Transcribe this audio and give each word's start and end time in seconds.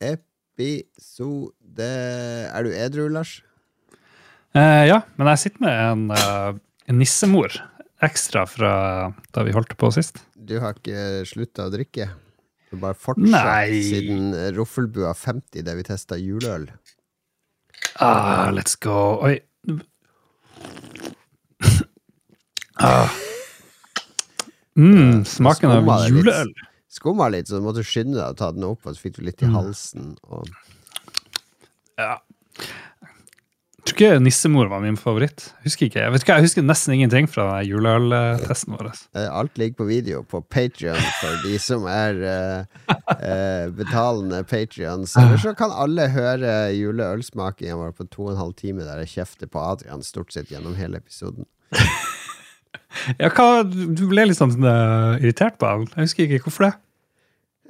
episode 0.00 1.86
Er 1.86 2.66
du 2.66 2.70
edru, 2.72 3.08
Lars? 3.12 3.40
Eh, 4.56 4.84
ja, 4.88 5.02
men 5.16 5.28
jeg 5.34 5.42
sitter 5.44 5.64
med 5.66 5.74
en, 5.76 6.04
eh, 6.16 6.52
en 6.88 6.98
nissemor 7.00 7.52
ekstra 8.04 8.44
fra 8.48 8.70
da 9.32 9.44
vi 9.44 9.54
holdt 9.56 9.76
på 9.80 9.90
sist. 9.94 10.22
Du 10.36 10.58
har 10.60 10.76
ikke 10.76 11.24
slutta 11.28 11.66
å 11.68 11.72
drikke? 11.72 12.08
Du 12.70 12.78
bare 12.82 12.96
fortsatt 12.98 13.72
siden 13.72 14.32
Roffelbua 14.56 15.14
50, 15.16 15.62
der 15.64 15.76
vi 15.78 15.86
testa 15.86 16.18
juleøl? 16.20 16.68
Ah, 18.00 18.50
let's 18.52 18.76
go. 18.80 19.20
Oi. 19.24 19.38
Ah. 22.76 23.08
Mm, 24.76 25.24
smaken 25.24 25.70
av 25.72 25.86
juleøl. 26.10 26.50
Skumma 26.96 27.28
litt, 27.32 27.48
så 27.50 27.60
du 27.60 27.66
måtte 27.66 27.84
skynde 27.86 28.16
deg 28.18 28.32
å 28.32 28.38
ta 28.40 28.50
den 28.56 28.64
opp, 28.68 28.86
og 28.88 28.96
så 28.96 29.02
fikk 29.06 29.18
du 29.20 29.24
litt 29.28 29.42
Mm. 29.44 29.50
i 29.50 29.54
halsen. 29.60 30.16
Og 30.30 30.48
Ja. 31.98 32.18
Jeg 33.86 33.94
tror 33.94 34.00
ikke 34.00 34.22
nissemor 34.24 34.66
var 34.68 34.80
min 34.82 34.96
favoritt. 34.98 35.44
Husker 35.62 35.86
ikke. 35.86 36.00
Jeg 36.02 36.10
vet 36.10 36.22
ikke, 36.24 36.34
jeg 36.40 36.42
husker 36.48 36.64
nesten 36.66 36.94
ingenting 36.96 37.28
fra 37.30 37.60
juleøltesten 37.62 38.74
vår. 38.74 38.88
Eh, 39.14 39.28
Alt 39.30 39.54
ligger 39.60 39.76
på 39.78 39.86
video 39.86 40.24
på 40.26 40.40
Patrion 40.50 40.98
for 41.20 41.36
de 41.44 41.54
som 41.62 41.86
er 41.86 42.18
uh, 42.18 43.70
betalende 43.70 44.42
Patrions. 44.50 45.14
Eller 45.16 45.38
så 45.38 45.54
kan 45.56 45.70
alle 45.70 46.08
høre 46.10 46.72
juleølsmakingen 46.74 47.78
vår 47.78 47.94
på 47.94 48.08
to 48.10 48.24
og 48.26 48.32
en 48.34 48.40
halv 48.42 48.56
time, 48.58 48.82
der 48.82 49.04
jeg 49.04 49.12
kjefter 49.20 49.46
på 49.46 49.62
Adrian 49.62 50.02
stort 50.02 50.32
sett 50.34 50.50
gjennom 50.50 50.74
hele 50.74 50.98
episoden. 50.98 51.46
Ja, 53.20 53.28
hva, 53.28 53.60
du 53.66 54.06
ble 54.08 54.22
litt 54.24 54.38
sånn 54.38 54.54
uh, 54.64 55.18
irritert 55.20 55.58
på 55.60 55.68
ham. 55.68 55.82
Jeg 55.94 56.06
husker 56.08 56.24
ikke 56.26 56.46
hvorfor 56.48 56.64
det. 56.64 56.74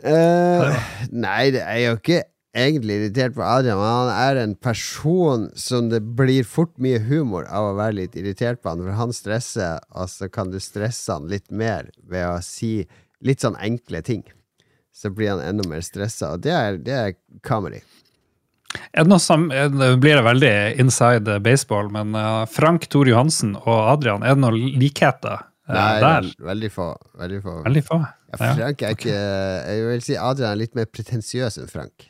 Eh, 0.04 0.88
nei, 1.12 1.50
det 1.54 1.62
er 1.64 1.82
jo 1.86 1.94
ikke 1.98 2.22
egentlig 2.56 2.96
irritert 3.00 3.34
på 3.36 3.44
Adrian, 3.44 3.80
men 3.80 3.90
han 3.90 4.12
er 4.12 4.40
en 4.40 4.54
person 4.56 5.48
som 5.58 5.90
det 5.92 6.00
blir 6.18 6.46
fort 6.48 6.72
mye 6.82 7.00
humor 7.04 7.48
av 7.52 7.70
å 7.70 7.74
være 7.78 7.98
litt 8.00 8.16
irritert 8.16 8.62
på 8.62 8.72
han, 8.72 8.84
for 8.84 8.96
han 8.96 9.12
stresser, 9.16 9.82
og 9.92 10.08
så 10.12 10.30
kan 10.32 10.52
du 10.52 10.58
stresse 10.62 11.12
han 11.12 11.28
litt 11.32 11.50
mer 11.50 11.90
ved 12.08 12.24
å 12.28 12.38
si 12.44 12.86
litt 13.24 13.44
sånn 13.44 13.58
enkle 13.60 14.02
ting. 14.06 14.24
Så 14.96 15.12
blir 15.12 15.34
han 15.34 15.44
enda 15.44 15.66
mer 15.68 15.84
stressa, 15.84 16.32
og 16.36 16.46
det 16.46 16.54
er, 16.56 16.80
det 16.80 16.96
er 16.96 17.14
comedy. 17.44 17.82
Som, 19.20 19.48
det 19.52 19.90
blir 20.02 20.18
det 20.18 20.24
veldig 20.24 20.54
inside 20.80 21.38
baseball, 21.44 21.88
men 21.92 22.16
eh, 22.16 22.44
Frank 22.50 22.88
Tor 22.92 23.08
Johansen 23.08 23.54
og 23.62 23.76
Adrian, 23.92 24.24
er 24.24 24.36
det 24.36 24.44
noen 24.44 24.78
likheter 24.80 25.44
eh, 25.68 25.76
Nei, 25.76 25.96
der? 26.02 26.30
veldig 26.52 26.72
få. 26.72 26.92
Veldig 27.20 27.42
få. 27.44 27.58
Veldig 27.68 27.84
få. 27.88 28.00
Ja, 28.32 28.36
Ja. 28.44 28.54
Frank 28.58 28.82
er 28.82 28.94
ikke 28.96 29.12
Jeg 29.14 29.84
vil 29.86 30.00
si 30.02 30.16
Adrian 30.18 30.50
er 30.52 30.56
litt 30.58 30.74
mer 30.74 30.86
pretensiøs 30.90 31.58
enn 31.62 31.68
Frank. 31.70 32.08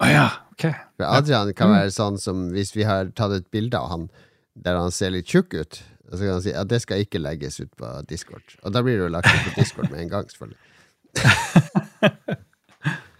Oh, 0.00 0.08
ja, 0.08 0.30
ok. 0.52 0.64
For 0.96 1.04
Adrian 1.06 1.52
kan 1.54 1.68
Mm. 1.70 1.74
være 1.76 1.92
sånn 1.92 2.18
som 2.20 2.48
hvis 2.52 2.74
vi 2.76 2.82
har 2.88 3.10
tatt 3.16 3.32
et 3.32 3.50
bilde 3.50 3.76
av 3.78 3.90
han 3.90 4.08
der 4.56 4.76
han 4.80 4.90
ser 4.90 5.10
litt 5.12 5.26
tjukk 5.28 5.52
ut, 5.54 5.82
så 6.12 6.18
kan 6.18 6.28
han 6.38 6.42
si 6.42 6.52
at 6.52 6.68
det 6.68 6.80
skal 6.82 7.02
ikke 7.04 7.20
legges 7.20 7.60
ut 7.60 7.70
på 7.76 7.90
Discord. 8.08 8.56
Og 8.64 8.72
da 8.72 8.80
blir 8.82 8.96
det 8.96 9.04
jo 9.04 9.12
lagt 9.12 9.26
ut 9.28 9.52
på 9.52 9.60
Discord 9.60 9.90
med 9.90 10.00
en 10.00 10.08
gang, 10.08 10.24
selvfølgelig. 10.32 10.56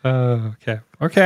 uh, 0.04 0.46
ok. 0.54 0.68
ok. 1.00 1.18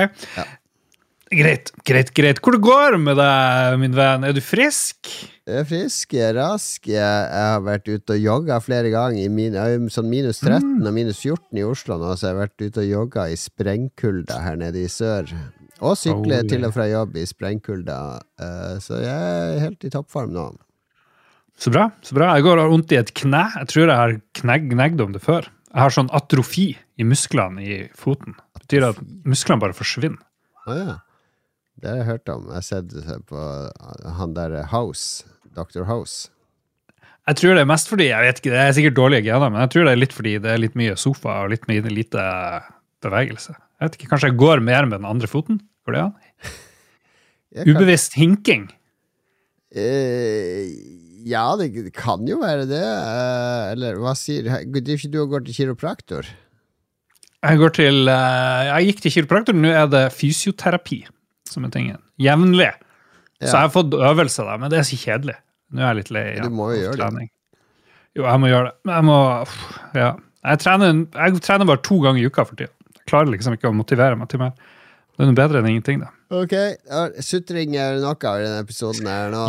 Greit, 1.31 1.69
greit, 1.87 2.09
greit. 2.11 2.41
Hvor 2.43 2.57
det 2.57 2.59
går 2.65 2.97
med 2.99 3.15
deg, 3.21 3.77
min 3.79 3.93
venn? 3.95 4.25
Er 4.27 4.33
du 4.35 4.41
frisk? 4.43 5.07
Jeg 5.47 5.61
er 5.61 5.67
frisk, 5.69 6.15
jeg 6.17 6.25
er 6.27 6.35
rask. 6.41 6.89
Jeg, 6.91 6.99
jeg 6.99 7.45
har 7.53 7.61
vært 7.63 7.87
ute 7.87 8.17
og 8.17 8.25
jogga 8.25 8.57
flere 8.65 8.91
ganger. 8.91 9.21
I 9.23 9.29
min, 9.31 9.55
sånn 9.95 10.09
minus 10.11 10.41
13 10.43 10.81
og 10.83 10.97
minus 10.97 11.21
14 11.23 11.61
i 11.61 11.63
Oslo 11.63 12.01
nå, 12.01 12.09
så 12.19 12.27
jeg 12.27 12.35
har 12.35 12.41
vært 12.41 12.65
ute 12.65 12.83
og 12.83 12.89
jogga 12.89 13.29
i 13.31 13.37
sprengkulda 13.39 14.41
her 14.43 14.59
nede 14.59 14.83
i 14.83 14.89
sør. 14.91 15.31
Og 15.79 15.95
sykle 16.01 16.41
Holy. 16.41 16.49
til 16.51 16.67
og 16.67 16.75
fra 16.75 16.89
jobb 16.91 17.15
i 17.23 17.23
sprengkulda. 17.31 17.99
Eh, 18.43 18.73
så 18.83 18.99
jeg 18.99 19.29
er 19.37 19.63
helt 19.63 19.87
i 19.87 19.91
toppform 19.95 20.33
nå. 20.35 20.49
Så 21.61 21.71
bra. 21.71 21.85
så 22.03 22.17
bra. 22.17 22.33
Jeg 22.35 22.47
går 22.49 22.57
og 22.57 22.65
har 22.65 22.73
vondt 22.73 22.95
i 22.97 22.99
et 22.99 23.13
kne. 23.15 23.45
Jeg 23.55 23.71
tror 23.71 23.85
jeg 23.85 24.01
har 24.01 24.17
knegd 24.41 25.05
om 25.07 25.15
det 25.15 25.23
før. 25.23 25.47
Jeg 25.71 25.79
har 25.85 25.95
sånn 25.95 26.11
atrofi 26.11 26.73
i 26.99 27.07
musklene 27.07 27.63
i 27.63 27.79
foten. 27.95 28.35
Det 28.59 28.65
betyr 28.65 28.89
at 28.89 28.99
musklene 29.31 29.63
bare 29.63 29.79
forsvinner. 29.79 30.19
Oh, 30.67 30.75
ja. 30.75 30.99
Det 31.81 31.89
har 31.89 32.03
jeg 32.03 32.09
hørt 32.11 32.29
om. 32.33 32.47
Jeg 32.51 32.59
har 32.61 32.67
sett 32.67 32.93
på 33.31 33.45
han 34.19 34.37
der 34.37 34.61
House. 34.71 35.25
Dr. 35.57 35.83
House. 35.89 36.29
Jeg 37.29 37.39
tror 37.39 37.57
det 37.57 37.63
er 37.65 37.69
mest 37.69 37.91
fordi, 37.91 38.07
jeg 38.11 38.27
vet 38.27 38.39
ikke, 38.41 38.53
det 38.53 38.61
er 38.63 38.75
sikkert 38.77 38.97
dårlige 38.97 39.27
gener, 39.29 39.51
men 39.53 39.63
jeg 39.65 39.73
tror 39.75 39.87
det 39.87 39.93
er 39.93 40.01
litt 40.01 40.15
fordi 40.17 40.37
det 40.43 40.53
er 40.53 40.63
litt 40.63 40.77
mye 40.79 40.97
sofa 40.99 41.43
og 41.45 41.53
litt 41.53 41.67
mye 41.71 41.93
lite 41.93 42.23
bevegelse. 43.05 43.55
Jeg 43.55 43.87
vet 43.87 43.99
ikke, 43.99 44.09
Kanskje 44.13 44.31
jeg 44.33 44.41
går 44.41 44.63
mer 44.65 44.89
med 44.89 45.01
den 45.01 45.09
andre 45.09 45.31
foten? 45.31 45.61
Går 45.87 45.97
det 45.97 46.03
an? 46.09 46.15
Kan- 47.55 47.71
Ubevisst 47.71 48.17
hinking. 48.19 48.69
Uh, 49.71 50.67
ja, 51.29 51.45
det 51.61 51.93
kan 51.95 52.25
jo 52.27 52.41
være 52.43 52.67
det. 52.71 52.83
Uh, 52.83 53.71
eller 53.77 54.01
hva 54.03 54.17
sier 54.19 54.49
Driver 54.67 54.97
ikke 54.97 55.13
du 55.13 55.21
og 55.23 55.35
går 55.37 55.45
til 55.47 55.59
kiropraktor? 55.61 56.31
Jeg 57.41 57.61
går 57.61 57.73
til 57.79 58.11
uh, 58.11 58.67
Jeg 58.73 58.91
gikk 58.91 59.05
til 59.05 59.15
kiropraktor, 59.19 59.57
nå 59.57 59.71
er 59.71 59.87
det 59.93 60.05
fysioterapi 60.17 61.05
som 61.51 61.67
er 61.67 61.75
tingen. 61.75 61.99
Jevnlig. 62.21 62.71
Så 63.41 63.47
Ja. 63.51 63.53
jeg 63.53 63.61
har 63.69 63.75
fått 63.75 63.95
øvelse, 63.97 64.45
da, 64.45 64.57
men 64.61 64.71
det 64.73 64.79
er 64.81 64.89
så 64.89 64.97
kjedelig. 65.01 65.37
Nå 65.73 65.81
er 65.83 65.87
jeg 65.95 65.97
litt 66.01 66.11
lei 66.11 66.25
Du 66.43 66.51
må 66.51 66.73
jo 66.75 66.81
gjøre 66.83 66.97
trening. 66.99 67.29
det. 67.31 67.37
Jo, 68.19 68.25
jeg 68.27 68.41
må 68.43 68.49
gjøre 68.51 68.65
det. 68.71 68.75
Men 68.85 68.95
jeg 68.95 69.05
må 69.05 69.19
Ja. 69.95 70.11
Jeg 70.43 70.59
trener, 70.59 71.07
jeg 71.15 71.43
trener 71.45 71.67
bare 71.69 71.83
to 71.85 72.01
ganger 72.01 72.21
i 72.23 72.27
uka 72.27 72.45
for 72.49 72.57
tida. 72.57 72.71
Jeg 72.97 73.07
klarer 73.07 73.29
liksom 73.31 73.55
ikke 73.57 73.69
å 73.71 73.77
motivere 73.77 74.17
meg 74.19 74.29
til 74.29 74.39
mer. 74.41 74.53
Det 75.17 75.27
er 75.27 75.33
noe 75.33 75.37
bedre 75.37 75.61
enn 75.61 75.69
ingenting, 75.69 76.01
da. 76.01 76.09
Ok, 76.33 76.53
ja, 76.53 77.09
Sutring 77.21 77.75
er 77.77 77.99
noe 78.01 78.15
av 78.15 78.39
denne 78.41 78.61
episoden 78.65 79.07
her 79.07 79.31
nå. 79.35 79.43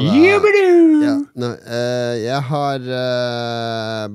Ja, 1.02 1.14
nå, 1.38 1.50
uh, 1.64 2.16
jeg 2.20 2.42
har 2.50 2.80
uh, 2.80 4.10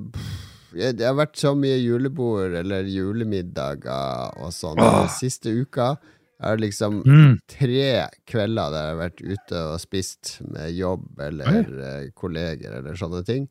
jeg, 0.77 0.97
Det 0.99 1.07
har 1.07 1.15
vært 1.17 1.39
så 1.41 1.55
mye 1.57 1.79
julebord 1.81 2.53
eller 2.61 2.85
julemiddager 2.93 4.37
og 4.43 4.53
sånn 4.53 4.77
den 4.77 5.09
siste 5.15 5.49
uka. 5.63 5.95
Jeg 6.37 6.49
har 6.51 6.57
liksom 6.61 6.99
Mm. 7.07 7.39
tre 7.49 8.09
kvelder 8.29 8.71
der 8.75 8.83
jeg 8.87 8.95
har 8.97 9.03
vært 9.09 9.23
ute 9.25 9.61
og 9.73 9.81
spist 9.81 10.35
med 10.45 10.75
jobb 10.77 11.21
eller 11.21 11.47
Oi. 11.49 12.11
kolleger 12.15 12.75
eller 12.79 12.95
sånne 12.95 13.25
ting. 13.25 13.49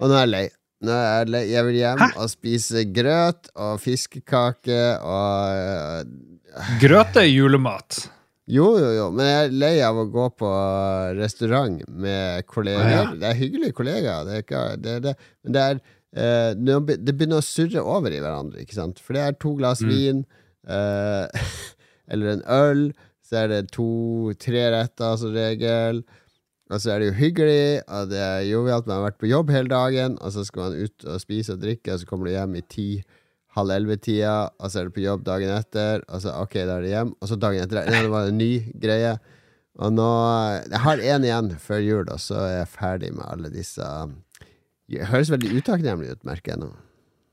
Og 0.00 0.08
nå 0.10 0.14
er 0.16 0.24
jeg 0.26 0.32
lei. 0.32 0.48
Nå 0.82 0.90
er 0.94 1.06
jeg, 1.18 1.28
lei. 1.34 1.42
jeg 1.50 1.64
vil 1.66 1.74
hjem 1.78 1.98
Hæ? 1.98 2.08
og 2.22 2.28
spise 2.30 2.84
grøt 2.94 3.48
og 3.56 3.80
fiskekake 3.82 4.80
og 5.02 5.58
eh, 5.58 6.04
Grøt 6.80 7.16
er 7.20 7.26
julemat. 7.30 8.08
Jo, 8.48 8.78
jo, 8.80 8.90
jo, 8.96 9.06
men 9.12 9.26
jeg 9.28 9.46
er 9.48 9.56
lei 9.60 9.72
av 9.84 9.98
å 10.00 10.06
gå 10.10 10.24
på 10.40 10.48
restaurant 11.18 11.82
med 11.90 12.46
kolleger. 12.48 12.88
Ja. 12.94 13.02
Det 13.14 13.28
er 13.28 13.36
hyggelige 13.42 13.74
kollegaer, 13.76 14.24
det 14.24 14.34
er 14.38 14.42
ikke 14.46 14.62
det, 14.82 14.94
det. 15.04 15.14
men 15.44 15.52
det 15.52 15.64
er 15.66 15.80
eh, 16.16 16.54
Det 16.56 17.12
begynner 17.14 17.42
å 17.42 17.44
surre 17.44 17.82
over 17.84 18.10
i 18.16 18.22
hverandre, 18.22 18.62
ikke 18.64 18.74
sant? 18.78 18.98
For 19.04 19.12
det 19.18 19.22
er 19.26 19.36
to 19.38 19.54
glass 19.58 19.82
Mm. 19.84 19.90
vin, 19.92 20.24
eh, 20.66 21.28
eller 22.10 22.36
en 22.36 22.46
øl, 22.48 22.82
så 23.24 23.42
er 23.42 23.52
det 23.52 23.68
to-tre 23.74 24.64
retter 24.72 25.20
som 25.20 25.36
regel. 25.36 26.02
Og 26.68 26.82
så 26.82 26.92
er 26.92 27.00
det 27.00 27.08
jo 27.10 27.16
hyggelig, 27.16 27.80
og 27.88 28.10
det 28.10 28.18
er 28.20 28.48
jovialt. 28.48 28.88
Man 28.88 28.98
har 28.98 29.06
vært 29.06 29.20
på 29.22 29.30
jobb 29.30 29.52
hele 29.52 29.72
dagen, 29.72 30.18
og 30.20 30.34
så 30.34 30.44
skal 30.44 30.66
man 30.66 30.82
ut 30.84 31.06
og 31.08 31.22
spise 31.22 31.56
og 31.56 31.62
drikke, 31.62 31.94
og 31.94 32.02
så 32.02 32.08
kommer 32.08 32.28
du 32.28 32.34
hjem 32.34 32.58
i 32.60 32.64
ti 32.68 32.88
halv 33.56 33.72
elleve-tida, 33.72 34.36
og 34.60 34.70
så 34.70 34.80
er 34.80 34.88
du 34.88 34.94
på 34.94 35.04
jobb 35.04 35.24
dagen 35.26 35.52
etter, 35.54 36.04
og 36.08 36.22
så 36.22 36.34
ok, 36.42 36.58
da 36.68 36.76
er 36.76 36.84
det 36.84 36.92
hjem, 36.92 37.14
og 37.16 37.30
så 37.30 37.38
dagen 37.40 37.64
etter 37.64 37.88
Nei, 37.88 38.02
det 38.04 38.12
var 38.12 38.28
en 38.28 38.40
ny 38.40 38.52
greie. 38.82 39.14
Og 39.78 39.94
nå 39.94 40.08
Jeg 40.66 40.82
har 40.82 41.04
én 41.14 41.24
igjen 41.26 41.52
før 41.62 41.80
jul, 41.84 42.04
og 42.10 42.20
så 42.22 42.40
er 42.42 42.54
jeg 42.58 42.72
ferdig 42.74 43.12
med 43.14 43.24
alle 43.28 43.52
disse 43.54 43.86
Det 44.90 45.08
høres 45.08 45.30
veldig 45.30 45.60
utakknemlig 45.60 46.16
ut, 46.16 46.24
merker 46.26 46.54
jeg 46.54 46.62
nå. 46.64 46.72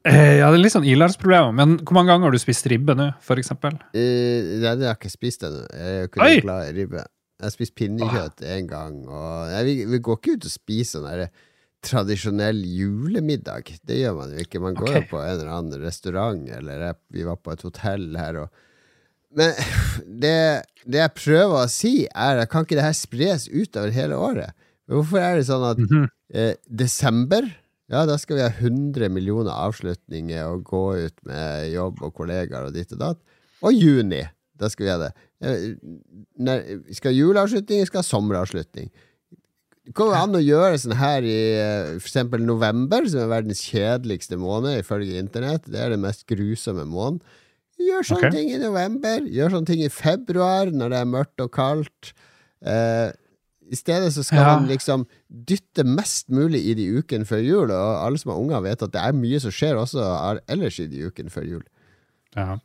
Eh, 0.05 0.35
ja, 0.37 0.51
det 0.51 0.59
er 0.59 0.61
litt 0.61 0.73
sånn 0.75 0.85
ilandsproblemer. 0.85 1.53
Men 1.57 1.77
hvor 1.81 1.97
mange 1.97 2.11
ganger 2.13 2.29
har 2.29 2.35
du 2.35 2.41
spist 2.41 2.67
ribbe 2.69 2.93
nå, 2.97 3.07
for 3.25 3.41
eksempel? 3.41 3.77
Uh, 3.95 4.61
det 4.61 4.67
har 4.69 4.83
jeg 4.83 4.99
ikke 4.99 5.13
spist 5.13 5.45
ennå. 5.47 5.63
Jeg 5.73 5.95
er 6.03 6.09
ikke 6.09 6.21
Oi! 6.27 6.35
glad 6.45 6.69
i 6.69 6.75
ribbe. 6.77 7.01
Jeg 7.35 7.47
har 7.49 7.53
spist 7.55 7.75
pinnekjøtt 7.75 8.43
én 8.47 8.67
gang, 8.69 8.93
og 9.11 9.49
nei, 9.51 9.63
vi, 9.67 9.73
vi 9.91 9.97
går 10.05 10.19
ikke 10.21 10.35
ut 10.37 10.45
og 10.47 10.53
spiser 10.53 11.01
sånn 11.01 11.07
derre 11.09 11.25
tradisjonell 11.85 12.61
julemiddag. 12.65 13.67
Det 13.85 13.97
gjør 13.99 14.15
man 14.21 14.31
jo 14.33 14.45
ikke. 14.45 14.61
Man 14.63 14.77
går 14.77 14.87
jo 14.87 14.99
okay. 15.01 15.09
på 15.09 15.19
en 15.21 15.33
eller 15.33 15.51
annen 15.53 15.83
restaurant, 15.83 16.45
eller 16.59 16.85
jeg, 16.87 16.97
vi 17.17 17.25
var 17.27 17.41
på 17.43 17.53
et 17.53 17.65
hotell 17.67 18.07
her 18.17 18.39
og 18.45 18.61
Men 19.35 19.51
det, 20.23 20.37
det 20.87 21.01
jeg 21.01 21.13
prøver 21.17 21.57
å 21.65 21.67
si, 21.69 21.93
er 22.07 22.39
at 22.45 22.49
kan 22.53 22.63
ikke 22.63 22.77
det 22.79 22.85
her 22.87 22.95
spres 22.95 23.49
utover 23.51 23.91
hele 23.91 24.15
året? 24.15 24.55
Hvorfor 24.87 25.19
er 25.19 25.35
det 25.41 25.47
sånn 25.49 25.65
at 25.73 25.81
Mhm. 25.81 26.07
eh, 26.33 26.53
desember 26.69 27.49
ja, 27.91 28.05
da 28.09 28.17
skal 28.17 28.39
vi 28.39 28.45
ha 28.45 28.51
100 28.51 29.11
millioner 29.13 29.53
avslutninger 29.53 30.47
og 30.49 30.63
gå 30.65 30.85
ut 31.05 31.19
med 31.29 31.69
jobb 31.73 32.01
og 32.05 32.15
kollegaer 32.17 32.69
og 32.69 32.73
ditt 32.73 32.93
og 32.95 33.01
datt. 33.03 33.21
Og 33.65 33.75
juni, 33.75 34.23
da 34.57 34.69
skal 34.71 34.87
vi 34.87 34.93
ha 34.93 35.01
det. 35.03 35.11
Eh, 35.45 35.67
Når, 36.41 36.63
vi 36.87 36.97
skal 36.97 37.11
ha 37.11 37.19
juleavslutning, 37.19 37.83
vi 37.83 37.89
skal 37.89 38.01
ha 38.01 38.07
sommeravslutning. 38.07 38.89
Det 39.85 39.93
går 39.93 40.15
an 40.17 40.37
å 40.37 40.41
gjøre 40.41 40.79
sånn 40.81 40.97
her 40.97 41.25
i 41.29 41.39
f.eks. 41.61 41.99
for 42.01 42.09
eksempel 42.09 42.45
november, 42.45 43.05
som 43.05 43.21
er 43.21 43.33
verdens 43.35 43.61
kjedeligste 43.67 44.39
måned 44.41 44.79
ifølge 44.79 45.19
internett. 45.21 45.67
Det 45.69 45.77
er 45.77 45.93
den 45.93 46.01
mest 46.01 46.25
grusomme 46.29 46.87
måneden. 46.89 47.21
Gjør 47.85 48.07
sånne 48.07 48.29
okay. 48.31 48.33
ting 48.33 48.53
i 48.55 48.61
november. 48.61 49.27
Gjør 49.29 49.53
sånne 49.53 49.69
ting 49.69 49.83
i 49.85 49.91
februar, 49.91 50.71
når 50.73 50.93
det 50.93 51.01
er 51.03 51.11
mørkt 51.11 51.43
og 51.43 51.51
kaldt. 51.53 52.15
Eh, 52.65 53.11
I 53.71 53.75
stedet 53.79 54.11
så 54.13 54.23
skal 54.23 54.37
Ja. 54.43 54.55
man 54.59 54.67
liksom 54.69 55.05
dytte 55.29 55.83
mest 55.83 56.29
mulig 56.29 56.61
i 56.69 56.73
de 56.77 56.85
ukene 57.01 57.25
før 57.25 57.41
jul, 57.43 57.71
og 57.71 58.05
alle 58.05 58.17
som 58.21 58.31
har 58.31 58.39
unger, 58.39 58.61
vet 58.61 58.83
at 58.83 58.91
det 58.91 59.01
er 59.01 59.13
mye 59.17 59.39
som 59.41 59.51
skjer 59.51 59.73
også 59.81 60.03
er- 60.05 60.41
ellers 60.47 60.79
i 60.79 60.87
de 60.87 61.07
ukene 61.09 61.29
før 61.33 61.47
jul. 61.49 61.63
Ja. 62.35 62.57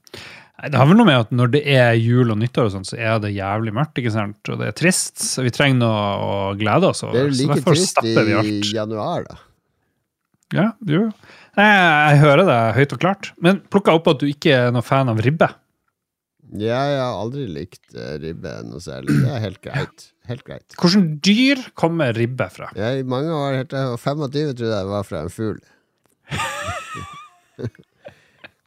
Det 0.60 0.74
har 0.76 0.84
vel 0.86 0.96
noe 0.98 1.06
med 1.06 1.16
at 1.22 1.30
når 1.32 1.50
det 1.52 1.62
er 1.66 1.94
jul 1.96 2.30
og 2.30 2.36
nyttår, 2.36 2.66
og 2.66 2.72
sånn, 2.74 2.84
så 2.84 2.98
er 2.98 3.18
det 3.18 3.30
jævlig 3.34 3.72
mørkt. 3.72 3.94
ikke 3.96 4.12
sant? 4.12 4.36
Og 4.50 4.58
det 4.58 4.68
er 4.68 4.72
trist, 4.76 5.16
så 5.16 5.42
vi 5.42 5.48
trenger 5.50 5.78
noe 5.78 6.02
å 6.20 6.58
glede 6.58 6.84
oss 6.90 7.02
over. 7.02 7.12
Det 7.14 7.22
er 7.22 7.30
jo 7.30 7.48
like 7.48 7.64
trist 7.64 8.02
i 8.04 8.60
januar, 8.74 9.24
da. 9.24 9.38
Ja, 10.52 10.72
jo. 10.84 11.06
Jeg, 11.56 11.64
jeg 12.10 12.18
hører 12.20 12.44
det 12.44 12.58
høyt 12.76 12.92
og 12.92 13.00
klart. 13.00 13.30
Men 13.40 13.60
plukka 13.70 13.94
opp 13.94 14.08
at 14.08 14.18
du 14.18 14.26
ikke 14.26 14.52
er 14.52 14.70
noen 14.74 14.84
fan 14.84 15.08
av 15.08 15.16
ribbe. 15.24 15.48
Jeg 16.58 16.74
har 16.98 17.14
aldri 17.14 17.44
likt 17.46 17.92
eh, 17.94 18.16
ribbe 18.18 18.50
noe 18.66 18.82
særlig. 18.82 19.20
Det 19.22 19.30
er 19.30 19.42
helt 19.44 19.60
greit. 19.62 20.06
Helt 20.30 20.42
greit. 20.46 20.74
Hvilket 20.74 21.20
dyr 21.26 21.62
kommer 21.78 22.14
ribbe 22.16 22.48
fra? 22.50 22.70
Jeg, 22.78 23.04
I 23.04 23.06
mange 23.06 23.30
år, 23.34 23.60
helt 23.60 23.70
til 23.70 23.78
jeg 23.78 23.92
var 23.92 24.02
25, 24.02 24.56
trodde 24.58 24.72
jeg 24.72 24.88
det 24.88 24.94
var 24.94 25.06
fra 25.06 25.22
en 25.22 25.30
fugl. 25.34 25.60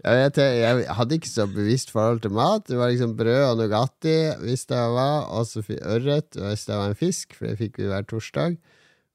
jeg, 0.07 0.31
jeg, 0.39 0.87
hadde 0.99 1.19
ikke 1.19 1.33
så 1.33 1.47
bevisst 1.51 1.91
forhold 1.91 2.23
til 2.23 2.35
mat. 2.39 2.67
Det 2.69 2.79
var 2.79 2.93
liksom 2.93 3.17
brød 3.19 3.43
og 3.49 3.59
Nugatti 3.59 4.17
visste 4.45 4.79
jeg 4.79 4.95
var, 4.95 5.27
og 5.35 5.47
så 5.49 5.63
ørret 5.81 6.39
hvis 6.39 6.67
det 6.69 6.79
var 6.79 6.87
en 6.91 6.99
fisk, 7.03 7.35
for 7.35 7.51
det 7.51 7.59
fikk 7.59 7.83
vi 7.83 7.91
hver 7.91 8.07
torsdag. 8.07 8.59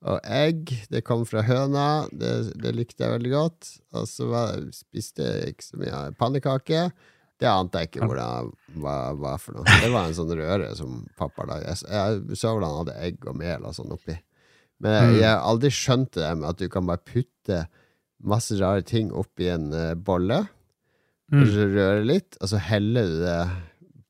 Og 0.08 0.20
egg, 0.22 0.76
det 0.92 1.06
kom 1.08 1.24
fra 1.26 1.40
høna, 1.42 2.06
det, 2.14 2.52
det 2.60 2.76
likte 2.76 3.02
jeg 3.02 3.16
veldig 3.16 3.32
godt. 3.32 3.76
Og 3.96 4.04
så 4.06 4.48
spiste 4.76 5.24
jeg 5.24 5.54
ikke 5.56 5.72
så 5.72 5.80
mye 5.80 6.10
pannekaker. 6.20 6.92
pannekake. 6.92 7.16
Det 7.38 7.46
ante 7.48 7.78
jeg 7.78 7.88
ikke 7.92 8.06
hvordan 8.08 8.48
var, 8.82 9.14
var 9.14 9.36
for 9.38 9.54
noe. 9.54 9.64
Det 9.82 9.90
var 9.94 10.08
en 10.08 10.14
sånn 10.16 10.32
røre 10.34 10.72
som 10.74 11.06
pappa 11.16 11.44
lagde. 11.46 11.66
Jeg, 11.70 12.36
så 12.36 12.50
hvordan 12.54 12.68
han 12.72 12.80
hadde 12.86 12.96
egg 13.06 13.26
og 13.30 13.36
mel 13.38 13.62
og 13.68 13.74
sånn 13.76 13.92
oppi. 13.94 14.16
Men 14.80 14.92
jeg, 14.94 15.08
Mm. 15.08 15.14
jeg 15.20 15.28
har 15.30 15.44
aldri 15.52 15.70
skjønt 15.70 16.10
det 16.18 16.36
med 16.38 16.48
at 16.50 16.58
du 16.58 16.68
kan 16.68 16.86
bare 16.86 17.02
putte 17.06 17.60
masse 18.24 18.58
rare 18.58 18.82
ting 18.82 19.12
oppi 19.12 19.48
en 19.54 19.72
uh, 19.72 19.94
bolle, 19.94 20.48
Mm. 21.30 21.42
og 21.42 21.48
så 21.52 21.64
røre 21.68 22.04
litt, 22.08 22.36
og 22.40 22.48
så 22.48 22.56
heller 22.58 23.04
du 23.04 23.16
det 23.20 23.40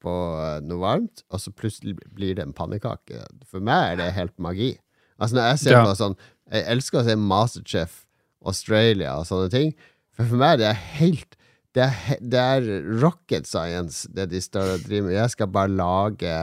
på 0.00 0.12
uh, 0.38 0.60
noe 0.62 0.78
varmt, 0.78 1.25
og 1.34 1.40
så 1.42 1.50
plutselig 1.50 1.96
blir 2.14 2.36
det 2.38 2.44
en 2.46 2.52
pannekake. 2.54 3.25
For 3.44 3.58
meg 3.60 3.92
er 3.92 3.96
det 3.96 4.12
helt 4.14 4.36
magi. 4.38 4.76
Altså 5.19 5.34
når 5.34 5.48
jeg 5.50 5.58
ser 5.64 5.72
Ja. 5.72 5.84
på 5.84 5.96
sånn 5.98 6.16
Jeg 6.52 6.64
elsker 6.64 7.00
å 7.00 7.04
se 7.04 7.16
Masterchef 7.16 8.06
Australia 8.46 9.16
og 9.19 9.26
sånne 9.26 9.50
ting. 9.50 9.75
For 10.14 10.25
for 10.30 10.36
meg 10.40 10.54
er 10.54 10.62
det 10.62 10.76
helt 11.02 11.34
det 11.78 11.86
er, 11.86 12.20
det 12.34 12.42
er 12.42 12.69
rocket 13.02 13.46
science, 13.48 14.08
det 14.14 14.28
de 14.32 14.42
står 14.42 14.75
og 14.75 14.84
driver 14.84 15.08
med. 15.08 15.16
Jeg 15.20 15.34
skal 15.36 15.50
bare 15.54 15.70
lage 15.72 16.36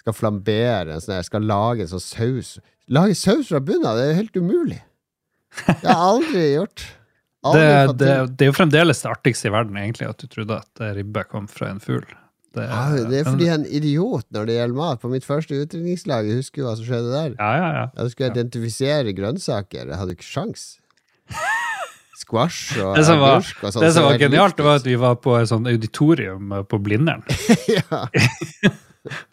Skal 0.00 0.16
flambere 0.16 0.94
en 0.96 1.02
sånn 1.04 1.18
Jeg 1.18 1.28
skal 1.28 1.44
lage 1.46 1.84
en 1.84 1.90
sånn 1.92 2.02
saus. 2.02 2.54
Lage 2.90 3.14
saus 3.18 3.50
fra 3.52 3.60
bunnen 3.62 3.86
av, 3.86 3.98
det 4.00 4.08
er 4.10 4.18
helt 4.18 4.38
umulig. 4.40 4.80
Det 5.66 5.76
har 5.76 5.92
jeg 5.92 6.00
aldri 6.14 6.48
gjort. 6.54 6.86
Det, 7.40 7.48
Aldri 7.48 7.94
det, 7.96 8.04
det, 8.04 8.32
det 8.36 8.44
er 8.44 8.48
jo 8.50 8.52
fremdeles 8.52 8.98
det 9.00 9.08
artigste 9.08 9.48
i 9.48 9.52
verden, 9.54 9.76
egentlig, 9.80 10.10
at 10.12 10.20
du 10.20 10.26
trodde 10.28 10.58
at 10.60 10.82
eh, 10.84 10.90
ribbe 10.98 11.22
kom 11.30 11.46
fra 11.48 11.70
en 11.72 11.78
fugl. 11.80 12.02
Det, 12.52 12.66
Ja, 12.68 12.82
det 13.08 13.22
er 13.22 13.24
fordi 13.30 13.46
jeg 13.46 13.54
er 13.54 13.60
en 13.62 13.70
idiot 13.78 14.26
når 14.36 14.50
det 14.50 14.56
gjelder 14.58 14.76
mat. 14.76 15.00
På 15.00 15.08
mitt 15.08 15.24
første 15.24 15.56
utdrikningslag, 15.56 16.28
jeg 16.28 16.42
husker 16.42 16.60
du 16.60 16.66
hva 16.66 16.74
som 16.76 16.84
skjedde 16.84 17.14
der. 17.14 17.38
Ja, 17.38 17.48
ja, 17.56 17.70
ja. 17.78 17.86
Jeg 17.96 18.12
skulle 18.12 18.28
identifisere 18.34 19.14
grønnsaker, 19.16 19.86
jeg 19.88 20.00
hadde 20.02 20.18
ikke 20.18 20.28
sjans. 20.28 20.66
Squash 22.20 22.76
og 22.82 22.94
Det 22.98 23.04
som 23.08 23.18
var, 23.22 23.40
og 23.40 23.72
sånn. 23.72 23.82
det 23.84 23.90
som 23.96 24.04
var 24.06 24.14
helt 24.16 24.22
genialt, 24.26 24.56
det 24.58 24.66
var 24.66 24.78
at 24.80 24.86
vi 24.88 24.96
var 25.00 25.16
på 25.24 25.34
et 25.40 25.48
sånt 25.50 25.66
auditorium 25.70 26.52
på 26.68 26.78
Blindern. 26.84 27.24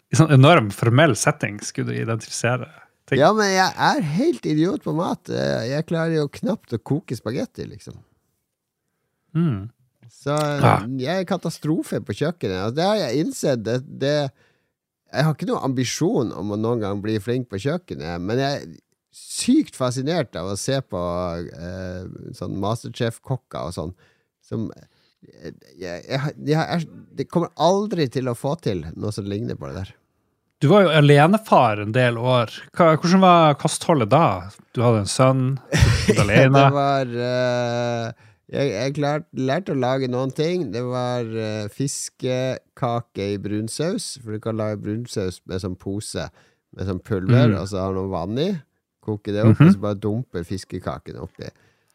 I 0.08 0.16
sånn 0.20 0.32
enorm 0.38 0.70
formell 0.72 1.12
setting 1.18 1.58
skulle 1.64 1.92
du 1.92 2.00
identifisere 2.02 2.68
ting. 3.08 3.20
ja, 3.20 3.28
men 3.36 3.50
jeg 3.52 3.72
er 3.90 4.00
helt 4.16 4.46
idiot 4.48 4.84
på 4.84 4.94
mat. 4.96 5.28
Eh, 5.28 5.66
Jeg 5.74 5.86
klarer 5.90 6.14
jo 6.22 6.28
knapt 6.32 6.72
å 6.76 6.80
koke 6.80 7.16
spagetti, 7.18 7.66
liksom. 7.68 7.98
Mm. 9.36 9.68
Så 10.08 10.34
jeg 10.98 11.20
er 11.20 11.28
katastrofe 11.28 12.00
på 12.04 12.16
kjøkkenet. 12.16 12.70
Og 12.70 12.76
det 12.78 12.84
har 12.88 12.96
jeg 13.04 13.20
innsett. 13.26 13.60
Det, 13.64 13.76
det, 14.00 14.14
jeg 15.12 15.24
har 15.26 15.34
ikke 15.36 15.48
noen 15.50 15.66
ambisjon 15.68 16.32
om 16.36 16.52
å 16.56 16.58
noen 16.60 16.80
gang 16.82 17.00
bli 17.04 17.18
flink 17.22 17.48
på 17.52 17.60
kjøkkenet, 17.60 18.20
men 18.24 18.40
jeg 18.42 18.78
sykt 19.18 19.76
fascinert 19.78 20.36
av 20.38 20.52
å 20.52 20.56
se 20.58 20.80
på 20.82 21.00
eh, 21.52 22.04
sånn 22.38 22.56
Masterchef-kokker 22.62 23.68
og 23.70 23.74
sånn. 23.76 23.94
Som 24.48 24.68
jeg, 25.22 25.54
jeg, 25.78 26.02
jeg, 26.08 26.28
jeg, 26.54 26.86
Det 27.18 27.26
kommer 27.30 27.50
aldri 27.60 28.06
til 28.12 28.30
å 28.30 28.36
få 28.38 28.54
til 28.62 28.84
noe 28.94 29.12
som 29.14 29.26
ligner 29.28 29.58
på 29.58 29.68
det 29.70 29.82
der. 29.82 29.94
Du 30.58 30.66
var 30.72 30.86
jo 30.86 30.94
alenefar 30.98 31.78
en 31.84 31.92
del 31.94 32.16
år. 32.18 32.50
Hvordan 32.74 33.20
var 33.22 33.54
kostholdet 33.60 34.10
da? 34.10 34.48
Du 34.74 34.80
hadde 34.82 35.04
en 35.04 35.10
sønn, 35.10 35.44
du 36.08 36.14
var 36.16 36.24
alene. 36.24 36.48
det 36.56 36.64
var 36.74 37.12
eh, 37.28 38.24
Jeg, 38.48 38.72
jeg 38.72 38.94
klart, 38.96 39.26
lærte 39.38 39.74
å 39.76 39.78
lage 39.78 40.08
noen 40.10 40.32
ting. 40.34 40.70
Det 40.72 40.80
var 40.88 41.26
uh, 41.28 41.68
fiskekake 41.70 43.26
i 43.34 43.38
brunsaus. 43.42 44.14
For 44.24 44.34
du 44.34 44.40
kan 44.42 44.56
lage 44.58 44.80
brunsaus 44.82 45.42
med 45.46 45.60
sånn 45.62 45.76
pose 45.78 46.26
med 46.76 46.88
sånn 46.88 47.00
pulver, 47.00 47.48
Mm. 47.52 47.60
og 47.62 47.68
så 47.70 47.78
har 47.80 47.92
du 47.94 48.00
noe 48.00 48.10
vann 48.12 48.38
i. 48.40 48.48
Koke 49.08 49.32
det 49.34 49.42
opp, 49.48 49.56
Mhm. 49.56 49.66
og 49.72 49.74
så 49.74 49.80
bare 49.88 50.00
dumpe 50.04 50.44
fiskekaken 50.44 51.18
oppi. 51.24 51.48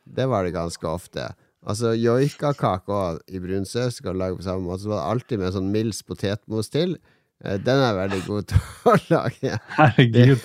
Det 0.04 0.26
var 0.28 0.44
det 0.44 0.56
ganske 0.58 0.90
ofte. 0.90 1.30
Altså 1.64 1.94
joikakake 1.96 2.92
òg 2.92 3.20
i 3.32 3.40
brunsaus 3.40 4.02
kan 4.04 4.14
du 4.18 4.20
lage 4.20 4.36
på 4.42 4.44
samme 4.44 4.66
måte. 4.68 4.84
Så 4.84 4.90
var 4.92 5.00
det 5.00 5.12
alltid 5.14 5.40
med 5.40 5.54
sånn 5.56 5.70
Mills 5.72 6.02
potetmos 6.04 6.68
til. 6.74 6.98
Eh, 7.44 7.58
Den 7.58 7.80
er 7.80 7.94
veldig 7.96 8.20
god 8.28 8.48
til 8.52 8.60
å 8.92 8.96
lage. 9.14 9.54
Herregud. 9.78 10.44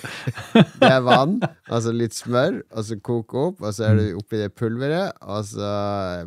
Det 0.79 0.89
er 0.91 1.01
vann, 1.03 1.37
altså 1.69 1.91
litt 1.95 2.15
smør, 2.15 2.61
og 2.71 2.83
så 2.87 2.97
koke 3.03 3.35
opp, 3.49 3.61
og 3.61 3.73
så 3.75 3.89
er 3.89 3.95
det 3.99 4.07
oppi 4.19 4.39
det 4.39 4.53
pulveret, 4.55 5.11
og 5.21 5.43
så 5.47 5.73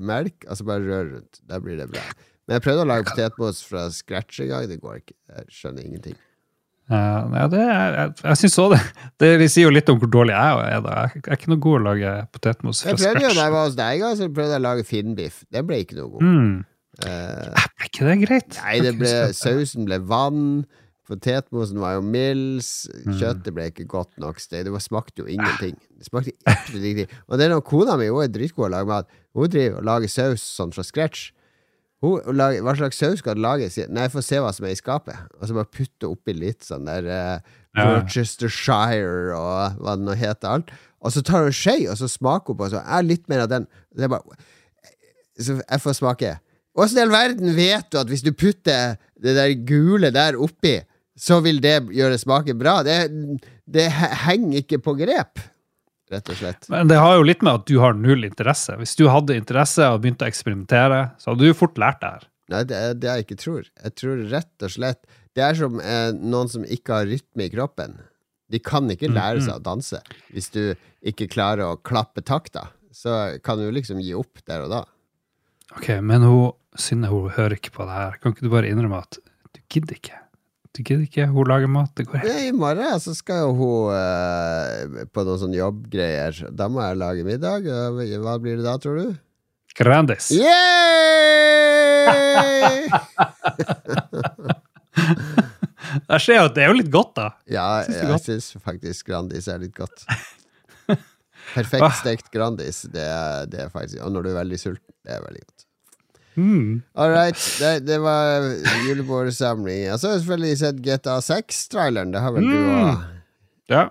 melk, 0.01 0.45
og 0.49 0.57
så 0.61 0.65
bare 0.69 0.85
rør 0.85 1.11
rundt. 1.17 1.41
Da 1.49 1.59
blir 1.61 1.77
det 1.81 1.89
bra. 1.93 2.05
Men 2.49 2.59
jeg 2.59 2.65
prøvde 2.67 2.85
å 2.85 2.89
lage 2.93 3.05
potetmos 3.09 3.63
fra 3.65 3.87
scratch 3.93 4.41
en 4.45 4.49
gang, 4.53 4.69
det 4.69 4.81
går 4.83 5.01
ikke. 5.01 5.15
Jeg 5.39 5.47
skjønner 5.57 5.85
ingenting. 5.89 6.17
Ja, 6.91 7.29
ja, 7.33 7.47
det, 7.49 7.61
er- 7.63 7.95
jeg 7.97 8.15
jeg 8.25 8.37
syns 8.43 8.59
òg 8.59 8.73
det. 8.75 8.81
Det 9.23 9.49
sier 9.51 9.69
jo 9.69 9.71
litt 9.73 9.89
om 9.89 10.01
hvor 10.03 10.11
dårlig 10.11 10.35
jeg 10.35 10.67
er. 10.75 10.81
da. 10.83 10.97
Jeg 11.15 11.23
er 11.29 11.39
ikke 11.39 11.53
noe 11.53 11.63
god 11.63 11.79
å 11.79 11.85
lage 11.87 12.13
potetmos 12.35 12.83
fra 12.83 12.91
Jeg 12.93 12.99
prøvde 13.01 13.23
jo 13.29 13.33
da 13.39 13.45
jeg 13.47 13.53
var 13.55 13.67
hos 13.69 13.77
deg 13.79 14.03
så 14.19 14.29
prøvde 14.29 14.51
jeg 14.57 14.61
å 14.63 14.67
lage 14.67 14.85
finnbiff. 14.89 15.43
Det 15.53 15.63
ble 15.69 15.79
ikke 15.85 15.97
noe 16.01 16.11
god. 16.17 16.23
Mm. 16.27 16.65
Eh, 17.07 17.65
Er 17.65 17.89
ikke 17.89 18.05
det 18.11 18.17
greit? 18.27 18.59
nei, 18.61 18.81
det 18.85 18.93
ble, 18.99 19.13
sausen 19.39 19.87
ble 19.89 19.99
vann, 20.11 20.43
potetmosen 21.09 21.81
var 21.83 21.95
jo 21.97 22.03
Mills, 22.05 22.69
kjøttet 23.19 23.55
ble 23.57 23.69
ikke 23.71 23.87
godt 23.91 24.13
nok. 24.23 24.39
Det 24.51 24.65
smakte 24.85 25.23
jo 25.25 25.29
ingenting. 25.31 25.79
Det 25.99 26.07
smakte 26.11 26.35
ingenting. 26.77 27.09
Og 27.29 27.39
det 27.39 27.47
er 27.47 27.55
når 27.55 27.65
kona 27.69 27.97
mi 28.01 28.11
hun 28.11 28.23
er 28.27 28.33
dritgod 28.35 28.69
å 28.69 28.73
lage 28.75 28.91
mat. 28.91 29.09
Hun 29.35 29.49
driver 29.51 29.79
og 29.81 29.89
lager 29.89 30.13
saus 30.13 30.45
sånn 30.59 30.75
fra 30.75 30.85
scratch. 30.85 31.31
Hva 32.03 32.75
slags 32.75 32.99
saus 32.99 33.21
skal 33.23 33.37
du 33.39 33.43
lage? 33.45 33.69
Sier- 33.71 33.91
Nei, 33.93 34.09
jeg 34.09 34.15
får 34.17 34.25
se 34.27 34.41
hva 34.43 34.53
som 34.55 34.67
er 34.67 34.73
i 34.75 34.79
skapet. 34.79 35.19
Og 35.39 35.47
så 35.47 35.55
bare 35.55 35.71
putte 35.71 36.09
oppi 36.11 36.35
litt 36.35 36.65
sånn 36.67 36.89
der 36.91 37.07
uh. 37.07 37.53
Worcestershire 37.79 39.37
og 39.39 39.79
hva 39.83 39.95
det 39.97 40.05
nå 40.09 40.17
heter 40.19 40.51
alt. 40.57 40.73
Og 41.03 41.15
så 41.15 41.23
tar 41.27 41.47
hun 41.47 41.55
skje, 41.57 41.77
og 41.91 41.97
så 41.99 42.09
smaker 42.11 42.53
hun 42.53 42.59
på, 42.61 42.67
og 42.69 42.75
så 42.75 42.83
er 42.83 43.07
litt 43.07 43.25
mer 43.31 43.45
av 43.47 43.51
den. 43.53 43.69
Det 43.95 44.07
er 44.07 44.13
bare 44.13 44.37
Så 45.41 45.57
jeg 45.63 45.81
får 45.83 45.97
smake. 45.97 46.35
Åssen 46.79 46.99
i 46.99 47.03
all 47.07 47.13
verden 47.13 47.55
vet 47.57 47.89
du 47.93 47.99
at 48.01 48.09
hvis 48.11 48.23
du 48.25 48.33
putter 48.37 48.97
det 49.23 49.35
der 49.37 49.55
gule 49.69 50.11
der 50.13 50.37
oppi, 50.41 50.79
så 51.19 51.41
vil 51.45 51.59
det 51.65 51.89
gjøre 51.93 52.19
smaken 52.21 52.59
bra? 52.61 52.79
Det, 52.87 52.99
det 53.69 53.87
henger 54.27 54.63
ikke 54.63 54.79
på 54.85 54.95
grep, 54.99 55.41
rett 56.13 56.31
og 56.33 56.39
slett. 56.39 56.69
Men 56.73 56.91
det 56.91 57.01
har 57.01 57.17
jo 57.19 57.25
litt 57.27 57.43
med 57.45 57.63
at 57.63 57.67
du 57.71 57.79
har 57.83 57.97
null 57.99 58.27
interesse. 58.29 58.77
Hvis 58.81 58.95
du 58.99 59.07
hadde 59.11 59.39
interesse 59.39 59.89
og 59.89 60.03
begynte 60.05 60.27
å 60.27 60.31
eksperimentere, 60.31 61.03
så 61.19 61.33
hadde 61.33 61.49
du 61.49 61.59
fort 61.59 61.81
lært 61.81 62.01
det 62.03 62.13
her. 62.17 62.29
Nei, 62.53 62.63
det 62.69 62.79
er 62.79 62.97
det 62.99 63.11
jeg 63.11 63.27
ikke 63.27 63.41
tror. 63.41 63.67
Jeg 63.85 63.97
tror 63.97 64.25
rett 64.33 64.67
og 64.67 64.73
slett 64.75 65.05
Det 65.33 65.45
er 65.47 65.57
som 65.57 65.79
eh, 65.81 66.11
noen 66.13 66.51
som 66.53 66.65
ikke 66.69 66.99
har 66.99 67.07
rytme 67.09 67.47
i 67.47 67.53
kroppen. 67.53 67.95
De 68.53 68.61
kan 68.61 68.91
ikke 68.93 69.09
lære 69.09 69.41
seg 69.41 69.57
å 69.57 69.65
danse. 69.65 70.03
Hvis 70.35 70.51
du 70.53 70.75
ikke 71.09 71.31
klarer 71.33 71.71
å 71.71 71.79
klappe 71.81 72.21
takta, 72.21 72.67
så 72.93 73.39
kan 73.45 73.57
du 73.57 73.71
liksom 73.73 74.03
gi 74.05 74.13
opp 74.19 74.43
der 74.45 74.67
og 74.67 74.75
da. 74.75 74.83
Ok, 75.79 75.95
men 76.05 76.27
hun, 76.29 76.53
Synne 76.77 77.09
hun 77.09 77.33
hører 77.33 77.57
ikke 77.57 77.73
på 77.75 77.85
det 77.89 77.97
her. 77.97 78.19
Kan 78.21 78.33
ikke 78.35 78.47
du 78.47 78.53
bare 78.53 78.69
innrømme 78.69 79.01
at 79.05 79.19
du 79.53 79.61
gidder 79.73 79.97
ikke? 79.97 80.22
Du 80.73 80.81
gidder 80.81 81.05
ikke, 81.05 81.27
hun 81.29 81.45
lager 81.51 81.69
mat, 81.69 81.91
det 81.99 82.07
går 82.09 82.23
helt 82.23 82.47
I 82.47 82.53
morgen 82.57 83.01
så 83.05 83.13
skal 83.17 83.43
jo 83.45 83.51
hun 83.59 83.93
eh, 83.93 85.03
på 85.13 85.25
noen 85.27 85.41
sånne 85.43 85.59
jobbgreier. 85.59 86.33
Da 86.57 86.69
må 86.73 86.81
jeg 86.81 86.97
lage 87.03 87.27
middag. 87.29 87.67
Hva 87.69 88.39
blir 88.41 88.57
det 88.57 88.65
da, 88.65 88.79
tror 88.81 88.97
du? 89.03 89.11
Grandis. 89.77 90.31
Yay! 90.33 90.53
Jeg 96.09 96.21
ser 96.25 96.39
jo 96.39 96.49
det 96.55 96.63
er 96.65 96.71
jo 96.71 96.77
litt 96.79 96.91
godt, 96.93 97.13
da. 97.19 97.27
Ja, 97.53 97.67
Syns 97.85 97.93
du 97.93 97.99
jeg 98.01 98.09
godt? 98.13 98.25
syns 98.29 98.47
faktisk 98.65 99.09
Grandis 99.11 99.49
er 99.53 99.59
litt 99.63 99.75
godt. 99.77 100.05
Perfekt 101.57 101.99
stekt 101.99 102.31
Grandis, 102.33 102.83
det 102.93 103.05
det 103.53 103.61
er 103.67 103.71
faktisk 103.73 104.01
Og 104.07 104.13
når 104.15 104.25
du 104.25 104.31
er 104.33 104.37
veldig 104.39 104.59
sulten, 104.61 104.95
det 105.05 105.17
er 105.17 105.25
veldig 105.25 105.43
godt. 105.45 105.67
Mm. 106.37 106.83
All 106.97 107.11
right, 107.13 107.37
det, 107.61 107.73
det 107.87 107.99
var 108.01 108.47
julebordsamling. 108.87 109.89
Og 109.93 109.99
så 110.01 110.09
har 110.09 110.15
jeg 110.17 110.23
selvfølgelig 110.25 110.59
sett 110.63 110.79
GTA 110.85 111.17
6-traileren. 111.27 112.13
Det 112.15 112.21
har 112.25 112.33
vel 112.37 112.47
du 112.49 112.55
Mm. 112.57 112.79
òg. 112.87 113.03
Ja. 113.69 113.83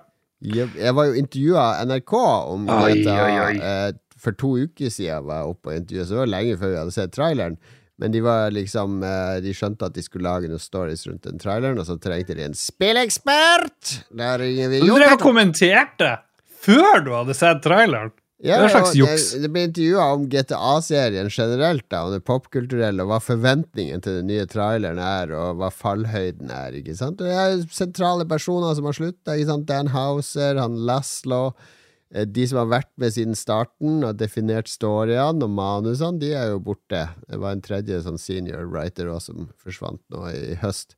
Jeg, 0.42 0.70
jeg 0.78 0.94
var 0.94 1.06
jo 1.06 1.12
intervjua 1.20 1.66
NRK 1.86 2.12
om 2.50 2.64
Oi, 2.68 2.96
GTA 3.02 3.18
oi, 3.24 3.36
oi. 3.44 3.52
eh, 3.62 3.92
for 4.18 4.32
to 4.38 4.56
uker 4.64 4.90
siden. 4.90 5.24
var 5.26 5.42
jeg 5.44 5.52
oppe 5.54 5.70
og 5.70 5.76
intervjuet, 5.76 6.06
så 6.08 6.14
det 6.16 6.18
var 6.24 6.32
lenge 6.34 6.56
før 6.58 6.72
vi 6.72 6.80
hadde 6.82 6.94
sett 6.96 7.12
traileren. 7.14 7.56
Men 8.02 8.10
de 8.10 8.20
var 8.24 8.50
liksom 8.50 9.02
eh, 9.06 9.36
De 9.44 9.52
skjønte 9.54 9.86
at 9.86 9.94
de 9.94 10.02
skulle 10.02 10.26
lage 10.26 10.48
noen 10.50 10.58
stories 10.62 11.06
rundt 11.06 11.22
den 11.28 11.38
traileren, 11.38 11.78
og 11.78 11.86
så 11.86 11.94
trengte 12.02 12.34
de 12.34 12.42
en 12.48 12.54
spillekspert! 12.58 14.02
Der 14.18 14.38
ringer 14.42 14.68
vi 14.72 14.80
Du 14.82 14.94
drev 14.96 15.14
og 15.14 15.20
kommenterte 15.22 16.16
før 16.62 17.04
du 17.06 17.12
hadde 17.14 17.34
sett 17.38 17.62
traileren! 17.62 18.10
Ja, 18.42 18.56
Det 18.58 18.62
er 18.62 18.64
en 18.64 18.70
slags 18.74 18.94
juks. 18.98 19.26
Det, 19.32 19.40
det 19.44 19.50
ble 19.54 19.62
intervjua 19.68 20.06
om 20.16 20.24
GTA-serien 20.32 21.28
generelt, 21.30 21.84
da, 21.92 22.00
om 22.08 22.12
det 22.16 22.24
popkulturelle, 22.26 23.04
og 23.04 23.12
hva 23.12 23.20
forventningen 23.22 24.02
til 24.02 24.16
den 24.18 24.26
nye 24.32 24.46
traileren 24.50 24.98
er, 24.98 25.30
og 25.38 25.60
hva 25.60 25.68
fallhøyden 25.70 26.50
er. 26.50 26.74
ikke 26.80 26.96
sant? 26.98 27.22
Og 27.22 27.28
Det 27.30 27.36
er 27.38 27.62
sentrale 27.70 28.26
personer 28.26 28.74
som 28.74 28.88
har 28.90 28.98
slutta. 28.98 29.36
Dan 29.68 29.92
Houser, 29.94 30.58
han 30.58 30.74
Laszlo. 30.88 31.52
eh, 32.12 32.24
De 32.26 32.46
som 32.50 32.58
har 32.64 32.66
vært 32.80 32.90
med 32.98 33.14
siden 33.14 33.34
starten 33.38 34.02
og 34.04 34.16
definert 34.18 34.66
storyene 34.68 35.46
og 35.46 35.50
manusene, 35.54 36.18
de 36.18 36.32
er 36.34 36.50
jo 36.50 36.58
borte. 36.58 37.06
Det 37.30 37.38
var 37.38 37.52
en 37.54 37.62
tredje 37.62 38.02
sånn 38.02 38.18
senior 38.18 38.66
writer 38.66 39.06
også, 39.06 39.32
som 39.32 39.48
forsvant 39.56 40.02
nå 40.10 40.26
i 40.34 40.54
høst. 40.56 40.96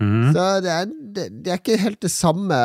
Mm. 0.00 0.32
Så 0.34 0.44
det 0.64 0.72
er, 0.72 0.90
det, 1.14 1.26
det 1.44 1.52
er 1.52 1.60
ikke 1.60 1.78
helt 1.78 2.00
det 2.02 2.10
samme 2.10 2.56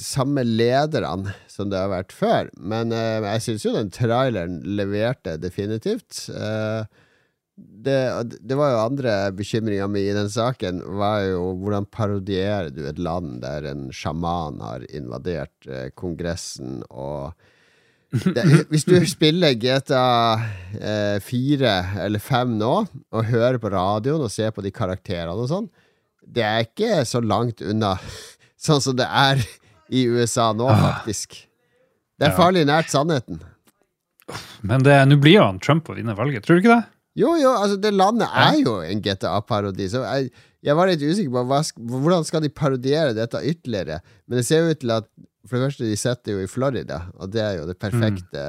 Samme 0.00 0.42
lederne 0.42 1.34
som 1.52 1.68
det 1.70 1.78
har 1.78 1.92
vært 1.92 2.14
før. 2.16 2.48
Men 2.56 2.94
uh, 2.96 3.22
jeg 3.34 3.44
syns 3.44 3.66
jo 3.66 3.76
den 3.76 3.92
traileren 3.92 4.58
leverte 4.78 5.36
definitivt. 5.38 6.24
Uh, 6.32 6.88
det, 7.56 7.98
det 8.40 8.56
var 8.56 8.72
jo 8.72 8.82
andre 8.86 9.14
bekymringa 9.36 9.86
mi 9.92 10.06
i 10.08 10.16
den 10.16 10.30
saken, 10.32 10.80
var 10.98 11.26
jo 11.28 11.52
hvordan 11.60 11.86
parodierer 11.92 12.72
du 12.72 12.86
et 12.88 12.98
land 12.98 13.42
der 13.44 13.68
en 13.68 13.90
sjaman 13.94 14.62
har 14.64 14.86
invadert 14.96 15.68
uh, 15.68 15.90
Kongressen 15.94 16.80
og 16.88 17.36
det, 18.12 18.44
hvis 18.68 18.84
du 18.84 18.96
spiller 19.08 19.54
GTA 19.56 20.36
eh, 20.76 21.18
4 21.24 21.70
eller 22.04 22.20
5 22.20 22.58
nå, 22.60 22.72
og 23.08 23.30
hører 23.30 23.56
på 23.60 23.70
radioen 23.72 24.26
og 24.26 24.32
ser 24.32 24.52
på 24.52 24.64
de 24.64 24.72
karakterene 24.74 25.32
og 25.32 25.48
sånn, 25.48 25.70
det 26.26 26.44
er 26.46 26.66
ikke 26.66 27.02
så 27.08 27.20
langt 27.24 27.62
unna 27.64 27.96
sånn 28.62 28.80
som 28.84 28.96
det 28.98 29.06
er 29.08 29.42
i 29.92 30.06
USA 30.08 30.52
nå, 30.56 30.68
faktisk. 30.70 31.34
Det 32.18 32.28
er 32.30 32.36
farlig 32.36 32.62
nært 32.68 32.88
sannheten. 32.92 33.40
Men 34.62 34.82
det- 34.86 35.00
nå 35.08 35.18
blir 35.20 35.34
jo 35.40 35.44
han 35.48 35.58
Trump 35.60 35.88
å 35.90 35.96
vinne 35.98 36.14
valget, 36.16 36.44
tror 36.46 36.56
du 36.56 36.62
ikke 36.62 36.76
det? 36.76 36.84
Jo, 37.20 37.34
jo, 37.36 37.50
altså, 37.52 37.76
det 37.82 37.90
landet 37.92 38.30
er 38.32 38.54
jo 38.62 38.78
en 38.80 39.02
GTA-parodi, 39.04 39.84
så 39.92 40.00
jeg, 40.06 40.30
jeg 40.64 40.76
var 40.78 40.88
litt 40.88 41.02
usikker 41.04 41.34
på 41.34 41.42
hva, 41.50 41.58
hvordan 41.76 42.24
skal 42.24 42.40
de 42.40 42.48
parodiere 42.48 43.12
dette 43.18 43.42
ytterligere. 43.50 43.98
Men 44.24 44.38
det 44.40 44.46
ser 44.48 44.62
jo 44.62 44.70
ut 44.72 44.80
til 44.80 44.94
at 44.94 45.10
for 45.44 45.58
det 45.58 45.66
første, 45.66 45.88
de 45.90 45.98
setter 45.98 46.36
jo 46.38 46.44
i 46.44 46.48
Florida, 46.48 47.02
og 47.18 47.32
det 47.34 47.42
er 47.42 47.58
jo 47.58 47.66
det 47.68 47.76
perfekte 47.82 48.44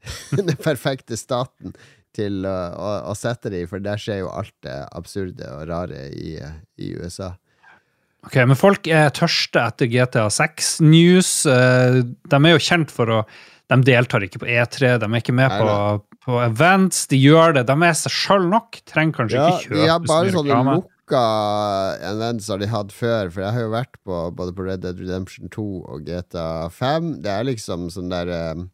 Den 0.48 0.56
perfekte 0.56 1.16
staten 1.20 1.74
til 2.16 2.42
å, 2.48 2.56
å, 2.74 2.90
å 3.12 3.14
sette 3.18 3.50
det 3.52 3.62
i, 3.64 3.68
for 3.70 3.82
der 3.84 4.00
skjer 4.00 4.22
jo 4.24 4.32
alt 4.34 4.54
det 4.66 4.76
absurde 4.98 5.46
og 5.54 5.68
rare 5.70 6.08
i, 6.10 6.36
i 6.80 6.92
USA. 6.98 7.32
Ok, 8.26 8.34
Men 8.44 8.58
folk 8.58 8.88
er 8.92 9.08
tørste 9.16 9.62
etter 9.70 9.88
GTA 9.88 10.26
6 10.28 10.74
News. 10.84 11.30
eh, 11.48 12.02
De 12.04 12.36
er 12.40 12.52
jo 12.56 12.60
kjent 12.60 12.90
for 12.92 13.08
å 13.08 13.20
De 13.70 13.78
deltar 13.86 14.26
ikke 14.26 14.42
på 14.42 14.48
E3, 14.50 14.96
de 15.00 15.06
er 15.08 15.20
ikke 15.22 15.32
med 15.38 15.52
på, 15.54 15.74
på 16.26 16.40
events. 16.42 17.04
De 17.08 17.16
gjør 17.16 17.54
det. 17.60 17.62
De 17.70 17.76
er 17.86 17.94
seg 17.96 18.12
sjøl 18.12 18.48
nok. 18.50 18.80
Trenger 18.90 19.14
kanskje 19.22 19.38
Ja, 19.38 19.46
ikke 19.54 19.70
de 19.76 19.84
har 19.86 19.92
kjøpe 20.00 20.10
bare 20.10 20.32
sånne 20.34 20.42
reklame. 20.50 20.74
lukka 20.80 21.22
events 22.10 22.50
som 22.50 22.60
de 22.60 22.68
hadde 22.70 22.92
før, 22.98 23.30
for 23.30 23.44
jeg 23.46 23.54
har 23.56 23.64
jo 23.64 23.70
vært 23.72 23.96
på 24.04 24.18
både 24.42 24.56
på 24.58 24.66
Red 24.66 24.82
Dead 24.84 24.98
Redemption 25.00 25.48
2 25.54 25.64
og 25.94 26.04
GTA 26.10 26.48
5. 26.74 27.08
Det 27.24 27.30
er 27.38 27.46
liksom 27.48 27.86
sånn 27.94 28.10
der 28.12 28.34
eh, 28.34 28.64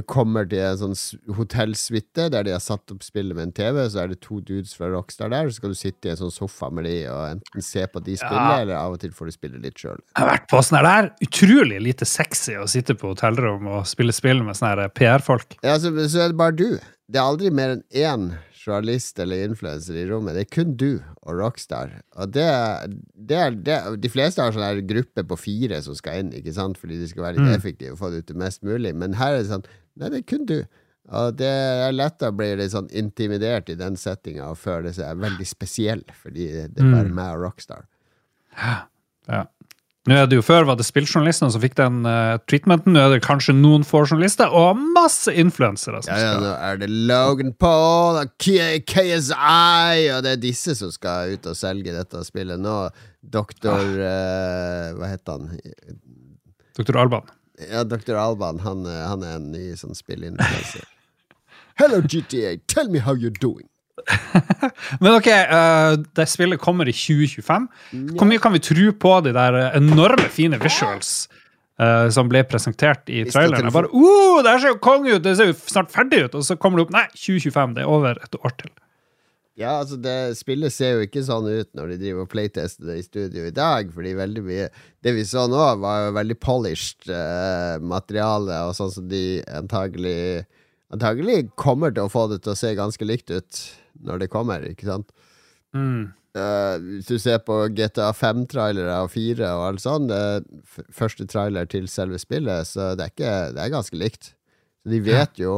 Du 0.00 0.04
kommer 0.08 0.48
til 0.48 0.62
en 0.64 0.78
sånn 0.80 0.96
hotellsuite 1.36 2.28
der 2.32 2.46
de 2.46 2.54
har 2.54 2.62
satt 2.64 2.92
opp 2.94 3.02
spillet 3.04 3.36
med 3.36 3.48
en 3.50 3.54
TV, 3.56 3.82
så 3.92 4.02
er 4.04 4.12
det 4.14 4.20
to 4.24 4.38
dudes 4.40 4.72
fra 4.78 4.88
Rockstar 4.92 5.28
der, 5.32 5.50
så 5.50 5.58
skal 5.60 5.74
du 5.74 5.78
sitte 5.78 6.08
i 6.08 6.12
en 6.14 6.20
sånn 6.22 6.32
sofa 6.34 6.70
med 6.72 6.86
de 6.88 6.96
og 7.12 7.22
enten 7.34 7.64
se 7.66 7.84
på 7.90 8.02
de 8.06 8.16
spille, 8.16 8.40
Ja. 8.40 8.60
eller 8.62 8.78
av 8.80 8.96
og 8.96 9.00
til 9.02 9.12
får 9.12 9.26
du 9.30 9.36
spille 9.36 9.60
litt 9.62 9.76
sjøl. 9.82 10.00
Jeg 10.00 10.22
har 10.24 10.30
vært 10.32 10.48
på 10.48 10.62
sånn 10.64 10.78
her, 10.80 10.88
Det 10.90 10.94
er 11.20 11.28
utrolig 11.28 11.80
lite 11.84 12.06
sexy 12.08 12.56
å 12.56 12.66
sitte 12.68 12.94
på 12.96 13.12
hotellrom 13.14 13.66
og 13.68 13.84
spille 13.86 14.12
spill 14.16 14.42
med 14.42 14.56
sånne 14.56 14.88
PR-folk. 14.94 15.58
Ja, 15.62 15.76
så, 15.78 15.92
så 16.08 16.24
er 16.24 16.28
det 16.32 16.36
bare 16.40 16.56
du. 16.56 16.78
Det 17.10 17.18
er 17.18 17.26
aldri 17.26 17.50
mer 17.50 17.76
enn 17.76 17.84
én 17.92 18.30
journalist 18.60 19.18
eller 19.18 19.40
influenser 19.48 19.96
i 19.96 20.04
rommet. 20.06 20.34
Det 20.36 20.42
er 20.44 20.50
kun 20.54 20.74
du 20.76 21.00
og 21.24 21.32
Rockstar. 21.38 22.02
Og 22.20 22.30
det, 22.30 22.44
det 23.16 23.64
det, 23.64 23.78
De 24.02 24.08
fleste 24.12 24.42
har 24.44 24.52
sånn 24.52 24.62
her 24.66 24.80
gruppe 24.84 25.24
på 25.26 25.38
fire 25.40 25.80
som 25.82 25.96
skal 25.96 26.20
inn, 26.20 26.30
ikke 26.36 26.52
sant? 26.54 26.76
fordi 26.78 26.98
de 27.00 27.08
skal 27.08 27.24
være 27.24 27.38
litt 27.40 27.48
Mm. 27.48 27.56
effektive 27.56 27.92
og 27.96 27.98
få 27.98 28.10
det 28.12 28.18
ut 28.22 28.26
det 28.26 28.36
mest 28.36 28.62
mulig. 28.62 28.94
Men 28.94 29.14
her 29.14 29.32
er 29.34 29.42
det 29.42 29.48
sånn 29.50 29.64
Nei, 29.96 30.08
det 30.12 30.18
er 30.22 30.28
kun 30.30 30.46
du. 30.46 30.58
Og 31.10 31.32
det 31.40 31.48
er 31.50 31.90
lett 31.96 32.22
å 32.22 32.30
bli 32.36 32.52
litt 32.60 32.70
sånn 32.70 32.86
intimidert 32.94 33.68
i 33.72 33.74
den 33.74 33.96
settinga 33.98 34.50
og 34.52 34.58
føle 34.62 34.92
seg 34.94 35.18
veldig 35.18 35.46
spesiell, 35.48 36.04
fordi 36.22 36.46
det 36.70 36.78
er 36.78 36.92
bare 36.92 37.08
Mm. 37.08 37.14
meg 37.16 37.32
og 37.34 37.40
Rockstar. 37.48 37.86
Ja. 39.30 39.46
Nå 40.08 40.14
er 40.16 40.26
det 40.30 40.38
jo 40.38 40.42
Før 40.42 40.64
var 40.64 40.76
det 40.80 40.86
spilljournalistene 40.86 41.52
som 41.52 41.60
fikk 41.60 41.74
den 41.76 42.06
uh, 42.08 42.38
treatmenten. 42.48 42.94
Nå 42.94 43.00
er 43.02 43.10
det 43.12 43.24
kanskje 43.26 43.52
noen 43.54 43.82
få 43.84 44.00
journalister 44.06 44.48
og 44.48 44.78
masse 44.96 45.28
influensere. 45.34 46.00
Ja, 46.08 46.16
ja, 46.16 46.30
nå 46.40 46.54
er 46.56 46.78
det 46.80 46.88
Logan 46.88 47.52
Paul 47.52 48.16
og 48.22 48.32
KSI, 48.40 50.06
og 50.14 50.22
det 50.24 50.32
er 50.32 50.40
disse 50.40 50.74
som 50.78 50.90
skal 50.94 51.34
ut 51.36 51.50
og 51.52 51.58
selge 51.58 51.92
dette 51.92 52.22
spillet 52.24 52.58
nå. 52.62 52.78
Doktor 53.20 53.76
eh, 54.00 54.94
Hva 54.96 55.10
heter 55.12 55.36
han? 55.36 55.50
Doktor 56.78 56.96
Alban. 57.02 57.28
Ja, 57.68 57.84
Dr. 57.84 58.14
Alban. 58.14 58.60
Han, 58.64 58.86
eh, 58.86 59.02
han 59.08 59.26
er 59.26 59.36
en 59.40 59.50
ny 59.52 59.74
sånn 59.78 59.96
spillinfluenser. 59.96 60.86
Hello, 61.80 62.00
GTA. 62.00 62.56
Tell 62.68 62.88
me 62.92 63.00
how 63.04 63.14
you're 63.16 63.36
doing. 63.40 63.68
Men 65.02 65.12
ok, 65.12 65.28
uh, 65.28 65.98
det 66.16 66.26
spillet 66.28 66.60
kommer 66.60 66.88
i 66.88 66.94
2025. 66.96 67.68
Hvor 68.16 68.28
mye 68.28 68.40
kan 68.42 68.54
vi 68.56 68.62
tro 68.64 68.92
på 68.96 69.12
de 69.26 69.34
der 69.36 69.58
enorme 69.76 70.28
fine 70.32 70.56
visuals 70.60 71.28
uh, 71.80 72.08
som 72.12 72.30
ble 72.32 72.42
presentert 72.48 73.12
i 73.12 73.26
traileren? 73.28 73.72
Bare, 73.74 73.92
uh, 73.92 74.40
det 74.44 74.54
her 74.54 74.62
ser 74.64 74.74
jo 74.74 74.80
konge 74.82 75.16
ut, 75.16 75.24
det 75.24 75.36
ser 75.36 75.52
jo 75.52 75.56
snart 75.60 75.92
ferdig 75.92 76.24
ut, 76.26 76.38
og 76.40 76.46
så 76.48 76.56
kommer 76.60 76.80
det 76.80 76.88
opp 76.88 76.94
Nei, 76.96 77.06
2025. 77.12 77.76
Det 77.76 77.84
er 77.84 77.92
over 77.92 78.24
et 78.24 78.40
år 78.40 78.56
til. 78.62 78.72
Ja, 79.58 79.80
altså 79.80 79.98
det 80.00 80.38
Spillet 80.38 80.72
ser 80.72 80.94
jo 80.94 81.06
ikke 81.06 81.24
sånn 81.26 81.48
ut 81.48 81.70
når 81.76 81.92
de 81.92 81.98
driver 82.04 82.24
og 82.24 82.30
playtester 82.32 82.86
det 82.86 83.00
i 83.00 83.06
studio 83.06 83.48
i 83.48 83.54
dag, 83.54 83.90
fordi 83.94 84.14
veldig 84.18 84.44
mye 84.46 84.68
Det 85.02 85.14
vi 85.16 85.24
så 85.26 85.46
nå, 85.50 85.60
var 85.82 86.06
jo 86.06 86.14
veldig 86.16 86.36
polished 86.40 87.10
eh, 87.10 87.82
materiale, 87.82 88.62
og 88.68 88.76
sånn 88.78 88.94
som 88.94 89.10
de 89.10 89.40
antagelig 89.50 90.46
Antagelig 90.90 91.52
kommer 91.54 91.92
til 91.94 92.08
å 92.08 92.10
få 92.10 92.24
det 92.32 92.40
til 92.42 92.50
å 92.50 92.58
se 92.58 92.72
ganske 92.74 93.06
likt 93.06 93.30
ut 93.30 93.58
når 94.02 94.24
det 94.24 94.30
kommer, 94.32 94.64
ikke 94.66 94.88
sant? 94.88 95.12
Mm. 95.70 96.08
Eh, 96.34 96.74
hvis 96.82 97.06
du 97.06 97.14
ser 97.22 97.38
på 97.46 97.60
GTA 97.74 98.08
5-trailere 98.16 98.96
og 99.04 99.12
4 99.12 99.52
og 99.54 99.64
alt 99.68 99.82
sånt, 99.84 100.10
det 100.10 100.18
er 100.18 100.90
første 100.94 101.28
trailer 101.30 101.70
til 101.70 101.86
selve 101.90 102.18
spillet, 102.18 102.66
så 102.66 102.92
det 102.98 103.06
er, 103.06 103.14
ikke, 103.14 103.36
det 103.54 103.62
er 103.62 103.72
ganske 103.76 104.02
likt. 104.02 104.32
Så 104.80 104.92
De 104.94 105.00
vet 105.04 105.40
jo 105.42 105.54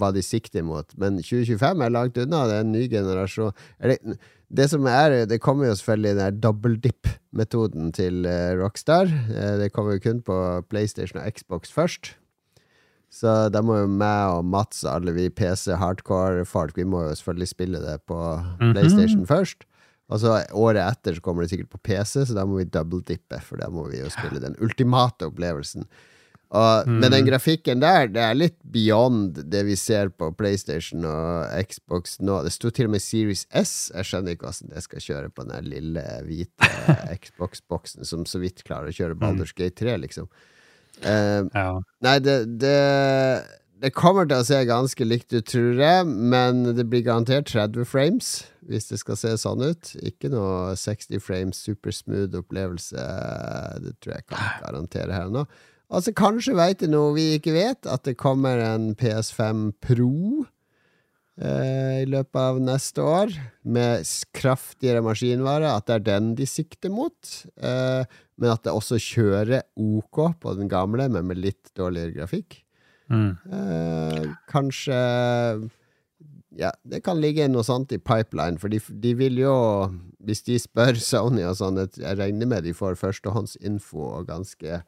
hva 0.00 0.10
de 0.14 0.22
sikter 0.24 0.64
mot, 0.66 0.88
men 0.98 1.20
2025 1.22 1.84
er 1.84 1.92
langt 1.94 2.16
unna. 2.18 2.40
Det 2.50 2.56
er 2.56 2.64
en 2.64 2.72
ny 2.74 2.88
generasjon. 2.90 3.54
Er 3.78 3.94
det, 4.50 4.66
som 4.70 4.86
er, 4.90 5.14
det 5.30 5.38
kommer 5.42 5.68
jo 5.68 5.76
selvfølgelig 5.78 6.16
den 6.18 6.40
double 6.42 6.80
dip-metoden 6.82 7.92
til 7.94 8.26
eh, 8.26 8.56
Rockstar. 8.58 9.06
Eh, 9.06 9.54
det 9.62 9.70
kommer 9.72 9.94
jo 9.94 10.02
kun 10.08 10.24
på 10.26 10.38
PlayStation 10.70 11.20
og 11.22 11.30
Xbox 11.38 11.70
først. 11.74 12.16
Så 13.14 13.30
da 13.54 13.62
må 13.62 13.76
jo 13.78 13.86
meg 13.86 14.40
og 14.40 14.42
Mats 14.50 14.82
og 14.82 14.96
alle 14.96 15.12
vi 15.14 15.28
PC-hardcore-folk 15.30 16.74
Vi 16.74 16.86
må 16.88 17.04
jo 17.04 17.12
selvfølgelig 17.14 17.50
spille 17.52 17.82
det 17.84 18.00
på 18.10 18.18
PlayStation 18.74 19.22
først. 19.30 19.62
Og 20.10 20.18
så 20.20 20.40
året 20.52 20.82
etter 20.82 21.14
så 21.14 21.22
kommer 21.24 21.44
det 21.44 21.52
sikkert 21.52 21.70
på 21.72 21.80
PC, 21.86 22.24
så 22.26 22.34
da 22.36 22.42
må 22.44 22.58
vi 22.58 22.66
double-dippe, 22.68 23.38
for 23.40 23.62
da 23.62 23.70
må 23.72 23.86
vi 23.88 24.02
jo 24.02 24.10
spille 24.12 24.42
den 24.42 24.58
ultimate 24.60 25.30
opplevelsen. 25.30 25.86
Og, 26.54 26.86
Men 26.86 27.10
den 27.10 27.26
grafikken 27.26 27.80
der, 27.82 28.06
det 28.14 28.22
er 28.22 28.36
litt 28.36 28.56
beyond 28.74 29.40
det 29.50 29.64
vi 29.66 29.74
ser 29.78 30.12
på 30.14 30.28
PlayStation 30.38 31.02
og 31.08 31.50
Xbox 31.66 32.20
nå. 32.22 32.38
Det 32.46 32.52
sto 32.54 32.70
til 32.70 32.86
og 32.86 32.94
med 32.94 33.02
Series 33.02 33.42
S. 33.50 33.90
Jeg 33.90 34.06
skjønner 34.06 34.36
ikke 34.36 34.46
hvordan 34.46 34.70
det 34.76 34.84
skal 34.84 35.02
kjøre 35.02 35.32
på 35.34 35.46
den 35.48 35.66
lille, 35.72 36.04
hvite 36.28 36.70
Xbox-boksen 37.24 38.06
som 38.06 38.22
så 38.28 38.38
vidt 38.42 38.62
klarer 38.66 38.92
å 38.92 38.94
kjøre 38.94 39.18
Baldur's 39.18 39.54
Gate 39.56 39.80
3, 39.82 39.98
liksom. 40.06 40.30
Uh, 41.02 41.50
Ja. 41.50 41.68
Nei, 42.06 42.18
det, 42.22 42.38
det 42.62 42.78
Det 43.82 43.90
kommer 43.92 44.24
til 44.30 44.38
å 44.38 44.46
se 44.46 44.62
ganske 44.64 45.04
likt 45.04 45.34
ut, 45.34 45.44
tror 45.50 45.82
jeg, 45.82 46.06
men 46.06 46.62
det 46.78 46.86
blir 46.88 47.02
garantert 47.04 47.50
30 47.50 47.84
frames, 47.84 48.30
hvis 48.70 48.86
det 48.88 49.00
skal 49.02 49.18
se 49.18 49.34
sånn 49.42 49.60
ut. 49.66 49.90
Ikke 50.06 50.30
noe 50.32 50.72
60 50.78 51.18
frames 51.20 51.58
supersmooth 51.66 52.38
opplevelse. 52.38 53.10
Det 53.82 53.98
tror 53.98 54.20
jeg 54.20 54.28
kan 54.30 54.60
garantere 54.62 55.18
her 55.18 55.34
nå. 55.34 55.48
Altså, 55.92 56.12
kanskje 56.16 56.54
veit 56.56 56.80
du 56.80 56.88
noe 56.90 57.12
vi 57.14 57.34
ikke 57.38 57.52
vet, 57.54 57.86
at 57.86 58.04
det 58.08 58.16
kommer 58.18 58.58
en 58.58 58.94
PS5 58.98 59.72
Pro. 59.84 60.46
eh, 61.40 62.02
i 62.04 62.06
løpet 62.06 62.36
av 62.38 62.60
neste 62.62 63.02
år, 63.02 63.32
med 63.66 64.04
kraftigere 64.32 65.02
maskinvare. 65.02 65.66
At 65.76 65.86
det 65.86 65.94
er 65.96 66.04
den 66.06 66.34
de 66.38 66.46
sikter 66.46 66.90
mot. 66.94 67.16
Eh, 67.58 68.04
men 68.38 68.50
at 68.52 68.62
det 68.62 68.72
også 68.72 68.98
kjører 69.02 69.62
OK 69.76 70.20
på 70.40 70.54
den 70.58 70.68
gamle, 70.70 71.08
men 71.10 71.26
med 71.26 71.38
litt 71.42 71.72
dårligere 71.74 72.14
grafikk. 72.20 72.60
Mm. 73.10 73.36
Eh, 73.52 74.28
kanskje 74.50 75.70
Ja, 76.56 76.70
det 76.86 77.02
kan 77.02 77.18
ligge 77.20 77.48
noe 77.50 77.64
sånt 77.66 77.90
i 77.92 77.98
pipeline, 77.98 78.56
for 78.62 78.68
de, 78.70 78.78
de 79.02 79.10
vil 79.18 79.40
jo 79.42 79.90
Hvis 80.24 80.44
de 80.46 80.54
spør 80.62 80.94
Sony 80.96 81.42
og 81.42 81.56
sånn, 81.58 81.76
jeg- 81.76 81.98
jeg 82.00 82.16
regner 82.16 82.46
med 82.46 82.62
de 82.64 82.72
får 82.72 82.94
førstehåndsinfo 82.96 83.98
og 84.20 84.28
ganske 84.28 84.84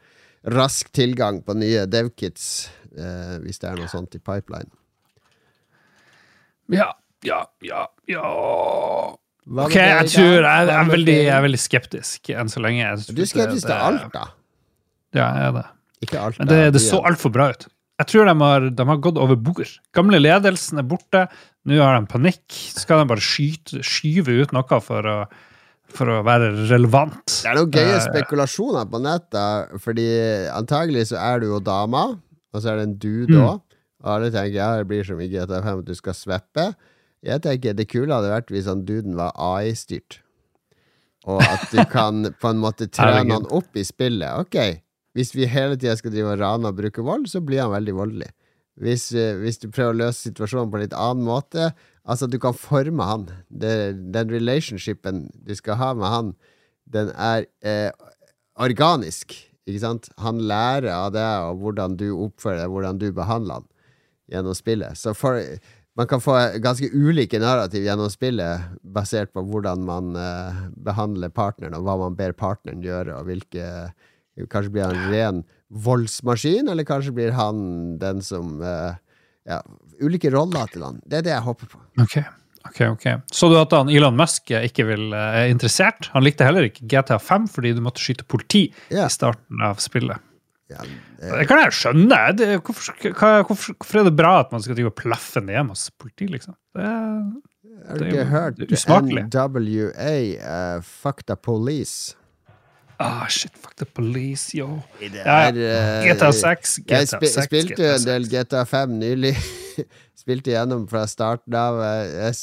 rask 0.47 0.91
tilgang 0.95 1.43
på 1.45 1.57
nye 1.59 1.85
devkits, 1.91 2.69
eh, 2.95 3.37
hvis 3.43 3.63
det 3.63 3.71
er 3.71 3.81
noe 3.81 3.91
sånt 3.91 4.15
i 4.17 4.23
pipeline. 4.23 4.71
Ja, 6.73 6.91
ja, 7.27 7.45
ja, 7.63 7.87
ja 8.11 8.27
Ok, 9.47 9.77
jeg 9.79 10.11
tror 10.11 10.43
jeg, 10.43 10.71
er 10.75 10.89
veldig, 10.91 11.15
jeg 11.15 11.31
er 11.31 11.43
veldig 11.45 11.61
skeptisk 11.63 12.31
enn 12.35 12.49
så 12.51 12.63
lenge. 12.65 12.89
Du 13.15 13.23
er 13.23 13.31
skeptisk 13.31 13.69
til 13.69 13.77
alt, 13.77 14.09
da. 14.11 14.25
Ja, 15.15 15.29
jeg 15.39 15.51
er 15.53 15.53
det. 15.55 15.67
Ikke 16.03 16.19
alt. 16.19 16.41
Men 16.41 16.51
det, 16.51 16.59
det 16.75 16.83
så 16.83 16.99
altfor 17.07 17.31
bra 17.35 17.53
ut. 17.55 17.69
Jeg 18.03 18.11
tror 18.11 18.27
de 18.29 18.35
har, 18.43 18.67
de 18.77 18.87
har 18.91 18.99
gått 19.01 19.21
over 19.23 19.39
bord. 19.39 19.71
Gamle 19.97 20.19
ledelsen 20.19 20.83
er 20.83 20.89
borte. 20.91 21.23
Nå 21.67 21.79
har 21.79 21.95
de 21.95 22.11
panikk. 22.11 22.43
Skal 22.75 23.05
de 23.05 23.11
bare 23.13 23.23
skyte, 23.25 23.81
skyve 23.87 24.35
ut 24.43 24.53
noe 24.57 24.81
for 24.85 25.09
å, 25.09 25.17
for 25.95 26.11
å 26.11 26.23
være 26.27 26.51
relevant. 26.71 27.23
Det 27.29 27.51
er 27.51 27.59
noen 27.59 27.73
gøye 27.75 27.95
Eh, 27.97 28.05
spekulasjoner 28.09 28.89
på 28.91 29.01
nettet, 29.05 29.77
fordi 29.83 30.09
antagelig 30.53 31.09
så 31.13 31.21
er 31.23 31.41
du 31.41 31.51
jo 31.53 31.61
dama, 31.61 32.09
og 32.53 32.63
så 32.63 32.73
er 32.73 32.81
det 32.81 32.89
en 32.89 32.99
dude 32.99 33.37
Mm. 33.37 33.63
Og 34.07 34.13
alle 34.13 34.31
tenker 34.31 34.55
ja, 34.61 34.69
det 34.79 34.87
blir 34.87 35.03
så 35.03 35.17
mye 35.19 35.31
GTA5 35.33 35.81
at 35.81 35.89
du 35.89 35.95
skal 35.99 36.15
sveppe. 36.15 36.67
Jeg 37.27 37.43
tenker 37.43 37.75
det 37.75 37.89
kule 37.91 38.15
hadde 38.15 38.31
vært 38.31 38.53
hvis 38.55 38.69
han 38.71 38.85
duden 38.87 39.17
var 39.19 39.33
AI-styrt. 39.35 40.21
Og 41.27 41.43
at 41.43 41.65
du 41.73 41.81
kan 41.97 42.29
på 42.39 42.53
en 42.53 42.61
måte 42.63 42.87
trene 42.87 43.25
han 43.35 43.49
opp 43.51 43.75
i 43.75 43.83
spillet. 43.87 44.31
Ok, 44.39 44.85
hvis 45.17 45.35
vi 45.35 45.49
hele 45.51 45.79
tida 45.81 45.97
skal 45.99 46.15
drive 46.15 46.37
og 46.37 46.43
rane 46.45 46.71
og 46.71 46.79
bruke 46.79 47.03
vold, 47.03 47.27
så 47.33 47.43
blir 47.43 47.65
han 47.65 47.75
veldig 47.75 47.97
voldelig. 47.97 48.31
Hvis, 48.77 49.09
eh, 49.17 49.37
hvis 49.41 49.61
du 49.63 49.71
prøver 49.71 49.95
å 49.95 50.01
løse 50.05 50.29
situasjonen 50.29 50.71
på 50.73 50.79
en 50.79 50.85
litt 50.85 50.97
annen 50.97 51.25
måte 51.27 51.71
Altså, 52.07 52.29
du 52.31 52.37
kan 52.39 52.55
forme 52.55 53.03
han. 53.03 53.25
Det, 53.51 53.97
den 54.15 54.31
relationshipen 54.31 55.25
du 55.43 55.57
skal 55.59 55.75
ha 55.81 55.89
med 55.99 56.07
han, 56.07 56.29
den 56.87 57.09
er 57.19 57.49
eh, 57.67 57.91
organisk. 58.63 59.35
Ikke 59.67 59.83
sant? 59.83 60.07
Han 60.23 60.39
lærer 60.47 60.93
av 60.95 61.09
det, 61.17 61.25
og 61.49 61.65
hvordan 61.65 61.97
du 61.99 62.13
oppfører 62.15 62.63
deg, 62.63 62.71
hvordan 62.71 63.01
du 63.03 63.09
behandler 63.17 63.59
han 63.59 63.67
gjennom 64.31 64.55
spillet. 64.55 64.95
Så 64.95 65.17
for, 65.19 65.43
man 65.99 66.07
kan 66.07 66.23
få 66.23 66.37
ganske 66.63 66.93
ulike 66.95 67.41
narrativ 67.43 67.83
gjennom 67.87 68.11
spillet, 68.13 68.71
basert 68.83 69.35
på 69.35 69.43
hvordan 69.43 69.83
man 69.91 70.15
eh, 70.21 70.65
behandler 70.87 71.35
partneren, 71.35 71.75
og 71.75 71.89
hva 71.89 71.99
man 72.05 72.19
ber 72.19 72.39
partneren 72.39 72.87
gjøre, 72.87 73.19
og 73.19 73.33
hvilke 73.33 73.71
Kanskje 74.53 74.69
blir 74.69 74.85
han 74.85 75.07
ren 75.09 75.39
voldsmaskin, 75.85 76.69
eller 76.73 76.87
kanskje 76.89 77.13
blir 77.17 77.35
han 77.37 77.99
den 78.03 78.23
som 78.25 78.57
uh, 78.63 78.95
Ja, 79.47 79.61
ulike 80.03 80.31
roller 80.35 80.67
til 80.73 80.83
han. 80.83 80.97
Det 81.07 81.21
er 81.21 81.23
det 81.29 81.31
jeg 81.37 81.45
håper 81.47 81.69
på. 81.71 81.79
Ok, 82.03 82.17
ok, 82.67 82.81
ok. 82.97 83.05
Så 83.31 83.47
du 83.53 83.55
at 83.61 83.71
han 83.77 83.89
Elon 83.95 84.17
Musk 84.19 84.51
ikke 84.51 84.89
vil, 84.89 85.05
eh, 85.15 85.37
er 85.45 85.53
interessert? 85.53 86.09
Han 86.17 86.25
likte 86.27 86.49
heller 86.49 86.67
ikke 86.67 86.83
GTA 86.91 87.21
5 87.23 87.47
fordi 87.55 87.71
du 87.77 87.83
måtte 87.85 88.03
skyte 88.03 88.27
politi 88.27 88.65
yeah. 88.91 89.07
i 89.07 89.15
starten 89.15 89.63
av 89.63 89.79
spillet. 89.79 90.19
Ja, 90.67 90.83
Det 90.83 91.47
kan 91.47 91.61
jeg 91.63 91.77
skjønne. 91.79 92.19
Det, 92.35 92.49
hvorfor, 92.67 92.97
hva, 93.07 93.31
hvorfor, 93.47 93.77
hvorfor 93.79 94.01
er 94.01 94.09
det 94.09 94.17
bra 94.19 94.33
at 94.41 94.51
man 94.51 94.65
skal 94.65 94.75
drive 94.75 94.91
og 94.91 94.97
plaffe 94.99 95.39
ned 95.47 95.69
masse 95.69 95.95
politi, 95.95 96.27
liksom? 96.33 96.57
Det, 96.75 96.83
er- 96.83 97.87
Har 97.87 98.01
du 98.03 98.03
Det 98.03 98.19
er 98.25 98.33
er 98.67 98.75
usmakelig. 98.75 99.29
NWA, 99.31 100.15
uh, 100.43 100.81
Fuck 100.83 101.23
the 101.31 101.37
Police? 101.39 102.17
Ah, 102.99 103.27
shit, 103.29 103.55
fuck 103.57 103.77
the 103.77 103.87
police, 103.87 104.57
yo. 104.57 104.83
Ja, 105.01 105.49
er, 105.49 105.57
eh, 105.57 106.09
GTA 106.09 106.33
6, 106.33 106.77
GTA 106.85 107.01
Jeg 107.01 107.09
spil 107.13 107.33
6, 107.33 107.49
spilte 107.49 107.75
GTA 107.75 107.95
en 107.95 108.07
del 108.09 108.29
GTA 108.33 108.67
5 108.69 108.99
nylig. 109.01 109.35
spilte 110.23 110.55
gjennom 110.55 110.87
fra 110.91 111.07
starten 111.11 111.55
av. 111.57 111.81
Jeg 112.11 112.37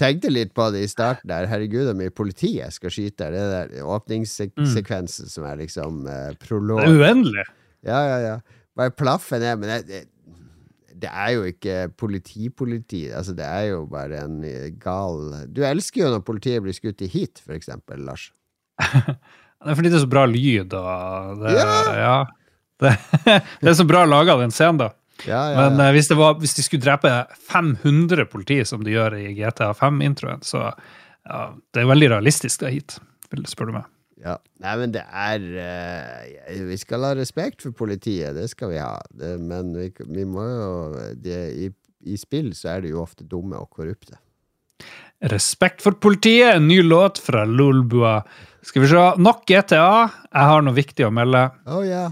tenkte 0.00 0.32
litt 0.32 0.52
på 0.56 0.68
det 0.74 0.84
i 0.84 0.90
starten 0.90 1.30
der. 1.30 1.48
Herregud, 1.50 1.88
hvor 1.88 1.96
mye 1.98 2.14
politi 2.14 2.56
jeg 2.58 2.74
skal 2.74 2.92
skyte. 2.92 3.30
Det 3.32 3.40
er 3.40 3.54
der 3.54 3.86
åpningssekvensen 3.96 5.32
som 5.32 5.46
er 5.48 5.62
liksom 5.62 6.04
uh, 6.08 6.34
prolog. 6.42 6.82
Det 6.84 6.92
er 6.92 7.00
uendelig. 7.00 7.46
Ja, 7.86 8.02
ja, 8.10 8.18
ja. 8.24 8.36
Bare 8.76 8.92
plaffe 8.92 9.40
ned. 9.40 9.62
Men 9.62 9.88
det, 9.88 10.04
det, 10.92 11.10
er 11.10 11.32
jo 11.36 11.46
ikke 11.48 11.88
politipoliti. 11.96 13.06
Altså, 13.08 13.34
det 13.36 13.48
er 13.48 13.72
jo 13.72 13.84
bare 13.90 14.24
en 14.24 14.42
eh, 14.44 14.70
gal 14.80 15.46
Du 15.52 15.62
elsker 15.64 16.04
jo 16.04 16.12
når 16.14 16.24
politiet 16.28 16.64
blir 16.64 16.76
skutt 16.76 17.04
i 17.04 17.10
heat, 17.10 17.40
for 17.42 17.56
eksempel, 17.56 18.04
Lars. 18.04 18.30
Det 19.64 19.72
er 19.72 19.78
fordi 19.78 19.90
det 19.92 19.98
er 19.98 20.04
så 20.04 20.12
bra 20.12 20.26
lyd, 20.28 20.74
og 20.76 21.40
det, 21.40 21.56
yeah. 21.56 21.90
ja. 21.98 22.16
Det, 22.82 22.92
det 23.62 23.70
er 23.72 23.78
så 23.78 23.86
bra 23.88 24.04
laga, 24.08 24.36
den 24.40 24.54
scenen, 24.54 24.82
da. 24.84 24.92
Ja, 25.24 25.40
ja, 25.50 25.56
Men 25.56 25.80
eh, 25.80 25.92
hvis, 25.96 26.10
det 26.10 26.18
var, 26.18 26.36
hvis 26.42 26.54
de 26.58 26.64
skulle 26.66 26.84
drepe 26.84 27.10
500 27.48 28.26
politi, 28.28 28.60
som 28.68 28.84
de 28.84 28.92
gjør 28.92 29.16
i 29.16 29.32
GTA 29.38 29.72
5-introen, 29.78 30.42
så 30.44 30.68
ja, 30.68 31.40
det 31.74 31.82
er 31.82 31.88
veldig 31.90 32.10
realistisk, 32.12 32.60
det 32.62 32.74
hit, 32.74 32.98
vil 33.32 33.46
du 33.46 33.50
spørre 33.50 33.78
meg. 33.78 33.88
ja. 34.22 34.36
Nei, 34.62 34.74
men 34.80 34.92
det 34.94 35.02
er 35.04 35.42
uh, 35.56 36.60
Vi 36.68 36.76
skal 36.80 37.04
ha 37.04 37.14
respekt 37.16 37.64
for 37.64 37.76
politiet, 37.76 38.36
det 38.36 38.48
skal 38.52 38.74
vi 38.74 38.78
ha. 38.82 38.94
Det, 39.10 39.36
men 39.40 39.72
vi, 39.76 39.90
vi 40.12 40.28
må 40.28 40.44
jo 40.44 40.70
det, 41.22 41.40
i, 41.56 41.72
I 42.12 42.20
spill 42.20 42.52
så 42.56 42.76
er 42.76 42.84
de 42.84 42.94
jo 42.94 43.02
ofte 43.02 43.26
dumme 43.28 43.58
og 43.60 43.70
korrupte. 43.72 44.20
Respekt 45.32 45.80
for 45.80 45.96
politiet, 45.96 46.58
en 46.58 46.68
ny 46.68 46.82
låt 46.84 47.18
fra 47.22 47.46
Lolbua. 47.48 48.18
Skal 48.66 48.82
vi 48.82 48.88
se, 48.90 49.02
nok 49.22 49.44
GTA. 49.46 49.90
Jeg 50.32 50.50
har 50.50 50.64
noe 50.66 50.74
viktig 50.74 51.06
å 51.06 51.12
melde. 51.14 51.44
Å 51.70 51.84
ja. 51.86 52.08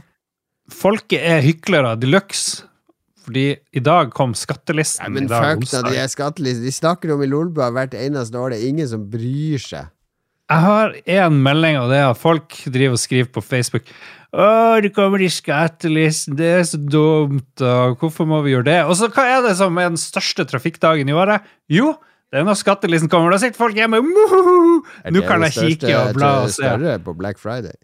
Folket 0.70 1.24
er 1.26 1.42
hyklere 1.44 1.96
de 1.98 2.08
luxe. 2.12 2.62
Fordi 3.24 3.46
i 3.72 3.80
dag 3.80 4.10
kom 4.12 4.34
skattelisten. 4.36 5.08
skattelisten. 5.08 5.30
men 5.32 5.64
fuck 5.64 5.70
da, 5.72 5.80
de 5.88 6.00
er 6.02 6.10
skattelisten. 6.12 6.66
De 6.66 6.72
snakker 6.76 7.14
om 7.14 7.22
i 7.24 7.28
Lolbua 7.30 7.70
hvert 7.72 7.96
eneste 7.96 8.38
år. 8.38 8.52
Det 8.52 8.60
er 8.60 8.68
ingen 8.68 8.90
som 8.90 9.06
bryr 9.10 9.62
seg. 9.62 9.88
Jeg 10.52 10.60
har 10.60 10.92
én 11.08 11.38
melding, 11.40 11.78
og 11.80 11.88
det 11.88 12.02
er 12.02 12.10
at 12.10 12.20
folk 12.20 12.58
driver 12.68 12.98
og 12.98 13.00
skriver 13.00 13.30
på 13.32 13.40
Facebook 13.40 13.86
Å, 14.34 14.76
det 14.84 14.90
kommer 14.92 15.22
i 15.24 15.30
skattelisten, 15.32 16.36
det 16.36 16.50
er 16.58 16.66
så 16.68 16.76
dumt, 16.76 17.62
og 17.64 18.02
hvorfor 18.02 18.28
må 18.28 18.42
vi 18.44 18.52
gjøre 18.52 18.66
det? 18.66 18.80
Og 18.84 18.98
så 18.98 19.08
hva 19.14 19.24
er 19.30 19.44
det 19.46 19.54
som 19.56 19.78
er 19.80 19.88
den 19.88 20.00
største 20.00 20.44
trafikkdagen 20.50 21.08
i 21.08 21.16
året? 21.16 21.46
Jo, 21.72 21.94
det 22.34 22.40
er 22.40 22.46
når 22.48 22.56
skattelisten 22.58 23.06
kommer. 23.06 23.30
Da 23.30 23.38
sitter 23.38 23.60
folk 23.60 23.76
hjemme 23.78 24.00
Nå 24.02 25.20
kan 25.22 25.44
jeg 25.46 25.54
kikke 25.54 25.92
og 25.94 26.16
bla 26.16 26.30
og 26.42 26.48
det 26.50 26.66
er 26.66 26.80
det 26.82 26.94
på 27.06 27.12
Black 27.14 27.38
Friday. 27.38 27.76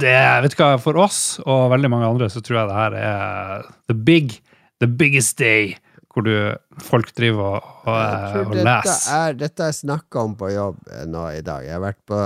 Det, 0.00 0.14
vet 0.44 0.54
du 0.54 0.60
hva, 0.62 0.78
For 0.80 0.96
oss 1.02 1.18
og 1.42 1.66
veldig 1.74 1.90
mange 1.92 2.06
andre 2.08 2.28
så 2.32 2.40
tror 2.44 2.60
jeg 2.62 2.70
det 2.70 2.78
her 2.78 2.94
er 3.02 3.66
the 3.90 3.96
big, 4.06 4.38
the 4.80 4.88
biggest 4.88 5.36
day, 5.36 5.74
hvor 6.14 6.22
du, 6.24 6.32
folk 6.80 7.10
driver 7.18 7.58
og, 7.58 7.66
og, 7.82 7.90
og 7.92 8.54
dette 8.54 8.64
leser. 8.70 9.10
er 9.18 9.36
Dette 9.42 9.60
er 9.66 9.74
snakka 9.76 10.22
om 10.24 10.32
på 10.40 10.48
jobb 10.54 10.78
eh, 10.88 11.04
nå 11.10 11.26
i 11.34 11.42
dag. 11.44 11.60
Jeg 11.66 11.74
har 11.74 11.82
vært 11.82 12.00
på, 12.08 12.20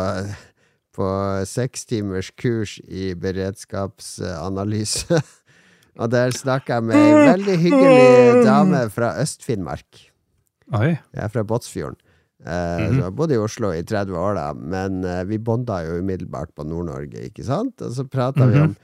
på 0.94 1.08
seks 1.48 1.88
timers 1.88 2.28
kurs 2.38 2.76
i 2.86 3.16
beredskapsanalyse. 3.18 5.18
Og 5.98 6.06
der 6.12 6.30
snakka 6.30 6.76
jeg 6.78 6.84
med 6.86 6.94
ei 7.00 7.26
veldig 7.32 7.56
hyggelig 7.58 8.44
dame 8.46 8.84
fra 8.94 9.16
Øst-Finnmark. 9.18 10.07
Oi. 10.76 10.90
Jeg 11.14 11.24
er 11.24 11.32
fra 11.32 11.44
Båtsfjorden. 11.48 11.96
Uh, 12.38 12.46
mm 12.46 12.52
-hmm. 12.52 12.98
så 12.98 13.04
Jeg 13.04 13.14
bodde 13.16 13.34
i 13.34 13.38
Oslo 13.38 13.72
i 13.72 13.82
30 13.82 14.16
år, 14.16 14.34
da, 14.34 14.52
men 14.52 15.04
uh, 15.04 15.24
vi 15.28 15.38
bonda 15.38 15.80
jo 15.82 15.98
umiddelbart 15.98 16.48
på 16.54 16.62
Nord-Norge, 16.62 17.18
ikke 17.24 17.44
sant? 17.44 17.82
Og 17.82 17.92
så 17.92 18.04
prata 18.04 18.46
vi 18.46 18.54
Mhm. 18.54 18.62
om 18.62 18.76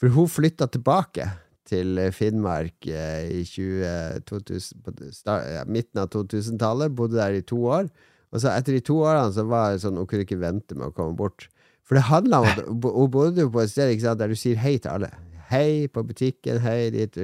For 0.00 0.08
hun 0.08 0.28
flytta 0.28 0.66
tilbake 0.66 1.30
til 1.66 1.98
eh, 1.98 2.10
Finnmark 2.10 2.72
uh, 2.86 3.30
i 3.30 3.44
20, 3.44 4.20
2000, 4.26 5.12
start, 5.12 5.44
ja, 5.46 5.64
midten 5.66 6.00
av 6.00 6.08
2000-tallet, 6.08 6.94
bodde 6.96 7.16
der 7.16 7.36
i 7.36 7.42
to 7.42 7.56
år. 7.66 7.88
Og 8.32 8.40
så 8.40 8.48
etter 8.56 8.72
de 8.72 8.80
to 8.80 8.94
årene 8.94 9.32
så 9.32 9.44
var 9.46 9.72
det 9.72 9.82
sånn 9.82 9.96
hun 9.96 10.06
kunne 10.06 10.22
ikke 10.24 10.40
vente 10.40 10.74
med 10.74 10.86
å 10.86 10.94
komme 10.94 11.16
bort. 11.16 11.48
For 11.84 11.94
det 11.94 12.06
handla 12.06 12.40
om 12.40 12.46
at 12.46 12.64
hun 12.96 13.10
bodde 13.10 13.40
jo 13.40 13.50
på 13.50 13.60
et 13.60 13.70
sted 13.70 14.00
sant, 14.00 14.18
der 14.18 14.28
du 14.28 14.34
sier 14.38 14.56
hei 14.56 14.78
til 14.78 14.90
alle. 14.90 15.10
Hei 15.50 15.88
på 15.88 16.02
butikken, 16.06 16.60
hei 16.62 16.90
dit. 16.90 17.16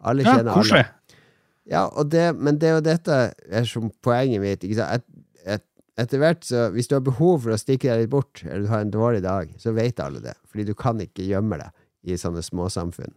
Alle 0.00 0.22
Ja, 0.22 0.36
kjenner 0.36 0.52
alle. 0.52 0.84
Ja, 1.70 1.86
det, 2.04 2.32
men 2.38 2.58
det 2.58 2.68
er 2.68 2.78
jo 2.78 2.86
dette 2.86 3.18
er 3.32 3.68
som 3.68 3.90
poenget 4.02 4.42
mitt. 4.42 4.64
Et, 4.66 5.04
et, 5.46 5.64
etter 6.00 6.22
hvert, 6.22 6.42
så 6.46 6.66
hvis 6.74 6.90
du 6.90 6.96
har 6.96 7.04
behov 7.06 7.44
for 7.44 7.54
å 7.54 7.60
stikke 7.60 7.90
deg 7.90 8.04
litt 8.04 8.12
bort, 8.14 8.42
eller 8.46 8.66
du 8.66 8.72
har 8.72 8.82
en 8.82 8.94
dårlig 8.94 9.22
dag, 9.24 9.52
så 9.62 9.74
vet 9.76 10.02
alle 10.02 10.22
det. 10.24 10.34
Fordi 10.50 10.66
du 10.68 10.74
kan 10.78 11.00
ikke 11.02 11.26
gjemme 11.28 11.60
deg 11.60 11.70
i 12.12 12.18
sånne 12.18 12.42
småsamfunn. 12.42 13.14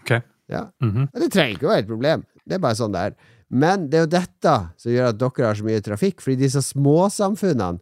Ok. 0.00 0.18
Ja. 0.48 0.68
Mm 0.82 0.92
-hmm. 0.92 1.08
det 1.20 1.32
trenger 1.32 1.54
ikke 1.54 1.66
å 1.66 1.70
være 1.70 1.84
et 1.84 1.92
problem. 1.92 2.24
Det 2.44 2.54
er 2.54 2.64
bare 2.64 2.74
sånn 2.74 2.92
det 2.92 3.00
er. 3.00 3.14
Men 3.48 3.88
det 3.90 3.98
er 3.98 4.04
jo 4.04 4.12
dette 4.12 4.54
som 4.76 4.92
gjør 4.92 5.08
at 5.08 5.18
dere 5.18 5.46
har 5.46 5.54
så 5.54 5.64
mye 5.64 5.80
trafikk. 5.80 6.20
Fordi 6.20 6.36
disse 6.36 6.62
småsamfunnene, 6.62 7.78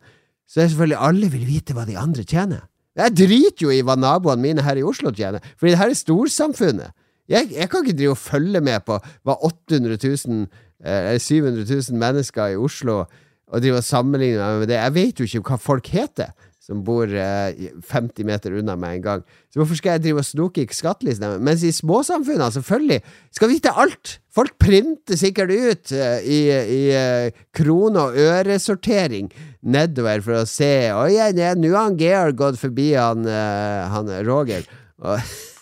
så 0.47 0.61
er 0.61 0.69
selvfølgelig 0.69 0.99
alle 0.99 1.29
vil 1.31 1.47
vite 1.47 1.75
hva 1.75 1.87
de 1.87 1.97
andre 1.97 2.23
tjener. 2.23 2.67
Jeg 2.97 3.17
driter 3.17 3.67
jo 3.67 3.71
i 3.71 3.83
hva 3.83 3.97
naboene 3.99 4.43
mine 4.43 4.63
her 4.63 4.77
i 4.77 4.83
Oslo 4.87 5.11
tjener, 5.13 5.43
fordi 5.59 5.75
det 5.75 5.79
her 5.79 5.93
er 5.93 5.99
storsamfunnet. 5.99 6.95
Jeg, 7.29 7.51
jeg 7.53 7.71
kan 7.71 7.85
ikke 7.85 7.99
drive 7.99 8.17
og 8.17 8.23
følge 8.23 8.63
med 8.65 8.85
på 8.87 8.99
hva 9.27 9.39
800 9.49 9.99
000 9.99 10.45
eh, 10.85 11.15
700 11.19 11.67
000 11.67 11.99
mennesker 12.01 12.55
i 12.55 12.61
Oslo 12.61 13.05
og 13.47 13.63
drive 13.63 13.79
og 13.79 13.87
sammenligne 13.87 14.43
meg 14.43 14.65
med 14.65 14.71
det. 14.73 14.81
Jeg 14.81 14.95
vet 14.97 15.21
jo 15.21 15.29
ikke 15.29 15.53
hva 15.53 15.61
folk 15.63 15.91
heter 15.95 16.35
som 16.67 16.83
bor 16.83 17.07
eh, 17.07 17.71
50 17.87 18.27
meter 18.27 18.57
unna 18.59 18.75
meg 18.79 18.99
en 18.99 19.05
gang. 19.05 19.25
Så 19.53 19.61
hvorfor 19.61 19.79
skal 19.79 19.97
jeg 19.97 20.07
drive 20.07 20.23
og 20.23 20.27
snoke 20.27 20.65
i 20.65 20.75
skattelistene? 20.75 21.39
Mens 21.47 21.63
i 21.63 21.71
småsamfunnene, 21.75 22.51
selvfølgelig, 22.57 22.99
skal 23.39 23.53
vite 23.53 23.75
alt! 23.85 24.17
Folk 24.35 24.57
printer 24.61 25.17
sikkert 25.17 25.55
ut 25.55 25.95
eh, 25.95 26.27
i, 26.27 26.41
i 26.51 26.81
eh, 26.93 27.45
krone- 27.57 28.09
og 28.09 28.19
øresortering 28.19 29.31
nedover 29.63 30.25
for 30.27 30.43
å 30.43 30.49
se 30.51 30.91
Oi, 30.93 31.15
nå 31.33 31.71
har 31.71 31.87
han 31.87 32.01
Georg 32.01 32.37
gått 32.43 32.59
forbi 32.61 32.91
han, 32.99 33.23
eh, 33.31 33.87
han 33.93 34.11
Roger. 34.27 34.67
Og, 35.07 35.23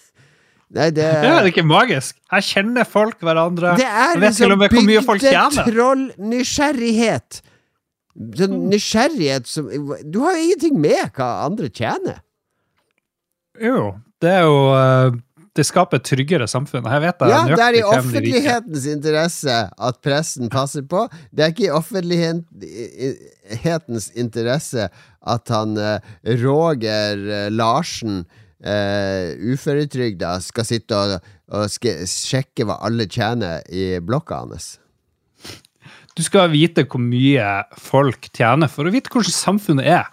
nei, 0.74 0.90
det 0.94 1.04
er, 1.14 1.22
det 1.22 1.30
er 1.32 1.44
ikke 1.50 1.66
magisk. 1.66 2.12
Her 2.32 2.42
kjenner 2.44 2.84
folk 2.88 3.18
hverandre. 3.24 3.76
Det 3.80 3.88
er 3.88 4.18
liksom 4.22 4.58
bygdetroll-nysgjerrighet. 4.66 7.30
Sånn 8.14 8.68
nysgjerrighet 8.70 9.48
som 9.50 9.66
Du 10.06 10.20
har 10.22 10.32
jo 10.36 10.42
ingenting 10.44 10.76
med 10.78 11.10
hva 11.16 11.28
andre 11.48 11.66
tjener. 11.74 12.18
Jo, 13.58 13.98
det 14.22 14.30
er 14.30 14.44
jo 14.46 14.70
eh, 14.74 15.14
Det 15.54 15.64
skaper 15.66 15.96
et 16.00 16.04
tryggere 16.06 16.46
samfunn. 16.50 16.86
Her 16.90 17.00
vet 17.02 17.20
jeg 17.22 17.30
Ja, 17.30 17.44
det 17.50 17.62
er 17.62 17.74
i 17.78 17.82
offentlighetens 17.86 18.86
interesse 18.90 19.54
at 19.70 20.00
pressen 20.02 20.48
passer 20.50 20.82
på. 20.86 21.08
Det 21.30 21.44
er 21.44 21.48
ikke 21.54 21.68
i 21.68 21.70
offentlighetens 21.74 24.10
interesse 24.18 24.88
at 25.34 25.48
han 25.54 25.76
eh, 25.78 25.98
Roger 26.42 27.14
eh, 27.18 27.50
Larsen, 27.54 28.24
uh, 28.66 29.34
uføretrygda, 29.54 30.38
skal 30.44 30.64
sitte 30.68 30.96
og, 30.96 31.30
og 31.54 31.68
ske, 31.72 32.00
sjekke 32.08 32.66
hva 32.68 32.80
alle 32.86 33.06
tjener 33.06 33.62
i 33.70 33.94
blokka 34.00 34.42
hans. 34.44 34.74
Du 36.14 36.22
skal 36.22 36.52
vite 36.52 36.84
hvor 36.86 37.02
mye 37.02 37.46
folk 37.82 38.28
tjener 38.34 38.70
for 38.70 38.86
å 38.86 38.92
vite 38.94 39.10
hvordan 39.12 39.34
samfunnet 39.34 39.88
er. 39.96 40.12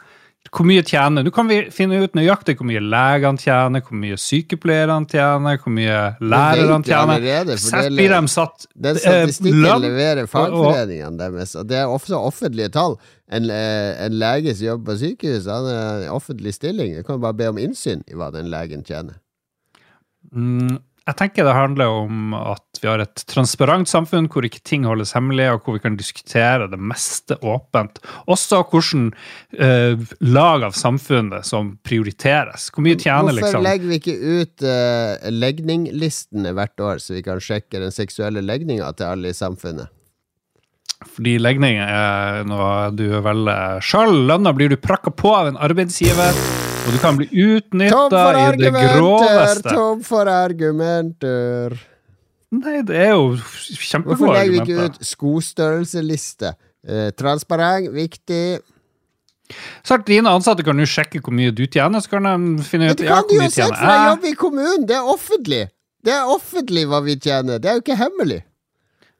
Hvor 0.51 0.65
mye 0.67 0.81
tjener 0.83 1.23
Du 1.23 1.29
kan 1.31 1.47
vi 1.47 1.59
finne 1.71 1.99
ut 2.01 2.15
nøyaktig 2.17 2.57
hvor 2.57 2.65
mye 2.67 2.81
legene 2.81 3.39
tjener, 3.39 3.83
hvor 3.85 3.95
mye 4.01 4.17
sykepleierne 4.19 5.07
tjener, 5.07 5.59
hvor 5.61 5.71
mye 5.71 5.99
lærerne 6.19 6.81
tjener. 6.83 7.21
det- 7.21 7.93
blir 7.93 8.09
de 8.09 8.27
satt 8.27 8.65
Den 8.75 8.95
eh, 8.97 8.99
statistikken 8.99 9.63
eh, 9.63 9.79
leverer 9.85 10.27
fagforeningene 10.27 11.17
deres, 11.21 11.55
og 11.55 11.67
det 11.69 11.77
er 11.77 11.85
også 11.85 12.17
offentlige 12.19 12.69
tall. 12.73 12.97
En, 13.31 13.49
eh, 13.49 14.05
en 14.05 14.19
lege 14.19 14.53
som 14.55 14.67
jobber 14.67 14.91
på 14.91 14.99
sykehus, 14.99 15.47
han 15.47 15.67
er 15.71 16.05
en 16.05 16.15
offentlig 16.17 16.55
stilling. 16.57 16.95
Jeg 16.97 17.07
kan 17.07 17.21
bare 17.23 17.37
be 17.39 17.51
om 17.51 17.59
innsyn 17.61 18.03
i 18.11 18.17
hva 18.19 18.31
den 18.33 18.51
legen 18.51 18.83
tjener. 18.87 19.21
Mm, 20.35 20.79
jeg 21.01 21.17
tenker 21.17 21.47
det 21.47 21.53
handler 21.57 21.93
om 22.03 22.33
at 22.37 22.79
vi 22.81 22.89
har 22.89 23.01
et 23.01 23.23
transparent 23.29 23.89
samfunn 23.89 24.27
hvor 24.31 24.45
ikke 24.45 24.61
ting 24.67 24.83
holdes 24.85 25.15
hemmelig, 25.15 25.47
og 25.49 25.63
hvor 25.65 25.77
vi 25.77 25.83
kan 25.83 25.95
diskutere 25.97 26.67
det 26.69 26.77
meste 26.77 27.39
åpent. 27.41 27.97
Også 28.29 28.61
hvordan 28.69 29.07
uh, 29.57 30.03
lag 30.21 30.67
av 30.67 30.75
samfunnet 30.77 31.47
som 31.47 31.73
prioriteres. 31.87 32.69
Hvor 32.69 32.85
mye 32.85 32.99
tjener 32.99 33.31
Hvorfor 33.31 33.47
liksom 33.47 33.65
legger 33.65 33.89
vi 33.89 33.99
ikke 34.01 34.19
ut 34.19 34.67
uh, 34.67 35.31
legninglistene 35.33 36.53
hvert 36.57 36.85
år, 36.85 37.01
så 37.01 37.17
vi 37.17 37.25
kan 37.25 37.41
sjekke 37.41 37.81
den 37.81 37.95
seksuelle 37.95 38.45
legninga 38.45 38.93
til 38.93 39.09
alle 39.09 39.33
i 39.33 39.37
samfunnet? 39.37 39.89
Fordi 41.01 41.35
legning 41.41 41.79
er 41.81 42.43
noe 42.49 42.91
du 42.93 43.07
velger 43.25 43.81
sjøl. 43.85 44.13
Lønna 44.29 44.53
blir 44.55 44.69
du 44.71 44.77
prakka 44.77 45.13
på 45.13 45.31
av 45.33 45.49
en 45.49 45.57
arbeidsgiver, 45.57 46.37
og 46.85 46.89
du 46.93 46.99
kan 47.01 47.17
bli 47.17 47.27
utnytta 47.31 48.25
i 48.37 48.59
det 48.61 48.71
groveste. 48.75 49.73
Tom 49.73 50.03
for 50.05 50.29
argumenter! 50.31 51.77
Nei, 52.51 52.81
det 52.83 52.97
er 52.99 53.13
jo 53.13 53.29
Hvorfor 53.37 54.33
legger 54.33 54.51
vi 54.51 54.59
ikke 54.59 54.75
argumenter. 54.75 54.99
ut 54.99 55.07
skostørrelseliste? 55.07 56.53
Eh, 56.83 57.09
transparent, 57.15 57.91
viktig. 57.95 58.59
Sagt 59.87 60.07
dine 60.07 60.31
ansatte 60.31 60.63
kan 60.63 60.79
jo 60.79 60.87
sjekke 60.87 61.21
hvor 61.23 61.35
mye 61.35 61.53
du 61.55 61.63
tjener, 61.65 62.03
så 62.03 62.15
kan 62.17 62.27
de 62.27 62.65
finne 62.67 62.91
ut 62.91 62.99
det 62.99 63.07
ja, 63.07 63.19
kan 63.19 63.27
de 63.29 63.35
hvor 63.35 63.39
jo 63.39 63.43
mye 63.45 63.53
sett, 63.53 63.71
tjener 63.71 63.93
jeg. 63.95 64.07
jobber 64.11 64.31
i 64.31 64.37
kommunen! 64.45 64.87
Det 64.89 64.97
er 64.97 65.11
offentlig! 65.15 65.61
Det 66.01 66.13
er 66.15 66.29
offentlig 66.33 66.87
hva 66.89 67.01
vi 67.05 67.15
tjener, 67.21 67.59
det 67.61 67.69
er 67.69 67.77
jo 67.77 67.83
ikke 67.83 67.99
hemmelig. 67.99 68.41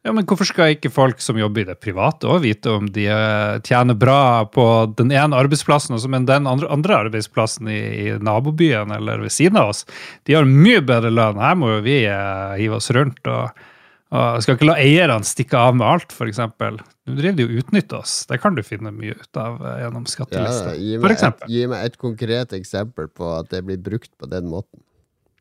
Ja, 0.01 0.09
men 0.17 0.25
hvorfor 0.25 0.47
skal 0.49 0.73
ikke 0.73 0.89
folk 0.89 1.19
som 1.21 1.37
jobber 1.37 1.61
i 1.61 1.67
det 1.67 1.75
private 1.83 2.25
òg 2.25 2.41
vite 2.41 2.71
om 2.73 2.87
de 2.89 3.03
eh, 3.13 3.59
tjener 3.61 3.97
bra 3.97 4.47
på 4.49 4.63
den 4.97 5.13
ene 5.13 5.37
arbeidsplassen, 5.37 5.93
men 6.09 6.25
den 6.25 6.49
andre, 6.49 6.69
andre 6.73 6.97
arbeidsplassen 7.03 7.69
i, 7.69 7.81
i 8.07 8.15
nabobyen 8.17 8.93
eller 8.95 9.21
ved 9.21 9.33
siden 9.35 9.61
av 9.61 9.75
oss, 9.75 9.85
de 10.25 10.39
har 10.39 10.49
mye 10.49 10.81
bedre 10.81 11.13
lønn. 11.13 11.37
Her 11.41 11.59
må 11.59 11.75
jo 11.75 11.83
vi 11.85 11.99
eh, 12.09 12.55
hive 12.57 12.79
oss 12.79 12.89
rundt 12.97 13.29
og, 13.29 13.61
og 14.09 14.41
skal 14.41 14.57
ikke 14.57 14.71
la 14.71 14.79
eierne 14.81 15.27
stikke 15.27 15.61
av 15.69 15.77
med 15.77 15.85
alt, 15.85 16.17
f.eks. 16.17 16.41
Nå 16.49 17.19
driver 17.19 17.37
de 17.37 17.45
og 17.45 17.57
utnytter 17.61 18.01
oss. 18.01 18.15
Det 18.25 18.41
kan 18.41 18.57
du 18.57 18.65
finne 18.65 18.89
mye 18.95 19.13
ut 19.13 19.37
av 19.37 19.61
gjennom 19.83 20.09
gjennom 20.09 20.33
Ja, 20.33 20.73
gi, 20.81 20.97
meg 20.97 21.13
et, 21.13 21.45
gi 21.53 21.67
meg 21.69 21.91
et 21.91 22.01
konkret 22.01 22.57
eksempel 22.57 23.05
på 23.13 23.35
at 23.37 23.53
det 23.53 23.61
blir 23.69 23.77
brukt 23.77 24.09
på 24.17 24.33
den 24.33 24.49
måten. 24.49 24.81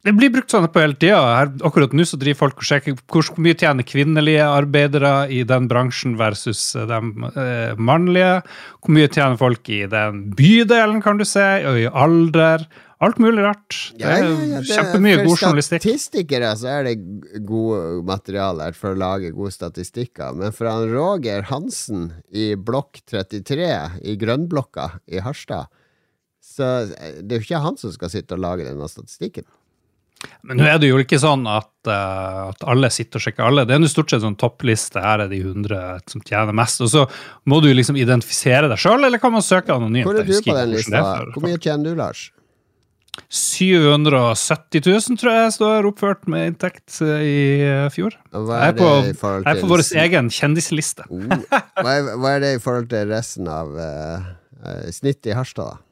Det 0.00 0.14
blir 0.16 0.30
brukt 0.32 0.48
sånn 0.48 0.64
på 0.72 0.80
hele 0.80 0.96
tida. 0.96 1.18
Akkurat 1.66 1.92
nå 1.92 2.06
så 2.08 2.16
driver 2.20 2.38
folk 2.46 2.62
og 2.62 2.64
sjekker 2.64 2.94
hvor 3.12 3.26
mye 3.44 3.56
tjener 3.60 3.84
kvinnelige 3.84 4.46
arbeidere 4.48 5.26
i 5.28 5.42
den 5.44 5.66
bransjen 5.68 6.14
versus 6.16 6.62
eh, 6.78 6.86
de 6.88 7.26
eh, 7.34 7.74
mannlige. 7.76 8.38
Hvor 8.80 8.94
mye 8.96 9.10
tjener 9.12 9.36
folk 9.40 9.68
i 9.68 9.82
den 9.92 10.22
bydelen, 10.38 11.02
kan 11.04 11.20
du 11.20 11.26
se, 11.28 11.44
og 11.68 11.76
i 11.82 11.84
alder. 11.90 12.64
Alt 13.04 13.20
mulig 13.20 13.44
rart. 13.44 13.76
Det 13.96 14.08
er 14.08 14.24
det- 14.28 14.64
kjempemye 14.68 15.20
god 15.20 15.36
journalistikk. 15.36 15.84
For 15.84 15.92
statistikere 15.92 16.54
så 16.56 16.72
er 16.78 16.88
det 16.88 17.44
gode 17.48 18.00
materialer 18.08 18.76
for 18.76 18.92
å 18.94 19.00
lage 19.04 19.34
gode 19.36 19.52
statistikker. 19.52 20.32
Men 20.36 20.52
for 20.56 20.68
han 20.68 20.88
Roger 20.92 21.44
Hansen 21.52 22.10
i 22.32 22.54
blokk 22.56 23.00
33 23.08 23.70
i 24.04 24.16
Grønnblokka 24.20 24.90
i 25.12 25.20
Harstad, 25.24 25.68
så 26.40 26.88
eh, 26.88 27.20
det 27.20 27.36
er 27.36 27.40
jo 27.42 27.48
ikke 27.50 27.64
han 27.68 27.76
som 27.80 27.92
skal 27.92 28.12
sitte 28.12 28.36
og 28.36 28.44
lage 28.48 28.64
denne 28.68 28.88
statistikken. 28.88 29.44
Men 30.44 30.60
nå 30.60 30.66
er 30.68 30.80
det 30.80 30.90
jo 30.90 30.98
ikke 31.00 31.20
sånn 31.20 31.46
at, 31.48 31.70
uh, 31.88 32.50
at 32.50 32.64
alle 32.68 32.90
sitter 32.92 33.20
og 33.20 33.24
sjekker 33.24 33.46
alle. 33.46 33.64
Det 33.68 33.76
er 33.76 33.84
jo 33.84 33.92
stort 33.92 34.12
sett 34.12 34.24
sånn 34.24 34.36
toppliste. 34.40 35.00
Her 35.00 35.24
er 35.24 35.30
de 35.32 35.40
100 35.42 36.10
som 36.12 36.24
tjener 36.26 36.56
mest. 36.56 36.82
Og 36.84 36.90
så 36.92 37.06
må 37.48 37.60
du 37.64 37.70
liksom 37.72 37.98
identifisere 38.00 38.68
deg 38.70 38.80
sjøl, 38.80 39.04
eller 39.08 39.22
kan 39.22 39.32
man 39.34 39.44
søke 39.44 39.72
anonymt? 39.76 40.08
Hvor 40.08 40.20
er 40.20 40.28
du 40.28 40.36
på 40.36 40.58
den 40.58 40.76
lista? 40.76 41.00
for 41.06 41.32
Hvor 41.36 41.48
mye 41.48 41.60
tjener 41.60 41.90
du, 41.90 41.96
Lars? 42.00 42.28
770 43.30 44.82
000, 44.86 45.18
tror 45.20 45.34
jeg 45.34 45.52
står 45.54 45.88
oppført 45.90 46.26
med 46.30 46.52
inntekt 46.52 46.96
eh, 47.04 47.22
i 47.26 47.40
eh, 47.66 47.86
fjor. 47.92 48.16
Hva 48.32 48.62
Jeg 48.62 48.74
er 48.74 48.78
på, 48.78 48.88
det 49.04 49.12
jeg 49.12 49.16
er 49.16 49.44
på 49.44 49.60
til 49.60 49.70
vår 49.70 49.84
egen 50.04 50.30
kjendisliste. 50.34 51.06
Oh. 51.10 51.26
Hva 51.82 51.92
er, 51.92 52.10
hva 52.16 52.34
er 52.36 52.44
det 52.44 52.52
i 52.56 52.62
forhold 52.62 52.88
til 52.90 53.10
resten 53.10 53.50
av 53.50 53.70
uh, 53.76 54.30
snittet 54.94 55.32
i 55.32 55.36
Harstad, 55.36 55.74
da? 55.74 55.89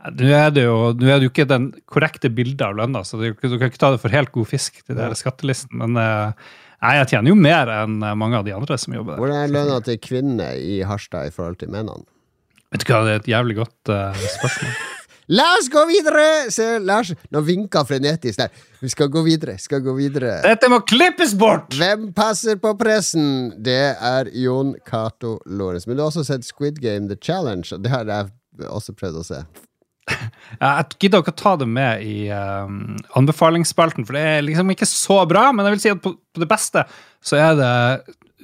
Nå 0.00 0.30
er 0.32 0.52
det 0.56 0.64
jo 0.64 0.76
er 0.94 1.18
det 1.20 1.26
jo 1.26 1.32
ikke 1.32 1.48
den 1.48 1.70
korrekte 1.90 2.30
bildet 2.32 2.62
av 2.64 2.78
lønna, 2.78 3.02
så 3.04 3.20
du, 3.20 3.26
du 3.34 3.56
kan 3.58 3.68
ikke 3.68 3.80
ta 3.80 3.92
det 3.92 4.00
for 4.00 4.12
helt 4.14 4.32
god 4.32 4.48
fisk, 4.48 4.80
til 4.86 4.96
der 4.96 5.12
skattelisten. 5.18 5.76
Men 5.82 5.98
eh, 6.00 6.46
nei, 6.80 6.94
jeg 7.02 7.10
tjener 7.12 7.34
jo 7.34 7.36
mer 7.36 7.72
enn 7.74 7.98
eh, 8.00 8.16
mange 8.16 8.40
av 8.40 8.46
de 8.46 8.54
andre 8.56 8.78
som 8.80 8.96
jobber 8.96 9.16
der. 9.16 9.20
Hvordan 9.20 9.42
er 9.42 9.52
lønna 9.58 9.82
til 9.84 10.00
kvinner 10.00 10.56
i 10.56 10.80
Harstad 10.88 11.28
i 11.28 11.34
forhold 11.34 11.60
til 11.60 11.72
mennene? 11.74 12.08
Vet 12.70 12.86
du 12.86 12.94
hva, 12.94 13.02
det 13.04 13.12
er 13.12 13.20
et 13.20 13.28
jævlig 13.32 13.58
godt 13.58 13.92
uh, 13.92 14.24
spørsmål. 14.38 14.74
La 15.30 15.44
oss 15.58 15.68
gå 15.70 15.82
videre! 15.86 16.50
Se, 16.50 16.64
Lars, 16.82 17.12
nå 17.30 17.42
vinka 17.46 17.84
frenetisk 17.86 18.40
der. 18.40 18.62
Vi 18.82 18.88
skal 18.90 19.10
gå 19.14 19.20
videre, 19.22 19.54
skal 19.62 19.82
gå 19.84 19.92
videre. 19.94 20.40
Dette 20.42 20.70
må 20.72 20.80
klippes 20.82 21.36
bort! 21.38 21.76
Hvem 21.78 22.08
passer 22.16 22.58
på 22.58 22.72
pressen? 22.78 23.52
Det 23.62 23.92
er 23.94 24.30
Jon 24.34 24.72
Cato 24.86 25.36
Lorentz. 25.46 25.86
Men 25.86 25.98
du 25.98 26.02
har 26.02 26.10
også 26.10 26.24
sett 26.26 26.48
Squid 26.48 26.80
Game 26.82 27.06
The 27.10 27.18
Challenge, 27.20 27.68
og 27.76 27.84
det 27.84 27.92
har 27.94 28.10
jeg 28.10 28.66
også 28.66 28.96
prøvd 28.98 29.20
å 29.20 29.26
se. 29.28 29.44
Jeg 30.60 30.96
gidder 31.00 31.22
ikke 31.22 31.32
å 31.32 31.40
ta 31.40 31.52
det 31.60 31.68
med 31.70 32.02
i 32.04 32.28
um, 32.28 32.96
anbefalingsspalten, 33.16 34.04
for 34.04 34.18
det 34.18 34.24
er 34.26 34.42
liksom 34.44 34.72
ikke 34.74 34.88
så 34.88 35.20
bra. 35.30 35.48
Men 35.54 35.68
jeg 35.68 35.76
vil 35.76 35.82
si 35.84 35.92
at 35.94 36.02
på, 36.04 36.14
på 36.18 36.42
det 36.42 36.48
beste 36.50 36.84
så 37.24 37.38
er 37.40 37.58
det 37.58 37.74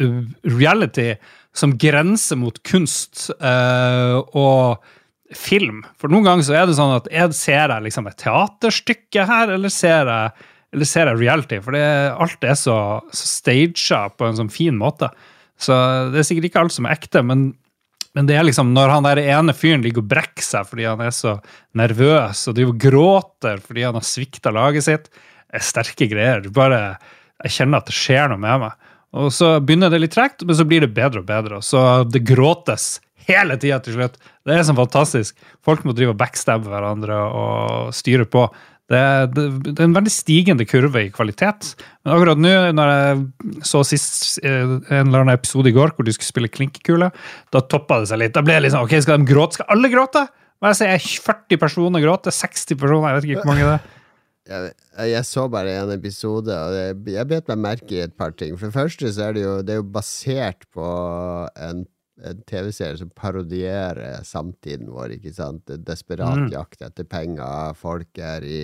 uh, 0.03 0.21
reality 0.57 1.11
som 1.57 1.75
grenser 1.81 2.39
mot 2.41 2.59
kunst 2.69 3.31
uh, 3.41 4.23
og 4.37 4.85
film. 5.35 5.83
For 6.01 6.13
noen 6.13 6.27
ganger 6.27 6.47
så 6.47 6.59
er 6.59 6.69
det 6.69 6.77
sånn 6.79 6.97
at 6.99 7.09
jeg 7.13 7.37
ser 7.37 7.73
jeg 7.75 7.87
liksom 7.89 8.09
et 8.09 8.19
teaterstykke 8.23 9.27
her, 9.29 9.55
eller 9.57 9.73
ser 9.73 10.11
jeg, 10.13 10.49
eller 10.77 10.89
ser 10.89 11.11
jeg 11.11 11.21
reality? 11.21 11.61
For 11.65 11.77
det, 11.77 11.87
alt 12.15 12.47
er 12.47 12.59
så, 12.61 12.77
så 13.11 13.31
staged 13.31 14.17
på 14.17 14.29
en 14.29 14.39
sånn 14.39 14.53
fin 14.53 14.77
måte. 14.79 15.11
Så 15.59 15.75
det 16.13 16.21
er 16.21 16.29
sikkert 16.29 16.51
ikke 16.51 16.67
alt 16.67 16.77
som 16.77 16.87
er 16.87 16.99
ekte, 16.99 17.25
men 17.27 17.49
men 18.17 18.29
det 18.29 18.39
er 18.39 18.47
liksom 18.49 18.73
når 18.73 18.95
han 18.95 19.05
der 19.05 19.21
ene 19.21 19.53
fyren 19.53 19.83
ligger 19.85 20.01
og 20.01 20.09
brekker 20.09 20.45
seg 20.45 20.65
fordi 20.71 20.87
han 20.89 21.03
er 21.05 21.13
så 21.13 21.37
nervøs 21.77 22.47
og 22.49 22.57
driver 22.57 22.73
og 22.73 22.83
gråter 22.87 23.61
fordi 23.61 23.85
han 23.85 23.99
har 23.99 24.07
svikta 24.09 24.53
laget 24.57 24.87
sitt, 24.87 25.11
det 25.13 25.61
er 25.61 25.67
sterke 25.67 26.09
greier. 26.09 26.41
Du 26.41 26.49
bare, 26.55 26.97
Jeg 27.45 27.53
kjenner 27.59 27.83
at 27.83 27.91
det 27.91 27.95
skjer 27.95 28.31
noe 28.33 28.41
med 28.41 28.63
meg. 28.63 28.87
Og 29.17 29.29
så 29.33 29.59
begynner 29.61 29.93
det 29.93 30.01
litt 30.01 30.15
tregt, 30.17 30.43
men 30.49 30.57
så 30.57 30.65
blir 30.65 30.83
det 30.85 30.95
bedre 30.97 31.21
og 31.21 31.29
bedre. 31.29 31.61
Så 31.61 31.81
det 32.09 32.25
gråtes 32.25 32.97
hele 33.29 33.59
tida 33.61 33.79
til 33.85 33.99
slutt. 33.99 34.17
Det 34.47 34.57
er 34.57 34.65
så 34.65 34.75
fantastisk. 34.77 35.37
Folk 35.65 35.85
må 35.85 35.95
drive 35.97 36.15
og 36.15 36.21
backstabbe 36.21 36.71
hverandre 36.73 37.21
og 37.29 37.95
styre 37.97 38.27
på. 38.29 38.47
Det 38.87 39.03
det, 39.35 39.45
det 39.67 39.81
er 39.81 39.89
en 39.89 39.97
veldig 39.97 40.13
stigende 40.15 40.67
kurve 40.69 41.07
i 41.09 41.11
kvalitet. 41.15 41.73
Men 42.05 42.15
akkurat 42.15 42.39
nå, 42.39 42.53
når 42.79 42.93
jeg 42.93 43.65
så 43.67 43.83
sist 43.87 44.39
eh, 44.47 44.63
en 44.63 45.09
eller 45.09 45.25
annen 45.25 45.35
episode 45.35 45.73
i 45.73 45.75
går 45.75 45.97
hvor 45.97 46.07
de 46.07 46.15
skulle 46.15 46.31
spille 46.31 46.53
klinkekule, 46.53 47.11
da 47.55 47.65
toppa 47.67 47.99
det 48.03 48.13
seg 48.13 48.23
litt. 48.23 48.37
Da 48.37 48.45
ble 48.47 48.61
det 48.61 48.69
liksom, 48.69 48.87
ok, 48.87 48.95
Skal 49.03 49.23
de 49.23 49.31
gråte? 49.33 49.59
Skal 49.59 49.73
alle 49.75 49.91
gråte? 49.91 50.23
Hva 50.63 50.73
jeg 50.73 50.79
sier, 50.79 51.23
40 51.27 51.61
personer 51.61 52.05
gråter? 52.05 52.33
60 52.33 52.79
personer? 52.81 53.11
Jeg 53.11 53.19
vet 53.19 53.29
ikke 53.29 53.43
hvor 53.43 53.53
mange 53.53 53.67
det 53.67 53.77
er. 53.77 53.93
Jeg, 54.47 54.77
jeg 55.11 55.27
så 55.27 55.49
bare 55.51 55.73
en 55.75 55.89
episode, 55.91 56.55
og 56.55 56.75
jeg, 56.77 56.95
jeg 57.17 57.27
bet 57.27 57.49
meg 57.51 57.57
merke 57.65 57.97
i 57.97 58.05
et 58.05 58.13
par 58.15 58.31
ting. 58.31 58.53
For 58.55 58.69
det 58.69 58.77
første 58.77 59.09
så 59.11 59.25
er 59.25 59.33
det 59.35 59.43
jo, 59.43 59.55
det 59.67 59.73
er 59.75 59.81
jo 59.81 59.87
basert 59.91 60.63
på 60.71 60.87
en, 61.67 61.81
en 62.25 62.43
TV-serie 62.49 62.97
som 63.01 63.11
parodierer 63.13 64.23
samtiden 64.25 64.89
vår, 64.93 65.19
ikke 65.19 65.35
sant? 65.37 65.67
Desperat 65.85 66.47
Mm. 66.47 66.51
jakt 66.53 66.83
etter 66.83 67.05
penger, 67.05 67.75
folk 67.77 68.19
er 68.19 68.45
i, 68.45 68.61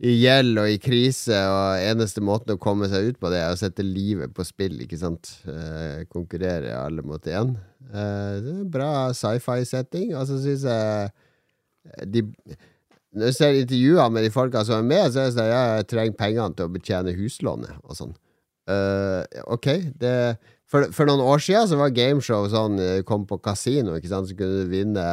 i 0.00 0.14
gjeld 0.22 0.58
og 0.58 0.68
i 0.70 0.78
krise, 0.78 1.36
og 1.36 1.80
eneste 1.80 2.20
måten 2.20 2.56
å 2.56 2.60
komme 2.60 2.88
seg 2.88 3.10
ut 3.12 3.20
på 3.20 3.30
det, 3.30 3.42
er 3.42 3.52
å 3.52 3.60
sette 3.60 3.84
livet 3.84 4.32
på 4.34 4.44
spill, 4.44 4.80
ikke 4.80 4.98
sant? 4.98 5.42
Eh, 5.46 6.04
konkurrere 6.08 6.76
alle 6.78 7.02
mot 7.02 7.22
én. 7.22 7.56
Eh, 7.92 8.64
bra 8.64 9.12
sci-fi-setting, 9.12 10.14
og 10.16 10.26
så 10.26 10.40
syns 10.40 10.64
jeg 10.64 11.10
de 12.12 12.22
når 13.16 13.30
jeg 13.30 13.34
ser 13.38 13.54
intervjuer 13.56 14.10
med 14.12 14.26
de 14.26 14.30
folka 14.30 14.64
som 14.66 14.76
er 14.82 14.88
med, 14.90 15.12
så 15.12 15.22
er 15.22 15.30
det 15.30 15.36
sånn 15.38 15.48
jeg 15.48 15.86
trenger 15.88 16.16
pengene 16.20 16.56
til 16.56 16.66
å 16.66 16.72
betjene 16.74 17.14
huslånet 17.16 17.78
og 17.84 17.96
sånn. 17.96 18.12
Uh, 18.68 19.22
ok, 19.54 19.68
det 19.96 20.12
for, 20.70 20.88
for 20.94 21.08
noen 21.08 21.22
år 21.22 21.42
siden 21.42 21.68
så 21.70 21.78
var 21.78 21.94
gameshow 21.94 22.48
sånn 22.50 22.80
eh, 22.82 23.02
Kom 23.06 23.26
på 23.28 23.38
kasino, 23.42 23.94
ikke 23.96 24.10
sant, 24.10 24.30
så 24.30 24.38
kunne 24.38 24.64
du 24.64 24.72
vinne 24.72 25.04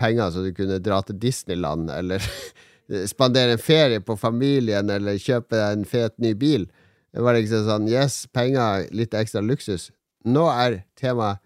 penger 0.00 0.32
så 0.32 0.44
du 0.44 0.52
kunne 0.56 0.80
dra 0.84 1.00
til 1.04 1.18
Disneyland, 1.20 1.90
eller 1.92 2.24
spandere 3.12 3.56
en 3.56 3.62
ferie 3.62 4.02
på 4.04 4.16
familien, 4.20 4.90
eller 4.92 5.20
kjøpe 5.20 5.60
en 5.72 5.86
fet 5.88 6.16
ny 6.22 6.34
bil. 6.38 6.68
Det 7.16 7.24
var 7.24 7.36
liksom 7.38 7.64
sånn 7.68 7.88
Yes, 7.88 8.24
penger, 8.32 8.88
litt 8.92 9.16
ekstra 9.16 9.40
luksus. 9.44 9.90
Nå 10.28 10.44
er 10.52 10.82
temaet 11.00 11.40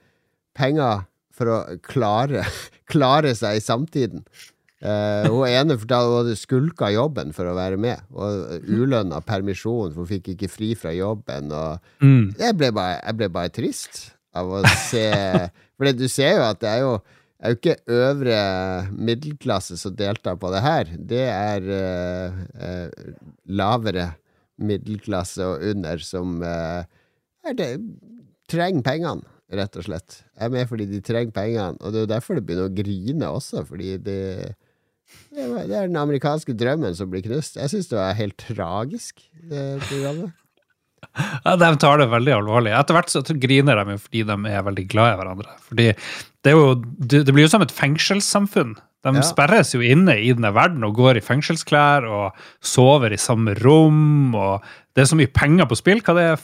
penger 0.56 1.04
for 1.34 1.52
å 1.52 1.58
klare, 1.86 2.44
klare 2.92 3.34
seg 3.38 3.58
i 3.58 3.64
samtiden. 3.64 4.24
Eh, 4.80 5.26
hun 5.28 5.44
ene 5.44 5.76
fortalte 5.76 6.08
hun 6.08 6.18
hadde 6.22 6.36
skulka 6.40 6.88
jobben 6.94 7.34
for 7.36 7.50
å 7.50 7.56
være 7.56 7.76
med. 7.80 8.00
Og 8.16 8.64
ulønna 8.64 9.20
permisjon, 9.20 9.92
for 9.92 10.04
hun 10.06 10.08
fikk 10.08 10.32
ikke 10.34 10.48
fri 10.48 10.70
fra 10.78 10.92
jobben. 10.96 11.52
Og 11.52 11.78
Mm. 12.00 12.34
jeg 12.38 12.56
ble 12.56 12.70
bare, 12.72 13.00
jeg 13.04 13.16
ble 13.18 13.28
bare 13.28 13.52
trist 13.52 14.12
av 14.34 14.46
å 14.46 14.62
se 14.88 15.04
For 15.76 15.92
du 15.96 16.06
ser 16.08 16.36
jo 16.36 16.42
at 16.44 16.60
det 16.60 16.68
er 16.68 16.80
jo, 16.84 16.94
er 17.40 17.52
jo 17.52 17.56
ikke 17.56 17.76
øvre 17.88 18.38
middelklasse 18.92 19.76
som 19.80 19.94
deltar 19.96 20.36
på 20.36 20.50
det 20.52 20.60
her. 20.60 20.84
Det 20.98 21.22
er 21.24 21.60
uh, 21.64 22.40
uh, 22.60 23.14
lavere 23.48 24.10
middelklasse 24.60 25.40
og 25.40 25.62
under 25.70 25.96
som 26.04 26.42
det, 27.56 27.68
trenger 28.52 28.84
pengene, 28.84 29.24
rett 29.56 29.76
og 29.80 29.86
slett. 29.86 30.18
Jeg 30.36 30.50
er 30.50 30.52
med 30.52 30.68
fordi 30.68 30.86
de 30.90 31.00
trenger 31.00 31.32
pengene, 31.32 31.80
og 31.80 31.92
det 31.94 32.02
er 32.02 32.04
jo 32.04 32.10
derfor 32.12 32.36
det 32.36 32.44
begynner 32.44 32.68
å 32.68 32.74
grine 32.76 33.30
også, 33.40 33.64
fordi 33.64 33.94
det 34.04 34.18
det 35.30 35.76
er 35.76 35.86
den 35.88 35.96
amerikanske 36.00 36.54
drømmen 36.58 36.94
som 36.98 37.10
blir 37.12 37.22
knust. 37.26 37.56
Jeg 37.60 37.70
syns 37.72 37.88
det 37.90 37.98
var 37.98 38.16
helt 38.18 38.36
tragisk, 38.40 39.20
det 39.50 39.64
programmet. 39.88 40.32
Ja, 41.46 41.54
de 41.56 41.68
tar 41.80 41.98
det 42.02 42.10
veldig 42.12 42.32
alvorlig. 42.36 42.72
Etter 42.76 42.94
hvert 42.94 43.10
så 43.10 43.22
griner 43.40 43.78
de 43.80 43.94
jo 43.96 44.00
fordi 44.02 44.20
de 44.28 44.34
er 44.52 44.66
veldig 44.66 44.84
glad 44.92 45.14
i 45.14 45.18
hverandre. 45.20 45.54
Fordi 45.70 45.86
det, 46.44 46.52
jo, 46.52 46.74
det, 47.00 47.22
det 47.26 47.34
blir 47.34 47.46
jo 47.46 47.52
som 47.54 47.64
et 47.64 47.72
fengselssamfunn. 47.74 48.74
De 49.00 49.14
Ja. 49.16 49.22
sperres 49.24 49.72
jo 49.72 49.80
inne 49.80 50.18
i 50.20 50.28
denne 50.36 50.50
verden 50.52 50.84
og 50.84 50.94
går 50.98 51.16
i 51.16 51.24
fengselsklær 51.24 52.04
og 52.04 52.36
sover 52.60 53.14
i 53.16 53.18
samme 53.20 53.54
rom. 53.62 54.34
og 54.36 54.60
Det 54.94 55.02
er 55.06 55.08
så 55.08 55.16
mye 55.16 55.32
penger 55.32 55.66
på 55.70 55.78
spill. 55.80 56.02
Hva 56.04 56.14
det 56.18 56.26
er 56.34 56.42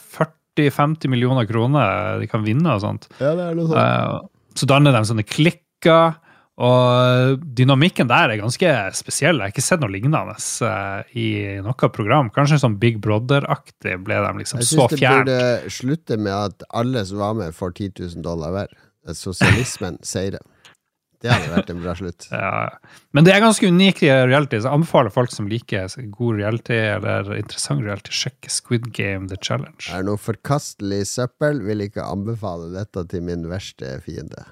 40-50 0.57 1.07
millioner 1.13 1.45
kroner 1.45 2.17
de 2.19 2.27
kan 2.31 2.41
vinne 2.43 2.73
og 2.73 2.81
sånt. 2.81 3.05
Ja, 3.21 3.35
det 3.37 3.51
er 3.51 3.59
noe 3.59 3.69
sånt. 3.69 3.77
Eh, 3.77 4.27
Så 4.57 4.65
danner 4.65 4.91
de 4.91 5.03
sånne 5.05 5.23
klikker. 5.23 6.15
Og 6.57 7.43
dynamikken 7.53 8.09
der 8.09 8.31
er 8.33 8.41
ganske 8.41 8.71
spesiell. 8.97 9.37
Jeg 9.37 9.45
har 9.45 9.53
ikke 9.53 9.65
sett 9.65 9.83
noe 9.83 9.93
lignende 9.93 10.33
eh, 10.65 11.11
i 11.13 11.27
noe 11.61 11.89
program. 11.93 12.31
Kanskje 12.33 12.57
sånn 12.63 12.79
Big 12.81 12.97
Brother-aktig 13.03 13.99
ble 14.07 14.17
de 14.25 14.33
liksom 14.39 14.63
Jeg 14.63 14.71
så 14.71 14.87
syns 14.87 14.95
det 14.95 15.11
burde 15.13 15.39
slutte 15.75 16.17
med 16.17 16.33
at 16.33 16.65
alle 16.81 17.05
som 17.05 17.21
var 17.21 17.37
med, 17.37 17.53
får 17.53 17.77
10 17.77 17.93
000 18.01 18.25
dollar 18.25 18.55
hver. 18.55 18.73
Sosialismen 19.13 20.01
sier 20.15 20.39
det. 20.39 20.43
Det 21.21 21.31
hadde 21.33 21.53
vært 21.53 21.71
en 21.73 21.79
bra 21.85 21.93
slutt. 21.97 22.27
Ja. 22.33 22.67
Men 23.13 23.25
det 23.25 23.33
er 23.33 23.41
ganske 23.41 23.69
unikt 23.69 24.03
i 24.05 24.09
reality, 24.09 24.57
så 24.57 24.69
jeg 24.69 24.79
anbefaler 24.79 25.13
folk 25.13 25.33
som 25.33 25.47
liker 25.49 25.89
god 26.13 26.41
reality 26.41 26.77
eller 26.77 27.31
interessant 27.37 27.85
reality, 27.85 28.13
sjekke 28.13 28.51
Squid 28.53 28.91
Game 28.97 29.29
The 29.29 29.37
Challenge. 29.41 29.89
Er 29.93 30.05
noe 30.05 30.21
forkastelig 30.21 31.03
søppel, 31.13 31.63
vil 31.65 31.85
ikke 31.85 32.05
anbefale 32.05 32.69
dette 32.73 33.05
til 33.13 33.25
min 33.29 33.45
verste 33.49 33.97
fiende. 34.05 34.45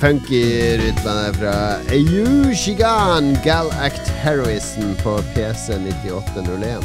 Funky 0.00 0.76
rytmene 0.80 1.32
fra 1.36 1.54
Ayushigan 1.92 3.34
Gal 3.44 3.68
Act 3.84 4.08
Heroism 4.22 4.94
på 5.02 5.18
PC 5.34 5.76
9801. 5.78 6.84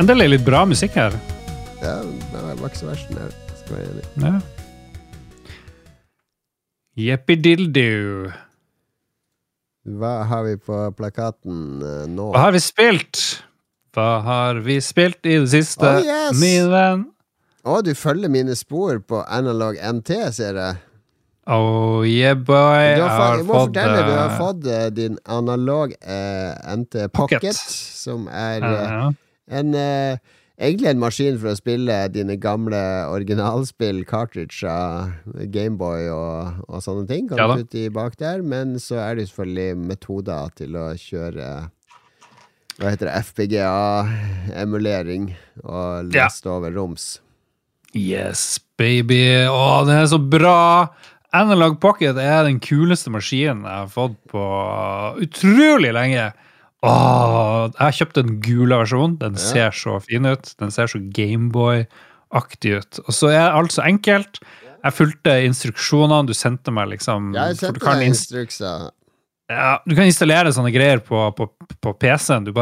En 0.00 0.08
del 0.08 0.24
er 0.24 0.30
litt 0.32 0.44
bra 0.46 0.62
musikk 0.68 0.94
her. 0.96 1.12
Ja, 1.82 1.98
det 2.00 2.40
var 2.40 2.54
ikke 2.70 2.78
så 2.80 2.88
verst, 2.88 3.10
den. 3.12 3.34
Skal 3.60 3.76
være 3.76 3.90
enig. 3.92 4.06
Ja. 4.24 4.32
Jeppidildu. 7.02 8.30
Hva 9.98 10.12
har 10.30 10.46
vi 10.46 10.54
på 10.62 10.78
plakaten 10.96 11.82
eh, 11.82 12.04
nå? 12.08 12.30
Hva 12.32 12.46
har 12.46 12.54
vi 12.56 12.62
spilt? 12.62 13.20
Hva 13.92 14.08
har 14.24 14.62
vi 14.64 14.78
spilt 14.80 15.26
i 15.28 15.36
det 15.42 15.50
siste, 15.52 15.84
Oh, 15.98 16.00
yes! 16.06 16.38
min 16.40 16.70
venn? 16.72 17.04
Å, 17.68 17.80
du 17.84 17.92
følger 17.98 18.32
mine 18.32 18.56
spor 18.58 19.02
på 19.04 19.20
Analog 19.28 19.76
NT, 19.76 20.14
ser 20.38 20.56
jeg. 20.56 20.80
Oh 21.50 22.04
yeah, 22.06 22.36
boy. 22.38 22.94
Du 22.94 23.02
har 23.02 23.38
Jeg 23.40 23.46
må 23.48 23.54
fortelle, 23.64 24.02
du 24.06 24.12
har 24.14 24.28
eh, 24.30 24.36
fått 24.38 24.66
eh, 24.70 24.84
din 24.94 25.16
analog 25.26 25.90
eh, 25.98 26.54
NT 26.76 27.08
Pocket, 27.10 27.40
Pocket. 27.40 27.56
som 27.56 28.28
er 28.30 28.62
eh, 28.62 29.10
en 29.58 29.74
eh, 29.74 30.16
Egentlig 30.62 30.90
en 30.92 31.00
maskin 31.00 31.38
for 31.40 31.48
å 31.50 31.56
spille 31.58 31.94
dine 32.14 32.36
gamle 32.38 32.78
originalspill, 33.10 34.04
cartridger, 34.06 35.10
Gameboy 35.50 36.04
og, 36.12 36.60
og 36.68 36.82
sånne 36.84 37.06
ting. 37.08 37.26
Kan 37.26 37.38
Ja 37.40 37.48
du 37.50 37.54
putte 37.64 37.78
i 37.80 37.88
bak 37.90 38.14
der, 38.20 38.42
men 38.46 38.76
så 38.78 39.00
er 39.02 39.16
det 39.18 39.24
selvfølgelig 39.32 39.74
metoder 39.90 40.52
til 40.60 40.76
å 40.78 40.92
kjøre 40.94 41.48
Hva 42.78 42.86
heter 42.92 43.06
det? 43.10 43.16
FPGA-emulering 43.32 45.32
og 45.64 46.14
Ja. 46.14 46.28
over 46.46 46.70
roms. 46.70 47.18
Yes, 47.92 48.60
baby. 48.78 49.24
Å, 49.50 49.82
det 49.88 49.94
er 49.98 50.06
så 50.14 50.20
bra! 50.22 50.86
Analog 51.32 51.78
Pocket 51.80 52.18
er 52.20 52.44
den 52.44 52.58
kuleste 52.60 53.08
maskinen 53.14 53.62
jeg 53.64 53.72
har 53.84 53.88
fått 53.92 54.16
på 54.28 54.42
utrolig 55.24 55.92
lenge. 55.96 56.26
Åh, 56.84 57.70
jeg 57.70 57.78
har 57.80 57.94
kjøpt 57.96 58.18
den 58.18 58.34
gule 58.44 58.76
versjonen. 58.82 59.18
Den 59.20 59.32
Ja. 59.38 59.38
ser 59.38 59.70
så 59.70 60.00
fin 60.02 60.26
ut. 60.26 60.54
Den 60.58 60.70
ser 60.70 60.86
så 60.90 60.98
Gameboy-aktig 60.98 62.74
ut. 62.80 62.98
Og 63.06 63.14
så 63.14 63.30
er 63.32 63.52
alt 63.54 63.70
så 63.72 63.82
enkelt. 63.86 64.40
Jeg 64.84 64.92
fulgte 64.92 65.36
instruksjonene 65.46 66.26
du 66.26 66.34
sendte 66.34 66.72
meg, 66.74 66.88
liksom. 66.90 67.32
Jeg 67.34 67.56
sendte 67.56 67.78
deg 67.80 68.02
ins- 68.08 68.26
instrukser. 68.32 68.90
ja, 69.48 69.78
du 69.86 69.94
kan 69.94 70.04
installere 70.04 70.52
sånne 70.52 70.72
greier 70.74 70.98
på, 70.98 71.30
på, 71.36 71.48
på 71.80 71.92
PC-en. 71.98 72.44
Du 72.44 72.52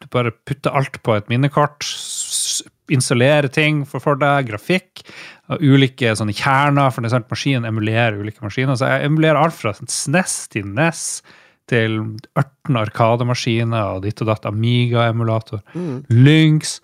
du 0.00 0.06
bare 0.12 0.30
putter 0.46 0.70
alt 0.74 1.02
på 1.02 1.16
et 1.16 1.28
minnekort. 1.28 1.80
Installere 2.92 3.48
ting 3.48 3.84
for, 3.88 4.02
for 4.04 4.18
deg, 4.20 4.50
grafikk. 4.50 5.04
Og 5.52 5.62
ulike 5.64 6.12
sånne 6.16 6.34
kjerner, 6.36 6.90
for 6.92 7.04
det 7.04 7.10
er 7.10 7.16
sant, 7.18 7.30
maskinen 7.32 7.68
emulerer 7.68 8.18
ulike 8.20 8.44
maskiner. 8.44 8.76
Så 8.80 8.88
jeg 8.90 9.08
emulerer 9.08 9.40
alt 9.40 9.56
fra 9.56 9.72
sånn 9.76 9.90
SNES 9.92 10.36
til 10.52 10.68
NES 10.72 11.02
til 11.70 11.94
18 12.36 12.76
arkademaskiner 12.76 13.94
og 13.96 14.02
ditt 14.04 14.20
og 14.20 14.28
datt, 14.28 14.44
Amiga-emulator, 14.48 15.62
Mm. 15.74 16.02
Lynx. 16.12 16.78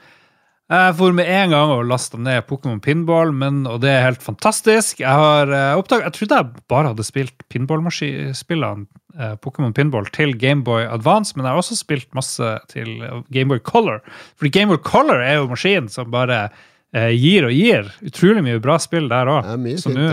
Jeg 0.71 0.95
for 1.01 1.15
med 1.19 1.27
en 1.27 1.51
gang 1.51 1.73
og 1.75 1.89
lasta 1.91 2.19
ned 2.21 2.45
Pokémon 2.47 2.79
Pinball, 2.83 3.33
men, 3.35 3.65
og 3.67 3.81
det 3.83 3.91
er 3.91 4.05
helt 4.05 4.23
fantastisk. 4.23 5.01
Jeg 5.03 5.11
har 5.11 5.51
uh, 5.51 5.81
oppdaget, 5.81 6.05
jeg 6.07 6.15
trodde 6.15 6.37
jeg 6.39 6.67
bare 6.71 6.93
hadde 6.93 7.07
spilt 7.09 7.43
pinballspillene 7.51 8.87
uh, 9.19 9.33
Pokémon 9.43 9.75
Pinball 9.75 10.07
til 10.15 10.37
Gameboy 10.39 10.85
Advance, 10.87 11.35
men 11.35 11.43
jeg 11.43 11.51
har 11.51 11.59
også 11.59 11.79
spilt 11.81 12.07
masse 12.15 12.53
til 12.71 13.03
Gameboy 13.35 13.59
Color. 13.67 13.99
Fordi 14.39 14.53
Gameboy 14.55 14.79
Color 14.87 15.25
er 15.25 15.41
jo 15.41 15.49
maskinen 15.51 15.91
som 15.91 16.13
bare 16.15 16.45
uh, 16.55 17.11
gir 17.19 17.49
og 17.49 17.57
gir. 17.57 17.91
Utrolig 18.07 18.47
mye 18.47 18.63
bra 18.63 18.79
spill 18.79 19.11
der 19.11 19.33
òg. 19.33 19.51
Så 19.83 19.91
nå. 19.97 20.07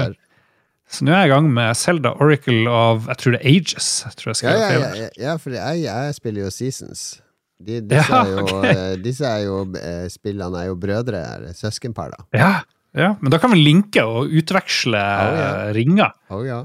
Så 0.87 1.03
nå 1.03 1.11
er 1.11 1.25
jeg 1.25 1.29
i 1.29 1.33
gang 1.35 1.51
med 1.51 1.75
Zelda 1.75 2.15
Oracle 2.23 2.65
of 2.71 3.09
jeg 3.11 3.21
tror 3.21 3.37
det 3.37 3.43
er 3.43 3.53
Ages. 3.53 3.93
Jeg 4.07 4.17
tror 4.17 4.33
jeg 4.33 4.43
Ja, 4.47 4.57
ja, 4.57 4.73
ja, 4.73 4.91
ja, 5.03 5.07
ja 5.19 5.37
for 5.37 5.53
jeg, 5.53 5.81
jeg 5.83 6.17
spiller 6.17 6.47
jo 6.47 6.49
Seasons. 6.49 7.07
De, 7.59 7.79
disse, 7.81 8.11
Ja, 8.13 8.21
er 8.23 8.31
jo, 8.35 8.41
ok. 8.45 8.65
eh, 8.69 8.95
disse 9.01 9.25
er 9.25 9.39
jo 9.47 9.55
eh, 9.81 10.03
Spillene 10.13 10.59
er 10.61 10.67
jo 10.69 10.75
brødre, 10.77 11.21
søskenpar, 11.57 12.11
da. 12.13 12.25
Ja, 12.37 12.51
ja, 12.97 13.07
men 13.21 13.33
da 13.33 13.39
kan 13.41 13.51
vi 13.53 13.63
linke 13.65 14.03
og 14.05 14.29
utveksle 14.29 14.97
Oh, 15.01 15.37
ja. 15.37 15.49
ringer. 15.73 16.13
Oh, 16.29 16.43
ja. 16.45 16.59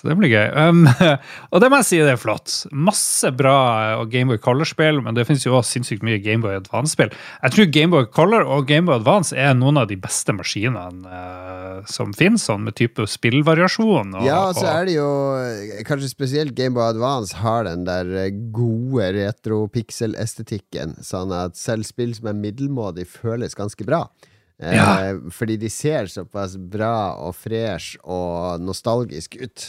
Så 0.00 0.08
det 0.08 0.14
blir 0.16 0.30
gøy. 0.32 0.46
Um, 0.56 0.86
og 1.52 1.60
det 1.60 1.68
må 1.68 1.76
jeg 1.82 1.86
si 1.90 1.98
det 2.00 2.14
er 2.14 2.20
flott. 2.20 2.54
Masse 2.72 3.28
bra 3.36 3.56
eh, 3.98 4.04
Gameboy 4.08 4.38
Color-spill, 4.40 5.02
men 5.04 5.12
det 5.12 5.26
finnes 5.28 5.44
jo 5.44 5.58
også 5.58 5.76
sinnssykt 5.76 6.06
mye 6.06 6.16
Gameboy 6.24 6.54
Advance-spill. 6.56 7.12
Jeg 7.42 7.52
tror 7.52 7.68
Gameboy 7.76 8.06
Color 8.16 8.46
og 8.48 8.64
Gameboy 8.70 8.96
Advance 8.96 9.36
er 9.36 9.52
noen 9.58 9.76
av 9.82 9.90
de 9.90 9.98
beste 10.00 10.32
maskinene 10.32 11.04
uh, 11.04 11.82
som 11.90 12.14
finnes, 12.16 12.46
sånn 12.48 12.64
med 12.64 12.78
type 12.80 13.04
spillvariasjon. 13.12 14.16
Og, 14.16 14.24
Ja, 14.24 14.40
og 14.48 14.56
så 14.56 14.70
er 14.72 14.88
det 14.88 14.96
jo 14.96 15.10
eh, 15.36 15.82
Kanskje 15.88 16.08
spesielt 16.14 16.56
Gameboy 16.56 16.86
Advance 16.94 17.36
har 17.42 17.68
den 17.68 17.84
der 17.84 18.08
eh, 18.24 18.32
gode 18.56 19.10
retro-pixel-estetikken, 19.18 20.96
sånn 21.04 21.32
at 21.36 21.60
selv 21.60 21.84
spill 21.88 22.14
som 22.16 22.30
er 22.32 22.38
middelmådig, 22.40 23.04
føles 23.20 23.56
ganske 23.58 23.84
bra. 23.84 24.06
Eh, 24.60 24.76
Ja. 24.76 25.12
Fordi 25.32 25.56
de 25.60 25.70
ser 25.72 26.08
såpass 26.12 26.56
bra 26.56 27.16
og 27.20 27.34
fresh 27.36 27.96
og 28.04 28.60
nostalgisk 28.64 29.36
ut. 29.40 29.68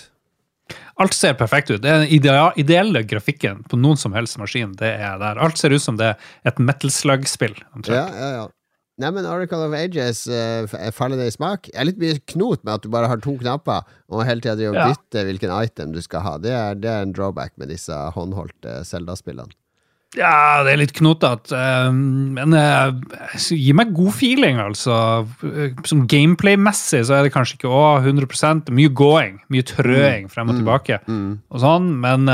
Alt 1.01 1.13
ser 1.17 1.33
perfekt 1.39 1.71
ut. 1.71 1.81
Det 1.81 1.89
er 1.89 2.03
den 2.05 2.11
ideelle 2.61 3.03
grafikken 3.07 3.63
på 3.69 3.77
noen 3.79 3.97
som 3.97 4.13
helst 4.13 4.37
maskin. 4.41 4.73
det 4.79 4.93
er 4.99 5.17
der. 5.21 5.39
Alt 5.41 5.57
ser 5.57 5.73
ut 5.73 5.81
som 5.81 5.97
det 5.97 6.11
er 6.13 6.17
et 6.51 6.59
metal 6.59 6.91
slug-spill. 6.93 7.55
Ja, 7.87 8.07
ja, 8.07 8.31
ja. 8.39 8.47
Nei, 9.01 9.09
men 9.15 9.25
Oracle 9.25 9.63
of 9.65 9.73
Ages 9.73 10.27
uh, 10.29 10.67
faller 10.93 11.17
det 11.17 11.31
i 11.31 11.33
smak? 11.33 11.71
Jeg 11.71 11.79
er 11.81 11.87
litt 11.87 11.97
mye 12.01 12.19
knot 12.35 12.61
med 12.67 12.75
at 12.75 12.83
du 12.83 12.89
bare 12.93 13.07
har 13.09 13.17
to 13.23 13.33
knapper, 13.39 13.87
og 14.11 14.25
hele 14.27 14.43
tida 14.43 14.53
driver 14.59 14.75
og 14.75 14.81
Ja. 14.81 14.89
bytter 14.91 15.25
hvilken 15.25 15.53
item 15.63 15.95
du 15.95 16.01
skal 16.05 16.21
ha. 16.21 16.33
Det 16.37 16.51
er, 16.53 16.75
det 16.77 16.91
er 16.91 17.07
en 17.07 17.13
drawback 17.15 17.55
med 17.57 17.71
disse 17.73 17.95
håndholdte 18.13 18.81
Zelda-spillene. 18.85 19.49
Ja, 20.19 20.59
det 20.65 20.73
er 20.73 20.79
litt 20.81 20.91
knotete, 20.97 21.55
eh, 21.55 21.91
men 22.35 22.55
eh, 22.57 22.89
gi 23.55 23.71
meg 23.77 23.93
god 23.95 24.11
feeling, 24.17 24.57
altså. 24.59 24.95
Eh, 25.47 25.77
Som 25.87 26.03
gameplay-messig 26.11 27.05
så 27.07 27.15
er 27.15 27.27
det 27.27 27.31
kanskje 27.31 27.55
ikke 27.59 27.71
å, 27.71 27.83
100% 28.03 28.73
Mye 28.75 28.91
gåing, 28.91 29.37
mye 29.53 29.67
trøing 29.67 30.27
frem 30.31 30.51
og 30.51 30.57
tilbake. 30.59 30.99
og 31.07 31.61
sånn, 31.63 31.87
men, 32.03 32.27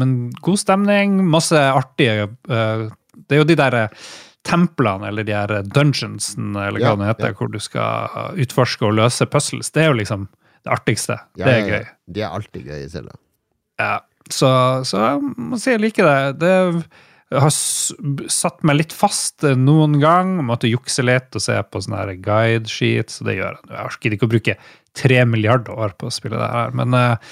men 0.00 0.16
god 0.42 0.58
stemning, 0.58 1.20
masse 1.30 1.54
artige 1.54 2.26
Det 2.48 3.36
er 3.36 3.40
jo 3.40 3.46
de 3.46 3.56
der 3.60 3.78
templene, 4.46 5.06
eller 5.12 5.26
de 5.26 5.36
her 5.36 5.52
dungeonsene, 5.70 6.66
eller 6.66 6.82
hva 6.82 6.94
Ja, 6.94 6.96
det 6.98 7.10
heter, 7.12 7.30
ja. 7.30 7.36
hvor 7.38 7.52
du 7.52 7.60
skal 7.62 8.34
utforske 8.42 8.88
og 8.88 8.96
løse 8.98 9.28
puzzles. 9.30 9.70
Det 9.70 9.84
er 9.84 9.92
jo 9.92 9.98
liksom 10.00 10.26
det 10.64 10.72
artigste. 10.72 11.20
Ja, 11.38 11.46
det 11.46 11.54
er 11.54 11.68
gøy. 11.68 11.86
De 12.16 12.24
er 12.24 12.34
alltid 12.40 12.66
gøy 12.66 12.82
i. 12.88 13.04
Ja, 13.78 13.92
så, 14.30 14.50
så 14.88 15.04
jeg 15.04 15.32
må 15.36 15.60
si 15.60 15.70
jeg 15.76 15.82
liker 15.84 16.08
det. 16.08 16.40
Det 16.42 16.56
har 17.38 17.52
satt 17.54 18.64
meg 18.66 18.76
litt 18.80 18.92
fast 18.96 19.44
eh, 19.46 19.54
noen 19.54 20.00
gang. 20.02 20.32
Måtte 20.48 20.66
jukse 20.70 21.04
litt 21.06 21.36
og 21.38 21.44
se 21.44 21.54
på 21.62 21.82
sånne 21.84 22.00
her 22.02 22.16
guide-sheet, 22.24 23.12
så 23.14 23.26
det 23.28 23.36
gjør 23.38 23.54
jeg. 23.60 23.68
Jeg 23.70 23.84
orker 23.92 24.16
ikke 24.16 24.26
å 24.26 24.32
bruke 24.34 24.56
tre 24.98 25.20
milliarder 25.30 25.78
år 25.78 25.94
på 26.00 26.08
å 26.08 26.14
spille 26.14 26.40
det 26.40 26.48
her, 26.50 26.74
men 26.74 26.96
eh, 26.98 27.30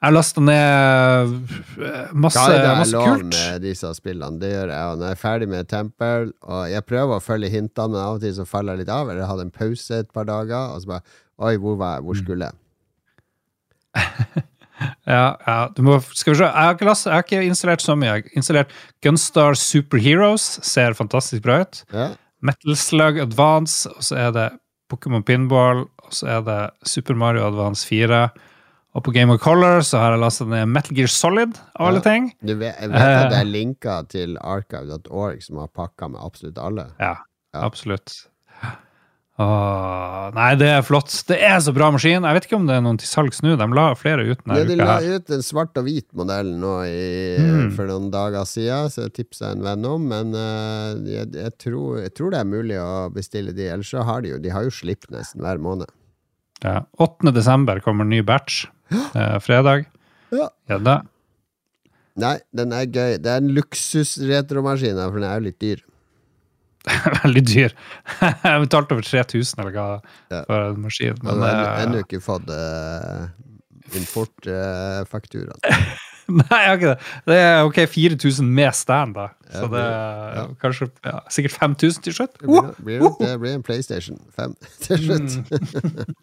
jeg 0.00 0.12
lasta 0.16 0.40
ned 0.40 1.32
eh, 1.80 2.12
masse, 2.16 2.40
Guide 2.40 2.68
er 2.68 2.78
masse 2.80 2.94
lov 2.96 3.08
kult. 3.10 3.34
med 3.36 3.64
disse 3.64 3.88
spillene. 3.96 4.40
Det 4.40 4.48
gjør 4.52 4.70
jeg. 4.72 4.84
Og 4.92 5.00
når 5.00 5.10
jeg 5.10 5.16
er 5.18 5.20
ferdig 5.24 5.48
med 5.52 5.68
Temple, 5.68 6.30
og 6.48 6.62
jeg 6.72 6.86
prøver 6.88 7.16
å 7.18 7.24
følge 7.24 7.50
hintene, 7.52 7.92
men 7.92 8.00
av 8.04 8.16
og 8.16 8.22
til 8.24 8.32
så 8.38 8.46
faller 8.48 8.76
jeg 8.78 8.84
litt 8.86 8.92
av. 8.94 9.08
Eller 9.12 9.20
jeg 9.24 9.30
hadde 9.32 9.44
en 9.48 9.52
pause 9.56 9.98
et 10.04 10.12
par 10.16 10.28
dager, 10.28 10.72
og 10.76 10.80
så 10.84 10.92
bare 10.94 11.18
Oi, 11.40 11.54
hvor 11.60 11.76
var 11.80 11.94
jeg? 11.98 12.04
Hvor 12.04 12.16
Mm. 12.16 12.22
skulle 12.24 12.48
jeg? 12.50 12.56
Ja, 15.06 15.36
ja, 15.46 15.68
du 15.76 15.82
må, 15.82 15.98
skal 16.14 16.32
vi 16.32 16.38
se. 16.38 16.44
Jeg 16.44 16.52
har, 16.52 16.74
ikke 16.74 16.86
jeg 16.88 17.12
har 17.12 17.22
ikke 17.26 17.42
installert 17.48 17.82
så 17.84 17.96
mye. 17.98 18.06
Jeg 18.14 18.22
har 18.24 18.36
installert 18.40 18.70
Gunstar 19.04 19.54
Superheroes. 19.58 20.46
Ser 20.66 20.94
fantastisk 20.98 21.42
bra 21.44 21.60
ut. 21.64 21.82
Ja. 21.92 22.10
Metal 22.42 22.76
Slug 22.76 23.18
Advance, 23.20 23.90
og 23.90 24.02
så 24.06 24.16
er 24.16 24.30
det 24.32 24.46
Pokémon 24.92 25.22
Pinball, 25.26 25.82
og 26.00 26.12
så 26.16 26.26
er 26.38 26.40
det 26.46 26.60
Super 26.88 27.14
Mario 27.14 27.44
Advance 27.46 27.86
4. 27.86 28.22
Og 28.96 29.04
på 29.06 29.12
Game 29.14 29.30
of 29.30 29.38
Color 29.44 29.84
så 29.86 30.00
har 30.02 30.16
jeg 30.16 30.20
lastet 30.24 30.48
ned 30.50 30.66
Metal 30.66 30.96
Gear 30.96 31.06
Solid, 31.12 31.58
av 31.78 31.86
alle 31.92 32.00
Ja. 32.00 32.06
ting. 32.08 32.32
Du 32.42 32.54
vet, 32.56 32.74
vet 32.80 32.90
at 32.90 33.28
det 33.30 33.36
Eh. 33.36 33.40
er 33.40 33.44
linker 33.44 34.08
til 34.08 34.36
archive.org 34.40 35.42
som 35.42 35.58
har 35.58 35.68
pakka 35.68 36.08
med 36.10 36.20
absolutt 36.24 36.58
alle. 36.58 36.86
Ja, 36.98 37.14
Ja. 37.54 37.60
absolutt. 37.66 38.26
Åh, 39.40 40.26
nei, 40.36 40.50
det 40.60 40.66
er 40.68 40.82
flott. 40.84 41.08
Det 41.28 41.38
er 41.40 41.56
så 41.64 41.72
bra 41.72 41.86
maskin. 41.94 42.26
Jeg 42.28 42.36
vet 42.36 42.46
ikke 42.46 42.58
om 42.58 42.66
det 42.68 42.74
er 42.76 42.82
noen 42.84 42.98
til 43.00 43.08
salgs 43.08 43.38
nå. 43.40 43.54
De 43.56 43.66
la 43.72 43.84
flere 43.96 44.26
ut 44.28 44.42
denne 44.42 44.58
Ja, 44.58 44.66
de 44.68 44.74
uka 44.76 44.84
la 44.84 44.96
her. 44.98 45.14
ut 45.16 45.30
en 45.32 45.44
svart 45.46 45.78
og 45.80 45.86
hvit 45.86 46.06
modell 46.18 46.50
nå 46.60 46.74
i, 46.84 47.38
Mm. 47.40 47.70
for 47.76 47.88
noen 47.88 48.10
dager 48.12 48.44
siden, 48.44 48.90
så 48.92 49.06
jeg 49.06 49.14
tipsa 49.16 49.52
en 49.54 49.62
venn 49.64 49.84
om. 49.88 50.04
Men 50.12 50.34
uh, 50.36 50.92
jeg, 51.08 51.30
jeg, 51.32 51.54
tror, 51.58 52.02
jeg 52.02 52.12
tror 52.18 52.30
det 52.34 52.40
er 52.42 52.50
mulig 52.52 52.76
å 52.82 53.08
bestille 53.14 53.54
de. 53.56 53.70
Ellers 53.72 53.90
så 53.94 54.04
har 54.04 54.20
de 54.22 54.34
jo 54.34 54.38
De 54.44 54.52
har 54.52 54.62
jo 54.68 54.70
slipp 54.70 55.08
nesten 55.10 55.40
hver 55.40 55.58
måned. 55.62 55.88
Ja. 56.62 56.82
8. 57.00 57.32
desember 57.32 57.80
kommer 57.80 58.04
ny 58.04 58.20
batch. 58.22 58.66
Eh, 59.14 59.38
fredag. 59.40 59.86
Ja. 60.34 60.48
Gjedde. 60.68 60.96
Nei, 62.20 62.36
den 62.52 62.72
er 62.74 62.84
gøy. 62.90 63.16
Det 63.22 63.30
er 63.30 63.38
en 63.40 63.52
luksus-retromaskin, 63.54 64.98
for 64.98 65.16
den 65.20 65.28
er 65.30 65.38
jo 65.40 65.44
litt 65.46 65.58
dyr. 65.62 65.80
Veldig 67.22 67.42
dyr. 67.44 67.74
Jeg 68.20 68.62
betalte 68.64 68.96
over 68.96 69.04
3000 69.04 69.62
eller 69.62 69.74
hva 69.74 69.88
Ja. 70.30 70.44
for 70.46 70.70
en 70.70 70.80
maskin. 70.84 71.18
Men, 71.22 71.38
Men, 71.38 71.48
har 71.48 71.64
eh, 71.74 71.82
ennå 71.84 72.04
ikke 72.04 72.22
fått 72.24 72.48
uh, 72.48 73.28
importfaktura. 73.98 75.58
Nei, 76.30 76.46
jeg 76.62 76.68
har 76.68 76.76
ikke 76.78 76.90
det. 76.92 77.06
Det 77.26 77.36
er 77.42 77.60
ok 77.66 77.78
4000 77.90 78.50
med 78.54 78.74
stand, 78.78 79.16
da. 79.18 79.28
Så 79.50 79.66
det 79.66 79.70
det 79.74 79.82
ja. 79.82 80.42
er 80.44 80.52
kanskje 80.62 80.90
ja, 81.04 81.16
sikkert 81.32 81.56
5000 81.58 82.04
til 82.06 82.14
slutt. 82.20 82.36
det 82.38 82.46
blir, 82.46 82.74
blir, 82.84 83.16
det 83.18 83.32
blir 83.42 83.56
en 83.58 83.64
PlayStation 83.66 84.20
5 84.38 84.54
til 84.86 85.06
slutt. 85.08 86.14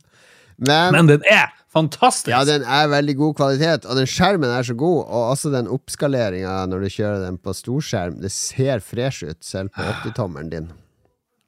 Men, 0.57 0.95
Men 0.95 1.09
den 1.11 1.25
er 1.29 1.51
fantastisk! 1.73 2.31
ja, 2.33 2.41
den 2.47 2.65
er 2.65 2.89
veldig 2.89 3.15
god 3.19 3.37
kvalitet, 3.37 3.85
og 3.85 3.99
den 3.99 4.09
skjermen 4.09 4.49
er 4.49 4.65
så 4.65 4.73
god. 4.77 5.03
Og 5.05 5.29
også 5.35 5.53
den 5.53 5.69
oppskaleringa 5.69 6.63
når 6.71 6.85
du 6.85 6.89
kjører 6.97 7.23
den 7.27 7.37
på 7.41 7.53
storskjerm. 7.53 8.17
Det 8.23 8.33
ser 8.33 8.81
fresh 8.81 9.27
ut, 9.27 9.39
selv 9.45 9.73
på 9.75 9.85
80-tommeren 10.01 10.51
din. 10.53 10.69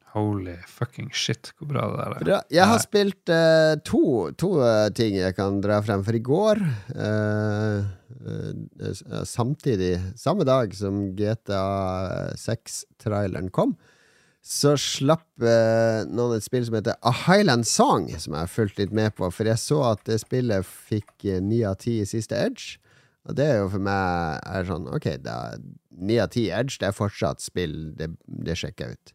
Holy 0.09 0.55
fucking 0.65 1.11
shit, 1.13 1.51
hvor 1.57 1.69
bra 1.69 1.85
det 1.91 1.97
der 1.99 2.13
er. 2.15 2.23
Bra. 2.25 2.37
Jeg 2.53 2.65
har 2.71 2.81
spilt 2.81 3.29
uh, 3.29 3.75
to, 3.85 4.01
to 4.41 4.55
uh, 4.57 4.87
ting 4.95 5.19
jeg 5.19 5.35
kan 5.37 5.59
dra 5.61 5.77
frem. 5.85 6.01
For 6.05 6.17
i 6.17 6.23
går, 6.25 6.61
uh, 6.97 7.85
eh, 8.19 8.49
eh, 8.89 9.23
samtidig, 9.29 9.93
samme 10.17 10.47
dag 10.49 10.73
som 10.75 11.11
GTA 11.17 12.33
6-traileren 12.41 13.51
kom, 13.53 13.75
så 14.49 14.73
slapp 14.81 15.43
eh, 15.45 16.01
noen 16.09 16.39
et 16.39 16.45
spill 16.45 16.63
som 16.65 16.79
heter 16.79 16.97
A 17.05 17.11
Highland 17.27 17.67
Song, 17.69 18.07
som 18.17 18.33
jeg 18.33 18.47
har 18.47 18.49
fulgt 18.49 18.79
litt 18.81 18.93
med 18.95 19.13
på. 19.17 19.29
For 19.29 19.45
jeg 19.45 19.61
så 19.61 19.83
at 19.91 20.01
det 20.09 20.17
spillet 20.23 20.65
fikk 20.65 21.11
eh, 21.27 21.41
ni 21.43 21.61
av 21.67 21.77
ti 21.83 21.99
i 22.01 22.07
siste 22.09 22.37
Edge. 22.37 22.79
Og 23.29 23.37
det 23.37 23.45
er 23.45 23.59
jo 23.59 23.67
for 23.75 23.83
meg 23.85 24.39
er 24.47 24.65
sånn 24.65 24.87
Ok, 24.89 25.05
ni 26.01 26.17
av 26.17 26.31
ti 26.33 26.47
Edge, 26.49 26.79
det 26.81 26.89
er 26.89 26.97
fortsatt 26.97 27.43
spill. 27.43 27.91
Det, 27.99 28.09
det 28.25 28.57
sjekker 28.57 28.87
jeg 28.87 28.97
ut. 28.97 29.13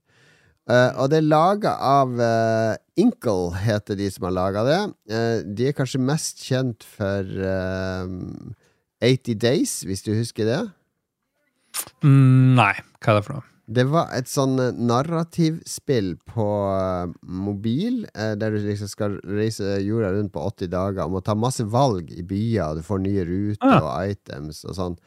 Uh, 0.64 0.97
og 1.03 1.11
det 1.12 1.18
er 1.18 1.27
laga 1.27 1.75
av 1.85 2.14
uh, 2.16 2.73
Inkle, 2.97 3.51
heter 3.61 3.99
de 3.99 4.07
som 4.09 4.25
har 4.29 4.37
laga 4.37 4.62
det. 4.64 4.79
Uh, 5.11 5.42
de 5.44 5.66
er 5.68 5.77
kanskje 5.77 6.01
mest 6.01 6.40
kjent 6.40 6.87
for 6.88 7.27
eh, 7.51 8.14
80 9.05 9.42
Days, 9.42 9.75
hvis 9.85 10.07
du 10.07 10.14
husker 10.14 10.49
det. 10.49 10.61
Mm, 12.07 12.55
nei, 12.57 12.73
hva 13.03 13.16
er 13.16 13.20
det 13.20 13.27
for 13.27 13.37
noe? 13.37 13.53
Det 13.66 13.87
var 13.88 14.11
et 14.12 14.29
sånn 14.29 14.59
eh, 14.61 14.74
narrativspill 14.77 16.14
på 16.29 16.46
eh, 16.74 17.12
mobil, 17.24 18.03
eh, 18.12 18.35
der 18.37 18.53
du 18.53 18.59
liksom 18.61 18.90
skal 18.90 19.16
reise 19.24 19.79
jorda 19.81 20.11
rundt 20.12 20.35
på 20.35 20.42
80 20.50 20.68
dager 20.74 21.07
og 21.07 21.14
må 21.16 21.22
ta 21.24 21.33
masse 21.38 21.64
valg 21.72 22.11
i 22.12 22.22
byer, 22.29 22.77
du 22.77 22.85
får 22.85 23.00
nye 23.07 23.24
ruter 23.24 23.64
Ah. 23.64 23.81
og 23.81 24.11
items 24.12 24.64
og 24.68 24.77
sånn. 24.77 24.98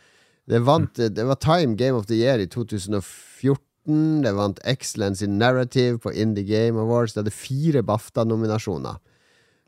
Det, 0.48 0.62
vant, 0.64 0.96
det 0.96 1.26
var 1.28 1.38
Time 1.44 1.76
Game 1.78 1.98
of 2.00 2.08
the 2.08 2.16
Year 2.16 2.40
i 2.40 2.48
2014. 2.48 4.24
Det 4.24 4.32
vant 4.36 4.60
Excellence 4.66 5.22
in 5.24 5.38
Narrative 5.38 6.00
på 6.00 6.12
Indie 6.16 6.48
Game 6.48 6.80
Awards. 6.80 7.14
Det 7.14 7.22
hadde 7.26 7.36
fire 7.36 7.84
BAFTA-nominasjoner. 7.84 8.98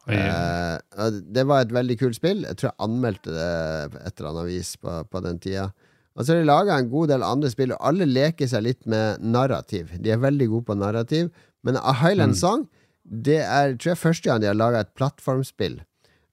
Oh, 0.08 0.14
yeah. 0.16 0.80
det 1.22 1.44
var 1.46 1.62
et 1.66 1.74
veldig 1.76 1.98
kult 2.00 2.16
spill. 2.18 2.46
Jeg 2.48 2.58
tror 2.58 2.72
jeg 2.72 2.82
anmeldte 2.88 3.36
det 3.36 4.00
et 4.08 4.16
eller 4.18 4.30
annet 4.32 4.48
vis 4.50 4.72
på, 4.80 4.96
på 5.12 5.22
den 5.28 5.38
tida. 5.44 5.68
Og 6.20 6.26
så 6.26 6.34
har 6.34 6.42
de 6.42 6.50
laga 6.50 6.76
en 6.76 6.90
god 6.92 7.14
del 7.14 7.24
andre 7.24 7.50
spill, 7.52 7.72
og 7.72 7.86
alle 7.88 8.08
leker 8.10 8.50
seg 8.52 8.66
litt 8.66 8.82
med 8.92 9.24
narrativ. 9.24 9.94
De 10.04 10.12
er 10.12 10.20
veldig 10.20 10.50
gode 10.52 10.68
på 10.68 10.76
narrativ, 10.76 11.30
men 11.64 11.80
A 11.80 11.94
Highland 11.96 12.36
Song 12.40 12.68
Det 13.04 13.40
er 13.42 13.74
tror 13.76 13.94
jeg 13.94 14.00
første 14.00 14.30
gang 14.30 14.42
de 14.44 14.48
har 14.48 14.58
laga 14.58 14.84
et 14.84 14.92
plattformspill. 15.00 15.80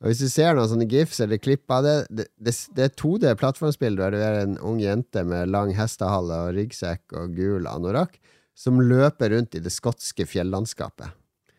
Og 0.03 0.11
Hvis 0.11 0.21
du 0.21 0.29
ser 0.29 0.55
noen 0.55 0.69
sånne 0.69 0.89
gifs 0.91 1.23
eller 1.25 1.41
klipp 1.41 1.71
av 1.73 1.87
det 1.87 1.95
Det, 2.11 2.27
det, 2.37 2.53
det 2.77 2.85
er 2.85 2.97
2D-plattformspill 3.01 3.97
der 3.97 4.13
du 4.13 4.19
er 4.21 4.41
en 4.43 4.59
ung 4.59 4.83
jente 4.83 5.23
med 5.25 5.49
lang 5.55 5.73
hestehale 5.79 6.43
og 6.49 6.59
ryggsekk 6.59 7.17
og 7.17 7.39
gul 7.39 7.71
anorakk 7.71 8.19
som 8.57 8.81
løper 8.81 9.35
rundt 9.35 9.57
i 9.57 9.61
det 9.61 9.73
skotske 9.73 10.25
fjellandskapet. 10.29 11.13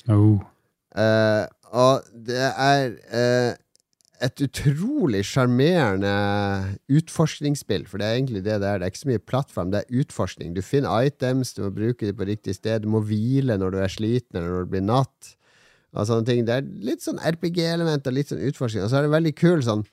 Oh. 0.10 0.42
Uh, 0.98 1.46
og 1.78 2.08
det 2.28 2.42
er 2.42 2.96
eh, 3.12 3.52
et 4.24 4.42
utrolig 4.42 5.22
sjarmerende 5.30 6.12
utforskningsspill, 6.90 7.86
for 7.90 8.02
det 8.02 8.08
er 8.08 8.18
egentlig 8.18 8.44
det 8.46 8.58
det 8.64 8.70
er. 8.70 8.80
Det 8.80 8.88
er 8.88 8.94
ikke 8.94 9.04
så 9.04 9.12
mye 9.12 9.26
plattform, 9.32 9.72
det 9.74 9.84
er 9.84 10.02
utforskning. 10.02 10.56
Du 10.56 10.64
finner 10.66 11.08
items, 11.08 11.54
du 11.54 11.64
må 11.66 11.72
bruke 11.76 12.08
dem 12.08 12.18
på 12.18 12.28
riktig 12.30 12.58
sted, 12.58 12.84
du 12.84 12.90
må 12.94 13.04
hvile 13.06 13.60
når 13.60 13.76
du 13.76 13.80
er 13.84 13.94
sliten 13.94 14.40
eller 14.40 14.50
når 14.54 14.66
det 14.66 14.74
blir 14.74 14.88
natt. 14.88 15.34
Og 15.96 16.10
sånne 16.10 16.28
ting. 16.28 16.44
Det 16.46 16.58
er 16.58 16.68
litt 16.86 17.06
sånn 17.06 17.22
RPG-element 17.24 18.10
og 18.10 18.18
litt 18.18 18.34
sånn 18.34 18.44
utforskning. 18.50 18.84
Og 18.86 18.92
så 18.92 19.00
er 19.00 19.08
det 19.08 19.14
veldig 19.16 19.34
kul 19.38 19.64
sånn 19.66 19.86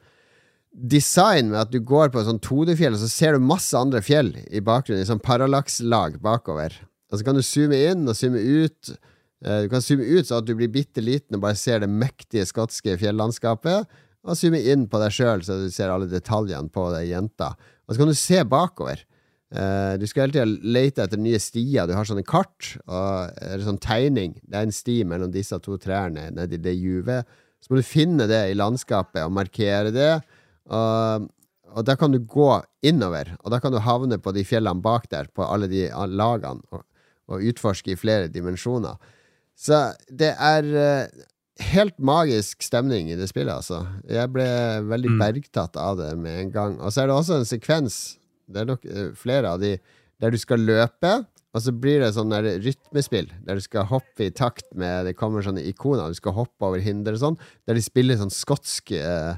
design 0.74 1.52
med 1.52 1.60
at 1.60 1.72
du 1.72 1.78
går 1.86 2.10
på 2.10 2.20
et 2.20 2.28
sånn 2.28 2.42
2D-fjell, 2.42 2.96
og 2.96 3.02
så 3.04 3.10
ser 3.10 3.36
du 3.36 3.44
masse 3.46 3.78
andre 3.78 4.02
fjell 4.02 4.32
i 4.50 4.62
bakgrunnen, 4.64 5.04
i 5.04 5.08
sånn 5.08 5.22
parallakslag 5.22 6.18
bakover. 6.22 6.74
Og 7.12 7.20
så 7.20 7.26
kan 7.26 7.38
du 7.38 7.44
zoome 7.46 7.78
inn 7.92 8.08
og 8.10 8.18
zoome 8.18 8.40
ut. 8.42 8.96
Eh, 9.44 9.62
Du 9.64 9.68
kan 9.70 9.84
zoome 9.84 10.02
ut 10.02 10.26
så 10.26 10.40
at 10.40 10.48
du 10.48 10.54
blir 10.58 10.72
bitte 10.72 11.04
liten 11.04 11.36
og 11.38 11.44
bare 11.46 11.58
ser 11.58 11.84
det 11.84 11.90
mektige 11.92 12.46
skotske 12.48 12.96
fjellandskapet. 12.98 13.86
Og 14.24 14.38
zoome 14.40 14.60
inn 14.72 14.86
på 14.88 15.00
deg 15.02 15.12
sjøl, 15.12 15.42
så 15.44 15.58
du 15.60 15.66
ser 15.72 15.92
alle 15.92 16.08
detaljene 16.08 16.72
på 16.72 16.86
deg 16.94 17.10
jenta. 17.10 17.52
Og 17.84 17.92
så 17.92 18.00
kan 18.00 18.10
du 18.10 18.16
se 18.16 18.40
bakover. 18.48 19.04
Uh, 19.54 19.94
du 20.00 20.06
skal 20.08 20.24
hele 20.24 20.34
tida 20.34 20.70
lete 20.74 21.04
etter 21.04 21.20
nye 21.20 21.38
stier. 21.42 21.86
Du 21.86 21.94
har 21.94 22.08
sånne 22.08 22.24
kart 22.26 22.72
og 22.88 23.34
eller 23.38 23.66
sånn 23.66 23.82
tegning. 23.84 24.38
Det 24.42 24.58
er 24.58 24.66
en 24.66 24.74
sti 24.74 25.02
mellom 25.06 25.30
disse 25.34 25.58
to 25.62 25.76
trærne 25.80 26.30
nedi 26.34 26.58
det 26.62 26.74
juvet. 26.74 27.28
Så 27.62 27.70
må 27.70 27.80
du 27.80 27.86
finne 27.86 28.26
det 28.28 28.40
i 28.50 28.56
landskapet 28.56 29.22
og 29.22 29.36
markere 29.36 29.92
det. 29.94 30.14
Og, 30.72 31.28
og 31.74 31.86
da 31.86 31.96
kan 32.00 32.12
du 32.12 32.18
gå 32.20 32.48
innover, 32.84 33.34
og 33.42 33.52
da 33.52 33.60
kan 33.60 33.72
du 33.72 33.80
havne 33.84 34.18
på 34.20 34.32
de 34.36 34.44
fjellene 34.48 34.84
bak 34.84 35.06
der, 35.12 35.28
på 35.32 35.44
alle 35.44 35.68
de 35.70 35.86
lagene, 36.12 36.64
og, 36.72 36.84
og 37.32 37.46
utforske 37.52 37.94
i 37.94 38.00
flere 38.00 38.28
dimensjoner. 38.32 38.96
Så 39.56 39.80
det 40.10 40.32
er 40.34 40.68
eh, 40.76 41.24
helt 41.60 41.98
magisk 42.02 42.62
stemning 42.66 43.10
i 43.12 43.16
det 43.18 43.28
spillet, 43.30 43.54
altså. 43.54 43.84
Jeg 44.10 44.32
ble 44.34 44.46
veldig 44.90 45.10
Mm. 45.12 45.18
bergtatt 45.20 45.76
av 45.76 45.96
det 45.98 46.16
med 46.18 46.40
en 46.40 46.50
gang. 46.50 46.80
Og 46.80 46.90
så 46.92 47.02
er 47.02 47.06
det 47.06 47.14
også 47.14 47.36
en 47.38 47.44
sekvens, 47.46 48.16
det 48.50 48.60
er 48.62 48.66
nok 48.72 48.84
eh, 48.84 49.12
flere 49.14 49.52
av 49.54 49.60
de, 49.60 49.78
der 50.20 50.30
du 50.30 50.38
skal 50.38 50.58
løpe, 50.58 51.26
og 51.54 51.62
så 51.62 51.70
blir 51.70 52.00
det 52.02 52.14
sånn 52.16 52.30
der 52.34 52.58
rytmespill, 52.58 53.28
der 53.46 53.54
du 53.54 53.60
skal 53.62 53.84
hoppe 53.86 54.26
i 54.26 54.30
takt 54.34 54.74
med 54.74 55.06
Det 55.06 55.16
kommer 55.16 55.40
sånne 55.42 55.62
ikoner, 55.62 56.08
du 56.10 56.14
skal 56.18 56.32
hoppe 56.32 56.66
over 56.66 56.80
hinder 56.82 57.12
og 57.14 57.20
sånn, 57.22 57.38
der 57.66 57.74
de 57.78 57.82
spiller 57.82 58.16
sånn 58.18 58.32
skotsk 58.34 58.90
eh, 58.98 59.36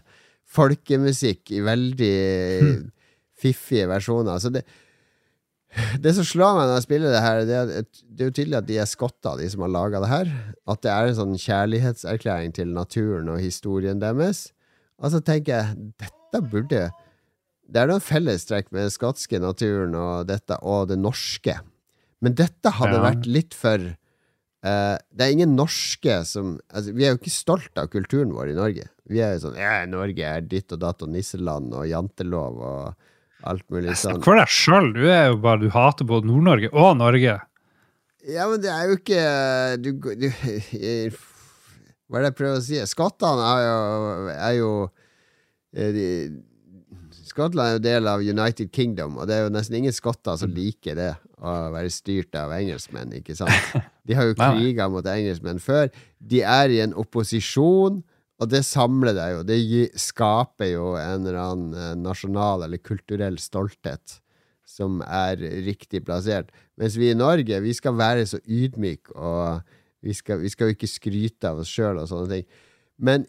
folkemusikk 0.49 1.51
i 1.53 1.61
veldig 1.61 2.91
fiffige 3.43 3.87
versjoner. 3.91 4.39
Så 4.41 4.51
det 4.55 4.65
det 6.05 6.13
som 6.17 6.25
slår 6.27 6.55
meg 6.57 6.69
når 6.69 6.75
jeg 6.79 6.85
spiller 6.87 7.13
det 7.15 7.23
her, 7.25 7.41
det 7.49 7.57
er, 7.61 7.71
det 8.17 8.25
er 8.25 8.31
jo 8.31 8.35
tydelig 8.39 8.59
at 8.61 8.69
de 8.69 8.79
er 8.81 8.89
skotter, 8.89 9.37
de 9.41 9.49
som 9.53 9.65
har 9.67 9.73
laga 9.75 10.01
det 10.05 10.11
her. 10.13 10.31
At 10.73 10.83
det 10.87 10.93
er 10.93 11.11
en 11.11 11.19
sånn 11.19 11.35
kjærlighetserklæring 11.43 12.55
til 12.57 12.73
naturen 12.77 13.29
og 13.33 13.43
historien 13.43 14.01
deres. 14.03 14.47
Og 14.97 15.13
så 15.13 15.21
tenker 15.21 15.53
jeg, 15.59 15.91
dette 16.01 16.41
burde 16.51 16.87
Det 17.67 17.81
er 17.83 17.89
noen 17.91 18.01
fellestrekk 18.05 18.69
med 18.71 18.85
den 18.87 18.93
skotske 18.95 19.41
naturen 19.43 19.95
og 19.99 20.29
dette, 20.29 20.55
og 20.63 20.87
det 20.89 20.97
norske. 21.03 21.57
Men 22.23 22.37
dette 22.39 22.71
hadde 22.79 22.97
Ja. 22.97 23.03
vært 23.11 23.27
litt 23.27 23.53
for 23.55 23.83
uh, 23.83 24.97
Det 25.13 25.21
er 25.27 25.33
ingen 25.35 25.57
norske 25.59 26.21
som 26.25 26.55
altså, 26.73 26.95
Vi 26.97 27.05
er 27.05 27.13
jo 27.13 27.19
ikke 27.21 27.35
stolt 27.35 27.77
av 27.83 27.91
kulturen 27.93 28.33
vår 28.33 28.55
i 28.55 28.57
Norge. 28.57 28.87
Vi 29.11 29.21
er 29.21 29.35
jo 29.35 29.49
sånn 29.49 29.59
ja, 29.61 29.85
Norge 29.91 30.25
er 30.25 30.41
ditt 30.47 30.73
og 30.73 30.81
datt 30.81 31.03
og 31.05 31.11
nisseland 31.13 31.75
og 31.77 31.85
jantelov 31.91 32.63
og 32.63 33.11
alt 33.45 33.65
mulig 33.73 33.95
sånn. 33.95 34.17
Snakk 34.17 34.25
for 34.25 34.41
deg 34.41 34.53
sjøl. 34.53 34.91
Du 34.97 35.05
er 35.05 35.31
jo 35.31 35.39
bare 35.43 35.61
Du 35.63 35.69
hater 35.75 36.09
både 36.09 36.29
Nord-Norge 36.31 36.73
og 36.73 36.97
Norge. 37.01 37.39
Ja, 38.27 38.49
men 38.51 38.59
det 38.63 38.73
er 38.73 38.89
jo 38.91 38.97
ikke 38.99 39.23
Du, 39.79 39.91
du 40.19 40.27
Hva 42.07 42.19
er 42.19 42.25
det 42.25 42.31
jeg 42.31 42.39
prøver 42.39 42.59
å 42.59 42.65
si? 42.65 42.81
Skottene 42.91 43.47
er 43.53 43.63
jo, 43.67 43.79
er 44.35 44.55
jo 44.57 44.71
er 45.77 45.93
de, 45.95 46.09
Skottland 47.27 47.69
er 47.69 47.75
jo 47.77 47.83
del 47.85 48.09
av 48.09 48.23
United 48.25 48.71
Kingdom, 48.73 49.19
og 49.21 49.29
det 49.29 49.37
er 49.37 49.47
jo 49.47 49.53
nesten 49.53 49.77
ingen 49.81 49.95
skotter 49.95 50.39
som 50.41 50.53
liker 50.55 50.97
det, 50.97 51.11
å 51.37 51.55
være 51.75 51.91
styrt 51.93 52.37
av 52.39 52.55
engelskmenn, 52.57 53.13
ikke 53.19 53.37
sant? 53.37 53.75
De 54.07 54.17
har 54.17 54.29
jo 54.31 54.37
kriga 54.39 54.87
mot 54.89 55.07
engelskmenn 55.11 55.59
før. 55.61 55.91
De 56.17 56.41
er 56.47 56.73
i 56.73 56.79
en 56.85 56.95
opposisjon, 56.97 57.99
og 58.37 58.51
det 58.53 58.63
samler 58.69 59.17
deg 59.17 59.33
jo. 59.33 59.43
Det 59.49 59.59
skaper 60.01 60.73
jo 60.75 60.91
en 61.01 61.25
eller 61.25 61.41
annen 61.41 61.77
eh, 61.77 61.95
nasjonal 61.99 62.67
eller 62.67 62.83
kulturell 62.85 63.39
stolthet 63.41 64.19
som 64.67 64.99
er 65.07 65.41
riktig 65.65 66.03
plassert. 66.05 66.51
Mens 66.77 66.99
vi 66.99 67.13
i 67.13 67.17
Norge, 67.17 67.63
vi 67.63 67.73
skal 67.77 67.97
være 67.97 68.27
så 68.29 68.41
ydmyke, 68.43 69.15
og 69.15 69.63
vi 70.05 70.15
skal, 70.17 70.43
vi 70.43 70.51
skal 70.53 70.69
jo 70.69 70.77
ikke 70.77 70.91
skryte 70.91 71.49
av 71.49 71.63
oss 71.63 71.71
sjøl 71.73 72.03
og 72.03 72.11
sånne 72.11 72.29
ting. 72.35 72.61
Men 72.99 73.25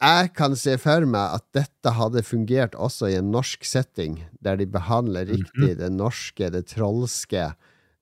jeg 0.00 0.30
kan 0.36 0.54
se 0.56 0.76
for 0.80 1.04
meg 1.08 1.40
at 1.40 1.44
dette 1.56 1.92
hadde 1.96 2.24
fungert 2.24 2.76
også 2.78 3.10
i 3.10 3.18
en 3.18 3.32
norsk 3.34 3.66
setting, 3.68 4.20
der 4.40 4.56
de 4.60 4.68
behandler 4.70 5.28
riktig 5.28 5.74
det 5.80 5.90
norske, 5.92 6.48
det 6.54 6.68
trolske, 6.70 7.50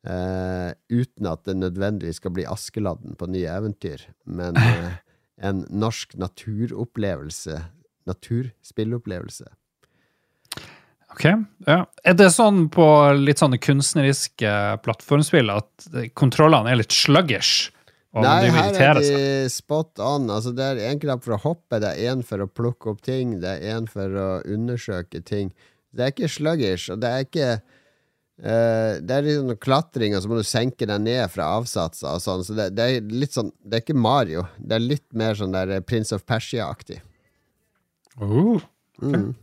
eh, 0.07 0.71
uten 0.93 1.31
at 1.31 1.43
det 1.49 1.57
nødvendigvis 1.59 2.21
skal 2.23 2.37
bli 2.37 2.47
Askeladden 2.47 3.19
på 3.19 3.31
nye 3.33 3.51
eventyr, 3.51 4.07
men 4.31 4.59
eh, 4.63 4.99
en 5.41 5.65
norsk 5.71 6.17
naturopplevelse, 6.19 7.63
naturspillopplevelse. 8.09 9.49
Ok, 11.15 11.25
ja. 11.67 11.79
Er 12.05 12.15
det 12.19 12.29
sånn 12.35 12.67
på 12.73 12.85
litt 13.17 13.41
sånne 13.41 13.59
kunstneriske 13.63 14.53
plattformspill 14.85 15.51
at 15.55 15.89
kontrollene 16.19 16.75
er 16.75 16.83
litt 16.83 16.95
sluggish? 16.95 17.71
Nei, 18.19 18.49
her 18.51 18.77
er 18.81 19.01
de 19.01 19.49
spot 19.53 20.01
on. 20.03 20.29
Altså, 20.33 20.53
det 20.57 20.65
er 20.65 20.83
én 20.91 21.01
knapp 21.01 21.25
for 21.25 21.37
å 21.37 21.43
hoppe, 21.43 21.81
det 21.83 21.91
er 21.95 22.13
én 22.13 22.23
for 22.27 22.43
å 22.43 22.49
plukke 22.51 22.93
opp 22.93 23.03
ting, 23.07 23.39
det 23.43 23.57
er 23.57 23.77
én 23.77 23.89
for 23.91 24.15
å 24.15 24.29
undersøke 24.49 25.23
ting. 25.27 25.53
Det 25.95 26.05
er 26.05 26.15
ikke 26.15 26.31
sluggish, 26.33 26.89
og 26.93 27.03
det 27.03 27.11
er 27.11 27.27
ikke 27.27 27.51
eh, 28.43 28.99
Det 29.03 29.15
er 29.19 29.23
litt 29.27 29.39
sånn 29.41 29.57
klatring, 29.61 30.15
og 30.17 30.23
så 30.25 30.29
må 30.31 30.39
du 30.39 30.47
senke 30.47 30.87
deg 30.87 31.01
ned 31.05 31.31
fra 31.33 31.51
avsatser 31.59 32.15
og 32.17 32.23
sånn. 32.25 32.45
Så 32.47 32.55
det, 32.59 32.71
det 32.79 32.87
er 32.97 33.09
litt 33.13 33.35
sånn 33.37 33.53
Det 33.63 33.79
er 33.81 33.85
ikke 33.87 33.99
Mario. 33.99 34.47
Det 34.59 34.79
er 34.79 34.85
litt 34.85 35.07
mer 35.13 35.35
sånn 35.39 35.53
der 35.57 35.81
Prince 35.87 36.15
of 36.15 36.27
Persia-aktig. 36.29 37.01
Oh, 38.21 38.61
Mm. 38.99 39.37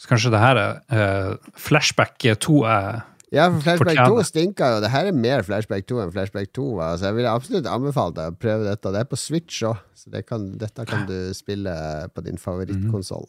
så 0.00 0.08
kanskje 0.08 0.30
det 0.32 0.38
her 0.40 0.56
er 0.56 0.76
uh, 0.88 1.34
Flashback 1.60 2.14
2 2.40 2.54
er 2.64 3.02
Ja, 3.30 3.50
for 3.52 3.60
Flashback 3.60 3.90
Fortjener. 3.98 4.14
2 4.22 4.22
stinka 4.24 4.68
jo. 4.72 4.78
Det 4.80 4.88
her 4.94 5.10
er 5.10 5.12
mer 5.12 5.42
Flashback 5.44 5.84
2 5.90 5.98
enn 6.06 6.12
Flashback 6.14 6.48
2. 6.56 6.64
var. 6.78 6.94
Så 6.96 7.04
jeg 7.10 7.18
ville 7.18 7.28
absolutt 7.36 7.68
anbefalt 7.68 8.16
deg 8.16 8.32
å 8.32 8.38
prøve 8.40 8.64
dette. 8.64 8.88
Det 8.94 9.02
er 9.02 9.10
på 9.10 9.18
Switch 9.20 9.58
òg, 9.68 9.76
så 9.92 10.08
det 10.14 10.22
kan, 10.24 10.46
dette 10.56 10.86
kan 10.88 11.04
du 11.10 11.18
spille 11.36 11.74
på 12.16 12.24
din 12.24 12.40
favorittkonsoll. 12.40 13.28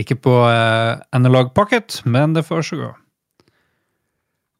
ikke 0.00 0.16
på 0.24 0.32
uh, 0.48 0.96
Analog 1.12 1.52
Pocket, 1.52 2.00
men 2.08 2.32
det 2.32 2.46
får 2.48 2.64
så 2.70 2.80
gå. 2.80 2.88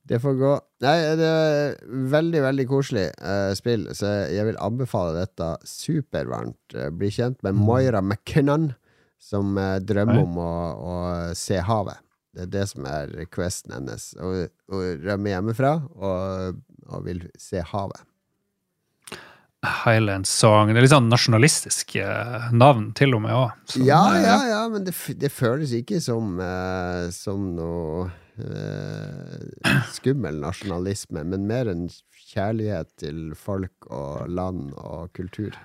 Det 0.06 0.20
får 0.22 0.34
gå. 0.38 0.52
Nei, 0.84 0.96
det 1.18 1.28
er 1.28 1.76
veldig, 2.12 2.42
veldig 2.44 2.66
koselig 2.70 3.06
uh, 3.18 3.50
spill, 3.58 3.88
så 3.96 4.12
jeg 4.30 4.46
vil 4.46 4.58
anbefale 4.62 5.16
dette 5.18 5.48
supervarmt. 5.66 6.76
Eh, 6.76 6.92
bli 6.94 7.10
kjent 7.10 7.40
med 7.42 7.58
Moira 7.58 8.02
McKinnon, 8.04 8.70
som 9.18 9.56
uh, 9.58 9.80
drømmer 9.82 10.22
om 10.22 10.38
å, 10.38 10.52
å 10.78 10.96
se 11.38 11.58
havet. 11.58 11.98
Det 12.36 12.44
er 12.44 12.52
det 12.52 12.66
som 12.70 12.86
er 12.86 13.16
questen 13.32 13.74
hennes. 13.74 14.10
Å 14.20 14.82
rømme 15.02 15.32
hjemmefra 15.32 15.72
og, 15.96 16.60
og 16.86 17.06
vil 17.08 17.24
se 17.40 17.64
havet. 17.72 18.04
Highland 19.66 20.28
Song. 20.30 20.70
Det 20.70 20.80
er 20.80 20.86
litt 20.86 20.94
sånn 20.94 21.10
nasjonalistisk 21.10 21.96
eh, 22.02 22.48
navn, 22.54 22.90
til 22.96 23.16
og 23.16 23.24
med 23.24 23.34
òg. 23.36 23.76
Ja, 23.82 24.02
ja, 24.20 24.38
ja, 24.48 24.62
men 24.72 24.86
det, 24.86 24.94
det 25.20 25.32
føles 25.34 25.74
ikke 25.76 26.00
som, 26.02 26.36
eh, 26.42 27.06
som 27.14 27.48
noe 27.56 28.08
eh, 28.38 29.80
skummel 29.96 30.40
nasjonalisme, 30.42 31.24
men 31.28 31.48
mer 31.50 31.70
en 31.72 31.86
kjærlighet 32.26 32.92
til 33.02 33.32
folk 33.38 33.88
og 33.90 34.28
land 34.32 34.72
og 34.76 35.10
kultur. 35.16 35.56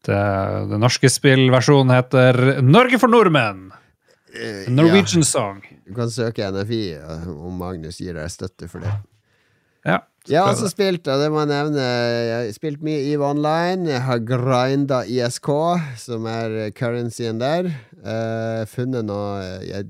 Det, 0.00 0.20
det 0.70 0.80
norske 0.80 1.10
spillversjonen 1.12 1.92
heter 1.92 2.60
Norge 2.64 3.00
for 3.00 3.12
nordmenn! 3.12 3.68
Norwegian 4.70 5.24
Song. 5.26 5.58
Du 5.86 5.90
kan 5.96 6.10
søke 6.12 6.46
NFI 6.54 6.84
om 7.34 7.56
Magnus 7.58 7.98
gir 7.98 8.14
deg 8.14 8.30
støtte 8.30 8.68
for 8.70 8.84
det. 8.84 8.92
Ja. 9.86 10.04
Jeg 10.28 10.42
har 10.42 10.52
også 10.52 10.68
spilt, 10.68 11.08
og 11.08 11.22
det 11.22 11.30
må 11.32 11.40
jeg 11.42 11.50
nevne, 11.50 11.84
jeg 11.84 12.34
har 12.34 12.50
spilt 12.52 12.82
mye 12.84 13.00
EVE 13.08 13.24
Online. 13.24 13.88
Jeg 13.88 14.02
har 14.04 14.20
grinda 14.28 15.00
ISK, 15.08 15.48
som 16.02 16.28
er 16.28 16.74
currencyen 16.76 17.40
der. 17.40 17.70
Uh, 18.00 18.64
funnet 18.68 19.04
noe 19.04 19.40
Jeg, 19.64 19.88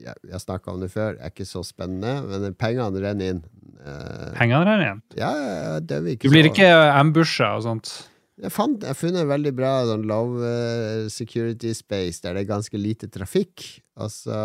jeg, 0.00 0.40
snakka 0.40 0.72
om 0.72 0.84
det 0.84 0.90
før, 0.92 1.16
det 1.16 1.26
er 1.26 1.32
ikke 1.32 1.48
så 1.48 1.64
spennende, 1.64 2.20
men 2.28 2.54
pengene 2.60 3.02
renner 3.02 3.34
inn. 3.34 3.42
Uh, 3.80 4.30
Pengene 4.36 4.64
renner 4.68 4.94
inn? 4.94 5.02
ja, 5.16 5.32
det 5.80 5.96
er 5.96 6.08
ikke 6.12 6.28
Du 6.28 6.34
blir 6.34 6.48
så 6.48 6.52
ikke 6.52 6.70
ambusha 7.00 7.54
og 7.56 7.66
sånt. 7.68 7.92
Jeg 8.40 8.52
fant, 8.54 8.80
jeg 8.80 8.88
har 8.88 8.96
funnet 8.96 9.24
en 9.24 9.28
veldig 9.28 9.52
bra 9.56 9.72
sånn 9.88 10.06
low 10.08 10.38
eh, 10.40 11.08
security 11.12 11.74
space 11.76 12.22
der 12.24 12.38
det 12.38 12.46
er 12.46 12.52
ganske 12.54 12.80
lite 12.80 13.10
trafikk. 13.12 13.66
Altså 14.00 14.36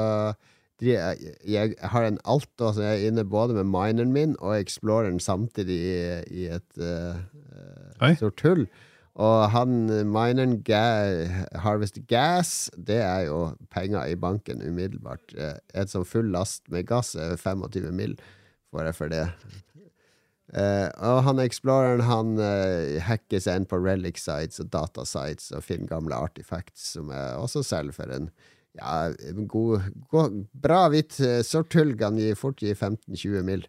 jeg, 0.84 1.36
jeg 1.47 1.76
har 1.80 2.07
en 2.07 2.19
Alto, 2.26 2.71
så 2.73 2.84
jeg 2.84 3.03
er 3.03 3.11
inne 3.11 3.23
både 3.28 3.55
med 3.55 3.69
mineren 3.69 4.11
min 4.11 4.36
og 4.39 4.57
Exploreren 4.59 5.19
samtidig 5.19 5.78
i, 5.78 5.95
i 6.43 6.47
et 6.51 6.82
uh, 6.82 7.15
stort 8.17 8.43
hull. 8.43 8.65
Og 9.15 9.49
han 9.53 9.86
mineren 10.11 10.57
ga, 10.67 10.84
Harvest 11.63 12.01
Gas, 12.09 12.69
det 12.76 12.99
er 12.99 13.30
jo 13.30 13.53
penger 13.71 14.11
i 14.11 14.17
banken 14.19 14.59
umiddelbart. 14.59 15.32
Eh, 15.39 15.55
Et 15.73 15.91
sånn 15.91 16.03
full 16.03 16.28
last 16.34 16.67
med 16.67 16.88
gass 16.89 17.15
er 17.15 17.38
25 17.39 17.93
mill. 17.95 18.17
får 18.76 18.89
jeg 18.89 18.95
for 18.95 19.07
det. 19.13 19.28
Uh, 20.55 20.88
og 21.01 21.23
han 21.26 21.39
exploreren 21.41 22.03
han 22.05 22.36
uh, 22.38 22.99
hacker 23.01 23.41
seg 23.41 23.57
inn 23.59 23.65
på 23.67 23.80
relic 23.82 24.19
sites 24.21 24.61
og 24.61 24.69
data 24.71 25.03
sites 25.07 25.49
og 25.51 25.63
finner 25.65 25.89
gamle 25.89 26.15
artifacts, 26.15 26.91
som 26.93 27.09
jeg 27.11 27.39
også 27.41 27.63
selger 27.65 27.95
for 27.97 28.13
en 28.13 28.30
ja, 28.78 28.93
god, 29.49 29.89
god 30.11 30.38
Bra 30.65 30.86
hvitt 30.93 31.19
eh, 31.23 31.41
sorthull 31.45 31.95
kan 31.99 32.17
gi 32.19 32.34
fort 32.38 32.61
gi 32.63 32.73
15-20 32.76 33.43
mil. 33.47 33.65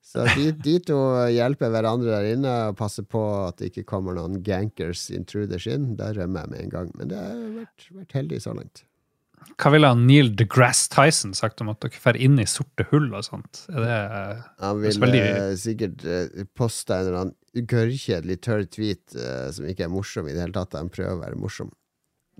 Så 0.00 0.24
de, 0.32 0.46
de 0.64 0.78
to 0.88 0.96
hjelper 1.28 1.68
hverandre 1.74 2.08
der 2.14 2.30
inne 2.34 2.52
og 2.70 2.78
passer 2.78 3.04
på 3.04 3.20
at 3.46 3.58
det 3.60 3.68
ikke 3.70 3.84
kommer 3.90 4.16
noen 4.16 4.38
gankers 4.42 5.10
intruders 5.12 5.66
inn. 5.68 5.90
Da 5.98 6.12
rømmer 6.16 6.46
jeg 6.46 6.52
med 6.54 6.62
en 6.64 6.72
gang. 6.72 6.94
Men 6.96 7.10
det 7.12 7.18
har 7.20 7.42
vært, 7.58 7.90
vært 7.98 8.16
heldig 8.16 8.40
så 8.46 8.54
langt. 8.56 8.86
Hva 9.60 9.70
ville 9.72 9.90
Neil 9.96 10.30
deGrasse 10.36 10.88
Tyson 10.92 11.32
sagt 11.36 11.60
om 11.64 11.70
at 11.72 11.80
dere 11.84 12.00
drar 12.00 12.16
inn 12.20 12.40
i 12.40 12.46
sorte 12.48 12.84
hull 12.90 13.08
og 13.16 13.24
sånt? 13.24 13.62
Er 13.72 13.84
det 13.84 13.98
Han 14.60 14.82
er 14.84 14.96
veldig- 15.04 15.22
eh, 15.26 15.54
sikkert 15.60 16.04
uh, 16.04 16.44
poste 16.56 16.96
en 16.96 17.06
eller 17.06 17.20
annen 17.20 17.66
gørrkjedelig 17.68 18.36
tørr 18.46 18.66
tweet 18.70 19.16
eh, 19.16 19.48
som 19.52 19.66
ikke 19.68 19.84
er 19.88 19.92
morsom 19.92 20.28
i 20.28 20.34
det 20.36 20.44
hele 20.44 20.56
tatt. 20.56 20.76
Han 20.78 20.92
prøver 20.92 21.16
å 21.16 21.22
være 21.24 21.40
morsom. 21.40 21.72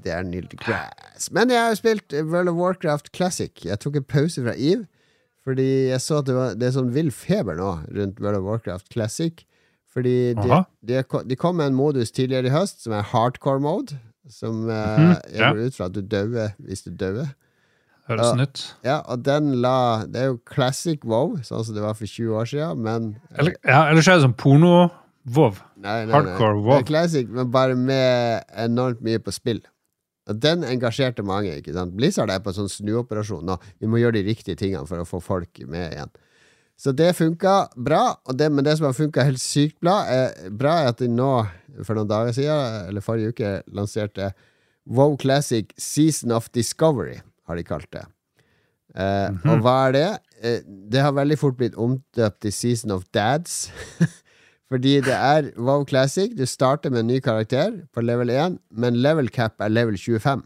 Det 0.01 0.12
er 0.14 0.24
Neil 0.24 0.47
deGrasse. 0.49 1.28
Men 1.34 1.53
jeg 1.53 1.61
har 1.61 1.74
jo 1.74 1.80
spilt 1.80 2.14
eh, 2.16 2.24
World 2.24 2.53
of 2.53 2.59
Warcraft 2.61 3.12
Classic. 3.16 3.53
Jeg 3.64 3.80
tok 3.82 4.01
en 4.01 4.07
pause 4.09 4.43
fra 4.45 4.55
EVE, 4.57 4.86
fordi 5.45 5.68
jeg 5.91 6.01
så 6.05 6.20
at 6.20 6.28
det, 6.28 6.36
var, 6.36 6.55
det 6.57 6.68
er 6.68 6.76
sånn 6.76 6.93
vill 6.95 7.11
feber 7.12 7.59
nå 7.59 7.72
rundt 7.88 8.20
World 8.20 8.41
of 8.41 8.49
Warcraft 8.49 8.88
Classic. 8.93 9.45
Fordi 9.91 10.32
de, 10.38 10.62
de, 10.86 11.03
de 11.26 11.36
kom 11.36 11.59
med 11.59 11.72
en 11.72 11.78
modus 11.78 12.12
tidligere 12.14 12.47
i 12.47 12.55
høst 12.55 12.84
som 12.84 12.95
er 12.95 13.07
hardcore 13.11 13.61
mode. 13.61 13.99
Som 14.30 14.64
mm 14.64 14.70
-hmm. 14.70 15.14
jeg 15.32 15.41
ja. 15.41 15.53
går 15.53 15.66
ut 15.66 15.76
fra 15.76 15.84
at 15.84 15.95
du 15.95 16.01
dauer 16.01 16.51
hvis 16.59 16.82
du 16.82 16.91
dauer. 16.91 17.26
høres 18.07 18.36
nytt 18.36 18.76
Ja, 18.84 18.97
og 18.99 19.24
den 19.24 19.55
la 19.62 20.05
Det 20.07 20.16
er 20.16 20.24
jo 20.24 20.38
classic 20.47 21.05
wow, 21.05 21.36
sånn 21.43 21.64
som 21.64 21.74
det 21.74 21.82
var 21.82 21.95
for 21.95 22.07
20 22.07 22.34
år 22.34 22.45
siden, 22.45 22.78
men 22.82 23.16
Eller, 23.38 23.53
ja, 23.64 23.88
Ellers 23.91 24.09
er 24.09 24.14
det 24.14 24.22
sånn 24.22 24.34
nei, 26.07 26.12
Hardcore. 26.12 26.57
WoW. 26.62 26.72
Det 26.72 26.80
er 26.80 26.86
classic, 26.86 27.28
men 27.28 27.51
bare 27.51 27.76
med 27.76 28.43
enormt 28.57 29.01
mye 29.01 29.18
på 29.18 29.30
spill. 29.30 29.61
Den 30.33 30.64
engasjerte 30.64 31.22
mange. 31.26 31.57
ikke 31.59 31.72
sant? 31.74 31.95
Blizzard 31.97 32.31
er 32.31 32.41
på 32.45 32.51
en 32.53 32.59
sånn 32.62 32.70
snuoperasjon 32.72 33.45
nå. 33.47 33.57
Vi 33.81 33.87
må 33.91 33.99
gjøre 34.03 34.18
de 34.20 34.26
riktige 34.31 34.57
tingene 34.57 34.87
for 34.87 35.03
å 35.03 35.07
få 35.09 35.20
folk 35.24 35.62
med 35.66 35.93
igjen. 35.95 36.12
Så 36.81 36.95
det 36.97 37.11
funka 37.18 37.68
bra, 37.76 38.16
det, 38.33 38.47
men 38.53 38.64
det 38.64 38.78
som 38.78 38.87
har 38.89 38.95
funka 38.97 39.24
helt 39.26 39.41
sykt 39.43 39.76
bra, 39.85 39.99
er, 40.09 40.49
bra 40.51 40.78
er 40.81 40.87
at 40.95 41.03
de 41.03 41.11
nå, 41.12 41.33
for 41.85 41.99
noen 41.99 42.09
dager 42.09 42.33
siden, 42.33 42.87
eller 42.89 43.05
forrige 43.05 43.35
uke, 43.35 43.51
lanserte 43.76 44.31
Wow 44.89 45.18
Classic 45.20 45.68
Season 45.76 46.33
of 46.33 46.49
Discovery, 46.57 47.18
har 47.47 47.61
de 47.61 47.66
kalt 47.68 47.91
det. 47.93 48.07
Eh, 48.97 49.28
Og 49.53 49.61
hva 49.62 49.74
er 49.91 49.93
det? 49.93 50.07
Eh, 50.41 50.62
det 50.91 51.05
har 51.05 51.12
veldig 51.14 51.37
fort 51.39 51.59
blitt 51.61 51.76
omdøpt 51.78 52.41
til 52.47 52.53
Season 52.57 52.91
of 52.97 53.05
Dads. 53.14 53.68
Fordi 54.70 55.00
det 55.02 55.16
er 55.16 55.50
WoW 55.58 55.84
Classic. 55.88 56.30
Du 56.36 56.44
starter 56.46 56.92
med 56.94 57.02
en 57.02 57.10
ny 57.10 57.18
karakter 57.24 57.80
på 57.90 58.04
level 58.04 58.30
1, 58.30 58.60
men 58.70 59.00
level 59.02 59.30
cap 59.34 59.58
er 59.58 59.72
level 59.72 59.98
25. 59.98 60.44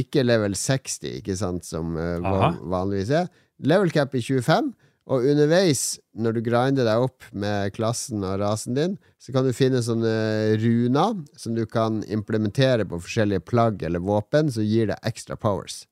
Ikke 0.00 0.24
level 0.24 0.56
60, 0.56 1.20
ikke 1.20 1.36
sant, 1.36 1.68
som 1.68 1.98
uh, 1.98 2.16
WoW 2.24 2.62
vanligvis 2.72 3.12
er. 3.20 3.28
Level 3.60 3.92
cap 3.92 4.16
er 4.16 4.24
25, 4.24 4.72
og 5.04 5.26
underveis, 5.28 5.98
når 6.16 6.32
du 6.32 6.40
grinder 6.46 6.86
deg 6.88 7.04
opp 7.04 7.26
med 7.36 7.74
klassen 7.76 8.24
og 8.24 8.38
rasen 8.40 8.76
din, 8.78 8.94
så 9.20 9.34
kan 9.34 9.44
du 9.44 9.52
finne 9.52 9.82
sånne 9.84 10.14
runer 10.62 11.18
som 11.36 11.52
du 11.56 11.66
kan 11.68 12.00
implementere 12.08 12.86
på 12.88 13.02
forskjellige 13.04 13.44
plagg 13.44 13.84
eller 13.84 14.00
våpen, 14.00 14.48
som 14.52 14.64
gir 14.64 14.88
deg 14.88 15.10
ekstra 15.10 15.36
powers. 15.36 15.82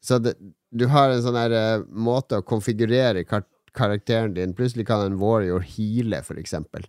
Så 0.00 0.20
det, 0.22 0.36
du 0.70 0.86
har 0.92 1.10
en 1.10 1.24
sånn 1.24 1.38
her 1.38 1.54
eh, 1.58 1.82
måte 1.90 2.38
å 2.38 2.46
konfigurere 2.46 3.26
kar 3.26 3.42
karakteren 3.76 4.34
din 4.36 4.54
Plutselig 4.54 4.86
kan 4.88 5.04
en 5.06 5.18
warrior 5.20 5.60
heale, 5.64 6.22
for 6.26 6.40
eksempel. 6.40 6.84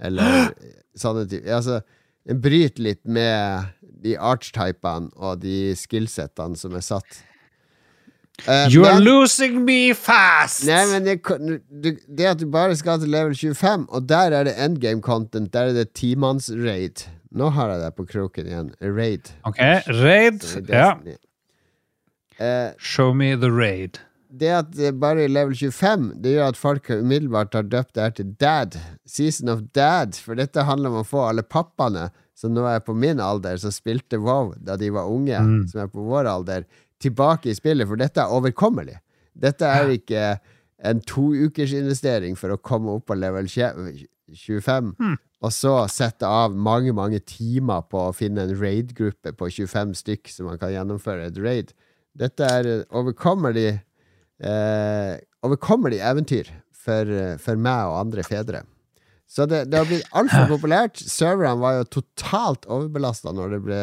Eller 0.00 0.50
sånne 0.98 1.26
type 1.30 1.48
Altså, 1.52 1.80
en 2.28 2.40
bryter 2.42 2.82
litt 2.82 3.04
med 3.06 3.72
de 4.02 4.16
archetypene 4.18 5.08
og 5.16 5.40
de 5.44 5.72
skillsettene 5.78 6.58
som 6.58 6.74
er 6.76 6.84
satt. 6.84 7.22
Uh, 8.44 8.66
You 8.68 8.82
are 8.84 8.98
men- 8.98 9.04
losing 9.06 9.62
me 9.64 9.94
fast! 9.96 10.66
Nei, 10.68 10.82
men 10.90 11.06
det, 11.08 11.92
det 12.04 12.26
at 12.28 12.38
du 12.42 12.44
bare 12.52 12.76
skal 12.76 13.00
til 13.00 13.08
level 13.14 13.32
25, 13.32 13.86
og 13.88 14.04
der 14.10 14.34
er 14.36 14.44
det 14.44 14.52
endgame 14.60 15.00
content, 15.00 15.48
der 15.54 15.70
er 15.70 15.72
det 15.78 15.94
timanns-raid. 15.96 17.06
Nå 17.32 17.48
har 17.56 17.72
jeg 17.72 17.80
deg 17.86 17.96
på 17.96 18.04
kroken 18.10 18.50
igjen. 18.50 18.68
Raid. 18.96 19.32
Ok, 19.48 19.56
raid. 20.02 20.44
Ja. 20.68 20.90
Eh, 22.38 22.70
Show 22.78 23.14
me 23.16 23.32
the 23.40 23.50
raid. 23.50 23.98
Det 24.38 24.52
at 24.52 24.70
det 24.76 24.92
bare 25.00 25.24
er 25.24 25.32
level 25.32 25.56
25, 25.56 26.10
det 26.22 26.36
gjør 26.36 26.52
at 26.52 26.60
folk 26.60 26.90
umiddelbart 26.90 27.56
har 27.56 27.66
døpt 27.66 27.94
det 27.96 28.02
her 28.04 28.14
til 28.16 28.32
Dad. 28.40 28.78
Season 29.08 29.50
of 29.52 29.62
Dad. 29.76 30.18
For 30.20 30.38
dette 30.38 30.64
handler 30.68 30.92
om 30.92 31.02
å 31.02 31.08
få 31.08 31.24
alle 31.28 31.44
pappaene 31.44 32.08
som 32.36 32.52
nå 32.52 32.66
er 32.68 32.82
på 32.84 32.94
min 32.96 33.20
alder, 33.22 33.56
som 33.60 33.72
spilte 33.72 34.20
WoW 34.20 34.52
da 34.60 34.76
de 34.76 34.90
var 34.92 35.08
unge, 35.08 35.38
som 35.70 35.80
er 35.84 35.88
på 35.92 36.04
vår 36.04 36.28
alder, 36.28 36.66
tilbake 37.00 37.50
i 37.50 37.56
spillet, 37.56 37.88
for 37.88 38.00
dette 38.00 38.20
er 38.20 38.32
overkommelig. 38.32 38.98
Dette 39.36 39.68
er 39.68 39.92
ikke 39.92 40.26
en 40.84 41.00
toukersinvestering 41.04 42.36
for 42.36 42.52
å 42.52 42.60
komme 42.60 42.92
opp 42.96 43.06
på 43.08 43.16
level 43.16 43.48
25, 43.48 44.92
og 45.44 45.52
så 45.52 45.74
sette 45.92 46.28
av 46.28 46.54
mange, 46.56 46.92
mange 46.96 47.20
timer 47.24 47.84
på 47.88 48.06
å 48.08 48.14
finne 48.16 48.44
en 48.44 48.56
raid-gruppe 48.56 49.32
på 49.36 49.50
25 49.62 49.96
stykk 50.00 50.32
som 50.32 50.48
man 50.50 50.60
kan 50.60 50.72
gjennomføre 50.72 51.28
et 51.28 51.40
raid. 51.40 51.72
Dette 52.16 52.48
er 52.48 52.70
overkommelig 52.88 53.78
eh, 54.42 55.16
overkommelig 55.46 56.00
eventyr 56.04 56.50
for, 56.76 57.12
for 57.42 57.60
meg 57.60 57.90
og 57.90 58.00
andre 58.04 58.24
fedre. 58.26 58.64
Så 59.26 59.42
det, 59.50 59.64
det 59.72 59.78
har 59.80 59.88
blitt 59.88 60.06
altfor 60.14 60.46
populært. 60.52 61.00
Serverne 61.02 61.58
var 61.58 61.80
jo 61.80 61.88
totalt 61.98 62.66
overbelasta 62.70 63.32
når 63.34 63.56
det 63.56 63.60
ble 63.64 63.80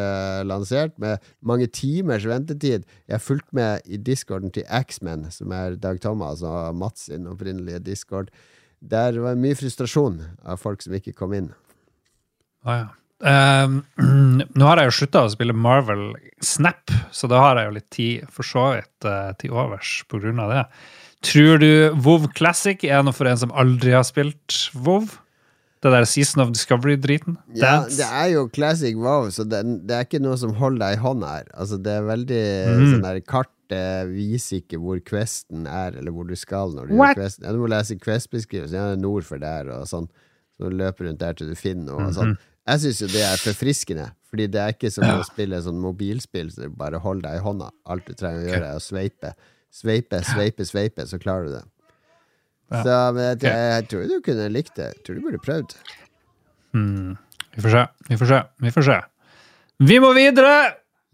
lansert, 0.48 0.96
med 1.04 1.20
mange 1.44 1.68
timers 1.68 2.24
ventetid. 2.28 2.88
Jeg 3.10 3.18
har 3.18 3.24
fulgt 3.24 3.50
med 3.56 3.84
i 3.84 4.00
discorden 4.00 4.54
til 4.56 4.64
X-Men, 4.80 5.28
som 5.36 5.52
er 5.56 5.76
Dag 5.84 6.00
Thomas 6.04 6.46
og 6.48 6.80
Mats 6.80 7.10
sin 7.10 7.28
opprinnelige 7.28 7.84
discord. 7.84 8.32
Der 8.80 9.20
var 9.20 9.40
mye 9.40 9.60
frustrasjon 9.60 10.22
av 10.48 10.64
folk 10.64 10.84
som 10.84 10.96
ikke 10.96 11.16
kom 11.20 11.36
inn. 11.36 11.52
Ah, 12.64 12.86
ja. 12.86 13.03
Ehm, 13.24 13.82
nå 14.58 14.68
har 14.68 14.82
jeg 14.82 14.90
jo 14.92 14.98
slutta 15.00 15.24
å 15.26 15.32
spille 15.32 15.56
Marvel 15.56 16.12
Snap, 16.44 16.92
så 17.16 17.30
da 17.32 17.40
har 17.40 17.60
jeg 17.62 17.70
jo 17.70 17.76
litt 17.78 17.90
tid 17.96 18.30
for 18.34 18.48
så 18.48 18.66
vidt 18.76 19.08
eh, 19.08 19.32
til 19.40 19.56
overs 19.56 20.02
på 20.12 20.20
grunn 20.24 20.42
av 20.44 20.52
det. 20.52 20.64
Tror 21.24 21.62
du 21.62 21.70
WoW 22.04 22.28
Classic 22.36 22.82
er 22.84 23.04
noe 23.08 23.16
for 23.16 23.30
en 23.32 23.40
som 23.40 23.54
aldri 23.56 23.94
har 23.96 24.04
spilt 24.08 24.58
WoW? 24.76 25.08
Det 25.84 25.92
der 25.92 26.06
Season 26.08 26.40
of 26.40 26.52
Discovery-driten? 26.56 27.36
Ja, 27.60 27.82
det 27.92 28.06
er 28.08 28.30
jo 28.32 28.46
classic 28.56 28.96
wow, 28.96 29.26
så 29.36 29.44
det, 29.44 29.60
det 29.84 29.96
er 29.98 30.06
ikke 30.08 30.22
noe 30.24 30.38
som 30.40 30.54
holder 30.56 30.80
deg 30.86 30.96
i 30.96 31.02
hånda 31.04 31.32
her. 31.34 31.50
Altså, 31.60 31.80
det 31.84 31.92
er 31.98 32.06
veldig 32.08 32.44
mm. 32.70 32.86
sånn 32.94 33.04
der 33.04 33.20
Kartet 33.28 34.14
viser 34.14 34.62
ikke 34.62 34.80
hvor 34.80 35.02
questen 35.04 35.68
er, 35.68 35.98
eller 36.00 36.16
hvor 36.16 36.28
du 36.30 36.38
skal 36.40 36.72
når 36.76 36.88
du 36.88 36.96
What? 36.96 37.18
gjør 37.18 37.26
questen. 37.26 37.48
Ja, 37.50 37.52
du 37.56 37.60
må 37.60 37.68
lese 37.72 37.98
quest-beskrivelsen. 38.00 38.78
Ja, 38.80 38.86
er 38.96 39.02
nord 39.04 39.28
for 39.28 39.44
der, 39.44 39.68
og 39.76 39.84
sånn. 39.92 40.08
Så 40.56 40.72
du 40.72 40.78
løper 40.80 41.10
rundt 41.10 41.20
der 41.20 41.36
til 41.36 41.52
du 41.52 41.56
finner 41.60 41.90
noe, 41.90 42.00
og 42.00 42.12
Mhm. 42.12 42.16
sånn. 42.16 42.34
Jeg 42.64 42.80
syns 42.80 43.02
jo 43.04 43.10
det 43.12 43.24
er 43.28 43.42
forfriskende, 43.44 44.06
fordi 44.32 44.46
det 44.54 44.62
er 44.62 44.76
ikke 44.76 44.92
som 44.94 45.04
å 45.04 45.24
spille 45.28 45.60
sånn 45.66 45.82
mobilspill, 45.84 46.52
så 46.54 46.64
du 46.64 46.78
bare 46.80 47.02
holder 47.04 47.28
deg 47.28 47.42
i 47.42 47.44
hånda. 47.44 47.68
Alt 47.92 48.08
du 48.08 48.16
trenger 48.16 48.46
å 48.46 48.48
gjøre, 48.48 48.70
er 48.70 48.80
å 48.80 48.84
sveipe. 48.84 49.34
Sveipe, 49.74 50.22
sveipe, 50.24 50.68
sveipe, 50.70 51.08
så 51.10 51.20
klarer 51.20 51.50
du 51.50 51.56
det. 51.58 51.64
Ja. 52.72 52.84
Så 52.86 53.00
jeg, 53.20 53.42
jeg, 53.44 53.88
tror 53.92 54.06
du 54.10 54.16
kunne 54.26 54.48
likt 54.54 54.78
det. 54.80 54.92
Jeg 54.94 55.04
tror 55.06 55.18
du 55.18 55.26
burde 55.26 55.42
prøvd. 55.44 55.76
Mm. 56.78 57.18
Vi 57.54 57.66
får 57.66 57.76
se, 57.76 57.84
vi 58.10 58.20
får 58.22 58.32
se, 58.32 58.40
vi 58.64 58.74
får 58.78 58.88
se. 58.88 59.02
Vi 59.84 60.00
må 60.02 60.14
videre! 60.16 60.56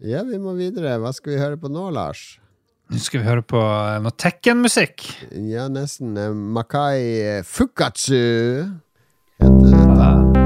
Ja, 0.00 0.22
vi 0.24 0.38
må 0.40 0.54
videre. 0.56 0.94
Hva 1.02 1.10
skal 1.12 1.34
vi 1.34 1.40
høre 1.42 1.58
på 1.60 1.68
nå, 1.72 1.90
Lars? 1.92 2.38
Nå 2.90 2.98
skal 3.02 3.20
vi 3.20 3.28
høre 3.28 3.44
på 3.46 3.60
eh, 3.60 3.98
noe 4.02 4.16
Tekken-musikk. 4.16 5.04
Ja, 5.50 5.68
nesten. 5.72 6.16
eh, 6.16 6.32
Makai 6.32 7.42
Fukatsu 7.46 8.16
heter 9.40 9.74
dette. 9.74 10.39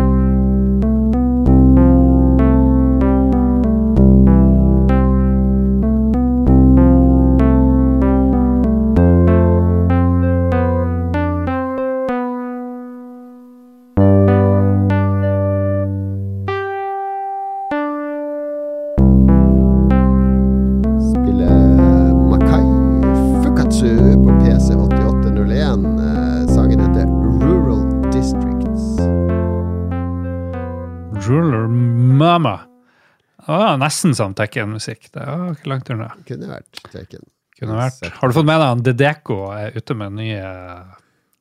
Nesten 33.85 34.17
som 34.17 34.35
Tekken-musikk. 34.37 35.09
Det 35.15 35.23
var 35.23 35.55
ikke 35.55 35.71
langt 35.71 35.95
unna. 35.95 36.11
Kunne 36.29 36.51
vært 36.51 36.83
Tekken. 36.91 37.25
Kunne 37.59 37.79
vært. 37.79 38.03
Har 38.19 38.31
du 38.31 38.35
fått 38.37 38.49
med 38.49 38.59
deg 38.59 38.69
at 38.73 38.85
Dedeko 38.89 39.39
er 39.55 39.77
ute 39.79 39.95
med 39.99 40.17
nye, 40.19 40.47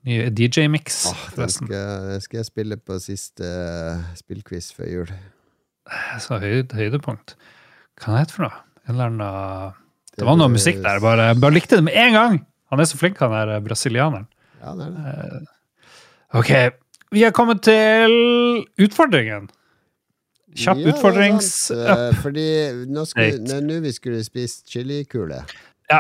nye 0.06 0.28
DJ-mix? 0.30 1.00
Åh, 1.10 1.24
den 1.40 1.54
skal, 1.56 2.12
skal 2.22 2.44
jeg 2.44 2.50
spille 2.52 2.78
på 2.78 3.00
siste 3.02 3.48
uh, 3.48 4.04
spillquiz 4.20 4.70
før 4.78 4.92
jul. 4.92 5.16
Så 6.22 6.38
høyd, 6.44 6.76
høydepunkt. 6.78 7.36
Hva 8.02 8.20
heter 8.22 8.30
det 8.30 8.38
for 8.38 8.46
noe? 8.46 8.62
En 8.84 8.96
eller 8.96 9.10
annen 9.10 9.82
Det 10.18 10.28
var 10.28 10.38
noe 10.40 10.52
musikk 10.54 10.84
der. 10.84 11.02
Bare, 11.04 11.32
bare 11.40 11.56
likte 11.56 11.80
det 11.80 11.88
med 11.88 11.98
en 11.98 12.18
gang! 12.18 12.40
Han 12.74 12.82
er 12.82 12.90
så 12.90 12.98
flink, 12.98 13.20
han 13.22 13.34
der 13.34 13.60
brasilianeren. 13.62 14.30
Ja, 14.64 14.74
det 14.78 14.88
er 14.88 15.34
det. 15.34 15.42
Ok, 16.34 16.50
vi 17.14 17.26
er 17.28 17.34
kommet 17.36 17.62
til 17.66 18.16
utfordringen. 18.82 19.50
Kjapp 20.56 20.78
Ja, 20.78 20.86
det 20.86 20.94
utfordrings... 20.94 21.52
sant, 21.68 21.80
eh, 21.90 22.18
Fordi 22.22 22.48
nå 22.88 23.06
skulle- 23.10 23.62
nå 23.62 23.80
vi 23.82 23.92
skulle 23.96 24.24
spist 24.24 24.68
chilikule. 24.70 25.44
Ja, 25.92 26.00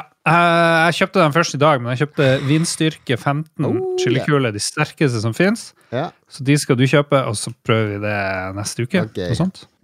jeg 0.87 0.93
kjøpte 0.95 1.19
den 1.21 1.33
først 1.35 1.55
i 1.55 1.59
dag, 1.61 1.81
men 1.81 1.91
jeg 1.95 2.07
kjøpte 2.07 2.27
vinstyrke 2.47 3.17
15 3.19 3.65
Oh, 3.67 3.97
chilikuler, 3.99 4.51
de 4.55 4.59
sterkeste 4.63 5.19
som 5.21 5.33
fins. 5.33 5.73
Ja, 5.91 6.09
Så 6.31 6.43
de 6.47 6.55
skal 6.57 6.75
du 6.79 6.85
kjøpe, 6.87 7.19
og 7.27 7.35
så 7.35 7.51
prøver 7.67 7.97
vi 7.97 7.99
det 8.05 8.55
neste 8.55 8.87
uke. 8.87 9.03
Okay. 9.09 9.35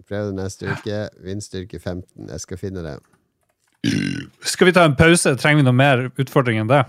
Prøv 0.08 0.32
det 0.32 0.34
neste 0.40 0.66
uke. 0.72 1.08
Vindstyrke 1.22 1.78
15. 1.78 2.28
Jeg 2.32 2.40
skal 2.40 2.58
finne 2.58 2.82
det. 2.82 2.96
Skal 4.42 4.66
vi 4.66 4.72
ta 4.74 4.84
en 4.88 4.96
pause? 4.98 5.36
Trenger 5.38 5.60
vi 5.62 5.66
noe 5.68 5.76
mer 5.76 6.08
utfordring 6.18 6.58
enn 6.60 6.68
det? 6.72 6.82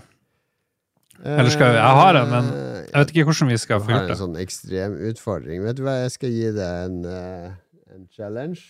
Eller 1.22 1.50
skal 1.54 1.70
vi- 1.72 1.78
jeg 1.78 1.94
har 2.02 2.16
en, 2.16 2.30
men 2.30 2.44
Jeg 2.92 2.98
vet 3.06 3.12
ikke 3.14 3.24
hvordan 3.30 3.48
vi 3.48 3.56
skal 3.56 3.78
få 3.80 3.86
gjort 3.86 3.88
Jeg 3.88 4.00
få 4.00 4.02
har 4.02 4.10
en 4.10 4.34
sånn 4.34 4.40
ekstrem 4.42 4.96
utfordring. 5.12 5.62
Vet 5.64 5.76
du 5.76 5.82
hva, 5.84 6.02
jeg 6.02 6.10
skal 6.10 6.28
gi 6.30 6.50
deg 6.50 6.84
en, 6.90 7.04
eh, 7.06 7.50
en 7.94 8.06
challenge. 8.10 8.60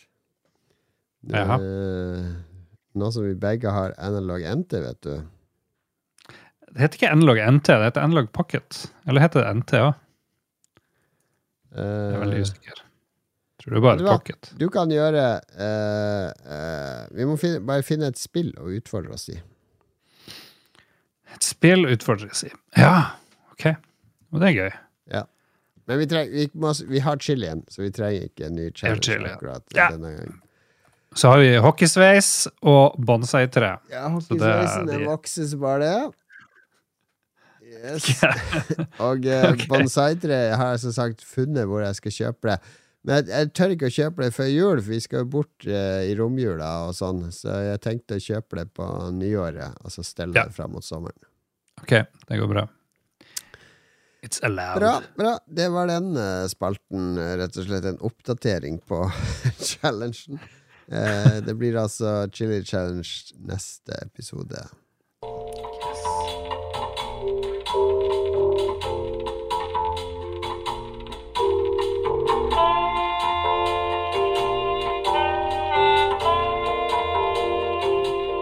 Jaha. 1.31 1.59
Eh, 1.59 2.31
nå 2.99 3.11
som 3.15 3.25
vi 3.25 3.35
begge 3.39 3.71
har 3.73 3.95
analog 3.99 4.43
NT, 4.43 4.81
vet 4.83 5.03
du. 5.07 5.13
Det 6.73 6.81
heter 6.81 6.99
ikke 6.99 7.13
Nlog 7.21 7.39
NT, 7.39 7.69
det 7.69 7.91
heter 7.91 8.09
Nlog 8.09 8.33
Pocket. 8.33 8.79
Eller 9.07 9.25
heter 9.25 9.45
det 9.45 9.55
NT 9.61 9.75
òg? 9.81 9.93
Jeg 11.73 12.17
er 12.17 12.21
veldig 12.21 12.41
Eh, 12.41 12.49
usikker. 12.49 12.83
Tror 13.63 13.75
det 13.75 13.79
er 13.79 13.85
bare? 13.87 14.19
Pocket. 14.19 14.53
du 14.59 14.67
kan 14.75 14.91
gjøre 14.91 15.25
uh, 15.55 16.29
uh, 16.35 17.17
Vi 17.17 17.25
må 17.25 17.37
finne, 17.39 17.61
bare 17.63 17.85
finne 17.87 18.09
et 18.11 18.19
spill 18.19 18.51
å 18.59 18.73
utfordre 18.75 19.15
oss 19.15 19.29
i. 19.31 19.37
Et 21.33 21.47
spill 21.47 21.87
utfordres 21.89 22.43
i. 22.45 22.51
Ja, 22.77 23.15
ok. 23.55 23.71
Og 24.33 24.43
det 24.43 24.51
er 24.51 24.59
gøy. 24.59 24.73
Men 25.93 26.01
vi, 26.01 26.07
treng, 26.09 26.31
vi, 26.33 26.47
må, 26.65 26.73
vi 26.89 27.03
har 27.05 27.21
chilien, 27.21 27.61
så 27.69 27.83
vi 27.85 27.91
trenger 27.93 28.31
ikke 28.31 28.47
en 28.49 28.57
ny 28.57 28.71
challenge 28.73 29.29
akkurat 29.37 29.77
Ja. 29.77 29.91
denne 29.93 30.15
gangen. 30.17 30.39
Så 31.15 31.29
har 31.29 31.43
vi 31.43 31.51
hockeysveis 31.61 32.29
og 32.65 32.95
bonsai-tre. 33.05 33.75
Ja, 33.93 34.07
hockeysveisen 34.09 34.87
den 34.89 35.03
de- 35.03 35.09
vokser 35.11 35.45
så 35.51 35.59
bare 35.61 35.81
det. 35.85 36.13
Yes. 37.73 38.07
Og 39.07 39.27
eh, 39.29 39.45
Ok. 39.53 39.67
bonsai-tre 39.71 40.39
har 40.57 40.73
jeg 40.75 40.81
som 40.87 40.95
sagt 40.97 41.23
funnet 41.25 41.69
hvor 41.69 41.85
jeg 41.85 41.99
skal 42.01 42.15
kjøpe 42.17 42.51
det. 42.53 42.57
Men 43.03 43.17
jeg, 43.19 43.29
jeg 43.33 43.51
tør 43.59 43.73
ikke 43.75 43.89
å 43.91 43.95
kjøpe 43.97 44.23
det 44.25 44.33
før 44.37 44.49
jul, 44.53 44.81
for 44.83 44.93
vi 44.95 45.01
skal 45.03 45.25
jo 45.25 45.31
bort 45.37 45.67
eh, 45.67 46.03
i 46.09 46.17
romjula 46.19 46.69
og 46.89 46.93
sånn. 46.97 47.25
Så 47.35 47.55
jeg 47.67 47.81
tenkte 47.83 48.19
å 48.21 48.23
kjøpe 48.23 48.61
det 48.61 48.69
på 48.79 48.87
nyåret, 49.17 49.79
og 49.83 49.91
så 49.95 50.05
stelle 50.07 50.37
Ja. 50.39 50.45
det 50.49 50.55
fram 50.57 50.73
mot 50.77 50.87
sommeren. 50.87 51.19
Ok, 51.83 51.97
det 52.29 52.39
går 52.39 52.51
bra. 52.53 52.67
It's 54.23 54.41
allowed. 54.43 54.79
Bra, 54.79 55.03
bra. 55.17 55.39
Det 55.47 55.69
var 55.69 55.87
den 55.91 56.17
eh, 56.17 56.47
spalten. 56.49 57.19
eh, 57.19 57.33
Rett 57.41 57.57
og 57.59 57.67
slett 57.67 57.85
en 57.91 57.99
oppdatering 58.07 58.79
på 58.87 59.01
challengen. 59.71 60.39
Eh, 60.93 61.41
det 61.47 61.55
blir 61.59 61.77
altså 61.81 62.29
Chili 62.33 62.63
Challenge 62.65 63.09
neste 63.51 63.99
episode. 64.07 64.63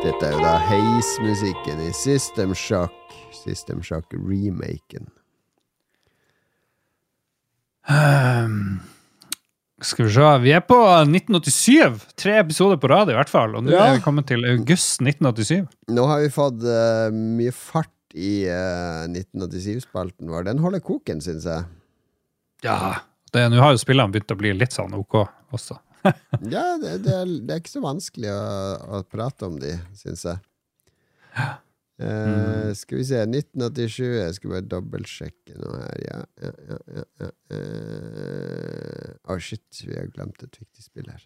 Dette 0.01 0.27
er 0.27 0.33
jo 0.33 0.41
da 0.43 0.55
heismusikken 0.65 1.83
i 1.85 1.91
System 1.95 2.55
Shock. 2.57 2.95
System 3.37 3.83
Shock-remaken. 3.85 5.07
Ehm, 7.89 8.81
skal 9.81 10.07
vi 10.07 10.13
se 10.13 10.33
Vi 10.45 10.53
er 10.53 10.61
på 10.61 10.77
1987. 11.07 12.03
Tre 12.21 12.39
episoder 12.43 12.77
på 12.77 12.91
rad, 12.93 13.11
i 13.11 13.17
hvert 13.17 13.31
fall. 13.33 13.57
Og 13.57 13.65
nå 13.65 13.73
Ja. 13.73 13.87
er 13.87 13.97
vi 13.97 14.05
kommet 14.05 14.27
til 14.29 14.45
august 14.45 15.01
1987. 15.01 15.67
Nå 15.89 16.07
har 16.07 16.21
vi 16.21 16.29
fått 16.29 16.61
uh, 16.63 17.09
mye 17.15 17.53
fart 17.53 17.89
i 18.15 18.45
uh, 18.51 19.07
1987-spalten 19.09 20.29
vår. 20.29 20.45
Den 20.51 20.59
holder 20.59 20.81
koken, 20.85 21.21
syns 21.25 21.47
jeg. 21.49 21.65
Ja. 22.65 22.99
Nå 23.33 23.61
har 23.63 23.73
jo 23.73 23.79
spillene 23.81 24.11
begynt 24.13 24.33
å 24.35 24.37
bli 24.37 24.53
litt 24.53 24.73
sånn 24.75 24.95
OK 24.99 25.23
også. 25.55 25.79
Ja, 26.51 26.77
det, 26.81 27.03
det, 27.05 27.13
er, 27.13 27.27
det 27.45 27.53
er 27.55 27.59
ikke 27.61 27.75
så 27.77 27.83
vanskelig 27.85 28.31
å, 28.33 28.39
å 28.99 29.03
prate 29.05 29.45
om 29.47 29.59
de, 29.61 29.75
syns 30.01 30.25
jeg. 30.25 30.39
Eh, 32.01 32.71
skal 32.75 32.97
vi 32.99 33.05
se 33.05 33.19
1987 33.27 34.05
Jeg 34.23 34.35
skal 34.39 34.53
bare 34.55 34.65
dobbeltsjekke 34.71 35.57
noe 35.61 35.81
her. 35.83 35.99
Ja, 36.07 36.21
ja, 36.41 36.53
ja, 36.71 36.79
ja, 36.97 37.03
ja. 37.21 37.31
Uh, 37.53 39.33
oh 39.35 39.41
shit. 39.43 39.83
Vi 39.85 39.93
har 39.93 40.09
glemt 40.15 40.41
et 40.41 40.57
viktig 40.57 40.85
spill 40.85 41.11
her. 41.11 41.21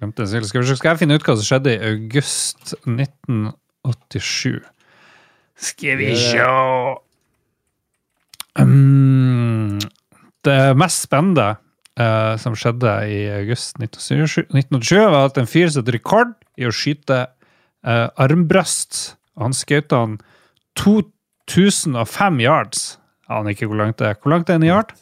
Glemte 0.00 0.26
det. 0.26 0.42
Skal, 0.48 0.64
vi, 0.64 0.74
skal 0.80 0.90
jeg 0.92 1.02
finne 1.04 1.18
ut 1.18 1.26
hva 1.26 1.36
som 1.38 1.46
skjedde 1.46 1.76
i 1.76 1.92
august 1.92 2.74
1987? 2.88 4.58
Skal 5.68 5.98
vi 5.98 6.10
se 6.18 6.42
um, 8.58 9.78
Det 10.46 10.58
mest 10.78 11.06
spennende 11.06 11.48
uh, 11.54 12.34
som 12.42 12.58
skjedde 12.58 12.96
i 13.10 13.20
august 13.36 13.78
1987, 13.78 14.50
1987, 14.58 14.98
var 15.14 15.30
at 15.30 15.38
en 15.38 15.50
fyr 15.50 15.70
satte 15.70 15.94
rekord 15.94 16.34
i 16.58 16.66
å 16.66 16.74
skyte 16.74 17.28
armbrøst. 17.88 19.17
Han 19.38 19.54
skjøt 19.56 19.92
han 19.94 20.18
2005 20.78 22.40
yards. 22.44 22.82
Jeg 23.28 23.36
aner 23.38 23.54
ikke 23.54 23.68
hvor 23.70 23.80
langt 23.80 23.98
det 24.00 24.08
er. 24.10 24.18
Hvor 24.22 24.32
langt 24.34 24.50
er 24.50 24.58
en 24.60 24.66
yard? 24.68 24.92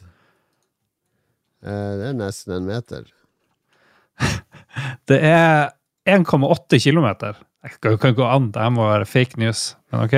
Eh, 1.67 1.93
det 2.01 2.11
er 2.13 2.17
nesten 2.19 2.57
en 2.61 2.67
meter. 2.69 3.07
Det 5.09 5.17
er 5.25 5.71
1,8 6.09 6.79
kilometer. 6.83 7.39
Det 7.83 7.95
kan 8.03 8.15
gå 8.15 8.27
an, 8.29 8.51
det 8.55 8.67
må 8.77 8.85
være 8.91 9.07
fake 9.09 9.39
news, 9.41 9.71
men 9.91 10.03
ok? 10.05 10.17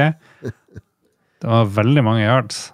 Det 1.39 1.47
var 1.49 1.69
veldig 1.77 2.03
mange 2.05 2.25
yards. 2.27 2.73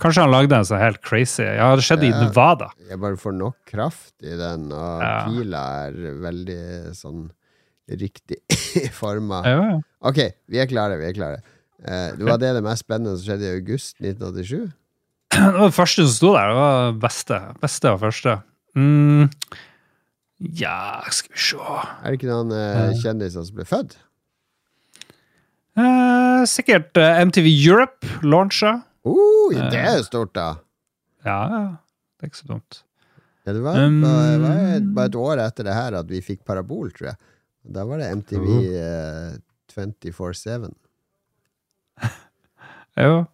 Kanskje 0.00 0.24
han 0.24 0.32
lagde 0.32 0.56
en 0.56 0.66
sånn 0.68 0.80
helt 0.80 0.98
crazy 1.04 1.44
Ja, 1.44 1.70
det 1.76 1.84
skjedde 1.86 2.08
i 2.08 2.10
Ja. 2.12 2.22
Nevada. 2.24 2.70
Jeg 2.88 2.98
bare 3.00 3.16
får 3.20 3.36
nok 3.36 3.56
kraft 3.68 4.12
i 4.24 4.32
den, 4.36 4.66
og 4.72 5.00
Ja. 5.04 5.24
pila 5.28 5.62
er 5.86 5.92
veldig 6.24 6.58
sånn 6.96 7.30
riktig 7.88 8.40
forma. 9.00 9.42
Ja, 9.46 9.60
ja. 9.70 9.76
Ok, 10.06 10.18
vi 10.50 10.58
er 10.62 10.66
klare. 10.70 10.96
vi 11.00 11.06
er 11.08 11.14
klare 11.16 11.38
eh, 11.82 12.12
Det 12.18 12.26
var 12.26 12.38
det 12.42 12.52
det 12.56 12.62
mest 12.66 12.84
spennende 12.86 13.16
som 13.16 13.24
skjedde 13.28 13.46
i 13.48 13.54
august 13.60 13.96
1987? 14.02 14.72
Det 15.36 15.52
var 15.58 15.66
det 15.68 15.74
første 15.76 16.04
som 16.06 16.14
sto 16.14 16.32
der. 16.36 16.48
Det 16.52 16.56
var 16.60 16.92
beste. 17.02 17.38
Beste 17.62 17.90
og 17.92 18.00
første. 18.00 18.36
Mm. 18.78 19.26
Ja, 20.60 21.00
skal 21.10 21.32
vi 21.32 21.40
se 21.40 21.56
Er 21.56 22.04
det 22.12 22.18
ikke 22.18 22.28
noen 22.30 22.52
eh, 22.52 22.92
kjendiser 23.02 23.44
som 23.46 23.56
ble 23.56 23.64
født? 23.68 23.96
eh, 25.76 26.42
Sikkert 26.48 26.96
eh, 27.00 27.20
MTV 27.26 27.48
Europe 27.52 28.06
launcha. 28.26 28.76
Uh, 29.06 29.52
det 29.70 29.78
er 29.78 29.98
jo 30.00 30.06
stort, 30.08 30.32
da! 30.34 30.48
Ja. 31.26 31.38
Det 32.18 32.26
er 32.26 32.30
ikke 32.32 32.40
så 32.42 32.48
dumt. 32.50 32.80
Ja, 33.46 33.52
det 33.54 33.60
var 33.62 33.76
Um, 33.78 34.00
bare, 34.02 34.80
bare 34.96 35.06
et 35.12 35.18
år 35.20 35.38
etter 35.44 35.66
det 35.68 35.74
her 35.76 35.94
at 36.00 36.08
vi 36.10 36.18
fikk 36.24 36.40
parabol, 36.48 36.88
tror 36.96 37.12
jeg. 37.12 37.18
Da 37.74 37.84
var 37.88 38.00
det 38.02 38.10
MTV 38.20 38.46
uh, 38.76 39.36
24-7. 39.72 40.70
Jo. 42.96 43.24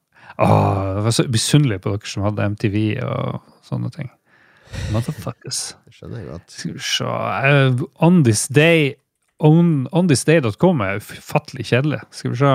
Åh, 0.42 0.94
jeg 0.96 1.04
var 1.04 1.14
så 1.14 1.24
misunnelig 1.30 1.78
på 1.84 1.92
dere 1.92 2.08
som 2.08 2.24
hadde 2.26 2.48
MTV 2.54 2.76
og 3.04 3.54
sånne 3.66 3.92
ting. 3.94 4.10
Motherfuckers. 4.94 5.76
Det 5.86 5.94
skjønner 5.96 6.22
jeg 6.22 6.28
godt. 6.30 6.54
Skal 6.56 6.74
vi 6.74 6.84
se 6.88 7.14
eh, 7.52 7.82
On 8.02 8.22
this 8.24 8.46
day 8.48 8.94
on, 9.42 9.88
onthisday.com 9.92 10.84
er 10.84 11.02
ufattelig 11.02 11.68
kjedelig. 11.68 12.00
Skal 12.14 12.32
vi 12.32 12.40
se 12.40 12.52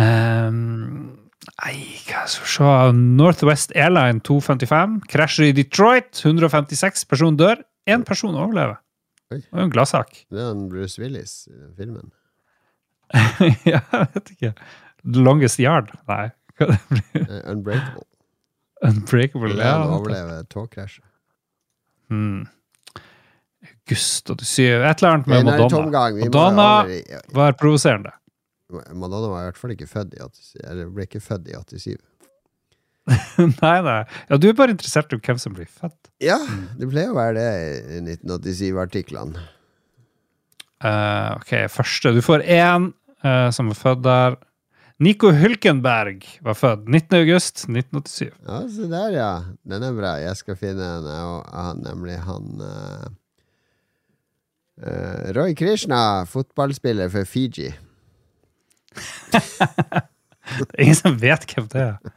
um, 0.00 1.18
Nei, 1.60 1.74
hva 2.08 2.24
skal 2.28 2.46
vi 2.46 2.52
se 2.52 2.74
Northwest 3.20 3.74
Airline 3.76 4.22
255 4.24 5.00
krasjer 5.12 5.50
i 5.50 5.56
Detroit. 5.56 6.12
156 6.24 7.06
person 7.10 7.36
dør. 7.38 7.60
Én 7.90 8.04
person 8.06 8.36
overlever. 8.36 8.80
Oi. 9.30 9.38
Det 9.40 9.52
var 9.54 9.62
jo 9.62 9.68
en 9.68 9.74
gladsak. 9.74 10.16
Det 10.30 10.40
er 10.42 10.50
en 10.50 10.68
Bruce 10.70 11.02
Willis 11.02 11.34
i 11.50 11.54
den 11.54 11.74
filmen. 11.78 12.10
ja, 13.72 13.80
jeg 13.80 14.08
vet 14.14 14.32
ikke. 14.36 14.52
The 15.04 15.24
Longest 15.26 15.60
Yard? 15.62 15.92
Nei. 16.10 16.30
Hva 16.58 16.70
det 16.72 16.78
blir? 16.90 17.22
Eh, 17.22 17.42
Unbreakable. 17.52 18.06
Unbreakable? 18.86 19.54
Ja, 19.58 19.76
han 19.80 19.94
overlever 19.96 20.42
togkrasjet. 20.50 21.04
Hmm. 22.10 22.48
August 23.90 24.26
87 24.26 24.58
Et 24.58 25.02
eller 25.02 25.10
annet 25.12 25.26
med 25.30 25.44
Nei, 25.44 25.58
Madonna. 25.58 26.02
Madonna 26.24 26.68
var 27.34 27.52
provoserende. 27.58 28.12
Madonna 28.70 29.28
var 29.28 29.44
i 29.44 29.48
hvert 29.50 29.58
fall 29.58 29.74
ikke 29.74 29.88
født 29.90 30.14
i 30.14 30.22
87, 30.22 30.56
eller 30.64 30.90
ble 30.94 31.06
ikke 31.06 31.22
født 31.22 31.48
i 31.50 31.56
87. 31.58 31.96
nei, 33.62 33.78
nei. 33.86 34.02
Ja, 34.30 34.38
du 34.38 34.48
er 34.50 34.58
bare 34.58 34.74
interessert 34.74 35.12
i 35.14 35.18
hvem 35.18 35.40
som 35.40 35.56
blir 35.56 35.68
født. 35.68 36.12
Ja, 36.22 36.38
det 36.78 36.90
pleier 36.90 37.14
å 37.14 37.18
være 37.18 37.38
det 37.38 37.96
i 37.96 38.02
1987-artiklene. 38.04 39.42
Uh, 40.80 41.36
ok, 41.36 41.54
første. 41.72 42.14
Du 42.16 42.22
får 42.24 42.44
én 42.46 42.90
uh, 43.24 43.48
som 43.52 43.72
er 43.72 43.78
født 43.78 44.04
der. 44.06 44.38
Nico 45.00 45.30
Hulkenberg 45.32 46.26
var 46.44 46.56
født 46.60 46.84
19. 46.84 47.16
august 47.22 47.62
1987. 47.64 48.34
Ja, 48.44 48.58
se 48.68 48.88
der, 48.90 49.14
ja. 49.14 49.30
Den 49.64 49.86
er 49.86 49.94
bra. 49.96 50.10
Jeg 50.20 50.36
skal 50.36 50.58
finne 50.60 50.84
en, 50.98 51.06
og 51.08 51.78
nemlig 51.80 52.18
han 52.20 52.60
eh, 52.66 53.06
eh, 54.84 55.30
Roy 55.38 55.56
Krishna, 55.56 56.26
fotballspiller 56.28 57.08
for 57.08 57.24
Fiji. 57.24 57.70
Det 60.50 60.68
er 60.74 60.84
ingen 60.84 60.98
som 60.98 61.16
vet 61.22 61.48
hvem 61.48 61.68
det 61.70 61.80
er. 61.80 62.12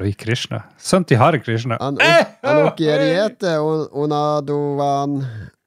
Roy 0.00 0.12
Krishna. 0.18 0.64
Sønnen 0.80 1.06
til 1.06 1.20
Hare 1.20 1.38
Krishna. 1.42 1.78
Han, 1.80 1.98
han 2.00 2.62
Okieriete 2.66 3.56
Onadovan 3.62 5.20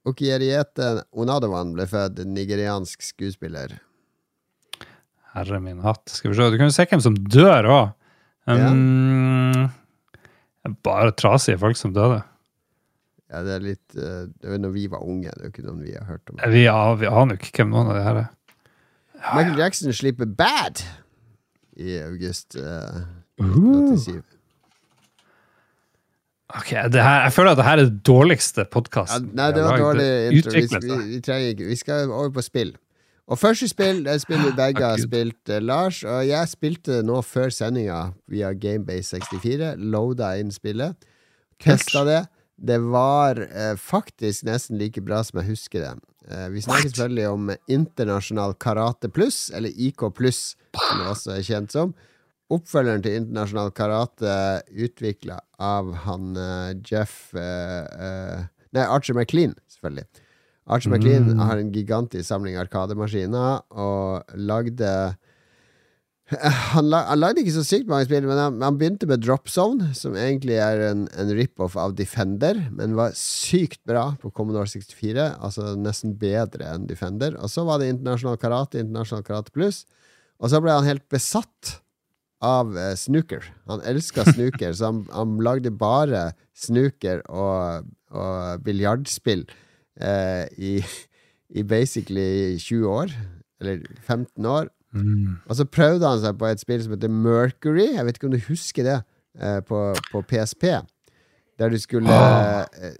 Okieriete 0.08 0.94
Onadovan 1.16 1.74
ble 1.76 1.88
født, 1.88 2.24
nigeriansk 2.28 3.04
skuespiller. 3.04 3.78
Herre 5.36 5.60
min 5.64 5.82
hatt. 5.84 6.06
Skal 6.12 6.32
vi 6.32 6.38
se. 6.40 6.48
Du 6.52 6.58
kan 6.60 6.70
jo 6.70 6.76
se 6.76 6.88
hvem 6.90 7.04
som 7.04 7.18
dør 7.28 7.68
òg. 7.72 7.94
Um, 8.48 9.68
Bare 10.84 11.12
trasige 11.16 11.60
folk 11.60 11.80
som 11.80 11.94
døde. 11.96 12.22
Ja, 13.28 13.42
det 13.44 13.58
er 13.58 13.64
litt 13.64 13.96
eh, 14.00 14.24
Det 14.32 14.48
var 14.48 14.60
når 14.64 14.72
vi 14.72 14.86
var 14.88 15.04
unge, 15.04 15.32
det 15.36 15.42
er 15.42 15.50
jo 15.50 15.52
ikke 15.52 15.66
noen 15.66 15.82
vi 15.84 15.96
har 15.98 16.08
hørt 16.08 16.32
om. 16.32 16.40
Vi, 16.48 16.64
ja, 16.64 16.80
vi 16.96 17.10
aner 17.12 17.36
ikke 17.36 17.52
hvem 17.60 17.74
noen 17.76 17.92
av 17.92 18.00
de 18.00 18.04
her 18.06 18.20
er. 18.22 18.30
Michael 19.36 19.60
Jackson 19.60 19.96
slipper 19.96 20.30
Bad 20.30 20.84
i 21.76 22.00
august 22.06 22.56
eh, 22.56 23.02
Uh. 23.04 23.16
87. 23.38 24.24
Ok, 26.58 26.70
det 26.94 27.04
her, 27.04 27.24
Jeg 27.24 27.34
føler 27.36 27.52
at 27.52 27.58
det 27.60 27.66
her 27.68 27.78
er 27.78 27.86
det 27.90 28.04
dårligste 28.08 28.64
Ja, 28.64 29.20
nei, 29.20 29.52
det 29.52 29.64
var 29.64 29.78
dårlig 29.78 30.12
intro. 30.32 30.52
Vi, 30.52 30.62
vi, 30.62 31.00
vi, 31.16 31.22
trenger 31.22 31.50
ikke, 31.54 31.66
vi 31.68 31.76
skal 31.76 32.10
over 32.10 32.30
på 32.30 32.42
spill. 32.42 32.76
Og 33.28 33.40
første 33.40 33.68
spill, 33.68 34.06
det 34.06 34.14
er 34.14 34.24
spill 34.24 34.42
vi 34.48 34.56
begge 34.56 34.86
har 34.86 35.02
spilt, 35.02 35.50
eh, 35.50 35.62
Lars. 35.62 36.04
Og 36.08 36.24
jeg 36.28 36.48
spilte 36.48 37.02
nå 37.04 37.20
før 37.22 37.52
sendinga 37.52 38.14
via 38.32 38.54
Gamebase 38.56 39.20
64. 39.20 39.76
Loada 39.78 40.38
inn 40.40 40.54
spillet. 40.56 40.96
Testa 41.60 42.06
det. 42.08 42.24
Det 42.58 42.80
var 42.82 43.38
eh, 43.44 43.76
faktisk 43.78 44.48
nesten 44.48 44.80
like 44.80 45.04
bra 45.04 45.20
som 45.28 45.42
jeg 45.42 45.52
husker 45.52 45.84
det. 45.84 45.96
Eh, 46.32 46.48
vi 46.56 46.64
snakker 46.64 46.90
selvfølgelig 46.90 47.28
om 47.30 47.52
Internasjonal 47.68 48.56
Karate 48.56 49.12
Pluss, 49.12 49.50
eller 49.54 49.70
IK 49.76 50.08
Pluss, 50.16 50.56
som 50.74 51.04
det 51.04 51.12
også 51.12 51.36
er 51.36 51.46
kjent 51.46 51.76
som. 51.76 51.94
Oppfølgeren 52.54 53.02
til 53.04 53.18
Internasjonal 53.20 53.74
Karate, 53.76 54.36
utvikla 54.72 55.41
av 55.60 55.89
han 56.06 56.38
eh, 56.39 56.70
Jeff 56.88 57.34
eh, 57.36 57.84
eh, 57.84 58.45
Nei, 58.76 58.84
Archer 58.84 59.16
McLean, 59.18 59.56
selvfølgelig. 59.72 60.06
Archer 60.68 60.91
McLean 60.91 61.30
Mm. 61.32 61.39
har 61.39 61.58
en 61.60 61.72
gigantisk 61.72 62.28
samling 62.28 62.56
arkademaskiner, 62.60 63.62
og 63.72 64.24
lagde 64.36 64.91
han, 66.74 66.89
lag, 66.91 67.06
han 67.08 67.20
lagde 67.22 67.39
ikke 67.39 67.54
så 67.56 67.64
sykt 67.64 67.88
mange 67.88 68.04
spill, 68.08 68.26
men 68.28 68.36
han, 68.39 68.58
han 68.62 68.78
begynte 68.80 69.08
med 69.08 69.24
Drop 69.24 69.48
Zone, 69.48 69.93
som 69.95 70.16
egentlig 70.20 70.58
er 70.60 70.82
en, 70.89 71.06
en 71.16 71.32
rip-off 71.38 71.78
av 71.80 71.95
Defender, 71.95 72.60
men 72.76 72.98
var 73.00 73.16
sykt 73.16 73.80
bra 73.88 74.10
på 74.20 74.32
Commodore 74.36 74.68
64. 74.68 75.30
Altså 75.39 75.72
nesten 75.80 76.18
bedre 76.20 76.68
enn 76.68 76.88
Defender. 76.89 77.38
Og 77.39 77.48
så 77.52 77.64
var 77.68 77.80
det 77.80 77.93
Internasjonal 77.93 78.39
Karate, 78.41 78.84
Internasjonal 78.84 79.24
Karate 79.24 79.56
Pluss. 79.56 79.86
Og 80.43 80.52
så 80.52 80.60
ble 80.62 80.76
han 80.76 80.88
helt 80.88 81.08
besatt 81.12 81.78
av 82.44 82.76
eh, 82.78 82.94
snooker. 83.00 83.44
Han 83.68 83.82
elska 83.88 84.26
snooker, 84.34 84.74
så 84.78 84.92
han, 84.92 85.04
han 85.14 85.38
lagde 85.44 85.72
bare 85.74 86.32
snooker 86.58 87.24
og, 87.30 87.88
og 88.14 88.64
biljardspill 88.66 89.46
eh, 90.00 90.46
i, 90.58 90.74
i 91.50 91.64
basically 91.64 92.58
20 92.60 92.86
år. 92.92 93.14
Eller 93.62 93.82
15 94.06 94.46
år. 94.46 94.70
Mm. 94.94 95.38
Og 95.50 95.56
så 95.58 95.66
prøvde 95.66 96.06
han 96.08 96.22
seg 96.22 96.38
på 96.40 96.46
et 96.50 96.62
spill 96.62 96.84
som 96.86 96.94
heter 96.94 97.10
Mercury. 97.12 97.88
Jeg 97.96 98.06
vet 98.08 98.18
ikke 98.20 98.30
om 98.30 98.36
du 98.38 98.44
husker 98.48 98.86
det, 98.88 98.98
eh, 99.42 99.60
på, 99.66 99.82
på 100.12 100.22
PSP. 100.30 100.70
Der 101.58 101.74
du 101.74 101.78
skulle 101.82 102.14
Ah. 102.14 102.68
eh, 102.78 102.94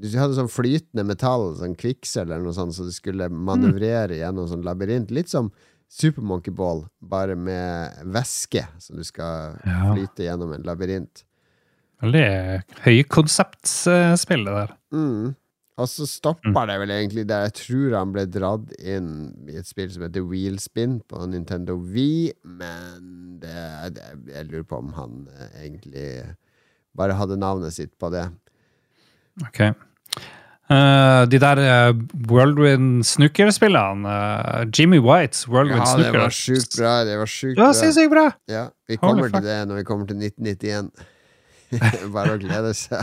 Du 0.00 0.06
hadde 0.16 0.32
sånn 0.36 0.48
flytende 0.48 1.02
metall, 1.04 1.50
sånn 1.58 1.74
kvikksølv 1.76 2.30
eller 2.32 2.44
noe 2.46 2.56
sånt, 2.56 2.72
så 2.72 2.86
du 2.88 2.92
skulle 2.94 3.26
manøvrere 3.28 4.16
gjennom 4.16 4.46
sånn 4.48 4.62
labyrint. 4.64 5.10
Litt 5.12 5.28
som 5.28 5.50
Super 5.90 6.22
Monkey 6.22 6.52
Ball, 6.54 6.84
bare 7.02 7.34
med 7.34 7.98
væske, 8.14 8.62
som 8.78 8.96
du 9.00 9.02
skal 9.04 9.56
Ja. 9.66 9.90
flyte 9.92 10.22
gjennom 10.28 10.52
en 10.54 10.62
labyrint. 10.62 11.24
Veldig 12.00 12.62
høykonseptspill, 12.86 14.44
det 14.46 14.54
der. 14.54 14.74
Mm. 14.94 15.34
Og 15.80 15.88
så 15.88 16.04
stoppa 16.08 16.66
det 16.68 16.76
vel 16.82 16.90
egentlig 16.92 17.24
der 17.28 17.46
jeg 17.46 17.54
tror 17.56 17.94
han 17.96 18.12
ble 18.12 18.26
dratt 18.28 18.72
inn 18.78 19.10
i 19.48 19.56
et 19.56 19.66
spill 19.68 19.90
som 19.92 20.02
heter 20.04 20.24
Wheelspin 20.28 20.98
på 21.08 21.22
Nintendo 21.30 21.76
Wii, 21.80 22.32
men 22.44 23.38
det, 23.40 23.94
det, 23.96 24.08
jeg 24.28 24.48
lurer 24.50 24.66
på 24.68 24.78
om 24.82 24.92
han 24.98 25.14
eh, 25.32 25.54
egentlig 25.64 26.08
bare 26.96 27.16
hadde 27.16 27.38
navnet 27.40 27.72
sitt 27.72 27.94
på 27.98 28.10
det. 28.12 28.26
Ok. 29.46 29.62
Eh, 30.70 31.22
de 31.26 31.38
der 31.42 31.58
uh, 31.58 31.96
Worldwind 32.30 33.02
Snooker-spillene, 33.08 34.06
Uh, 34.06 34.64
Jimmy 34.70 35.00
Whites 35.02 35.48
Worldwind 35.50 35.80
Ja, 35.82 35.86
det 35.96 36.04
Snooker 36.04 36.20
var 36.22 36.34
sjukt 36.36 36.76
bra. 36.78 36.92
Det 37.08 37.16
var 37.18 37.26
sjukt 37.32 37.56
Det 37.56 37.62
bra. 37.64 37.70
sinnssykt 37.74 38.10
bra! 38.12 38.26
Ja, 38.46 38.64
vi 38.86 38.98
Holy 39.00 39.08
kommer 39.08 39.24
fuck. 39.30 39.40
til 39.40 39.48
det 39.50 39.56
når 39.68 39.80
vi 39.80 39.84
kommer 39.88 40.06
til 40.06 40.20
1991. 40.22 40.92
bare 42.14 42.36
å 42.36 42.38
glede 42.42 42.70
seg. 42.78 43.02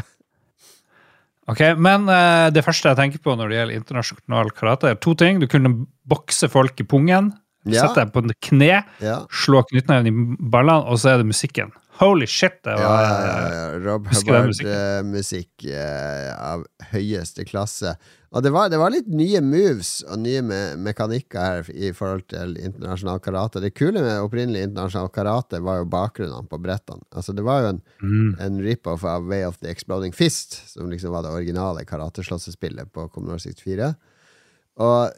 Ok, 1.47 1.61
Men 1.79 2.07
uh, 2.11 2.47
det 2.51 2.63
første 2.63 2.91
jeg 2.91 2.99
tenker 2.99 3.19
på 3.23 3.35
når 3.39 3.51
det 3.51 3.59
gjelder 3.59 3.81
internasjonal 3.81 4.49
karate, 4.55 4.89
er 4.91 4.95
to 5.03 5.13
ting. 5.19 5.39
Du 5.43 5.47
kunne 5.51 5.73
bokse 6.07 6.49
folk 6.51 6.79
i 6.79 6.87
pungen, 6.87 7.33
Ja. 7.67 7.83
sette 7.83 8.05
deg 8.05 8.13
på 8.15 8.23
kne, 8.47 8.83
Ja. 9.03 9.17
slå 9.27 9.59
knyttneven 9.67 10.07
i 10.07 10.11
ballene, 10.39 10.87
og 10.87 10.95
så 11.03 11.13
er 11.13 11.17
det 11.19 11.27
musikken. 11.27 11.71
Holy 11.99 12.27
shit! 12.29 12.59
Det 12.63 12.75
var, 12.77 13.01
ja, 13.03 13.25
ja, 13.25 13.53
ja. 13.53 13.79
Rob 13.81 14.07
Husker 14.11 14.33
den 14.35 14.47
musikken? 14.51 14.71
Hubbard-musikk 14.71 15.65
eh, 15.73 16.31
av 16.37 16.65
høyeste 16.91 17.45
klasse. 17.49 17.95
Og 18.35 18.43
det 18.43 18.51
var, 18.51 18.67
det 18.69 18.77
var 18.77 18.91
litt 18.91 19.07
nye 19.07 19.39
moves 19.41 20.03
og 20.05 20.19
nye 20.19 20.41
me 20.45 20.59
mekanikker 20.83 21.39
her 21.41 21.69
i 21.73 21.93
forhold 21.95 22.25
til 22.29 22.57
internasjonal 22.59 23.21
karate. 23.23 23.61
Det 23.63 23.71
kule 23.73 24.03
med 24.03 24.19
opprinnelig 24.21 24.65
internasjonal 24.67 25.09
karate 25.15 25.61
var 25.63 25.79
jo 25.79 25.87
bakgrunnene 25.93 26.45
på 26.51 26.59
brettene. 26.61 27.01
Altså 27.15 27.33
Det 27.33 27.45
var 27.47 27.63
jo 27.63 27.69
en, 27.75 27.81
Mm. 28.03 28.35
en 28.45 28.59
rip-off 28.61 29.03
av 29.07 29.25
Way 29.25 29.45
of 29.47 29.57
the 29.63 29.71
Exploding 29.71 30.13
Fist, 30.13 30.59
som 30.69 30.91
liksom 30.91 31.11
var 31.15 31.23
det 31.23 31.31
originale 31.33 31.85
karateslåssespillet 31.87 32.91
på 32.93 33.07
Commodore 33.09 33.39
64. 33.39 33.95
Og 34.77 35.11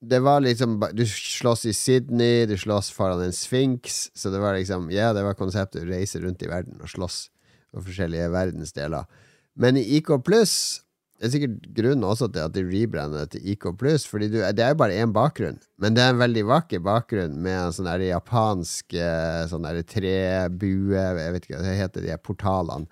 det 0.00 0.18
var 0.22 0.40
liksom 0.44 0.78
Du 0.94 1.02
slåss 1.06 1.66
i 1.66 1.74
Sydney, 1.74 2.46
du 2.46 2.56
slåss 2.58 2.92
foran 2.94 3.24
en 3.24 3.34
sfinks, 3.34 4.10
så 4.14 4.30
det 4.30 4.40
var 4.42 4.54
liksom 4.58 4.90
Ja, 4.94 5.12
det 5.16 5.24
var 5.26 5.38
konseptet 5.38 5.82
å 5.82 5.90
reise 5.90 6.22
rundt 6.22 6.42
i 6.42 6.50
verden 6.50 6.80
og 6.80 6.90
slåss 6.92 7.26
på 7.74 7.82
forskjellige 7.88 8.30
verdensdeler. 8.32 9.08
Men 9.56 9.76
i 9.80 9.84
IK 9.98 10.14
pluss 10.24 10.82
det 11.16 11.30
er 11.30 11.32
sikkert 11.32 11.68
grunnen 11.72 12.04
også 12.04 12.26
til 12.28 12.42
at 12.44 12.52
de 12.52 12.62
rebrander 12.66 13.28
til 13.32 13.46
IK 13.54 13.70
fordi 14.04 14.26
du, 14.28 14.36
det 14.52 14.60
er 14.60 14.74
jo 14.74 14.80
bare 14.82 14.98
én 15.00 15.14
bakgrunn, 15.16 15.56
men 15.80 15.96
det 15.96 16.02
er 16.04 16.12
en 16.12 16.20
veldig 16.20 16.42
vakker 16.44 16.82
bakgrunn 16.84 17.38
med 17.40 17.56
en 17.56 17.72
sånn 17.72 17.88
japansk 18.04 18.92
eh, 18.92 19.46
sånn 19.48 19.64
trebue 19.88 20.92
Jeg 20.92 21.32
vet 21.32 21.46
ikke 21.46 21.56
hva 21.56 21.62
det 21.64 21.78
heter, 21.80 22.04
de 22.04 22.12
her 22.12 22.20
portalene. 22.20 22.86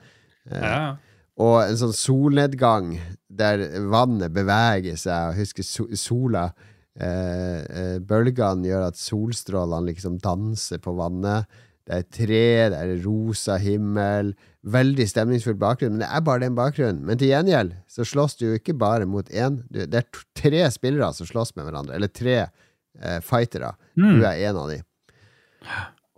ja. 0.48 0.96
Og 1.42 1.56
en 1.64 1.78
sånn 1.78 1.94
solnedgang 1.96 2.94
der 3.26 3.64
vannet 3.90 4.34
beveger 4.34 4.98
seg. 5.00 5.32
Og 5.32 5.40
husker 5.40 5.66
sola 5.98 6.46
eh, 6.94 7.60
eh, 7.64 7.96
Bølgene 7.98 8.68
gjør 8.68 8.88
at 8.90 9.00
solstrålene 9.00 9.90
liksom 9.90 10.20
danser 10.22 10.82
på 10.82 10.94
vannet. 10.98 11.50
Det 11.84 11.98
er 11.98 12.04
tre, 12.16 12.44
det 12.72 12.78
er 12.78 12.92
rosa 13.04 13.58
himmel. 13.60 14.32
Veldig 14.64 15.04
stemningsfull 15.10 15.58
bakgrunn, 15.60 15.98
men 15.98 16.04
det 16.06 16.08
er 16.08 16.22
bare 16.24 16.46
den 16.46 16.56
bakgrunnen. 16.56 17.02
Men 17.04 17.20
til 17.20 17.34
gjengjeld 17.34 17.74
så 17.90 18.06
slåss 18.08 18.38
du 18.40 18.46
jo 18.46 18.54
ikke 18.56 18.76
bare 18.80 19.08
mot 19.08 19.28
én. 19.28 19.60
Det 19.68 19.90
er 20.00 20.22
tre 20.38 20.62
spillere 20.72 21.10
som 21.18 21.28
slåss 21.28 21.52
med 21.58 21.66
hverandre. 21.68 21.98
Eller 21.98 22.12
tre 22.14 22.38
eh, 22.46 23.18
fightere. 23.26 23.74
Mm. 23.98 24.14
Du 24.14 24.24
er 24.24 24.46
en 24.48 24.62
av 24.62 24.72
dem. 24.72 24.86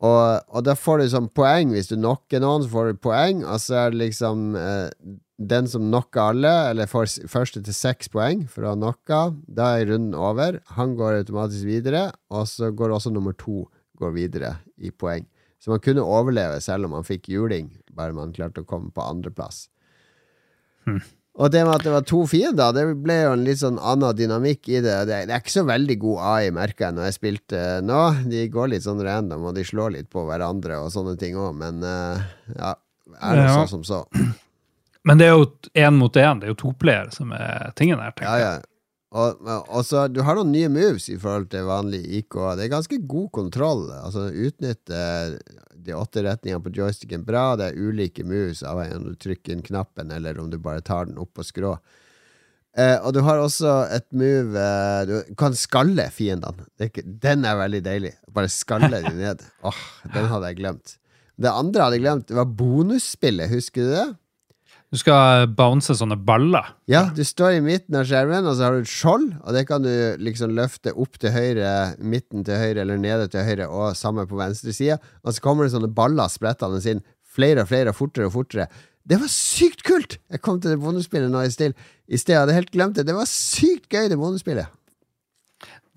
Og, 0.05 0.43
og 0.53 0.65
da 0.67 0.75
får 0.77 1.01
du 1.01 1.07
sånn 1.09 1.31
poeng 1.33 1.71
hvis 1.73 1.89
du 1.89 1.97
knocker 1.97 2.43
noen, 2.43 2.65
så 2.65 2.73
får 2.73 2.91
du 2.91 2.99
poeng, 3.07 3.41
og 3.49 3.63
så 3.63 3.79
er 3.87 3.95
det 3.95 4.03
liksom 4.03 4.51
eh, 4.61 4.91
den 5.37 5.69
som 5.69 5.87
knocker 5.89 6.35
alle, 6.35 6.53
eller 6.71 6.91
får 6.91 7.09
første 7.33 7.63
til 7.65 7.77
seks 7.77 8.13
poeng 8.13 8.45
for 8.53 8.65
å 8.65 8.75
ha 8.75 8.79
knocka, 8.79 9.21
da 9.49 9.75
er 9.79 9.89
runden 9.93 10.17
over. 10.17 10.61
Han 10.77 10.97
går 11.01 11.23
automatisk 11.23 11.69
videre, 11.69 12.11
og 12.29 12.45
så 12.51 12.71
går 12.77 12.93
også 12.97 13.13
nummer 13.15 13.37
to 13.41 13.65
går 13.97 14.13
videre 14.17 14.53
i 14.77 14.93
poeng. 14.93 15.25
Så 15.61 15.73
man 15.73 15.81
kunne 15.85 16.05
overleve 16.05 16.61
selv 16.61 16.89
om 16.89 16.97
man 16.99 17.07
fikk 17.07 17.31
juling, 17.33 17.71
bare 17.97 18.17
man 18.17 18.35
klarte 18.37 18.65
å 18.65 18.69
komme 18.69 18.93
på 18.93 19.05
andreplass. 19.05 19.67
Hmm. 20.85 21.01
Og 21.37 21.51
det 21.53 21.67
med 21.67 21.75
at 21.75 21.83
det 21.85 21.93
var 21.93 22.05
to 22.09 22.23
fiender, 22.31 22.73
det 22.73 22.85
ble 23.05 23.17
jo 23.21 23.33
en 23.35 23.43
litt 23.45 23.61
sånn 23.61 23.77
annen 23.77 24.17
dynamikk 24.17 24.71
i 24.73 24.79
det. 24.81 24.95
Det, 25.11 25.19
er 25.27 25.43
ikke 25.43 25.53
så 25.53 25.67
veldig 25.69 25.97
god 26.01 26.23
AI, 26.31 26.47
merker 26.57 26.87
jeg 26.87 26.97
når 26.97 27.09
jeg 27.11 27.17
spilte 27.19 27.61
nå. 27.85 28.01
De 28.33 28.47
går 28.55 28.71
litt 28.73 28.87
sånn 28.87 29.03
random, 29.05 29.45
og 29.51 29.59
de 29.59 29.65
slår 29.69 29.93
litt 29.99 30.09
på 30.13 30.25
hverandre 30.25 30.79
og 30.81 30.89
sånne 30.95 31.13
ting 31.21 31.37
òg, 31.37 31.53
men 31.61 31.85
uh, 31.85 32.23
ja. 32.57 32.73
Er 33.21 33.37
det 33.39 33.45
Ja. 33.47 33.53
sånn 33.67 33.69
som 33.69 33.85
så. 33.87 34.01
Men 35.07 35.21
det 35.21 35.29
er 35.29 35.37
jo 35.37 35.45
én 35.79 35.95
mot 35.95 36.17
én. 36.19 36.41
Det 36.41 36.49
er 36.49 36.55
jo 36.57 36.59
toplayer 36.65 37.13
som 37.15 37.31
er 37.37 37.71
tingen 37.79 38.01
her. 38.03 38.11
tenker 38.17 38.33
jeg. 38.33 38.41
Ja, 38.43 38.57
ja. 38.57 38.76
Og, 39.17 39.47
og 39.49 39.83
så, 39.87 40.07
du 40.13 40.21
har 40.27 40.37
noen 40.37 40.51
nye 40.53 40.69
moves 40.73 41.07
i 41.09 41.17
forhold 41.21 41.49
til 41.53 41.69
vanlig 41.69 42.03
IK. 42.19 42.37
Det 42.59 42.67
er 42.67 42.73
ganske 42.75 42.99
god 43.09 43.31
kontroll. 43.33 43.87
Altså 43.97 44.27
Utnytte 44.29 44.99
de 45.87 45.95
åtte 45.97 46.25
retningene 46.27 46.63
på 46.65 46.75
joysticken 46.77 47.25
bra. 47.25 47.55
Det 47.57 47.71
er 47.71 47.79
ulike 47.79 48.27
moves, 48.27 48.65
avhengig 48.67 48.97
av 48.97 49.01
om 49.01 49.07
du 49.13 49.23
trykker 49.23 49.55
inn 49.55 49.65
knappen 49.65 50.13
eller 50.13 50.41
om 50.43 50.51
du 50.53 50.59
bare 50.61 50.85
tar 50.85 51.09
den 51.09 51.21
opp 51.23 51.33
på 51.39 51.47
skrå. 51.47 51.77
Eh, 52.77 52.99
og 53.01 53.15
du 53.17 53.23
har 53.25 53.41
også 53.41 53.73
et 53.95 54.05
move 54.13 54.61
eh, 54.61 55.07
Du 55.09 55.35
kan 55.41 55.55
skalle 55.57 56.11
fiendene. 56.13 56.67
Den 57.25 57.47
er 57.49 57.57
veldig 57.57 57.81
deilig. 57.87 58.13
Bare 58.37 58.53
skalle 58.53 59.01
de 59.01 59.15
ned. 59.23 59.45
Åh, 59.65 59.83
Den 60.13 60.29
hadde 60.33 60.53
jeg 60.53 60.61
glemt. 60.61 60.99
Det 61.37 61.53
andre 61.53 61.81
jeg 61.81 61.87
hadde 61.87 62.03
glemt, 62.03 62.29
det 62.29 62.37
var 62.37 62.53
bonusspillet. 62.59 63.53
Husker 63.53 63.85
du 63.85 63.95
det? 63.95 64.07
Du 64.95 64.99
skal 65.01 65.49
bounce 65.59 65.97
sånne 65.99 66.15
baller. 66.29 66.69
Ja, 66.87 67.09
du 67.15 67.25
står 67.27 67.57
i 67.57 67.63
midten 67.65 67.97
av 67.99 68.07
skjermen, 68.07 68.47
og 68.47 68.55
så 68.55 68.69
har 68.69 68.77
du 68.77 68.85
et 68.85 68.91
skjold, 68.91 69.33
og 69.43 69.57
det 69.57 69.65
kan 69.67 69.83
du 69.83 69.91
liksom 70.23 70.55
løfte 70.55 70.95
opp 70.95 71.19
til 71.19 71.35
høyre, 71.35 71.97
midten 71.99 72.47
til 72.47 72.61
høyre 72.61 72.85
eller 72.85 73.01
nede 73.03 73.27
til 73.33 73.43
høyre, 73.47 73.67
og 73.67 73.99
samme 73.99 74.29
på 74.31 74.39
venstre 74.39 74.75
side. 74.77 75.01
Og 75.27 75.35
så 75.35 75.43
kommer 75.43 75.67
det 75.67 75.75
sånne 75.75 75.91
baller 75.95 76.31
sprettende 76.31 76.79
inn, 76.93 77.03
flere 77.37 77.67
og 77.67 77.73
flere, 77.73 77.97
fortere 77.97 78.31
og 78.31 78.37
fortere. 78.37 78.69
Det 79.07 79.19
var 79.23 79.31
sykt 79.31 79.83
kult! 79.87 80.19
Jeg 80.31 80.43
kom 80.43 80.63
til 80.63 80.73
det 80.75 80.81
bonusspillet 80.83 81.31
nå 81.35 81.43
i 81.47 81.51
sted, 81.55 81.75
I 82.07 82.19
sted 82.19 82.37
jeg 82.37 82.45
hadde 82.45 82.57
helt 82.57 82.73
glemt 82.75 82.99
det. 82.99 83.07
Det 83.07 83.15
var 83.15 83.27
sykt 83.31 83.91
gøy, 83.91 84.07
det 84.11 84.19
bonusspillet. 84.19 84.71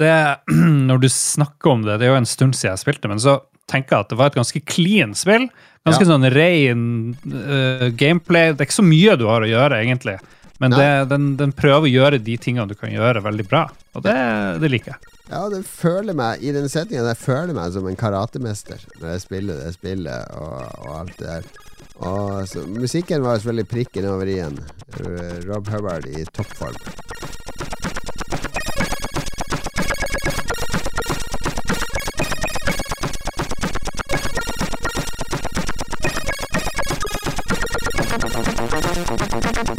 Det, 0.01 0.11
når 0.89 1.05
du 1.05 1.09
snakker 1.13 1.75
om 1.75 1.85
det, 1.85 1.99
det 2.01 2.09
er 2.09 2.15
jo 2.15 2.23
en 2.23 2.29
stund 2.29 2.57
siden 2.57 2.73
jeg 2.73 2.83
spilte, 2.87 3.11
men 3.11 3.21
så 3.21 3.37
tenker 3.69 4.01
at 4.01 4.09
det 4.11 4.17
var 4.19 4.31
et 4.33 4.39
ganske 4.39 4.61
clean 4.69 5.13
spill. 5.17 5.47
Ganske 5.87 6.03
Ja. 6.03 6.09
sånn 6.11 6.27
ren 6.33 6.81
uh, 7.29 7.87
gameplay. 7.95 8.51
Det 8.51 8.65
er 8.65 8.67
ikke 8.67 8.81
så 8.81 8.85
mye 8.89 9.15
du 9.19 9.27
har 9.29 9.45
å 9.45 9.49
gjøre, 9.49 9.79
egentlig. 9.85 10.17
Men 10.59 10.73
det, 10.75 10.87
den, 11.07 11.29
den 11.39 11.53
prøver 11.55 11.87
å 11.87 11.91
gjøre 11.93 12.17
de 12.19 12.33
tingene 12.41 12.67
du 12.67 12.75
kan 12.75 12.91
gjøre, 12.91 13.21
veldig 13.23 13.45
bra. 13.47 13.61
Og 13.95 14.03
det, 14.03 14.15
det 14.59 14.69
liker 14.73 14.91
jeg. 14.91 15.13
Ja, 15.29 15.45
det 15.53 15.61
føler 15.69 16.15
meg 16.17 16.41
I 16.43 16.51
den 16.55 16.65
settingen 16.73 17.05
jeg 17.05 17.19
føler 17.21 17.53
meg 17.53 17.71
som 17.75 17.85
en 17.87 17.95
karatemester 17.99 18.81
når 18.97 19.11
jeg 19.13 19.21
spiller 19.27 19.59
det 19.61 19.75
spillet 19.77 20.33
og, 20.35 20.63
og 20.83 20.95
alt 20.97 21.15
det 21.21 21.27
der. 21.29 21.49
Og 22.09 22.47
så, 22.49 22.63
musikken 22.67 23.23
var 23.23 23.37
selvfølgelig 23.39 23.69
prikken 23.71 24.09
over 24.09 24.27
i-en. 24.31 24.59
Rob 25.47 25.67
Hubbard 25.71 26.07
i 26.11 26.25
toppform. 26.33 26.75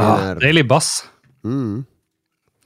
Mange 0.00 0.20
Ah, 0.20 0.28
Ja, 0.34 0.34
deilig 0.42 0.66
bass. 0.70 0.92
Mm. 1.44 1.84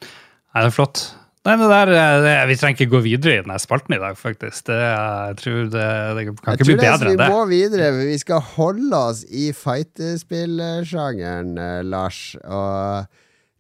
Nei, 0.03 0.61
det 0.63 0.69
er 0.69 0.75
flott. 0.75 1.03
Nei, 1.47 1.55
men 1.57 1.65
det 1.71 1.77
der, 1.77 1.91
eh, 1.97 2.21
det, 2.25 2.33
Vi 2.51 2.57
trenger 2.61 2.77
ikke 2.77 2.93
gå 2.93 3.01
videre 3.05 3.33
i 3.39 3.43
denne 3.43 3.59
spalten 3.63 3.95
i 3.97 4.01
dag, 4.03 4.17
faktisk. 4.19 4.67
Det, 4.69 4.77
jeg 4.77 5.37
tror 5.41 5.61
det, 5.73 5.87
det 6.19 6.25
kan 6.27 6.35
Jeg 6.35 6.59
ikke 6.59 6.69
bli 6.69 6.77
bedre 6.77 6.93
enn 6.99 7.17
det. 7.17 7.29
vi 7.29 7.33
må 7.33 7.41
videre, 7.49 7.93
men 7.95 8.07
vi 8.11 8.19
skal 8.21 8.41
holde 8.57 8.97
oss 8.97 9.23
i 9.31 9.53
fightespillsjangeren, 9.57 11.55
eh, 11.63 11.83
Lars. 11.87 12.21
Og 12.45 13.07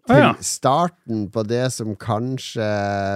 til 0.09 0.17
ah, 0.17 0.21
ja. 0.25 0.33
starten 0.41 1.27
på 1.33 1.43
det 1.49 1.67
som 1.73 1.97
kanskje 1.97 2.69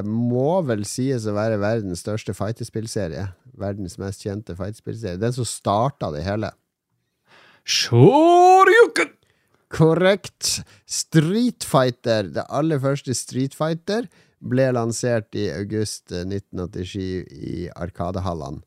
må 0.04 0.62
vel 0.68 0.84
sies 0.88 1.24
å 1.28 1.32
være 1.36 1.60
verdens 1.60 2.00
største 2.04 2.34
fightespillserie. 2.36 3.28
Verdens 3.60 3.98
mest 4.00 4.24
kjente 4.24 4.56
fightespillserie. 4.56 5.20
Den 5.20 5.32
som 5.36 5.44
starta 5.48 6.10
det 6.12 6.24
hele. 6.24 6.52
Shoryuken! 7.64 9.12
Korrekt. 9.72 10.60
Street 10.86 11.64
Fighter, 11.64 12.28
det 12.34 12.44
aller 12.52 12.80
første 12.82 13.14
Street 13.16 13.54
Fighter, 13.56 14.08
ble 14.42 14.66
lansert 14.74 15.32
i 15.38 15.46
august 15.54 16.12
eh, 16.12 16.26
1987 16.26 16.98
i 17.32 17.68
Arkadehallene. 17.72 18.60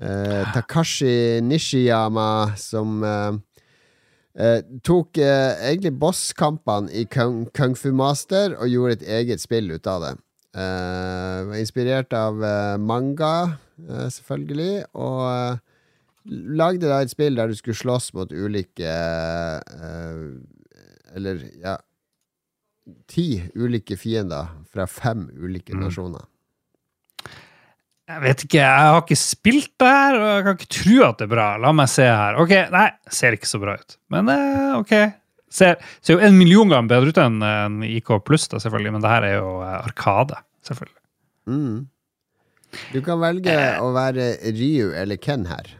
Eh, 0.00 0.42
Takashi 0.54 1.42
Nishiyama, 1.44 2.56
som 2.56 3.04
eh, 3.04 3.36
eh, 4.40 4.58
tok 4.86 5.20
eh, 5.20 5.60
egentlig 5.68 5.92
bosskampene 6.00 6.90
i 6.96 7.04
Kung, 7.04 7.44
Kung 7.54 7.76
Fu 7.76 7.92
Master 7.92 8.56
og 8.56 8.72
gjorde 8.72 9.00
et 9.00 9.08
eget 9.20 9.44
spill 9.44 9.70
ut 9.74 9.90
av 9.90 10.06
det. 10.06 10.14
Eh, 10.56 11.40
var 11.50 11.60
inspirert 11.60 12.16
av 12.16 12.40
eh, 12.42 12.76
manga, 12.80 13.34
eh, 13.84 14.08
selvfølgelig, 14.16 14.86
og 14.98 15.20
eh, 15.28 15.60
lagde 16.28 16.88
da 16.90 17.00
et 17.04 17.10
spill 17.12 17.36
der 17.38 17.48
du 17.48 17.54
skulle 17.56 17.78
slåss 17.78 18.10
mot 18.14 18.32
ulike 18.32 18.84
eh, 18.90 20.18
Eller, 21.16 21.40
ja 21.62 21.76
Ti 23.10 23.24
ulike 23.56 23.96
fiender 23.98 24.48
fra 24.72 24.86
fem 24.90 25.28
ulike 25.38 25.72
Mm. 25.76 25.84
nasjoner. 25.86 26.24
Jeg 28.10 28.22
vet 28.24 28.40
ikke, 28.44 28.58
jeg 28.58 28.86
har 28.90 28.96
ikke 29.04 29.16
spilt 29.20 29.70
det 29.78 29.86
her, 29.86 30.16
og 30.18 30.30
jeg 30.34 30.44
kan 30.46 30.56
ikke 30.58 30.70
tro 30.74 30.96
at 31.06 31.18
det 31.20 31.26
er 31.28 31.30
bra. 31.30 31.44
La 31.62 31.70
meg 31.76 31.86
se 31.92 32.02
her. 32.08 32.34
Ok, 32.42 32.50
nei, 32.74 32.88
ser 33.14 33.36
ikke 33.36 33.46
så 33.46 33.60
bra 33.62 33.76
ut. 33.78 33.94
Men 34.10 34.28
eh, 34.34 34.72
ok. 34.80 34.94
Ser, 35.50 35.76
ser 36.02 36.16
jo 36.16 36.24
en 36.26 36.34
million 36.38 36.66
ganger 36.70 36.90
bedre 36.90 37.12
ut 37.14 37.20
enn 37.22 37.38
en 37.46 37.78
IK 37.86 38.10
pluss, 38.26 38.48
da, 38.50 38.58
selvfølgelig, 38.62 38.92
men 38.96 39.04
det 39.04 39.12
her 39.12 39.26
er 39.28 39.36
jo 39.36 39.52
eh, 39.62 39.76
Arkade, 39.84 40.40
selvfølgelig. 40.66 40.98
Mm. 41.50 41.78
Du 42.90 42.98
kan 43.06 43.22
velge 43.22 43.54
å 43.82 43.92
være 43.94 44.32
Ryu 44.58 44.90
eller 44.98 45.18
Ken 45.22 45.46
her. 45.50 45.70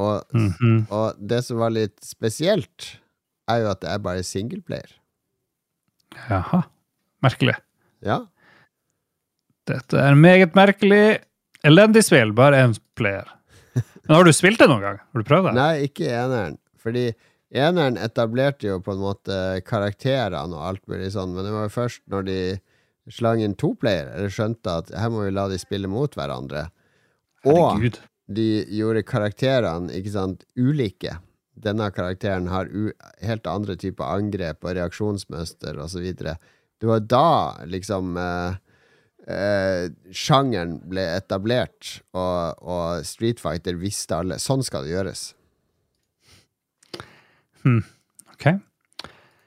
Og, 0.00 0.24
Mhm. 0.36 0.86
og 0.90 1.18
det 1.20 1.42
som 1.44 1.58
var 1.60 1.70
litt 1.74 1.98
spesielt, 2.04 2.96
er 3.50 3.64
jo 3.64 3.70
at 3.74 3.80
det 3.84 3.90
er 3.92 3.98
bare 4.04 4.22
singleplayer. 4.24 4.92
Jaha. 6.30 6.62
Merkelig. 7.22 7.54
Ja. 8.06 8.22
Dette 9.68 10.00
er 10.00 10.16
meget 10.18 10.54
merkelig. 10.56 11.20
Elendig 11.66 12.02
spill, 12.06 12.32
bare 12.32 12.62
én 12.64 12.72
player. 12.96 13.28
Men 14.06 14.16
har 14.16 14.24
du 14.26 14.32
spilt 14.34 14.58
det 14.62 14.68
noen 14.70 14.80
gang? 14.82 15.00
Har 15.04 15.20
du 15.22 15.26
prøvd 15.28 15.50
det? 15.50 15.54
Nei, 15.58 15.74
ikke 15.90 16.08
eneren. 16.08 16.56
Fordi 16.80 17.10
eneren 17.52 17.98
etablerte 18.00 18.70
jo 18.70 18.78
på 18.82 18.94
en 18.96 19.02
måte 19.04 19.36
karakterene 19.68 20.56
og 20.56 20.64
alt 20.70 20.82
mulig 20.90 21.10
sånn, 21.12 21.34
men 21.36 21.44
det 21.44 21.52
var 21.52 21.66
jo 21.68 21.74
først 21.74 22.00
når 22.10 22.24
de 22.30 22.38
slang 23.12 23.42
inn 23.44 23.54
to 23.58 23.74
player, 23.80 24.08
eller 24.14 24.32
skjønte 24.32 24.72
at 24.80 24.90
her 24.96 25.10
må 25.12 25.26
vi 25.26 25.32
la 25.34 25.44
de 25.50 25.58
spille 25.60 25.90
mot 25.90 26.14
hverandre. 26.16 26.68
Og 27.44 27.58
Herregud. 27.58 27.98
De 28.30 28.44
gjorde 28.70 29.02
karakterene 29.08 29.90
ikke 29.98 30.12
sant, 30.14 30.44
ulike. 30.56 31.16
Denne 31.60 31.90
karakteren 31.92 32.46
har 32.48 32.70
helt 33.26 33.46
andre 33.50 33.74
typer 33.76 34.06
angrep 34.16 34.64
og 34.64 34.76
reaksjonsmønster 34.78 35.76
osv. 35.82 36.06
Det 36.14 36.88
var 36.88 37.02
da 37.10 37.24
liksom 37.68 38.14
eh, 38.16 38.54
eh, 39.28 39.90
sjangeren 40.14 40.78
ble 40.88 41.04
etablert, 41.18 41.98
og, 42.16 42.62
og 42.62 43.04
Street 43.04 43.42
Fighter 43.42 43.76
visste 43.82 44.16
alle. 44.22 44.38
Sånn 44.40 44.62
skal 44.64 44.86
det 44.86 44.94
gjøres. 44.94 45.26
Ok. 48.32 48.46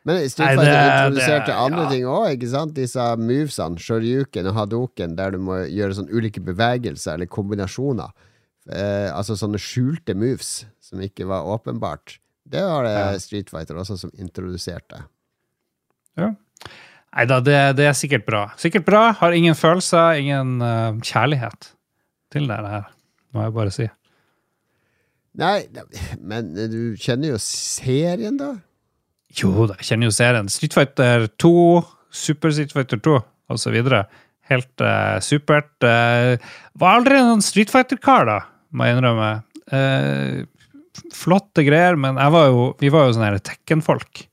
Men 0.04 0.20
Street 0.30 0.50
Nei, 0.52 0.56
Fighter 0.60 0.72
det- 0.74 0.92
introduserte 0.92 1.46
det- 1.48 1.56
andre 1.64 1.84
ja. 1.84 1.90
ting 1.90 2.04
òg, 2.06 2.28
ikke 2.36 2.50
sant? 2.52 2.74
Disse 2.76 3.00
movesene, 3.18 3.80
shoryuken 3.80 4.48
og 4.48 4.54
hadoken, 4.60 5.16
der 5.16 5.32
du 5.32 5.38
må 5.40 5.62
gjøre 5.66 5.96
sånn 5.96 6.12
ulike 6.12 6.44
bevegelser 6.44 7.14
eller 7.16 7.26
kombinasjoner. 7.26 8.12
Eh, 8.72 9.10
altså 9.12 9.36
sånne 9.36 9.60
skjulte 9.60 10.16
moves 10.16 10.64
som 10.84 11.02
ikke 11.04 11.28
var 11.28 11.48
åpenbart. 11.52 12.18
Det 12.48 12.62
var 12.64 12.86
det 12.88 12.94
Ja. 12.94 13.20
Street 13.20 13.50
Fighter 13.50 13.80
også 13.80 13.98
som 14.00 14.12
introduserte. 14.16 15.04
Ja. 16.20 16.34
Nei 17.14 17.26
da, 17.30 17.40
det, 17.44 17.58
det 17.78 17.88
er 17.90 17.98
sikkert 17.98 18.26
bra. 18.26 18.44
Sikkert 18.58 18.86
bra. 18.86 19.12
Har 19.20 19.36
ingen 19.36 19.56
følelser, 19.56 20.20
ingen 20.22 20.62
uh, 20.62 20.98
kjærlighet 21.06 21.74
til 22.34 22.48
det 22.50 22.58
her, 22.58 22.88
må 23.34 23.46
jeg 23.46 23.54
bare 23.54 23.74
si. 23.74 23.88
Nei, 25.38 25.66
men 26.22 26.54
du 26.54 26.96
kjenner 26.98 27.34
jo 27.34 27.40
serien, 27.42 28.38
da? 28.38 28.56
Jo 29.34 29.68
da, 29.70 29.78
jeg 29.82 29.92
kjenner 29.92 30.10
jo 30.10 30.14
serien. 30.14 30.50
Street 30.50 30.76
Fighter 30.78 31.28
2, 31.42 31.54
Super 32.14 32.54
Street 32.54 32.74
Fighter 32.74 33.02
2 33.02 33.18
osv. 33.54 33.78
Helt 34.50 34.84
uh, 34.86 35.18
supert. 35.26 35.74
Uh, 35.86 36.38
var 36.82 37.00
aldri 37.00 37.22
noen 37.22 37.42
Street 37.46 37.74
Fighter-kar, 37.74 38.30
da, 38.30 38.40
må 38.74 38.88
jeg 38.88 38.98
innrømme. 38.98 39.30
Eh, 39.74 40.44
flotte 41.16 41.64
greier, 41.66 41.98
men 42.00 42.18
var 42.18 42.50
jo, 42.50 42.68
vi 42.82 42.92
var 42.94 43.08
jo 43.08 43.16
sånne 43.18 43.42
Tekken-folk. 43.46 44.26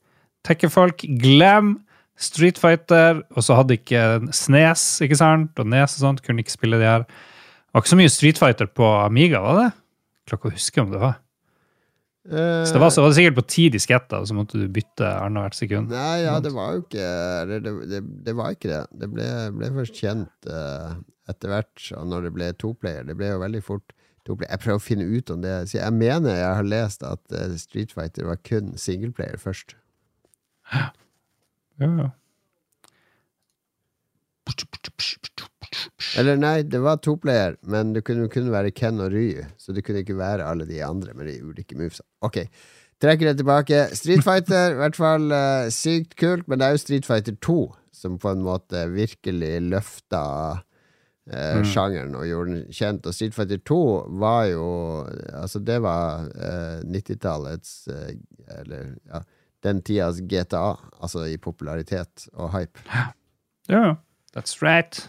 Tekken-folk, 0.47 1.05
Glam, 1.21 1.79
Street 2.21 2.61
Fighter, 2.61 3.23
og 3.33 3.45
så 3.45 3.57
hadde 3.57 3.79
ikke 3.79 4.05
Snes, 4.37 4.85
ikke 5.05 5.19
sant? 5.21 5.57
Og 5.61 5.69
Nes 5.69 5.97
og 5.97 6.05
sånt. 6.05 6.23
Kunne 6.25 6.45
ikke 6.45 6.57
spille 6.57 6.81
de 6.81 6.89
her. 6.89 7.07
Det 7.09 7.77
var 7.77 7.85
ikke 7.85 7.95
så 7.95 8.01
mye 8.01 8.13
Street 8.13 8.41
Fighter 8.41 8.69
på 8.69 8.87
Amiga, 9.01 9.41
var 9.45 9.61
det? 9.61 9.69
Klokka 10.29 10.51
å 10.51 10.57
huske 10.57 10.85
om 10.85 10.93
det 10.93 11.01
var. 11.01 11.21
Uh, 12.31 12.67
så 12.69 12.77
det 12.77 12.83
var, 12.83 12.91
så 12.93 13.01
var 13.01 13.11
det 13.11 13.17
sikkert 13.17 13.39
på 13.39 13.47
ti 13.49 13.63
disketter, 13.73 14.21
og 14.21 14.29
så 14.29 14.37
måtte 14.37 14.61
du 14.61 14.67
bytte 14.71 15.09
annethvert 15.09 15.57
sekund. 15.57 15.95
Nei, 15.95 16.19
ja, 16.27 16.35
det 16.45 16.53
var 16.53 16.75
jo 16.77 16.83
ikke 16.83 17.07
Det, 17.49 17.73
det, 17.89 18.03
det 18.27 18.35
var 18.37 18.53
ikke 18.53 18.69
det. 18.69 18.83
Det 19.01 19.09
ble, 19.15 19.31
ble 19.57 19.71
først 19.79 19.97
kjent 20.03 20.51
uh, 20.53 20.99
etter 21.31 21.55
hvert, 21.55 21.87
og 21.97 22.11
når 22.13 22.29
det 22.29 22.35
ble 22.37 22.51
toplayer. 22.61 23.09
Det 23.09 23.17
ble 23.17 23.33
jo 23.33 23.41
veldig 23.41 23.63
fort. 23.65 23.97
Jeg 24.29 24.61
prøver 24.63 24.79
å 24.79 24.83
finne 24.83 25.07
ut 25.09 25.31
om 25.33 25.43
det. 25.43 25.57
Så 25.71 25.79
jeg 25.79 25.97
mener 25.97 26.37
jeg 26.37 26.57
har 26.61 26.67
lest 26.69 27.05
at 27.07 27.23
uh, 27.35 27.57
Street 27.61 27.93
Fighter 27.95 28.29
var 28.29 28.41
kun 28.47 28.75
singleplayer 28.79 29.41
først. 29.41 29.77
Ja, 30.73 30.89
ja. 31.81 32.11
Eller 36.19 36.39
nei, 36.41 36.61
det 36.67 36.81
var 36.83 36.99
toplayer, 37.03 37.57
men 37.63 37.95
det 37.95 38.03
kunne, 38.07 38.29
kun 38.33 38.51
være 38.53 38.73
Ken 38.75 39.01
og 39.03 39.13
Ry. 39.15 39.29
Så 39.61 39.73
det 39.77 39.85
kunne 39.87 40.03
ikke 40.05 40.19
være 40.19 40.47
alle 40.47 40.67
de 40.69 40.83
andre 40.85 41.15
med 41.17 41.31
de 41.31 41.39
ulike 41.47 41.79
movesa. 41.79 42.05
Ok, 42.27 42.43
trekker 43.03 43.31
det 43.31 43.37
tilbake. 43.41 43.85
Street 43.97 44.25
Fighter, 44.27 44.75
i 44.75 44.81
hvert 44.81 44.99
fall 44.99 45.31
uh, 45.33 45.71
sykt 45.75 46.17
kult, 46.21 46.49
men 46.51 46.61
det 46.61 46.67
er 46.67 46.77
jo 46.77 46.83
Street 46.83 47.09
Fighter 47.09 47.39
2 47.39 47.61
som 48.01 48.19
på 48.21 48.33
en 48.33 48.43
måte 48.45 48.87
virkelig 48.93 49.55
løfta 49.69 50.25
uh, 51.31 51.61
mm. 51.61 51.67
sjangeren 51.73 52.17
og 52.19 52.27
gjorde 52.29 52.55
den 52.55 52.75
kjent. 52.75 53.07
Og 53.07 53.17
Street 53.17 53.37
Fighter 53.37 53.61
2 53.71 53.81
var 54.23 54.45
jo 54.51 54.67
Altså, 55.33 55.59
det 55.65 55.79
var 55.83 56.27
eh, 56.35 56.83
90-tallets 56.85 57.89
Eller 58.59 58.95
ja, 59.09 59.23
den 59.65 59.83
tidas 59.85 60.21
GTA, 60.21 60.77
altså 61.01 61.25
i 61.29 61.37
popularitet 61.37 62.29
og 62.33 62.53
hype. 62.55 62.81
Ja, 63.69 63.77
yeah. 63.77 63.97
that's 64.35 64.63
right. 64.63 65.09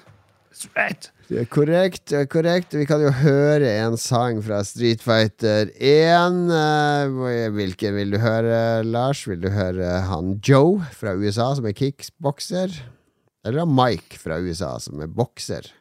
That's 0.52 0.68
right. 0.76 1.12
Det 1.32 1.46
korrekt. 1.48 2.12
korrekt 2.28 2.74
Vi 2.76 2.84
kan 2.86 3.00
jo 3.00 3.12
høre 3.16 3.70
en 3.86 3.96
sang 3.96 4.42
fra 4.44 4.60
Street 4.68 5.00
Fighter 5.00 5.70
1. 5.80 6.42
Eh, 6.52 7.46
hvilken 7.56 7.96
vil 7.96 8.12
du 8.12 8.18
høre, 8.20 8.84
Lars? 8.84 9.24
Vil 9.30 9.40
du 9.40 9.48
høre 9.56 10.02
han 10.10 10.42
Joe 10.44 10.82
fra 10.92 11.16
USA, 11.16 11.54
som 11.56 11.70
er 11.70 11.78
kickbokser? 11.78 12.76
Eller 13.48 13.66
Mike 13.66 14.20
fra 14.20 14.42
USA, 14.44 14.76
som 14.84 15.00
er 15.00 15.08
bokser? 15.08 15.72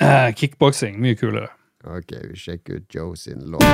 Uh, 0.00 0.32
kickboksing. 0.32 1.00
Mye 1.00 1.14
kulere. 1.14 1.48
Ok, 1.84 2.12
vi 2.30 2.36
sjekker 2.36 2.74
ut 2.74 2.94
Joe 2.94 3.16
sin 3.16 3.40
låt. 3.46 3.64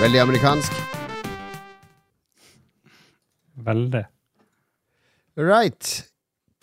Veldig 0.00 0.18
amerikansk. 0.18 0.72
Veldig. 3.54 4.04
Right. 5.36 6.13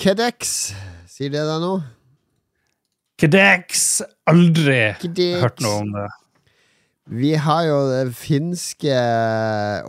Kedex, 0.01 0.71
sier 1.05 1.29
det 1.29 1.43
deg 1.45 1.59
noe? 1.61 1.83
Kedex! 3.21 3.99
Aldri 4.31 4.95
Kedex. 4.97 5.43
hørt 5.43 5.61
noe 5.61 5.83
om 5.83 5.91
det. 5.93 6.07
Vi 7.21 7.35
har 7.37 7.67
jo 7.67 7.75
det 7.91 8.15
finske 8.17 8.95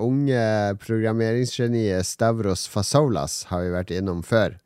unge 0.04 0.44
programmeringsgeniet 0.84 2.04
Stavros 2.04 2.66
Fasolas, 2.68 3.46
har 3.48 3.64
vi 3.64 3.72
vært 3.72 3.94
innom 3.96 4.20
før. 4.20 4.58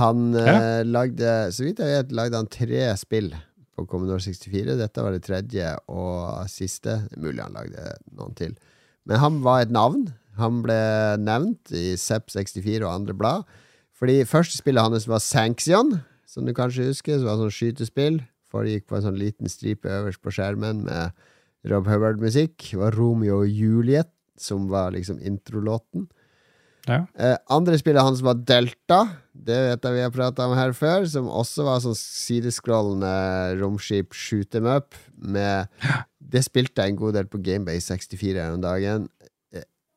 Han 0.00 0.32
ja. 0.32 0.48
eh, 0.48 0.80
lagde, 0.88 1.36
så 1.52 1.68
vidt 1.68 1.84
jeg 1.84 1.98
vet, 1.98 2.16
lagde 2.16 2.40
han 2.40 2.48
tre 2.48 2.88
spill 2.96 3.34
på 3.76 3.84
Commodore 3.84 4.24
64. 4.24 4.80
Dette 4.80 5.04
var 5.04 5.12
det 5.12 5.26
tredje 5.28 5.76
og 5.92 6.40
siste. 6.48 7.02
Det 7.10 7.20
er 7.20 7.26
mulig 7.28 7.44
han 7.44 7.58
lagde 7.60 7.98
noen 8.16 8.32
til. 8.32 8.56
Men 9.04 9.20
han 9.20 9.42
var 9.44 9.66
et 9.66 9.76
navn. 9.76 10.08
Han 10.40 10.64
ble 10.64 10.84
nevnt 11.20 11.68
i 11.76 11.90
Zepp64 12.00 12.78
og 12.80 12.94
andre 12.94 13.24
blad. 13.26 13.58
Fordi 14.00 14.22
første 14.24 14.56
spillet 14.56 14.82
hans 14.82 15.08
var 15.08 15.20
Sanction, 15.20 15.98
som 16.28 16.46
du 16.48 16.54
kanskje 16.56 16.88
husker. 16.88 17.18
Som 17.18 17.28
var 17.28 17.40
sånn 17.42 17.52
skytespill. 17.52 18.22
Foregikk 18.50 18.88
på 18.88 18.96
en 18.98 19.04
sånn 19.04 19.20
liten 19.20 19.50
stripe 19.52 19.88
øverst 19.88 20.22
på 20.24 20.32
skjermen 20.34 20.82
med 20.86 21.12
Rob 21.70 21.86
Hubbard-musikk. 21.90 22.56
Det 22.72 22.80
var 22.80 22.96
Romeo 22.96 23.42
og 23.44 23.52
Juliet 23.52 24.10
som 24.40 24.70
var 24.72 24.94
liksom 24.94 25.20
introlåten. 25.20 26.08
Ja. 26.88 27.04
Eh, 27.14 27.36
andre 27.52 27.76
spillet 27.78 28.02
hans 28.02 28.22
var 28.24 28.40
Delta. 28.40 29.02
Det 29.36 29.58
vet 29.66 29.84
jeg 29.84 29.96
vi 29.98 30.02
har 30.02 30.14
prata 30.14 30.46
om 30.48 30.56
her 30.56 30.72
før. 30.76 31.04
Som 31.08 31.28
også 31.28 31.66
var 31.68 31.82
sånn 31.84 31.98
sideskrollende 31.98 33.60
romskip 33.60 34.16
shoot 34.16 34.50
them 34.54 34.68
up. 34.70 34.96
Med, 35.14 35.68
det 36.18 36.44
spilte 36.46 36.82
jeg 36.82 36.94
en 36.94 37.02
god 37.02 37.18
del 37.18 37.28
på 37.30 37.42
Gamebase 37.44 37.92
64 37.92 38.40
her 38.40 38.56
om 38.56 38.64
dagen. 38.64 39.10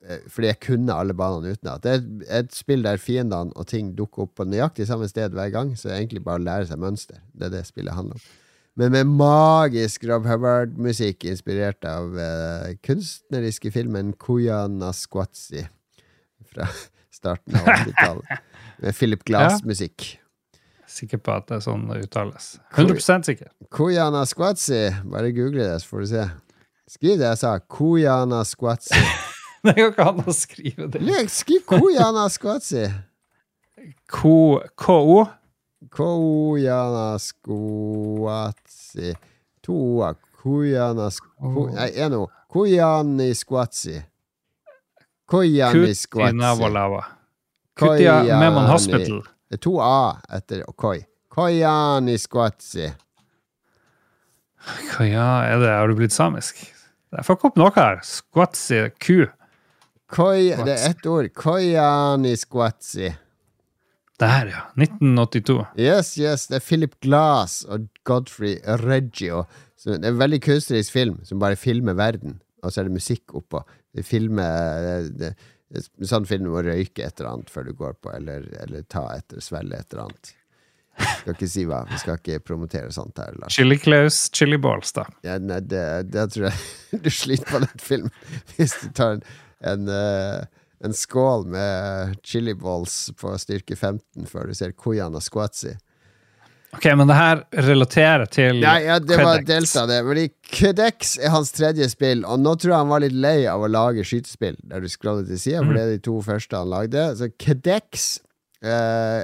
Eh, 0.03 0.15
eh, 0.15 0.21
fordi 0.27 0.51
jeg 0.51 0.59
kunne 0.67 0.95
alle 0.95 1.15
banene 1.17 1.55
utenat. 1.55 1.83
Det 1.83 1.95
er 1.95 2.39
et 2.43 2.55
spill 2.55 2.85
der 2.85 3.01
fiendene 3.01 3.53
og 3.55 3.67
ting 3.67 3.93
dukker 3.97 4.27
opp 4.27 4.35
på 4.39 4.47
nøyaktig 4.47 4.87
samme 4.89 5.07
sted 5.09 5.35
hver 5.35 5.51
gang. 5.53 5.75
Så 5.77 5.89
det 5.89 5.95
er 5.95 6.01
egentlig 6.03 6.23
bare 6.23 6.41
å 6.41 6.45
lære 6.45 6.69
seg 6.69 6.81
mønster. 6.81 7.21
Det 7.33 7.49
er 7.49 7.57
det 7.57 7.65
spillet 7.67 7.95
handler 7.95 8.19
om. 8.19 8.31
Men 8.79 8.95
med 8.95 9.11
magisk 9.19 10.05
Rob 10.09 10.25
Hubbard-musikk 10.25 11.27
inspirert 11.29 11.85
av 11.85 12.15
uh, 12.17 12.71
kunstneriske 12.81 13.69
filmen 13.69 14.15
Kuya 14.17 14.63
Nasquatsi 14.65 15.61
fra 16.49 16.65
starten 17.19 17.59
av 17.59 17.69
80-tallet. 17.69 18.49
Med 18.81 18.97
Philip 18.97 19.21
Glass-musikk. 19.29 20.07
Sikker 20.93 21.21
på 21.21 21.33
at 21.33 21.47
det 21.49 21.57
er 21.57 21.65
sånn 21.65 21.85
det 21.89 22.03
uttales. 22.05 22.55
100 22.75 23.25
sikker. 23.25 23.49
Kojana 23.73 24.25
Squatsi. 24.29 24.85
Bare 25.09 25.33
google 25.33 25.65
det, 25.65 25.81
så 25.81 25.89
får 25.89 26.03
du 26.03 26.09
se. 26.11 26.25
Skriv 26.97 27.17
det 27.21 27.29
jeg 27.31 27.41
sa. 27.41 27.55
Kojana 27.65 28.43
Squatsi. 28.45 29.01
det 29.67 29.73
går 29.77 29.93
ikke 29.93 30.05
an 30.11 30.21
å 30.27 30.33
skrive 30.35 30.89
det. 30.91 31.01
Skriv 31.31 31.63
Kojana 31.69 32.27
Squatsi. 32.31 32.83
K-O? 34.11 35.23
Kojana 35.89 37.19
Skvatsi. 37.19 39.13
To 39.63 39.73
o-er. 39.73 40.15
Kojana 40.43 41.07
Nei, 41.77 41.89
én 41.95 42.15
o. 42.17 42.25
Kojani 42.51 43.29
Squatsi. 43.35 44.01
Kojani 45.31 45.95
Squatsi. 45.95 47.03
Kutia 47.79 48.39
Memon 48.39 48.67
Hospital. 48.67 49.23
To 49.61 49.77
A 49.79 50.19
etter 50.29 50.65
Koi. 50.75 51.05
Kojani 51.31 52.17
Skvatsi. 52.19 52.91
Ja, 54.99 55.43
er 55.47 55.59
det, 55.59 55.69
har 55.69 55.87
du 55.87 55.95
blitt 55.95 56.13
samisk? 56.15 56.59
Jeg 57.13 57.23
ikke 57.23 57.49
opp 57.49 57.57
noe 57.59 57.71
her. 57.75 58.03
Skvatsi 58.03 58.85
ku. 58.99 59.23
Koi, 60.13 60.53
det 60.53 60.75
er 60.75 60.89
ett 60.91 61.05
ord. 61.09 61.31
Kojani 61.33 62.35
Squatsi. 62.37 63.09
Der, 64.21 64.51
ja. 64.51 64.61
1982. 64.77 65.55
Yes, 65.79 66.13
yes. 66.21 66.47
Det 66.51 66.59
er 66.59 66.65
Philip 66.65 66.99
Glass 67.01 67.63
og 67.65 67.87
Godfrey 68.05 68.59
Reggio. 68.83 69.43
Så 69.79 69.95
det 69.95 70.05
er 70.05 70.13
en 70.13 70.21
veldig 70.21 70.39
kunstnerisk 70.45 70.93
film 70.93 71.17
som 71.27 71.41
bare 71.41 71.57
filmer 71.59 71.97
verden, 71.97 72.37
og 72.63 72.71
så 72.71 72.81
er 72.81 72.87
det 72.87 72.99
musikk 72.99 73.33
oppå. 73.35 73.63
Det 73.93 74.05
filmer 74.07 74.85
det, 74.85 75.33
det, 75.33 75.33
Sånn 76.05 76.27
film 76.29 76.51
må 76.53 76.61
røyke 76.61 77.01
et 77.01 77.17
eller 77.17 77.31
annet 77.31 77.49
før 77.49 77.65
du 77.65 77.73
går 77.73 77.95
på, 77.97 78.11
eller, 78.13 78.45
eller 78.61 78.83
ta 78.85 79.07
etter, 79.15 79.41
svelge 79.41 79.79
et 79.79 79.95
eller 79.95 80.03
annet. 80.05 80.33
Vi 80.93 81.07
skal 81.09 81.33
ikke 81.33 81.49
si 81.49 81.63
hva. 81.65 81.79
Vi 81.89 81.97
skal 81.97 82.19
ikke 82.19 82.43
promotere 82.45 82.91
sånt 82.93 83.17
her. 83.17 83.33
Lars. 83.41 83.55
Chili 83.57 83.79
Claus, 83.81 84.27
Chili 84.37 84.59
Balls, 84.61 84.93
da. 84.93 85.07
Ja, 85.25 85.39
nei, 85.41 85.57
det, 85.65 85.81
det 86.13 86.27
tror 86.35 86.51
jeg 86.51 87.01
du 87.07 87.09
sliter 87.09 87.49
på 87.49 87.63
den 87.65 87.81
filmen 87.81 88.13
hvis 88.53 88.77
du 88.83 88.91
tar 88.93 89.17
en, 89.17 89.25
en, 89.69 89.87
uh, 89.89 90.43
en 90.83 90.95
skål 90.97 91.47
med 91.53 92.19
chili 92.25 92.55
balls 92.59 93.11
på 93.19 93.33
styrke 93.41 93.75
15 93.75 94.29
før 94.29 94.49
du 94.49 94.57
ser 94.57 94.75
Koyana 94.77 95.21
Squatsi. 95.23 95.75
Ok, 96.73 96.87
men 96.97 97.05
det 97.05 97.15
her 97.19 97.43
relaterer 97.67 98.25
til 98.33 98.63
Nei, 98.63 98.79
ja, 98.87 98.95
det 98.97 99.19
var 99.19 99.43
delt 99.45 99.75
av 99.77 99.91
det. 99.91 99.99
Fordi 100.07 100.23
Kudex 100.55 101.13
er 101.21 101.29
hans 101.35 101.53
tredje 101.53 101.85
spill, 101.91 102.23
og 102.25 102.41
nå 102.41 102.55
tror 102.57 102.73
jeg 102.73 102.81
han 102.81 102.89
var 102.89 103.03
litt 103.03 103.13
lei 103.13 103.37
av 103.49 103.61
å 103.61 103.69
lage 103.69 104.05
skytespill 104.09 104.57
der 104.71 104.81
du 104.81 104.89
scroller 104.89 105.27
til 105.29 105.37
sida, 105.37 105.61
for 105.61 105.77
det 105.77 105.83
er 105.83 105.93
de 105.93 106.03
to 106.07 106.17
første 106.25 106.57
han 106.57 106.73
lagde. 106.73 107.05
Så 107.19 107.29
Kudex 107.37 108.07
uh, 108.65 109.21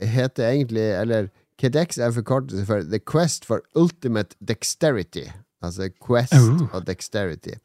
heter 0.00 0.50
egentlig 0.50 0.84
Eller 1.00 1.30
KDX 1.60 1.98
er 1.98 2.12
forkortelse 2.16 2.64
for 2.66 2.84
The 2.88 2.98
Quest 2.98 3.44
for 3.44 3.60
Ultimate 3.76 4.36
Dexterity. 4.40 5.26
Altså 5.62 5.90
Quest 6.06 6.32
uh. 6.32 6.62
og 6.72 6.86
Dexterity. 6.86 7.58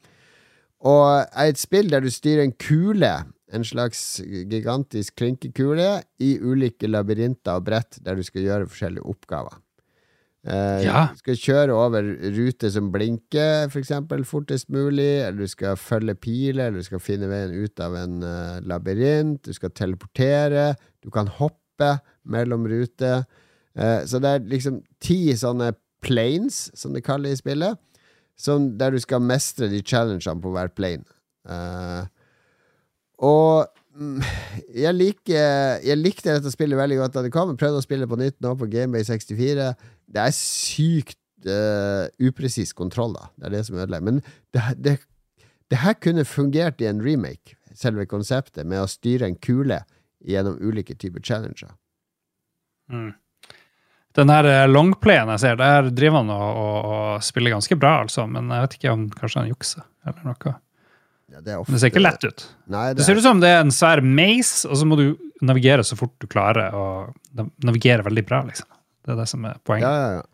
Og 0.84 1.06
er 1.24 1.50
et 1.50 1.60
spill 1.60 1.88
der 1.92 2.04
du 2.04 2.10
styrer 2.12 2.44
en 2.44 2.56
kule, 2.60 3.12
en 3.54 3.64
slags 3.64 4.20
gigantisk 4.50 5.16
klinkekule, 5.16 6.02
i 6.20 6.36
ulike 6.42 6.90
labyrinter 6.90 7.60
og 7.60 7.68
brett 7.70 8.00
der 8.04 8.18
du 8.18 8.26
skal 8.26 8.44
gjøre 8.44 8.68
forskjellige 8.68 9.06
oppgaver. 9.06 9.62
Uh, 10.46 10.78
Ja. 10.84 11.08
Du 11.10 11.18
skal 11.18 11.38
kjøre 11.42 11.74
over 11.74 12.06
ruter 12.36 12.70
som 12.70 12.92
blinker, 12.94 13.66
for 13.72 13.80
eksempel, 13.80 14.22
fortest 14.24 14.68
mulig, 14.70 15.24
eller 15.26 15.42
du 15.42 15.50
skal 15.50 15.78
følge 15.80 16.14
piler, 16.14 16.68
eller 16.68 16.84
du 16.84 16.86
skal 16.86 17.02
finne 17.02 17.30
veien 17.30 17.56
ut 17.56 17.82
av 17.82 17.96
en 17.98 18.20
uh, 18.22 18.60
labyrint, 18.62 19.40
du 19.42 19.56
skal 19.56 19.74
teleportere, 19.74 20.76
du 21.02 21.10
kan 21.10 21.26
hoppe 21.26 21.96
mellom 22.22 22.68
ruter. 22.70 23.24
Uh, 23.74 24.06
så 24.06 24.22
det 24.22 24.36
er 24.36 24.46
liksom 24.52 24.84
ti 25.02 25.34
sånne 25.34 25.72
planes, 26.06 26.68
som 26.78 26.94
det 26.94 27.02
i 27.02 27.36
spillet, 27.36 27.74
som, 28.36 28.68
der 28.78 28.92
du 28.94 29.00
skal 29.02 29.24
mestre 29.24 29.70
de 29.72 29.80
challengene 29.84 30.42
på 30.42 30.52
hver 30.54 30.70
plane. 30.76 31.06
Uh, 31.46 32.04
og 33.24 33.68
mm, 33.96 34.20
jeg, 34.76 34.92
liker, 34.94 35.80
jeg 35.84 36.00
likte 36.00 36.34
dette 36.36 36.52
spillet 36.52 36.78
veldig 36.78 37.00
godt 37.00 37.16
da 37.16 37.24
det 37.24 37.32
kom. 37.34 37.54
Jeg 37.54 37.62
prøvde 37.62 37.80
å 37.80 37.86
spille 37.86 38.08
på 38.10 38.20
nytt 38.20 38.38
nå 38.44 38.54
på 38.60 38.68
Gamebay 38.72 39.06
64. 39.08 39.70
Det 40.06 40.22
er 40.22 40.36
sykt 40.36 41.20
uh, 41.48 42.06
upresis 42.20 42.74
kontroll, 42.76 43.16
da. 43.16 43.30
Det 43.36 43.48
er 43.48 43.56
det 43.56 43.66
som 43.68 43.78
ødelegger. 43.80 44.08
Men 44.10 44.22
det, 44.54 44.66
det, 44.84 44.96
det 45.72 45.82
her 45.82 45.96
kunne 45.98 46.28
fungert 46.28 46.82
i 46.84 46.90
en 46.90 47.02
remake, 47.04 47.56
selve 47.76 48.06
konseptet, 48.10 48.66
med 48.68 48.84
å 48.84 48.90
styre 48.90 49.30
en 49.30 49.38
kule 49.40 49.80
gjennom 50.26 50.58
ulike 50.60 50.96
typer 50.98 51.24
challenger. 51.24 51.72
Mm. 52.92 53.14
Den 54.16 54.32
her 54.32 54.48
eh, 54.48 54.66
longplayen 54.70 55.32
jeg 55.34 55.42
ser, 55.42 55.58
der 55.60 55.90
driver 55.94 56.22
han 56.22 56.30
og, 56.32 56.60
og, 56.62 56.76
og 56.92 57.24
spiller 57.26 57.52
ganske 57.56 57.76
bra, 57.80 57.98
altså. 58.04 58.24
Men 58.30 58.48
jeg 58.54 58.64
vet 58.64 58.78
ikke 58.78 58.94
om 58.94 59.08
kanskje 59.12 59.42
han 59.42 59.50
jukser 59.52 59.84
eller 60.06 60.30
noe. 60.30 60.54
Ja, 61.32 61.42
det, 61.42 61.56
Men 61.66 61.74
det 61.74 61.82
ser 61.82 61.90
ikke 61.90 62.04
lett 62.04 62.24
ut. 62.24 62.46
Nei, 62.70 62.86
Det 62.94 63.00
det 63.00 63.08
ser 63.08 63.16
er, 63.16 63.20
ut 63.20 63.26
som 63.26 63.42
det 63.42 63.50
er 63.50 63.60
en 63.64 63.74
svær 63.74 64.00
maze, 64.04 64.62
og 64.68 64.78
så 64.78 64.86
må 64.88 64.98
du 65.00 65.08
navigere 65.44 65.84
så 65.84 65.98
fort 65.98 66.14
du 66.22 66.28
klarer. 66.30 66.72
Og 66.72 67.44
navigere 67.66 68.06
veldig 68.06 68.24
bra, 68.28 68.40
liksom. 68.46 68.70
Det 69.04 69.14
er 69.14 69.20
det 69.20 69.28
som 69.30 69.44
er 69.46 69.60
poenget. 69.66 69.86
Ja, 69.86 70.06
ja, 70.06 70.16
ja. 70.20 70.32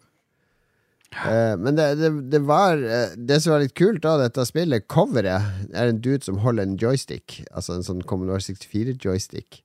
Uh, 1.12 1.58
men 1.60 1.76
det, 1.76 1.90
det, 2.00 2.08
det 2.32 2.38
var 2.48 2.80
eh, 2.80 3.10
Det 3.20 3.36
som 3.44 3.52
var 3.52 3.60
litt 3.60 3.74
kult, 3.76 3.98
da, 4.00 4.14
dette 4.16 4.46
spillet, 4.48 4.86
coveret, 4.88 5.66
er 5.76 5.90
en 5.90 5.98
dude 6.00 6.24
som 6.24 6.38
holder 6.40 6.64
en 6.64 6.78
joystick. 6.80 7.42
Altså 7.52 7.76
en 7.76 7.84
sånn 7.84 8.00
Commodore 8.08 8.40
64-joystick. 8.40 9.60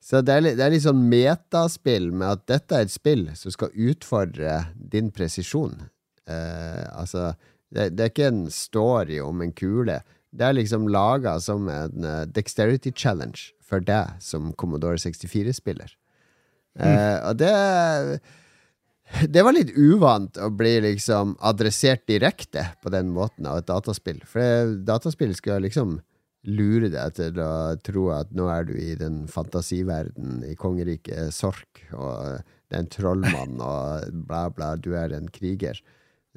Så 0.00 0.22
det 0.24 0.34
er, 0.34 0.44
litt, 0.44 0.56
det 0.58 0.64
er 0.64 0.72
litt 0.72 0.86
sånn 0.86 1.04
metaspill 1.10 2.10
med 2.14 2.28
at 2.36 2.44
dette 2.50 2.76
er 2.76 2.86
et 2.86 2.92
spill 2.94 3.26
som 3.36 3.52
skal 3.54 3.74
utfordre 3.74 4.60
din 4.78 5.10
presisjon. 5.14 5.74
Eh, 6.28 6.84
altså, 6.94 7.32
det, 7.74 7.90
det 7.96 8.04
er 8.04 8.12
ikke 8.12 8.30
en 8.30 8.44
story 8.54 9.18
om 9.24 9.42
en 9.44 9.52
kule. 9.52 10.00
Det 10.30 10.46
er 10.46 10.56
liksom 10.56 10.88
laga 10.92 11.38
som 11.42 11.68
en 11.72 12.04
uh, 12.04 12.24
dexterity 12.28 12.92
challenge 12.94 13.54
for 13.64 13.84
deg 13.84 14.20
som 14.24 14.52
Commodore 14.60 15.00
64-spiller. 15.00 15.94
Eh, 16.78 17.16
og 17.26 17.40
det 17.40 18.20
det 19.32 19.40
var 19.40 19.54
litt 19.56 19.70
uvant 19.72 20.36
å 20.36 20.50
bli 20.52 20.74
liksom 20.84 21.32
adressert 21.40 22.02
direkte 22.10 22.66
på 22.84 22.92
den 22.92 23.08
måten 23.14 23.46
av 23.48 23.62
et 23.62 23.68
dataspill. 23.70 24.20
For 24.28 24.74
dataspill 24.84 25.32
skal 25.36 25.64
liksom 25.64 25.98
lure 26.46 26.88
deg 26.92 27.14
til 27.16 27.38
å 27.42 27.50
tro 27.84 28.04
at 28.14 28.30
nå 28.36 28.46
er 28.52 28.64
du 28.68 28.74
i 28.78 28.94
den 28.98 29.24
fantasiverden 29.28 30.44
i 30.46 30.54
kongeriket 30.58 31.34
Sork, 31.34 31.82
og 31.92 32.38
det 32.68 32.76
er 32.76 32.82
en 32.84 32.90
trollmann, 32.92 33.56
og 33.72 34.12
bla, 34.28 34.44
bla, 34.54 34.74
du 34.76 34.92
er 34.96 35.14
en 35.16 35.28
kriger. 35.34 35.80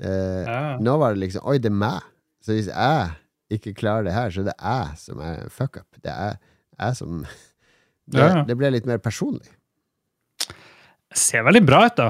Eh, 0.02 0.41
Ja. 0.47 0.78
Nå 0.82 0.97
var 0.97 1.14
det 1.14 1.22
liksom 1.28 1.45
Oi, 1.45 1.60
det 1.62 1.70
er 1.70 1.78
meg. 1.78 2.02
Så 2.41 2.56
hvis 2.58 2.72
jeg 2.72 3.12
ikke 3.54 3.76
klarer 3.78 4.08
det 4.08 4.14
her, 4.16 4.32
så 4.34 4.43
det 4.47 4.56
er 4.58 4.86
jeg 4.88 4.97
som 5.04 5.20
er 5.22 5.47
fuck 5.54 5.78
up. 5.78 5.99
Det 6.02 6.12
er 6.12 6.38
jeg 6.80 6.97
som 6.97 7.22
Det, 8.12 8.18
Ja, 8.20 8.41
det 8.43 8.56
ble 8.58 8.72
litt 8.74 8.88
mer 8.89 8.97
personlig. 8.99 9.45
Ser 11.14 11.43
veldig 11.45 11.62
bra 11.68 11.86
ut, 11.86 11.95
da. 11.99 12.10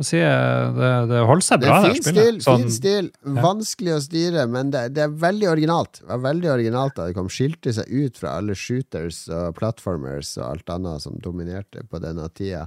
Si, 0.00 0.16
eh, 0.16 0.72
det, 0.76 0.90
det 1.10 1.18
holder 1.28 1.44
seg 1.44 1.60
Det 1.60 1.68
bra, 1.68 1.78
er 1.78 1.82
det 1.82 1.92
fin 1.92 2.02
spillet. 2.02 2.22
stil, 2.24 2.38
Sånn- 2.46 2.62
fin 2.62 2.70
stil. 2.72 3.10
Vanskelig 3.36 3.92
å 3.92 4.00
styre, 4.00 4.46
men 4.48 4.70
det, 4.72 4.84
det 4.96 5.02
er 5.04 5.08
veldig 5.24 5.48
originalt. 5.50 6.00
Det 6.00 6.08
var 6.08 6.22
veldig 6.24 6.50
originalt 6.54 6.94
da 6.96 7.06
det 7.10 7.14
kom. 7.18 7.28
Skilte 7.28 7.74
seg 7.76 7.90
ut 7.92 8.16
fra 8.16 8.36
alle 8.40 8.54
shooters 8.56 9.26
og 9.28 9.54
platformers 9.58 10.30
og 10.40 10.46
alt 10.54 10.72
annet 10.76 11.04
som 11.04 11.18
dominerte 11.20 11.84
på 11.90 12.00
denne 12.00 12.28
tida. 12.32 12.66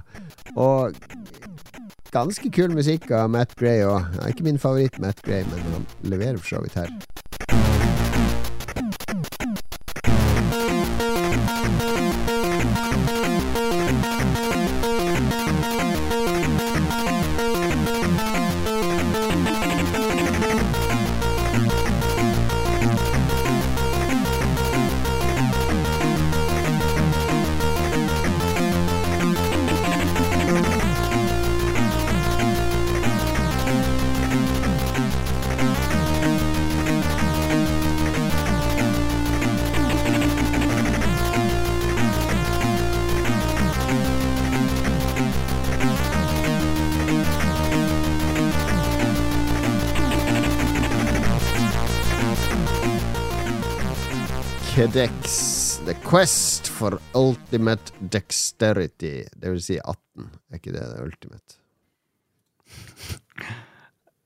Og 0.54 0.94
ganske 2.14 2.50
kul 2.54 2.70
musikk 2.76 3.10
av 3.10 3.28
Matt 3.34 3.56
Gray 3.58 3.82
òg. 3.82 4.14
Ikke 4.30 4.46
min 4.46 4.58
favoritt, 4.62 5.00
Matt 5.02 5.20
Gray, 5.26 5.42
men 5.50 5.58
han 5.74 5.86
leverer 6.14 6.38
for 6.38 6.56
så 6.56 6.62
vidt 6.62 6.78
her. 6.78 6.92
Kedex. 54.74 55.80
The 55.86 55.94
Quest 55.94 56.66
for 56.66 56.98
Ultimate 57.14 57.92
Dexterity. 58.10 59.24
Det 59.36 59.50
vil 59.52 59.60
si 59.62 59.76
18. 59.78 60.24
Er 60.50 60.58
ikke 60.58 60.72
det 60.74 60.82
det 60.82 61.04
ultimate? 61.04 61.58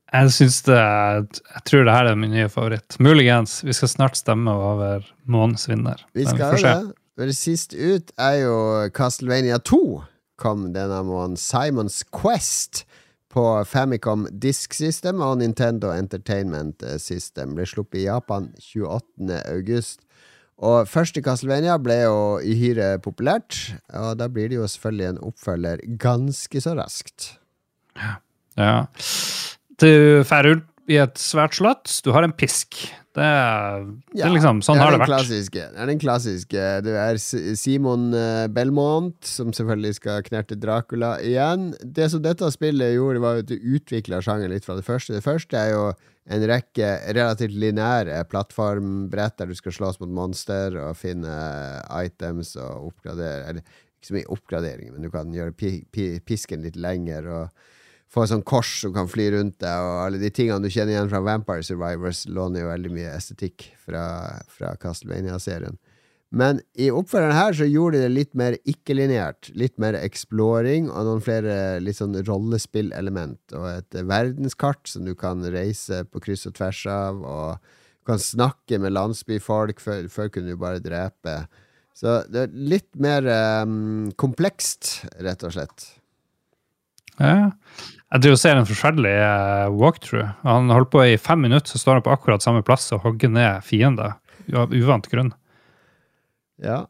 Jeg 0.09 0.31
syns 0.33 0.57
det 0.65 0.79
Jeg 0.79 1.61
tror 1.69 1.85
det 1.85 1.93
her 1.93 2.09
er 2.09 2.17
min 2.17 2.33
nye 2.33 2.49
favoritt. 2.49 2.97
Muligens. 2.97 3.59
Vi 3.61 3.77
skal 3.77 3.93
snart 3.93 4.17
stemme 4.17 4.49
over 4.49 5.05
månedens 5.29 5.69
vinner. 5.69 6.01
Vi 6.17 6.25
skal 6.25 6.55
vi 6.55 6.65
det. 6.65 6.97
Men 7.21 7.33
sist 7.37 7.77
ut 7.77 8.09
er 8.17 8.41
jo 8.41 8.57
Castlevania 8.89 9.61
2 9.61 10.01
kom 10.41 10.71
denne 10.73 11.03
måneden. 11.05 11.37
Simons 11.37 12.01
Quest 12.09 12.87
på 13.29 13.45
Famicom 13.69 14.25
Disk 14.31 14.73
System 14.73 15.21
og 15.21 15.37
Nintendo 15.43 15.93
Entertainment 15.93 16.81
System. 16.97 17.53
Ble 17.53 17.69
sluppet 17.69 18.01
i 18.01 18.09
Japan 18.09 18.49
28. 18.57 19.43
august. 19.45 20.08
Og 20.59 20.89
først 20.91 21.15
i 21.15 21.23
Castlevania 21.23 21.77
ble 21.79 22.01
jo 22.01 22.15
uhyre 22.43 22.97
populært, 23.03 23.55
og 23.95 24.17
da 24.19 24.27
blir 24.31 24.51
det 24.51 24.59
jo 24.59 24.67
selvfølgelig 24.67 25.07
en 25.13 25.21
oppfølger 25.29 25.83
ganske 26.01 26.63
så 26.65 26.73
raskt. 26.75 27.29
Ja. 27.95 28.17
ja. 28.59 28.73
Du 29.79 29.91
drar 30.27 30.49
ut 30.51 30.65
i 30.89 30.97
et 30.99 31.21
svært 31.21 31.55
slott. 31.59 31.91
Du 32.03 32.11
har 32.15 32.25
en 32.25 32.33
pisk. 32.35 32.81
Det 33.15 33.25
er, 33.25 33.85
det 34.13 34.23
er 34.25 34.31
liksom, 34.33 34.59
sånn 34.65 34.77
det 34.77 34.83
har 34.83 34.93
det 34.95 35.01
vært. 35.01 35.11
Klassiske. 35.11 35.63
Det 35.73 35.81
er 35.81 35.89
den 35.89 36.01
klassiske. 36.01 36.65
Det 36.85 36.95
er 37.01 37.19
Simon 37.57 38.09
eh, 38.15 38.45
Belmont 38.53 39.17
som 39.25 39.53
selvfølgelig 39.55 39.97
skal 39.97 40.23
knerte 40.27 40.57
Dracula 40.59 41.15
igjen. 41.25 41.71
Det 41.83 42.09
som 42.13 42.23
dette 42.25 42.51
spillet 42.53 42.95
gjorde, 42.95 43.23
var 43.23 43.41
at 43.41 43.49
du 43.49 43.57
utvikla 43.57 44.21
sjangeren 44.25 44.53
litt 44.53 44.67
fra 44.67 44.77
det 44.77 44.85
første. 44.87 45.15
Det 45.17 45.25
første 45.25 45.57
er 45.57 45.73
jo 45.73 45.83
en 46.29 46.45
rekke 46.51 46.89
relativt 47.15 47.55
lineære 47.55 48.19
plattformbrett 48.29 49.37
der 49.39 49.49
du 49.49 49.57
skal 49.57 49.75
slåss 49.75 49.99
mot 50.01 50.11
monster 50.13 50.75
og 50.81 50.97
finne 50.99 51.31
items 52.03 52.55
og 52.59 52.91
oppgradere 52.91 53.47
Eller 53.49 53.63
ikke 53.99 54.07
så 54.07 54.15
mye 54.15 54.31
oppgradering, 54.31 54.93
men 54.93 55.03
du 55.03 55.11
kan 55.11 55.33
gjøre 55.33 55.55
pi 55.59 55.71
pi 55.91 56.05
pisken 56.23 56.63
litt 56.63 56.77
lenger 56.79 57.27
og 57.27 57.65
få 58.09 58.23
et 58.23 58.31
sånt 58.31 58.47
kors 58.47 58.71
som 58.81 58.93
kan 58.95 59.09
fly 59.09 59.27
rundt 59.35 59.59
deg, 59.61 59.85
og 59.85 60.05
alle 60.05 60.21
de 60.21 60.31
tingene 60.33 60.63
du 60.63 60.71
kjenner 60.71 60.95
igjen 60.95 61.11
fra 61.11 61.21
Vampire 61.21 61.65
Survivors, 61.65 62.23
låner 62.25 62.63
jo 62.63 62.71
veldig 62.71 62.91
mye 62.95 63.11
estetikk 63.13 63.67
fra, 63.83 64.03
fra 64.49 64.71
Castlevania-serien. 64.81 65.77
Men 66.29 66.59
i 66.77 66.91
oppfølgeren 66.93 67.33
her 67.33 67.55
så 67.57 67.65
gjorde 67.65 67.97
de 67.97 68.05
det 68.05 68.13
litt 68.13 68.35
mer 68.37 68.57
ikke-lineært. 68.69 69.49
Litt 69.57 69.79
mer 69.81 69.97
exploring 69.97 70.91
og 70.91 71.07
noen 71.07 71.23
flere 71.25 71.55
litt 71.81 71.97
sånn 71.97 72.17
rollespillelement. 72.27 73.41
Og 73.57 73.65
et 73.71 73.97
verdenskart 74.05 74.91
som 74.91 75.07
du 75.09 75.15
kan 75.17 75.41
reise 75.49 76.03
på 76.05 76.21
kryss 76.21 76.45
og 76.49 76.53
tvers 76.59 76.83
av, 76.93 77.23
og 77.25 77.57
du 77.57 78.11
kan 78.11 78.21
snakke 78.21 78.77
med 78.81 78.93
landsbyfolk. 78.93 79.81
Før, 79.81 80.05
før 80.13 80.29
kunne 80.35 80.53
du 80.53 80.61
bare 80.61 80.83
drepe. 80.85 81.41
Så 81.97 82.21
det 82.29 82.45
er 82.45 82.53
litt 82.77 82.91
mer 83.01 83.25
um, 83.65 84.11
komplekst, 84.21 84.99
rett 85.25 85.41
og 85.43 85.57
slett. 85.57 85.89
Ja. 87.19 87.49
Jeg 88.09 88.23
driver 88.23 88.37
og 88.37 88.41
ser 88.41 88.57
en 88.57 88.69
forferdelig 88.69 89.11
eh, 89.21 89.67
walkthrough. 89.75 90.29
Han 90.45 90.71
holdt 90.73 90.89
på 90.93 91.03
i 91.05 91.17
fem 91.21 91.43
minutter, 91.45 91.69
så 91.69 91.81
står 91.81 91.99
han 91.99 92.05
på 92.05 92.13
akkurat 92.13 92.45
samme 92.45 92.63
plass 92.65 92.87
og 92.95 93.03
hogger 93.03 93.29
ned 93.33 93.65
fiender 93.65 94.15
av 94.57 94.73
uvant 94.73 95.05
grunn. 95.11 95.33
Ja. 96.63 96.85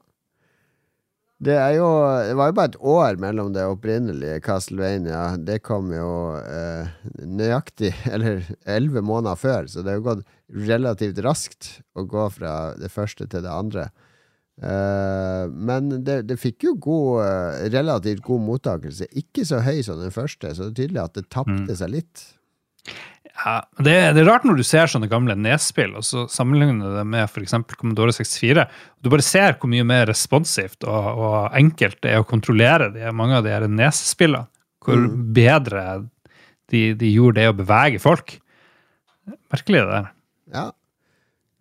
Det 1.39 1.55
jo 1.77 1.87
Det 2.27 2.35
var 2.35 2.49
jo 2.49 2.55
bare 2.57 2.69
et 2.73 2.81
år 2.83 3.19
mellom 3.21 3.53
det 3.55 3.63
opprinnelige 3.63 4.41
Castlevania. 4.43 5.37
Det 5.37 5.61
kom 5.63 5.93
jo 5.95 6.35
eh, 6.41 6.89
nøyaktig, 7.23 7.93
eller 8.13 8.43
elleve 8.67 9.01
måneder 9.05 9.39
før, 9.39 9.69
så 9.71 9.81
det 9.81 9.93
har 9.93 10.01
jo 10.01 10.07
gått 10.09 10.25
relativt 10.67 11.21
raskt 11.23 11.79
å 11.95 12.03
gå 12.09 12.27
fra 12.35 12.75
det 12.75 12.91
første 12.91 13.29
til 13.31 13.45
det 13.45 13.53
andre. 13.55 13.87
Eh, 14.59 15.45
men 15.47 16.01
det, 16.03 16.25
det 16.27 16.35
fikk 16.41 16.67
jo 16.67 16.75
god, 16.75 17.23
eh, 17.23 17.69
relativt 17.71 18.25
god 18.25 18.43
mottakelse. 18.43 19.07
Ikke 19.21 19.47
så 19.47 19.61
høy 19.63 19.79
som 19.85 20.01
den 20.01 20.11
første, 20.11 20.51
så 20.51 20.67
det 20.67 20.73
er 20.73 20.79
tydelig 20.83 21.05
at 21.05 21.15
det 21.15 21.29
tapte 21.31 21.79
seg 21.79 21.95
litt. 21.95 22.25
Ja, 23.40 23.56
det, 23.80 23.95
det 24.18 24.24
er 24.24 24.28
rart 24.28 24.45
når 24.48 24.60
du 24.60 24.66
ser 24.68 24.90
sånne 24.91 25.07
gamle 25.11 25.36
nedspill, 25.40 25.94
og 25.95 26.03
så 26.03 26.26
sammenligner 26.32 26.98
det 26.98 27.06
med 27.07 27.24
f.eks. 27.30 27.56
Commodore 27.80 28.11
64. 28.16 28.66
Du 28.99 29.10
bare 29.14 29.24
ser 29.24 29.56
hvor 29.56 29.72
mye 29.72 29.86
mer 29.88 30.10
responsivt 30.10 30.84
og, 30.84 31.07
og 31.24 31.38
enkelt 31.56 32.02
det 32.03 32.11
er 32.14 32.24
å 32.24 32.28
kontrollere 32.28 32.90
de, 32.95 33.06
mange 33.16 33.40
av 33.40 33.48
de 33.48 33.72
nesespillene. 33.72 34.49
Hvor 34.84 35.06
bedre 35.36 35.84
de, 36.72 36.84
de 36.98 37.10
gjorde 37.11 37.41
det 37.41 37.49
å 37.52 37.56
bevege 37.57 37.99
folk. 38.02 38.38
Merkelig, 39.53 39.84
det 39.84 39.90
der. 39.91 40.11
Ja. 40.56 40.66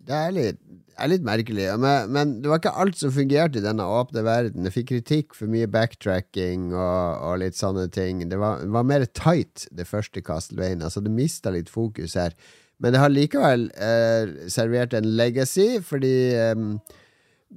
Det 0.09 0.17
er 0.17 0.31
litt, 0.33 0.61
er 0.99 1.11
litt 1.12 1.25
merkelig. 1.27 1.66
Men, 1.81 2.11
men 2.15 2.33
det 2.43 2.51
var 2.51 2.61
ikke 2.61 2.75
alt 2.83 2.99
som 3.01 3.12
fungerte 3.15 3.61
i 3.61 3.65
denne 3.65 3.85
åpne 3.87 4.23
verden. 4.27 4.65
Det 4.66 4.73
fikk 4.75 4.89
kritikk 4.93 5.35
for 5.39 5.51
mye 5.51 5.69
backtracking 5.70 6.73
og, 6.75 7.23
og 7.29 7.39
litt 7.43 7.57
sånne 7.59 7.89
ting. 7.95 8.25
Det 8.31 8.39
var, 8.41 8.65
var 8.66 8.87
mer 8.89 9.07
tight, 9.16 9.66
det 9.70 9.87
første 9.89 10.23
Castlevania, 10.27 10.91
så 10.91 11.01
det 11.05 11.12
mista 11.15 11.51
litt 11.55 11.70
fokus 11.73 12.15
her. 12.19 12.35
Men 12.79 12.95
det 12.95 13.01
har 13.03 13.11
likevel 13.11 13.69
eh, 13.75 14.35
servert 14.53 14.93
en 14.95 15.09
legacy, 15.19 15.79
fordi 15.83 16.12
eh, 16.39 16.66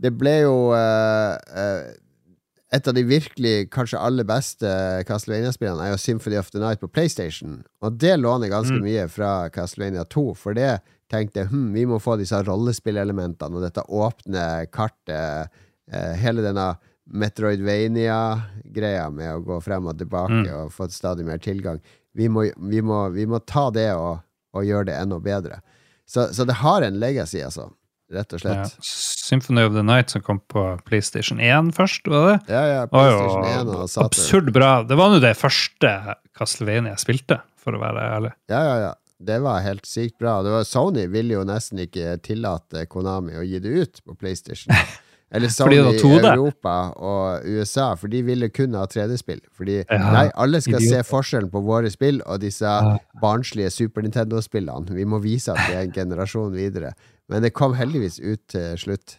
det 0.02 0.14
ble 0.18 0.38
jo 0.46 0.56
eh, 0.74 1.36
eh, 1.62 1.92
et 2.72 2.88
av 2.88 2.96
de 2.96 3.02
virkelig 3.04 3.68
kanskje 3.76 4.00
aller 4.00 4.24
beste 4.24 4.70
Castlevania-spillene 5.10 5.84
er 5.84 5.92
jo 5.92 6.00
Symphony 6.00 6.38
of 6.40 6.50
the 6.54 6.62
Night 6.64 6.80
på 6.80 6.88
PlayStation. 6.88 7.60
Og 7.84 7.98
det 8.00 8.14
låner 8.22 8.48
ganske 8.54 8.78
Mm. 8.80 8.86
mye 8.86 9.08
fra 9.12 9.50
Castlevania 9.52 10.06
2, 10.08 10.24
for 10.40 10.56
det 10.56 10.80
tenkte 11.12 11.44
hm, 11.52 11.68
vi 11.76 11.84
må 11.90 12.00
få 12.02 12.16
disse 12.20 12.40
rollespillelementene 12.48 13.60
og 13.60 13.66
dette 13.66 13.84
åpne 13.92 14.46
kartet, 14.72 15.52
eh, 15.92 16.14
hele 16.24 16.42
denne 16.46 16.72
Metroidvania-greia 17.92 19.10
med 19.12 19.34
å 19.36 19.42
gå 19.46 19.58
frem 19.64 19.88
og 19.92 19.98
tilbake 20.00 20.32
Mm. 20.46 20.48
og 20.66 20.72
få 20.72 20.88
stadig 20.92 21.26
mer 21.26 21.38
tilgang. 21.38 21.80
Vi 22.16 22.28
må, 22.30 22.46
vi 22.58 22.82
må, 22.82 23.10
vi 23.14 23.26
må 23.26 23.40
ta 23.46 23.70
det 23.72 23.92
og, 23.96 24.20
og 24.54 24.64
gjøre 24.66 24.86
det 24.86 24.96
enda 25.00 25.20
bedre. 25.20 25.62
Så, 26.08 26.30
så 26.34 26.46
det 26.48 26.56
har 26.60 26.82
en 26.84 27.00
legacy, 27.00 27.40
altså. 27.44 27.70
Rett 28.12 28.34
og 28.36 28.42
Ja. 28.44 28.64
slett. 28.66 28.84
Symphony 28.84 29.62
of 29.64 29.74
the 29.74 29.84
Night 29.84 30.10
som 30.10 30.22
kom 30.22 30.42
på 30.52 30.80
PlayStation 30.84 31.40
1 31.40 31.72
først, 31.74 32.08
var 32.12 32.26
det? 32.28 32.40
Ja, 32.52 32.64
ja. 32.68 32.82
PlayStation 32.88 33.42
PlayStation 33.44 33.68
1 33.70 33.76
og 33.80 33.90
Saturn. 33.90 34.06
absurd 34.12 34.52
bra. 34.54 34.84
Det 34.84 34.98
var 34.98 35.10
nå 35.14 35.22
det 35.22 35.38
første 35.38 36.16
Castlevania 36.36 36.92
jeg 36.98 37.04
spilte, 37.06 37.40
for 37.58 37.72
å 37.72 37.80
være 37.80 38.04
ærlig. 38.18 38.34
Ja, 38.52 38.60
ja, 38.68 38.76
ja. 38.90 38.94
Det 39.22 39.38
var 39.44 39.60
helt 39.66 39.86
sykt 39.86 40.18
bra. 40.22 40.40
Det 40.46 40.52
var, 40.54 40.64
Sony 40.68 41.06
ville 41.14 41.34
jo 41.38 41.44
nesten 41.48 41.80
ikke 41.86 42.18
tillate 42.26 42.86
Konami 42.90 43.36
å 43.38 43.44
gi 43.46 43.60
det 43.64 43.70
ut 43.70 44.02
på 44.06 44.16
PlayStation. 44.18 44.74
Eller 45.32 45.48
Sony 45.48 45.78
i 45.78 46.18
Europa 46.20 46.74
og 47.00 47.46
USA, 47.48 47.94
for 47.96 48.12
de 48.12 48.20
ville 48.28 48.50
kun 48.52 48.74
ha 48.76 48.82
3D-spill. 48.92 49.40
Fordi 49.56 49.78
Ja, 49.86 50.00
nei, 50.12 50.26
alle 50.36 50.60
skal 50.62 50.84
se 50.84 51.00
forskjellen 51.08 51.48
på 51.54 51.62
våre 51.64 51.88
spill 51.94 52.20
og 52.26 52.42
disse 52.44 52.68
Ja. 52.68 52.98
barnslige 53.22 53.72
Super 53.72 54.04
Nintendo-spillene. 54.04 54.92
Vi 54.98 55.06
må 55.08 55.22
vise 55.24 55.54
at 55.56 55.62
vi 55.70 55.78
er 55.78 55.86
en 55.86 55.94
generasjon 55.96 56.52
videre. 56.52 56.92
Men 57.32 57.46
det 57.46 57.54
kom 57.56 57.78
heldigvis 57.80 58.20
ut 58.20 58.44
til 58.52 58.76
slutt. 58.78 59.16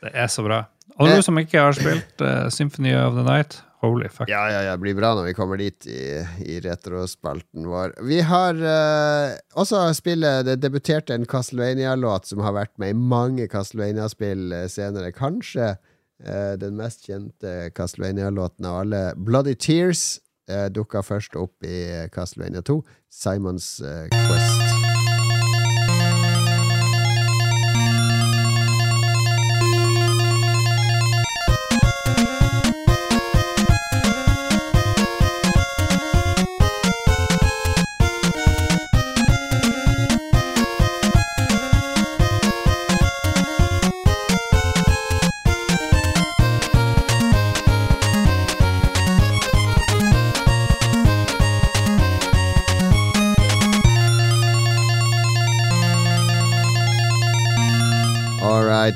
Det 0.00 0.14
er 0.14 0.26
så 0.32 0.42
bra. 0.46 0.62
Alle 0.98 1.10
Eh. 1.12 1.16
du 1.16 1.22
som 1.22 1.36
ikke 1.36 1.60
har 1.60 1.72
spilt 1.76 2.20
uh, 2.24 2.48
Symphony 2.48 2.94
of 2.94 3.14
the 3.14 3.24
Night, 3.24 3.60
holy 3.90 4.08
fuck. 4.08 4.28
Ja, 4.30 4.44
ja, 4.50 4.62
ja, 4.66 4.74
det 4.76 4.82
blir 4.82 4.96
bra 4.98 5.12
når 5.16 5.28
vi 5.28 5.34
kommer 5.36 5.60
dit 5.60 5.86
i, 5.90 6.20
i 6.44 6.58
retrospalten 6.64 7.66
vår. 7.70 7.94
Vi 8.08 8.20
har 8.26 8.58
uh, 8.60 9.34
også 9.60 9.86
spillet 9.96 10.46
Det 10.48 10.58
debuterte 10.62 11.14
en 11.14 11.26
Castlevania-låt 11.28 12.30
som 12.30 12.44
har 12.44 12.56
vært 12.56 12.74
med 12.82 12.94
i 12.94 12.98
mange 12.98 13.48
Castlevania-spill 13.52 14.52
eh, 14.52 14.68
senere. 14.72 15.14
Kanskje 15.14 15.74
uh, 15.76 16.54
den 16.60 16.78
mest 16.80 17.08
kjente 17.08 17.70
Castlevania-låten 17.76 18.68
av 18.70 18.82
alle. 18.84 19.02
Bloody 19.16 19.54
Tears 19.54 20.20
uh, 20.50 20.66
dukka 20.72 21.04
først 21.06 21.36
opp 21.40 21.66
i 21.66 22.08
Castlevania 22.14 22.64
2, 22.64 22.80
Simons 23.24 23.76
Quest. 24.10 24.73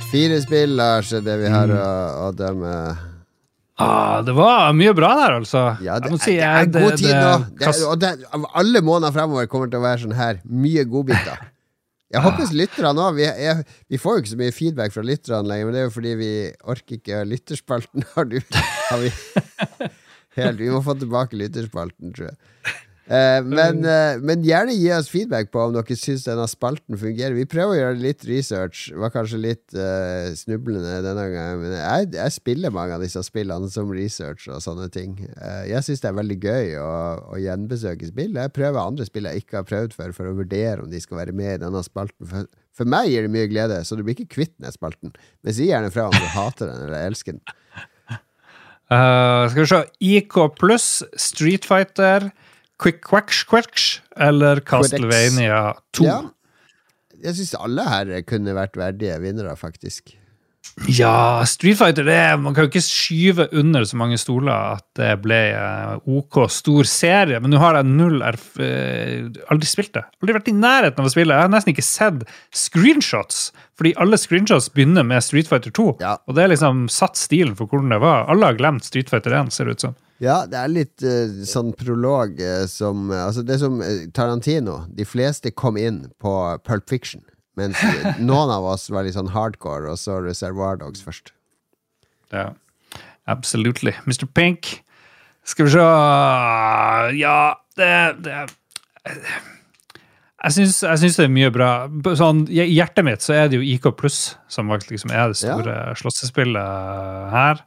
Fire 0.09 0.39
spill, 0.41 0.73
Lars, 0.79 1.11
er 1.13 1.21
det 1.25 1.35
vi 1.43 1.51
har 1.53 1.69
å, 1.75 1.85
å 2.25 2.29
dømme. 2.37 2.73
Ah, 3.79 4.23
det 4.27 4.33
var 4.35 4.73
mye 4.75 4.95
bra 4.97 5.11
der, 5.19 5.35
altså. 5.43 5.61
Ja, 5.85 5.99
det, 6.01 6.09
Jeg 6.09 6.15
må 6.15 6.19
er, 6.19 6.25
si, 6.25 6.33
det 6.33 6.41
jeg- 6.41 6.65
er 6.65 6.73
god 6.73 6.97
tid 6.99 7.13
nå. 7.13 7.35
Det 7.61 7.69
er, 7.69 7.83
og 7.87 8.01
det, 8.03 8.11
alle 8.63 8.81
måneder 8.83 9.15
fremover 9.15 9.47
kommer 9.53 9.69
til 9.71 9.79
å 9.79 9.85
være 9.85 10.01
sånn 10.07 10.17
her. 10.19 10.41
Mye 10.49 10.85
godbiter. 10.89 11.45
Jeg 12.09 12.25
håper 12.25 12.55
lytterne 12.57 13.05
òg. 13.05 13.19
Vi, 13.21 13.29
vi 13.93 14.01
får 14.01 14.17
jo 14.17 14.23
ikke 14.25 14.33
så 14.33 14.41
mye 14.41 14.57
feedback 14.57 14.95
fra 14.97 15.05
lytterne 15.05 15.45
lenger, 15.51 15.69
men 15.69 15.77
det 15.77 15.81
er 15.83 15.87
jo 15.91 15.95
fordi 15.99 16.15
vi 16.19 16.31
orker 16.75 16.97
ikke 16.99 17.21
lytterspalten. 17.29 18.07
Har 18.17 18.25
du 18.33 18.39
har 18.89 19.03
vi, 19.05 19.13
helt, 20.41 20.59
vi 20.59 20.71
må 20.73 20.81
få 20.83 20.97
tilbake 20.99 21.37
lytterspalten, 21.37 22.15
tror 22.17 22.31
jeg. 22.33 22.39
Eh, 23.09 23.41
men, 23.41 23.79
eh, 23.89 24.19
men 24.21 24.43
gjerne 24.45 24.75
gi 24.77 24.91
oss 24.93 25.07
feedback 25.09 25.49
på 25.53 25.63
om 25.63 25.73
dere 25.73 25.97
syns 25.97 26.27
denne 26.27 26.45
spalten 26.51 26.99
fungerer. 27.01 27.33
Vi 27.39 27.47
prøver 27.49 27.73
å 27.73 27.79
gjøre 27.79 28.03
litt 28.03 28.27
research. 28.29 28.83
Var 28.93 29.13
kanskje 29.15 29.41
litt 29.41 29.73
eh, 29.73 30.29
snublende 30.37 30.99
denne 31.07 31.25
gangen, 31.33 31.63
men 31.63 31.77
jeg, 31.79 32.11
jeg 32.19 32.35
spiller 32.37 32.75
mange 32.75 32.99
av 32.99 33.05
disse 33.05 33.23
spillene 33.25 33.71
som 33.73 33.89
research 33.95 34.45
og 34.53 34.61
sånne 34.65 34.91
ting. 34.93 35.17
Eh, 35.25 35.63
jeg 35.71 35.87
syns 35.87 36.05
det 36.05 36.11
er 36.11 36.19
veldig 36.21 36.39
gøy 36.51 36.75
å, 36.83 36.91
å 37.33 37.41
gjenbesøke 37.41 38.11
spill. 38.11 38.37
Jeg 38.37 38.55
prøver 38.59 38.83
andre 38.83 39.09
spill 39.09 39.31
jeg 39.31 39.45
ikke 39.45 39.63
har 39.63 39.69
prøvd 39.71 39.97
før, 39.97 40.13
for 40.19 40.29
å 40.29 40.37
vurdere 40.43 40.85
om 40.85 40.91
de 40.93 41.01
skal 41.01 41.23
være 41.23 41.37
med 41.37 41.55
i 41.55 41.63
denne 41.65 41.83
spalten. 41.87 42.29
For, 42.29 42.51
for 42.77 42.93
meg 42.93 43.09
gir 43.09 43.25
det 43.25 43.33
mye 43.33 43.49
glede, 43.49 43.81
så 43.89 43.97
du 43.97 44.05
blir 44.05 44.19
ikke 44.19 44.35
kvitt 44.37 44.53
den 44.61 44.75
spalten. 44.75 45.17
Men 45.41 45.57
si 45.57 45.71
gjerne 45.71 45.89
fra 45.95 46.11
om 46.11 46.19
du 46.19 46.29
hater 46.37 46.69
den 46.69 46.85
eller 46.85 47.09
elsker 47.09 47.39
den. 47.39 47.57
Uh, 48.89 49.45
skal 49.49 49.63
vi 49.63 49.69
se. 49.69 49.81
IK 50.13 50.37
pluss, 50.57 50.91
Street 51.21 51.67
Fighter, 51.69 52.31
Quick 52.79 53.03
Quacks 53.05 53.43
Quacks 53.49 53.87
eller 54.17 54.61
Castlevania 54.67 55.75
2. 55.99 56.07
Ja. 56.07 56.21
Jeg 57.19 57.35
syns 57.35 57.57
alle 57.59 57.85
her 57.89 58.15
kunne 58.29 58.55
vært 58.55 58.79
verdige 58.79 59.19
vinnere, 59.23 59.57
faktisk. 59.59 60.15
Ja, 60.87 61.43
Street 61.49 61.79
Fighter 61.79 62.05
det, 62.07 62.19
Man 62.39 62.55
kan 62.55 62.65
jo 62.67 62.69
ikke 62.71 62.83
skyve 62.85 63.49
under 63.57 63.83
så 63.89 63.97
mange 63.99 64.19
stoler 64.21 64.77
at 64.77 64.85
det 64.99 65.11
ble 65.25 65.39
eh, 65.57 65.95
OK 66.07 66.39
stor 66.53 66.87
serie. 66.87 67.41
Men 67.43 67.51
nå 67.51 67.61
har 67.63 67.79
jeg 67.81 67.89
null 67.91 68.23
erf... 68.27 68.53
eh, 68.63 69.27
aldri 69.51 69.69
spilt 69.71 69.95
det. 69.97 70.05
Aldri 70.23 70.37
vært 70.37 70.51
i 70.53 70.57
nærheten 70.57 71.03
av 71.03 71.09
å 71.11 71.13
spille. 71.13 71.35
Jeg 71.35 71.49
har 71.49 71.53
nesten 71.53 71.75
ikke 71.75 71.87
sett 71.87 72.23
screenshots, 72.55 73.49
fordi 73.79 73.95
alle 74.03 74.21
screenshots 74.21 74.71
begynner 74.75 75.07
med 75.07 75.25
Street 75.27 75.51
Fighter 75.51 75.75
2. 75.75 75.89
Ja. 76.05 76.17
Og 76.29 76.39
det 76.39 76.47
er 76.47 76.55
liksom 76.55 76.87
satt 76.93 77.19
stilen 77.19 77.57
for 77.59 77.71
hvordan 77.71 77.97
det 77.97 78.03
var. 78.05 78.29
Alle 78.31 78.53
har 78.53 78.61
glemt 78.61 78.87
Street 78.87 79.11
Fighter 79.11 79.35
1, 79.41 79.51
ser 79.55 79.67
det 79.71 79.79
ut 79.79 79.89
som. 79.89 79.99
Ja, 80.23 80.43
det 80.51 80.59
er 80.59 80.71
litt 80.73 81.05
uh, 81.07 81.43
sånn 81.47 81.71
prolog 81.79 82.41
uh, 82.43 82.65
som 82.71 83.07
uh, 83.13 83.29
Altså, 83.29 83.45
det 83.47 83.61
som 83.63 83.79
Tarantino. 84.15 84.81
De 84.91 85.07
fleste 85.07 85.53
kom 85.55 85.79
inn 85.79 86.09
på 86.23 86.33
Pulp 86.67 86.89
Fiction. 86.91 87.23
Mens 87.59 87.79
noen 88.19 88.55
av 88.55 88.67
oss 88.67 88.89
var 88.91 89.07
litt 89.07 89.17
sånn 89.19 89.31
hardcore, 89.35 89.91
og 89.93 90.01
så 90.01 90.19
Reservoir 90.23 90.81
Dogs 90.83 91.03
først. 91.05 91.33
Ja, 92.35 92.51
absolutely. 93.31 93.95
Mr. 94.07 94.27
Pink. 94.35 94.81
Skal 95.49 95.65
vi 95.65 95.73
se 95.73 95.85
Ja, 97.17 97.39
det, 97.79 97.93
det 98.21 98.35
Jeg 100.45 100.53
syns, 100.59 100.83
det 100.83 101.25
er 101.25 101.33
mye 101.33 101.51
bra. 101.55 101.71
Sånn, 102.21 102.45
I 102.53 102.67
hjertet 102.67 103.07
mitt 103.07 103.25
så 103.25 103.35
er 103.39 103.49
det 103.49 103.63
jo 103.63 103.65
IK 103.65 103.89
pluss 103.99 104.37
som 104.53 104.69
liksom 104.69 105.15
er 105.15 105.33
det 105.33 105.41
store 105.41 105.79
slåssespillet 105.99 107.33
her. 107.33 107.65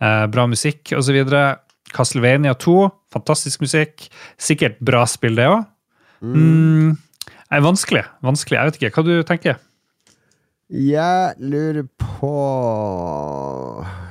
Eh, 0.00 0.26
bra 0.32 0.46
musikk 0.48 0.94
osv. 0.96 1.18
Castlevania 1.96 2.54
2, 2.54 2.90
fantastisk 3.12 3.60
musikk. 3.64 4.08
Sikkert 4.40 4.78
bra 4.80 5.04
spill, 5.10 5.36
det 5.38 5.46
òg. 5.50 5.64
Mm. 6.22 6.96
Nei, 7.50 7.60
vanskelig. 7.64 8.04
vanskelig. 8.22 8.58
Jeg 8.58 8.70
vet 8.70 8.78
ikke. 8.80 8.90
Hva 8.94 9.04
du 9.06 9.22
tenker 9.26 9.58
Jeg 10.70 11.34
lurer 11.42 11.86
på 11.98 12.30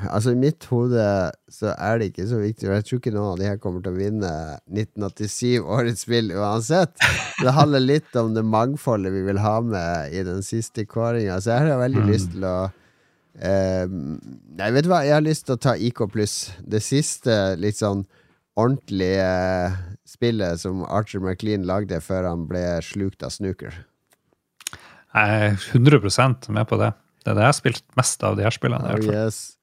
Altså, 0.09 0.31
i 0.33 0.39
mitt 0.39 0.65
hode 0.71 1.05
så 1.53 1.71
er 1.77 1.99
det 2.01 2.09
ikke 2.11 2.25
så 2.27 2.39
viktig. 2.41 2.67
og 2.69 2.75
Jeg 2.79 2.85
tror 2.87 2.99
ikke 3.01 3.13
noen 3.13 3.31
av 3.33 3.39
de 3.39 3.47
her 3.49 3.59
kommer 3.61 3.83
til 3.83 3.93
å 3.93 3.99
vinne 3.99 4.31
1987 4.71 5.59
årets 5.61 6.03
spill 6.07 6.31
uansett. 6.35 6.95
Det 7.43 7.53
handler 7.55 7.83
litt 7.83 8.15
om 8.19 8.33
det 8.35 8.43
mangfoldet 8.47 9.13
vi 9.13 9.23
vil 9.27 9.39
ha 9.43 9.59
med 9.63 10.15
i 10.15 10.23
den 10.27 10.41
siste 10.45 10.85
kåringa. 10.89 11.37
Så 11.43 11.51
jeg 11.53 11.69
har 11.69 11.79
veldig 11.83 12.03
Mm. 12.05 12.11
lyst 12.11 12.31
til 12.33 12.43
å 12.47 12.71
eh, 13.37 13.85
Nei, 13.89 14.71
vet 14.75 14.87
du 14.87 14.89
hva, 14.91 15.03
jeg 15.05 15.17
har 15.17 15.25
lyst 15.25 15.45
til 15.47 15.57
å 15.57 15.61
ta 15.61 15.75
IK 15.75 16.05
pluss. 16.13 16.37
Det 16.59 16.81
siste 16.83 17.55
litt 17.59 17.79
sånn 17.79 18.05
ordentlige 18.59 19.23
uh, 19.23 19.77
spillet 20.09 20.59
som 20.59 20.81
Archer 20.83 21.21
McLean 21.23 21.67
lagde 21.69 22.01
før 22.03 22.27
han 22.27 22.47
ble 22.49 22.63
slukt 22.83 23.23
av 23.23 23.31
snooker. 23.31 23.85
Jeg 25.15 25.53
er 25.53 25.69
100 25.71 26.51
med 26.53 26.67
på 26.67 26.79
det. 26.81 26.91
Det 27.23 27.31
er 27.31 27.37
det 27.37 27.45
jeg 27.45 27.51
har 27.51 27.57
spilt 27.57 27.85
mest 27.99 28.23
av 28.23 28.35
de 28.37 28.45
her 28.45 28.55
spillene. 28.55 28.95
Oh, 28.95 29.07
yes. 29.07 29.57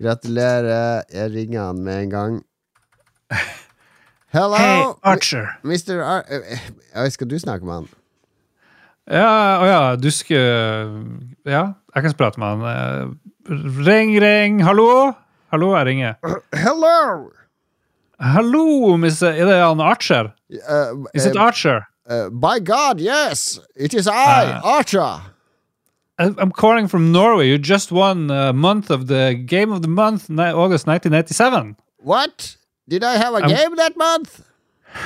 Gratulerer. 0.00 1.04
Jeg 1.12 1.32
ringer 1.34 1.70
han 1.70 1.82
med 1.84 2.06
en 2.06 2.10
gang. 2.14 2.40
Hello, 4.36 4.56
Hey, 4.58 4.82
Archer! 5.02 5.58
Mr. 5.64 6.02
Ar 6.02 6.24
eh, 6.28 6.58
eh, 6.94 7.08
Skal 7.10 7.30
du 7.30 7.38
snakke 7.38 7.64
med 7.64 7.74
han? 7.74 7.86
Ja, 9.06 9.30
å 9.62 9.66
ja, 9.70 9.80
du 9.96 10.10
skulle 10.10 11.06
Ja, 11.46 11.62
jeg 11.96 12.04
kan 12.04 12.14
prate 12.18 12.38
med 12.42 12.46
han. 12.52 12.62
Eh, 12.70 13.56
Ring, 13.86 14.14
ring! 14.20 14.60
Hallo? 14.66 15.12
Hallo, 15.52 15.72
jeg 15.78 15.86
ringer. 15.86 16.14
Hello! 16.66 17.30
Hallo, 18.20 18.96
Mr. 18.96 19.28
Er 19.32 19.44
det 19.46 19.58
han 19.60 19.80
Archer? 19.80 20.32
Uh, 20.50 21.04
Is 21.14 21.26
it 21.26 21.36
Archer? 21.36 21.86
uh, 22.08 22.28
by 22.30 22.58
God, 22.62 23.00
yes! 23.00 23.60
It 23.76 23.94
is 23.94 24.06
I, 24.08 24.12
Uh, 24.46 24.60
Archer! 24.78 25.20
I'm 26.18 26.50
calling 26.50 26.88
from 26.88 27.12
Norway. 27.12 27.46
You 27.48 27.58
just 27.58 27.92
won 27.92 28.30
a 28.30 28.52
month 28.52 28.90
of 28.90 29.06
the 29.06 29.34
Game 29.34 29.70
of 29.70 29.82
the 29.82 29.88
Month, 29.88 30.30
August 30.30 30.86
1987. 30.86 31.76
What? 31.98 32.56
Did 32.88 33.04
I 33.04 33.16
have 33.18 33.34
a 33.34 33.42
I'm- 33.44 33.48
game 33.48 33.76
that 33.76 33.96
month? 33.98 34.40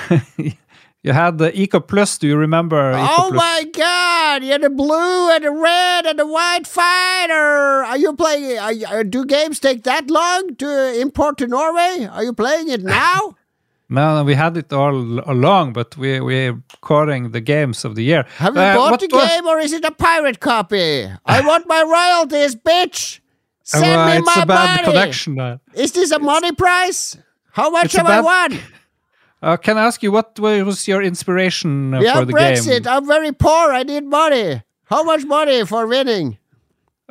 You 1.02 1.12
had 1.12 1.38
the 1.38 1.48
Eco 1.58 1.80
Plus. 1.80 2.18
Do 2.18 2.26
you 2.28 2.36
remember 2.36 2.92
Eco 2.92 3.00
Oh 3.00 3.28
Plus? 3.30 3.32
my 3.32 3.64
God! 3.72 4.44
You 4.44 4.52
had 4.52 4.62
the 4.62 4.68
blue 4.70 5.30
and 5.30 5.44
the 5.44 5.50
red 5.50 6.04
and 6.06 6.18
the 6.18 6.26
white 6.26 6.66
fighter. 6.66 7.84
Are 7.84 7.96
you 7.96 8.12
playing? 8.12 8.58
Are 8.58 8.72
you, 8.72 8.86
uh, 8.86 9.02
do 9.02 9.24
games 9.24 9.58
take 9.60 9.82
that 9.84 10.10
long 10.10 10.56
to 10.56 11.00
import 11.00 11.38
to 11.38 11.46
Norway? 11.46 12.06
Are 12.10 12.22
you 12.22 12.32
playing 12.34 12.68
it 12.68 12.82
now? 13.00 13.36
No, 13.88 14.14
no, 14.16 14.24
we 14.24 14.34
had 14.34 14.56
it 14.56 14.72
all 14.72 14.94
along, 15.28 15.72
but 15.72 15.96
we 15.96 16.20
we're 16.20 16.62
calling 16.80 17.30
the 17.32 17.40
games 17.40 17.84
of 17.84 17.94
the 17.96 18.04
year. 18.04 18.24
Have 18.36 18.54
you 18.54 18.60
Uh, 18.60 18.76
bought 18.76 19.00
the 19.00 19.08
game 19.08 19.46
or 19.46 19.58
is 19.58 19.72
it 19.72 19.84
a 19.84 19.90
pirate 19.90 20.38
copy? 20.38 21.08
I 21.26 21.40
want 21.46 21.66
my 21.66 21.82
royalties, 21.82 22.54
bitch! 22.54 23.20
Send 23.64 23.84
Uh, 23.84 24.06
me 24.06 24.12
it's 24.18 24.26
my 24.36 24.42
a 24.42 24.46
bad 24.46 24.82
money! 24.82 24.92
connection. 24.92 25.60
Is 25.74 25.92
this 25.92 26.10
a 26.12 26.18
money 26.18 26.52
price? 26.52 27.16
How 27.52 27.70
much 27.70 27.92
have 27.94 28.06
I 28.06 28.20
won? 28.20 28.58
Uh, 29.42 29.56
can 29.56 29.78
I 29.78 29.86
ask 29.86 30.02
you 30.02 30.12
what 30.12 30.38
was 30.38 30.86
your 30.86 31.02
inspiration 31.02 31.94
uh, 31.94 32.00
We 32.00 32.10
for 32.10 32.24
the 32.26 32.32
Brexit. 32.32 32.84
game? 32.84 32.92
I'm 32.92 33.06
very 33.06 33.32
poor. 33.32 33.72
I 33.72 33.82
need 33.84 34.04
money. 34.04 34.62
How 34.84 35.02
much 35.02 35.24
money 35.24 35.64
for 35.64 35.86
winning? 35.86 36.36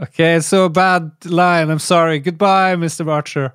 Okay, 0.01 0.39
so 0.39 0.69
bad 0.69 1.11
line. 1.25 1.69
I'm 1.69 1.79
sorry. 1.79 2.19
Goodbye, 2.19 2.75
Mr. 2.75 3.07
Archer. 3.11 3.53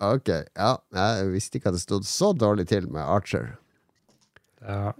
Ok, 0.00 0.28
ja. 0.28 0.76
Jeg 0.94 1.30
visste 1.32 1.56
ikke 1.58 1.70
at 1.72 1.78
det 1.78 1.80
stod 1.82 2.04
så 2.04 2.32
dårlig 2.36 2.68
til 2.68 2.86
med 2.92 3.00
Archer. 3.00 3.56
Ja. 4.62 4.92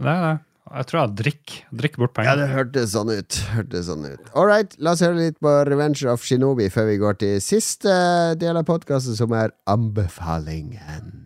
Nei, 0.00 0.16
nei. 0.24 0.36
Jeg 0.70 0.86
tror 0.86 1.00
jeg 1.00 1.14
drikker 1.18 1.62
drikk 1.80 1.96
bort 1.98 2.18
Ja, 2.22 2.34
det 2.38 2.48
hørtes 2.50 2.92
sånn 2.94 3.10
ut. 3.10 3.38
Hørte 3.54 3.80
sånn 3.86 4.04
ut. 4.06 4.28
All 4.38 4.46
right, 4.46 4.74
la 4.78 4.92
oss 4.94 5.02
høre 5.02 5.18
litt 5.18 5.38
på 5.42 5.54
Revenge 5.66 6.06
of 6.10 6.22
Shinobi 6.26 6.68
før 6.70 6.86
vi 6.92 6.98
går 7.00 7.18
til 7.22 7.40
siste 7.42 7.94
del 8.38 8.58
av 8.60 8.66
podkasten, 8.68 9.16
som 9.18 9.34
er 9.34 9.50
anbefalingen. 9.70 11.19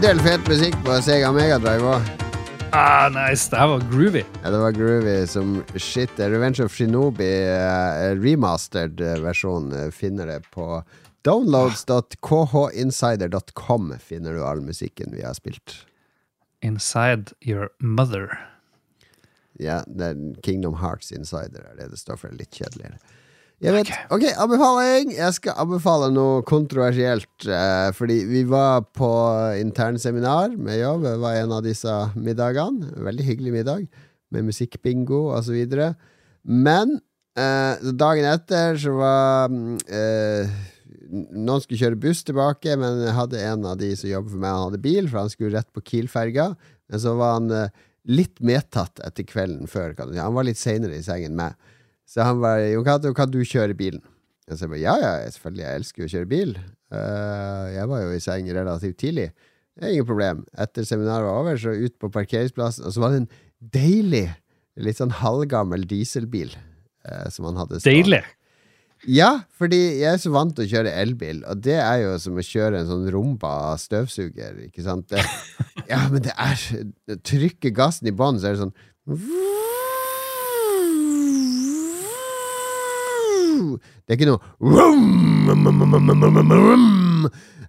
En 0.00 0.06
del 0.06 0.20
fet 0.24 0.46
musikk 0.48 0.78
på 0.80 0.94
Sega 1.04 1.28
Megadrive 1.28 1.84
òg. 1.84 2.00
Ah, 2.72 3.12
nice. 3.12 3.52
Det 3.52 3.60
her 3.60 3.68
var 3.68 3.84
groovy. 3.90 4.22
Ja, 4.40 4.48
det 4.54 4.60
var 4.62 4.72
groovy 4.72 5.26
som 5.28 5.60
shit. 5.76 6.08
Revenge 6.16 6.64
of 6.64 6.72
Shinobi 6.72 7.44
uh, 7.44 8.16
remastered 8.16 8.96
eh, 9.04 9.20
versjon 9.20 9.92
finner 9.92 10.24
det 10.32 10.40
på 10.56 10.80
downloads.khinsider.com 11.28 13.92
finner 14.00 14.32
du 14.32 14.40
all 14.40 14.64
musikken 14.64 15.12
vi 15.12 15.20
har 15.20 15.36
spilt. 15.36 15.84
Inside 16.64 17.36
your 17.44 17.68
mother. 17.78 18.40
Ja, 19.60 19.84
det 19.84 20.14
er 20.14 20.16
Kingdom 20.40 20.80
Hearts 20.80 21.12
Insider 21.12 21.60
er 21.74 21.76
det 21.76 21.92
det 21.92 22.00
står 22.00 22.16
for. 22.24 22.32
Litt 22.32 22.56
kjedeligere. 22.56 22.96
Jeg 23.60 23.74
vet, 23.76 23.90
ok, 24.08 24.22
anbefaling! 24.40 25.10
Jeg 25.12 25.34
skal 25.36 25.58
anbefale 25.60 26.06
noe 26.14 26.38
kontroversielt. 26.48 27.28
Eh, 27.44 27.90
fordi 27.92 28.22
vi 28.24 28.40
var 28.48 28.86
på 28.96 29.10
internseminar 29.60 30.54
med 30.56 30.78
jobb. 30.78 31.02
Det 31.04 31.18
var 31.20 31.36
en 31.36 31.52
av 31.58 31.66
disse 31.66 31.96
middagene. 32.16 32.88
Veldig 33.04 33.26
hyggelig 33.26 33.52
middag 33.58 33.82
med 34.32 34.46
musikkbingo 34.48 35.26
osv. 35.36 35.58
Men 36.48 36.94
eh, 37.36 37.90
dagen 38.00 38.30
etter 38.30 38.80
så 38.80 38.94
var 38.96 39.52
eh, 39.52 40.54
Noen 41.10 41.60
skulle 41.60 41.82
kjøre 41.82 41.98
buss 42.00 42.22
tilbake, 42.24 42.78
men 42.80 43.02
jeg 43.04 43.16
hadde 43.18 43.42
en 43.44 43.68
av 43.68 43.76
de 43.82 43.90
som 43.98 44.08
jobber 44.08 44.32
for 44.32 44.40
meg, 44.40 44.54
han 44.54 44.68
hadde 44.70 44.84
bil, 44.86 45.10
for 45.10 45.20
han 45.20 45.32
skulle 45.32 45.58
rett 45.58 45.68
på 45.74 45.82
Kiel-ferga. 45.84 46.54
Men 46.88 47.04
så 47.04 47.12
var 47.20 47.36
han 47.36 47.52
eh, 47.52 47.84
litt 48.08 48.40
medtatt 48.40 49.04
etter 49.04 49.28
kvelden 49.28 49.68
før. 49.68 49.92
Han 50.16 50.38
var 50.38 50.48
litt 50.48 50.62
seinere 50.62 50.96
i 50.96 51.04
sengen 51.04 51.34
enn 51.34 51.42
meg. 51.42 51.69
Så 52.10 52.24
han 52.26 52.40
var 52.42 52.58
Jo 52.66 52.82
kan, 52.86 53.04
kan 53.14 53.30
du 53.30 53.42
kjøre 53.46 53.76
bilen? 53.78 54.02
Og 54.50 54.58
så 54.58 54.66
jeg 54.66 54.72
bare, 54.72 54.82
ja, 54.82 54.96
ja, 54.98 55.30
selvfølgelig, 55.30 55.62
jeg 55.62 55.80
elsker 55.80 56.02
jo 56.02 56.08
å 56.08 56.12
kjøre 56.14 56.30
bil. 56.30 56.56
Uh, 56.90 57.66
jeg 57.70 57.90
var 57.92 58.00
jo 58.02 58.16
i 58.16 58.22
seng 58.24 58.48
relativt 58.50 58.98
tidlig. 58.98 59.28
Det 59.78 59.86
er 59.86 59.94
ingen 59.94 60.08
problem. 60.08 60.42
Etter 60.58 60.86
seminaret 60.88 61.22
var 61.28 61.38
over, 61.38 61.60
så 61.60 61.70
ut 61.70 61.94
på 62.02 62.10
parkeringsplassen, 62.10 62.88
og 62.88 62.94
så 62.94 63.04
var 63.04 63.14
det 63.14 63.20
en 63.22 63.30
deilig, 63.76 64.26
litt 64.80 64.98
sånn 64.98 65.14
halvgammel 65.20 65.86
dieselbil 65.86 66.50
eh, 66.50 67.28
som 67.30 67.46
han 67.46 67.60
hadde 67.60 67.78
stående. 67.78 68.02
Deilig. 68.02 68.22
Ja, 69.08 69.30
fordi 69.56 69.78
jeg 70.02 70.10
er 70.10 70.18
så 70.20 70.32
vant 70.34 70.52
til 70.56 70.66
å 70.66 70.70
kjøre 70.74 70.96
elbil, 70.98 71.44
og 71.48 71.62
det 71.64 71.78
er 71.80 72.02
jo 72.02 72.16
som 72.20 72.36
å 72.36 72.44
kjøre 72.44 72.82
en 72.82 72.90
sånn 72.90 73.06
rumba 73.14 73.54
støvsuger, 73.80 74.58
ikke 74.66 74.84
sant? 74.84 75.06
Det, 75.14 75.22
ja, 75.92 76.02
men 76.10 76.26
det 76.26 76.34
er 76.34 77.20
Trykker 77.24 77.72
gassen 77.76 78.10
i 78.10 78.16
bånn, 78.16 78.42
så 78.42 78.50
er 78.50 78.58
det 78.58 78.66
sånn 78.66 78.76
Det 83.60 84.14
er 84.14 84.18
ikke 84.18 84.30
noe 84.32 84.40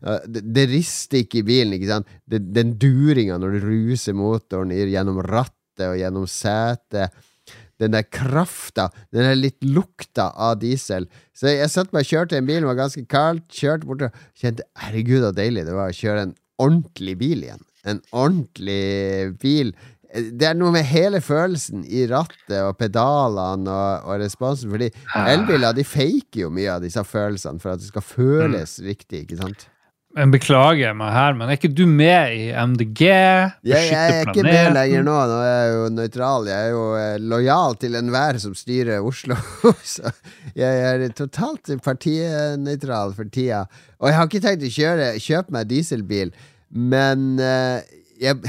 Uh, 0.01 0.17
det, 0.25 0.41
det 0.49 0.63
rister 0.71 1.19
ikke 1.21 1.43
i 1.43 1.45
bilen, 1.45 1.75
ikke 1.75 1.91
sant? 1.91 2.07
Den 2.25 2.71
duringa 2.81 3.35
når 3.37 3.59
du 3.59 3.65
ruser 3.67 4.15
motoren 4.17 4.71
gjennom 4.73 5.19
rattet 5.21 5.85
og 5.85 5.99
gjennom 5.99 6.25
setet 6.25 7.13
den 7.81 7.95
der 7.95 8.05
krafta, 8.05 8.89
den 9.13 9.25
der 9.25 9.37
litt 9.39 9.63
lukta 9.65 10.29
av 10.37 10.59
diesel. 10.61 11.07
Så 11.33 11.49
jeg 11.49 11.71
satt 11.73 11.93
meg 11.93 12.05
og 12.05 12.11
kjørte 12.11 12.37
en 12.37 12.47
bil, 12.49 12.61
det 12.61 12.69
var 12.69 12.79
ganske 12.83 13.05
kaldt, 13.09 13.47
kjørte 13.57 13.89
bort 13.89 14.05
og 14.05 14.21
kjente 14.37 14.67
herregud 14.83 15.25
så 15.25 15.33
deilig 15.37 15.65
det 15.67 15.77
var 15.77 15.89
å 15.89 15.97
kjøre 15.97 16.27
en 16.27 16.35
ordentlig 16.61 17.17
bil 17.21 17.45
igjen. 17.47 17.63
En 17.89 18.01
ordentlig 18.13 19.33
bil. 19.41 19.73
Det 20.11 20.47
er 20.47 20.57
noe 20.59 20.73
med 20.75 20.87
hele 20.89 21.21
følelsen 21.23 21.85
i 21.87 22.05
rattet 22.11 22.57
og 22.59 22.75
pedalene 22.79 23.71
og, 23.71 24.07
og 24.11 24.23
responsen, 24.23 24.71
fordi 24.73 24.89
elbiler 25.23 25.75
de 25.77 25.85
faker 25.87 26.45
jo 26.45 26.53
mye 26.53 26.73
av 26.73 26.83
disse 26.83 27.03
følelsene 27.07 27.63
for 27.63 27.75
at 27.75 27.83
det 27.83 27.91
skal 27.91 28.03
føles 28.03 28.79
riktig, 28.83 29.25
ikke 29.25 29.39
sant? 29.39 29.69
Jeg 30.11 30.27
beklager 30.27 30.95
meg 30.97 31.13
her, 31.15 31.35
men 31.39 31.47
er 31.47 31.55
ikke 31.55 31.69
du 31.71 31.85
med 31.87 32.33
i 32.35 32.47
MDG? 32.51 33.01
Jeg, 33.07 33.53
jeg 33.63 34.15
er 34.17 34.25
ikke 34.27 34.43
med 34.43 34.73
lenger 34.75 35.05
nå. 35.07 35.13
Nå 35.29 35.37
er 35.39 35.53
jeg 35.53 35.69
jo 35.71 35.85
nøytral. 35.95 36.49
Jeg 36.51 36.65
er 36.65 36.73
jo 36.73 36.81
eh, 36.99 37.13
lojal 37.31 37.77
til 37.79 37.95
enhver 37.95 38.39
som 38.43 38.55
styrer 38.57 39.07
Oslo. 39.07 39.37
Så 39.93 40.11
jeg 40.57 40.81
er 40.89 41.05
totalt 41.15 41.71
partinøytral 41.85 43.15
for 43.15 43.31
tida. 43.31 43.63
Og 44.03 44.11
jeg 44.11 44.17
har 44.17 44.27
ikke 44.27 44.43
tenkt 44.43 44.67
å 44.67 44.73
kjøre, 44.75 45.07
kjøpe 45.23 45.55
meg 45.55 45.71
dieselbil, 45.71 46.35
men 46.91 47.39
eh, 47.39 47.79
jeg 48.19 48.43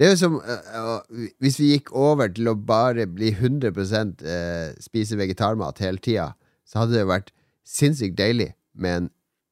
det 0.00 0.06
er 0.06 0.14
jo 0.14 0.16
som 0.16 0.36
uh, 0.40 1.00
eh, 1.04 1.26
Hvis 1.44 1.58
vi 1.60 1.74
gikk 1.74 1.90
over 1.92 2.30
til 2.32 2.48
å 2.48 2.56
bare 2.56 3.04
bli 3.04 3.34
100 3.34 3.68
uh, 3.76 4.72
spise 4.80 5.18
vegetarmat 5.20 5.82
hele 5.84 6.00
tida, 6.00 6.30
så 6.64 6.82
hadde 6.82 6.96
det 6.96 7.08
vært 7.10 7.28
sinnssykt 7.68 8.16
deilig 8.16 8.54
med 8.72 8.96
en 8.96 9.10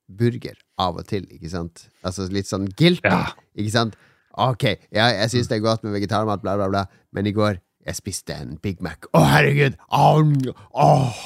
burger 0.08 0.56
av 0.80 0.96
og 0.96 1.04
til, 1.10 1.26
ikke 1.28 1.52
sant? 1.52 1.84
Altså 2.00 2.24
litt 2.32 2.48
sånn 2.48 2.70
guilty, 2.78 3.04
Ja. 3.12 3.34
ikke 3.60 3.74
sant? 3.74 3.98
Ok, 4.38 4.64
ja, 4.94 5.10
jeg 5.18 5.34
syns 5.34 5.50
det 5.50 5.58
er 5.58 5.66
godt 5.66 5.84
med 5.84 5.92
vegetarmat, 5.98 6.40
bla, 6.40 6.56
bla, 6.56 6.70
bla, 6.72 6.86
men 7.12 7.28
i 7.28 7.34
går 7.36 7.58
jeg 7.84 7.98
spiste 7.98 8.32
en 8.32 8.56
Big 8.62 8.80
Mac. 8.84 9.04
Å, 9.12 9.20
herregud! 9.28 9.76
Åh, 9.92 10.32
åh. 10.88 11.22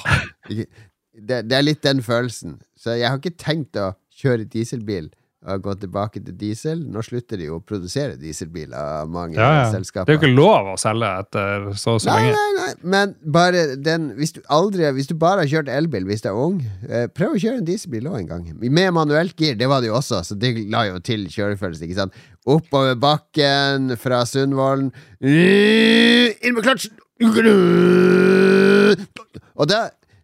Det, 0.50 1.42
det 1.46 1.56
er 1.56 1.62
litt 1.62 1.82
den 1.86 2.02
følelsen. 2.02 2.58
Så 2.74 2.96
jeg 2.98 3.06
har 3.06 3.22
ikke 3.22 3.38
tenkt 3.38 3.78
å 3.78 3.92
kjøre 4.18 4.48
dieselbil 4.50 5.12
og 5.42 5.62
gå 5.64 5.72
tilbake 5.82 6.20
til 6.22 6.36
diesel. 6.38 6.82
Nå 6.86 7.02
slutter 7.02 7.40
de 7.40 7.48
jo 7.48 7.56
å 7.58 7.62
produsere 7.66 8.14
dieselbiler, 8.20 9.08
mange 9.10 9.34
Ja, 9.34 9.64
ja. 9.64 9.70
Det 9.72 10.04
er 10.04 10.14
jo 10.14 10.20
ikke 10.20 10.30
lov 10.36 10.68
å 10.72 10.76
selge 10.78 11.08
etter 11.24 11.64
så 11.74 11.96
og 11.96 12.02
så 12.04 12.12
Nei, 12.12 12.28
lenge. 12.28 12.36
nei, 12.36 12.52
nei, 12.60 12.74
men 12.94 13.14
bare 13.34 13.64
den 13.76 14.10
Hvis 14.18 14.36
du 14.36 14.40
aldri 14.46 14.86
Hvis 14.94 15.10
du 15.10 15.16
bare 15.18 15.42
har 15.42 15.50
kjørt 15.50 15.70
elbil 15.72 16.06
hvis 16.06 16.22
du 16.22 16.28
er 16.30 16.38
ung, 16.38 16.60
eh, 16.88 17.08
prøv 17.10 17.34
å 17.34 17.40
kjøre 17.42 17.58
en 17.58 17.66
dieselbil 17.66 18.06
òg 18.10 18.20
en 18.20 18.30
gang. 18.30 18.44
Med 18.62 18.92
manuelt 18.94 19.34
gir, 19.38 19.56
det 19.58 19.66
var 19.70 19.82
det 19.82 19.90
jo 19.90 19.96
også, 19.98 20.22
så 20.26 20.38
det 20.38 20.54
la 20.70 20.84
jo 20.90 21.00
til 21.02 21.26
kjørefølelse, 21.26 21.84
ikke 21.88 21.98
sant. 21.98 22.14
Oppover 22.46 22.94
bakken 22.98 23.96
fra 23.98 24.22
Sundvolden. 24.26 24.92
Inn 25.22 26.54
med 26.54 26.62
kløtsjen! 26.66 26.94
Og 29.54 29.68
det, 29.70 29.78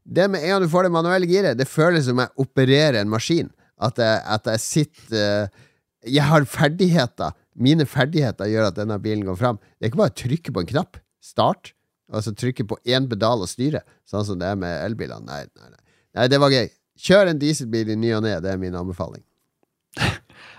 det 0.04 0.26
med 0.30 0.42
en 0.42 0.54
gang 0.54 0.64
du 0.64 0.70
får 0.72 0.88
det 0.88 0.94
manuelle 0.94 1.28
giret, 1.30 1.58
det 1.58 1.68
føles 1.70 2.06
som 2.08 2.18
jeg 2.22 2.32
opererer 2.42 3.00
en 3.02 3.12
maskin. 3.12 3.50
At 3.78 4.00
jeg, 4.02 4.20
at 4.26 4.48
jeg 4.52 4.62
sitter 4.64 5.18
eh, 5.18 5.66
Jeg 6.06 6.26
har 6.30 6.46
ferdigheter. 6.48 7.34
Mine 7.58 7.86
ferdigheter 7.86 8.50
gjør 8.50 8.70
at 8.70 8.78
denne 8.78 8.98
bilen 9.02 9.26
går 9.26 9.38
fram. 9.38 9.58
Det 9.78 9.86
er 9.86 9.92
ikke 9.92 10.02
bare 10.02 10.14
å 10.14 10.18
trykke 10.22 10.54
på 10.54 10.62
en 10.62 10.70
knapp. 10.72 11.00
Start. 11.24 11.72
Altså 12.08 12.32
trykke 12.32 12.64
på 12.70 12.78
én 12.88 13.08
pedal 13.10 13.42
og 13.44 13.50
styre, 13.50 13.82
sånn 14.08 14.24
som 14.24 14.38
det 14.40 14.48
er 14.48 14.60
med 14.60 14.72
elbilene. 14.86 15.26
Nei, 15.26 15.42
nei, 15.58 15.72
nei. 15.74 15.82
nei, 16.16 16.28
det 16.32 16.38
var 16.40 16.54
gøy. 16.54 16.70
Kjør 16.98 17.32
en 17.32 17.42
dieselbil 17.42 17.92
i 17.92 17.98
ny 17.98 18.14
og 18.16 18.22
ne. 18.24 18.38
Det 18.42 18.54
er 18.54 18.60
min 18.60 18.78
anbefaling. 18.78 19.22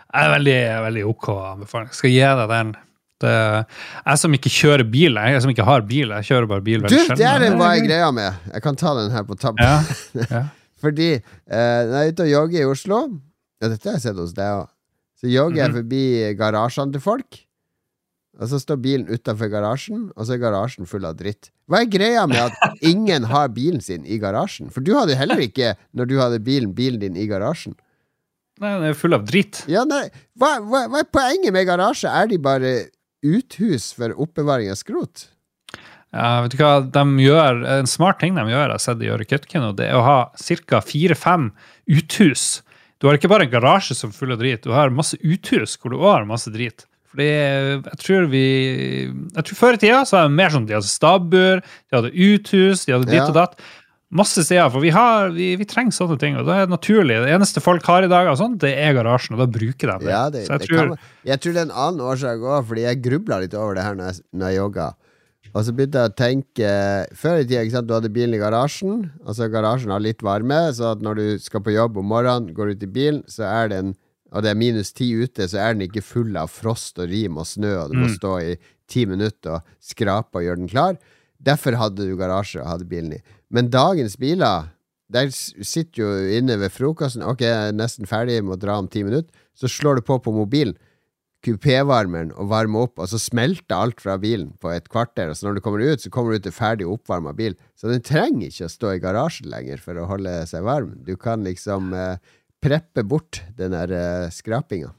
Jeg 0.09 0.25
er 0.25 0.31
veldig, 0.33 0.59
veldig 0.85 1.07
ok 1.09 1.25
anbefaling. 1.55 1.89
Skal 1.95 2.13
gi 2.13 2.21
deg 2.21 2.45
den. 2.53 2.77
Det, 3.19 3.31
jeg 4.05 4.19
som 4.21 4.35
ikke 4.37 4.49
kjører 4.53 4.85
bil, 4.87 5.17
jeg 5.19 5.41
som 5.43 5.51
ikke 5.51 5.65
har 5.67 5.81
bil, 5.83 6.13
jeg 6.15 6.27
kjører 6.29 6.45
bare 6.47 6.63
bil 6.63 6.85
Du, 6.85 6.93
det 6.95 7.25
er 7.27 7.41
det 7.43 7.49
hva 7.51 7.73
jeg 7.75 7.83
greier 7.83 7.89
greia 7.89 8.11
med. 8.15 8.37
Jeg 8.53 8.63
kan 8.63 8.79
ta 8.79 8.93
den 8.95 9.11
her 9.11 9.25
på 9.27 9.35
tabben. 9.35 9.59
Ja, 9.59 9.81
ja. 10.37 10.43
Fordi 10.80 11.10
eh, 11.15 11.22
når 11.89 11.93
jeg 11.95 12.07
er 12.07 12.14
ute 12.14 12.26
og 12.27 12.34
jogger 12.34 12.61
i 12.64 12.69
Oslo 12.69 12.99
Ja, 13.61 13.68
dette 13.68 13.89
har 13.89 13.97
jeg 13.97 14.06
sett 14.07 14.15
hos 14.22 14.34
deg 14.38 14.53
òg. 14.61 14.68
Så 15.19 15.27
jogger 15.27 15.57
jeg 15.65 15.69
Mhm. 15.72 15.77
forbi 15.81 16.03
garasjene 16.39 16.93
til 16.95 17.01
folk. 17.03 17.39
Og 18.39 18.47
så 18.47 18.56
står 18.61 18.77
bilen 18.80 19.10
utafor 19.11 19.49
garasjen, 19.51 20.11
og 20.15 20.23
så 20.26 20.34
er 20.38 20.39
garasjen 20.39 20.88
full 20.88 21.03
av 21.03 21.18
dritt. 21.19 21.49
Hva 21.68 21.81
er 21.81 21.89
greia 21.91 22.22
med 22.30 22.38
at 22.39 22.77
ingen 22.81 23.23
har 23.27 23.49
bilen 23.51 23.81
sin 23.84 24.06
i 24.07 24.18
garasjen? 24.18 24.69
For 24.72 24.80
du 24.80 24.93
hadde 24.95 25.18
heller 25.19 25.35
ikke, 25.43 25.73
når 25.93 26.07
du 26.07 26.15
hadde 26.22 26.39
bilen, 26.39 26.72
bilen 26.73 26.99
din 27.01 27.18
i 27.19 27.27
garasjen. 27.27 27.76
Nei, 28.61 28.72
Den 28.80 28.84
er 28.89 28.93
full 28.93 29.14
av 29.14 29.26
dritt. 29.27 29.65
Ja, 29.68 29.84
nei, 29.84 30.06
hva, 30.39 30.53
hva, 30.64 30.85
hva 30.88 30.99
er 31.03 31.10
poenget 31.11 31.51
med 31.51 31.68
garasje? 31.68 32.07
Er 32.07 32.27
de 32.27 32.38
bare 32.38 32.72
uthus 33.23 33.91
for 33.93 34.15
oppbevaring 34.15 34.69
av 34.72 34.80
skrot? 34.80 35.27
Ja, 36.14 36.41
vet 36.41 36.56
du 36.56 36.57
hva 36.64 36.72
de 36.90 37.03
gjør, 37.22 37.60
En 37.80 37.90
smart 37.90 38.19
ting 38.19 38.34
de 38.34 38.41
gjør, 38.49 38.72
jeg 38.73 38.81
har 38.88 38.95
de 38.98 39.10
gjør 39.10 39.22
i 39.22 39.30
Kautokeino, 39.30 39.72
det 39.77 39.90
er 39.91 39.98
å 39.99 40.06
ha 40.06 40.19
ca. 40.34 40.81
fire-fem 40.81 41.52
uthus. 41.90 42.61
Du 42.99 43.07
har 43.07 43.15
ikke 43.19 43.30
bare 43.31 43.45
en 43.45 43.52
garasje 43.53 43.95
som 43.95 44.10
er 44.10 44.18
full 44.18 44.34
av 44.34 44.40
drit, 44.41 44.64
du 44.65 44.73
har 44.76 44.90
masse 44.90 45.19
uthus 45.22 45.77
hvor 45.77 45.94
du 45.94 45.99
har 46.02 46.26
masse 46.27 46.49
drit. 46.52 46.86
Fordi 47.10 47.26
jeg 47.26 47.98
tror 48.03 48.27
vi 48.30 48.45
Jeg 49.10 49.44
tror 49.48 49.57
Før 49.57 49.73
i 49.77 49.81
tida 49.81 50.03
så 50.06 50.18
var 50.18 50.27
det 50.27 50.36
mer 50.38 50.52
sånn 50.53 50.68
de 50.69 50.76
hadde 50.77 50.90
stabbur, 50.90 51.61
de 51.61 51.98
hadde 51.98 52.11
uthus, 52.14 52.86
de 52.86 52.94
hadde 52.94 53.10
ditt 53.10 53.22
Ja. 53.22 53.27
og 53.30 53.38
datt. 53.38 53.56
Masse 54.10 54.41
steder. 54.41 54.69
For 54.73 54.81
vi, 54.81 54.90
har, 54.90 55.30
vi, 55.30 55.52
vi 55.56 55.65
trenger 55.69 55.94
sånne 55.94 56.18
ting, 56.22 56.38
og 56.38 56.48
det 56.48 56.56
er 56.57 56.69
naturlig. 56.69 57.19
Det 57.22 57.30
eneste 57.30 57.61
folk 57.61 57.86
har 57.86 58.06
i 58.06 58.10
dag, 58.10 58.30
sånt, 58.38 58.57
det 58.61 58.72
er 58.73 58.95
garasjen, 58.98 59.36
og 59.38 59.44
da 59.44 59.45
bruker 59.53 59.91
de 59.91 60.06
det. 60.06 60.10
Ja, 60.10 60.23
det, 60.34 60.48
jeg 60.48 60.64
det 60.64 60.69
tror, 60.69 60.95
jeg 61.30 61.41
tror 61.44 61.53
det 61.53 61.61
er 61.61 61.68
en 61.68 61.76
annen 61.86 62.02
årsak 62.02 62.41
òg, 62.41 62.64
fordi 62.72 62.88
jeg 62.88 63.02
grubla 63.06 63.38
litt 63.44 63.53
over 63.53 63.77
det 63.77 63.86
her 63.86 63.98
når 63.99 64.10
jeg, 64.10 64.23
når 64.34 64.49
jeg 64.49 64.57
jogga. 64.64 64.88
Og 65.55 65.63
så 65.65 65.73
begynte 65.73 65.97
jeg 66.03 66.11
å 66.11 66.17
tenke 66.19 66.71
Før 67.17 67.39
i 67.41 67.45
tida, 67.47 67.63
ikke 67.65 67.73
sant, 67.77 67.88
du 67.89 67.95
hadde 67.95 68.11
bilen 68.13 68.35
i 68.38 68.41
garasjen. 68.41 69.07
Altså 69.26 69.47
Garasjen 69.49 69.89
har 69.93 70.03
litt 70.03 70.21
varme, 70.26 70.59
så 70.77 70.91
at 70.93 71.01
når 71.05 71.15
du 71.19 71.26
skal 71.41 71.63
på 71.65 71.73
jobb 71.73 71.97
om 71.97 72.05
morgenen, 72.11 72.53
går 72.53 72.76
ut 72.76 72.84
i 72.85 72.91
bilen, 72.99 73.23
så 73.27 73.47
er 73.49 73.71
den 73.73 73.95
Og 74.31 74.43
det 74.45 74.51
er 74.51 74.59
minus 74.61 74.91
ti 74.93 75.07
ute, 75.17 75.47
så 75.49 75.57
er 75.57 75.73
den 75.73 75.88
ikke 75.88 76.03
full 76.05 76.35
av 76.38 76.51
frost 76.53 76.99
og 77.01 77.09
rim 77.09 77.39
og 77.41 77.47
snø, 77.49 77.71
og 77.81 77.89
du 77.89 77.95
må 77.97 78.05
Mm. 78.05 78.13
stå 78.19 78.34
i 78.45 78.57
ti 78.88 79.05
minutter 79.09 79.55
og 79.55 79.61
skrape 79.81 80.38
og 80.38 80.43
gjøre 80.45 80.57
den 80.57 80.69
klar. 80.69 80.97
Derfor 81.41 81.73
hadde 81.73 82.05
du 82.05 82.15
garasje 82.15 82.61
og 82.61 82.67
hadde 82.67 82.85
bilen 82.85 83.13
i. 83.13 83.21
Men 83.49 83.69
dagens 83.73 84.17
biler 84.21 84.67
der 85.11 85.31
sitter 85.31 85.97
jo 86.03 86.09
inne 86.38 86.59
ved 86.59 86.69
frokosten. 86.69 87.23
Ok, 87.26 87.41
jeg 87.41 87.69
er 87.69 87.73
nesten 87.73 88.05
ferdig 88.05 88.35
jeg 88.38 88.43
må 88.45 88.55
dra 88.59 88.77
om 88.77 88.88
ti 88.88 89.01
minutter. 89.01 89.31
Så 89.57 89.65
slår 89.67 89.95
du 89.95 90.01
på 90.05 90.19
på 90.21 90.31
mobilen, 90.31 90.77
kupévarmeren, 91.45 92.33
og 92.35 92.49
varmer 92.51 92.87
opp, 92.87 92.99
og 92.99 93.07
så 93.11 93.19
smelter 93.21 93.77
alt 93.77 94.01
fra 94.03 94.17
bilen 94.19 94.51
på 94.59 94.73
et 94.73 94.89
kvarter. 94.91 95.31
Og 95.31 95.37
så 95.39 95.47
når 95.47 95.59
du 95.59 95.63
kommer 95.63 95.83
ut, 95.85 96.03
så 96.03 96.11
kommer 96.11 96.35
du 96.35 96.43
til 96.43 96.55
ferdig 96.55 96.87
oppvarma 96.89 97.31
bil. 97.37 97.55
Så 97.79 97.91
den 97.91 98.03
trenger 98.03 98.49
ikke 98.49 98.67
å 98.67 98.73
stå 98.73 98.91
i 98.95 99.01
garasjen 99.03 99.47
lenger 99.51 99.79
for 99.83 99.99
å 99.99 100.07
holde 100.09 100.33
seg 100.49 100.67
varm. 100.67 100.97
Du 101.07 101.13
kan 101.19 101.45
liksom 101.47 101.93
eh, 101.95 102.17
preppe 102.63 103.05
bort 103.07 103.41
den 103.59 103.75
der 103.75 103.93
eh, 103.95 104.27
skrapinga. 104.35 104.91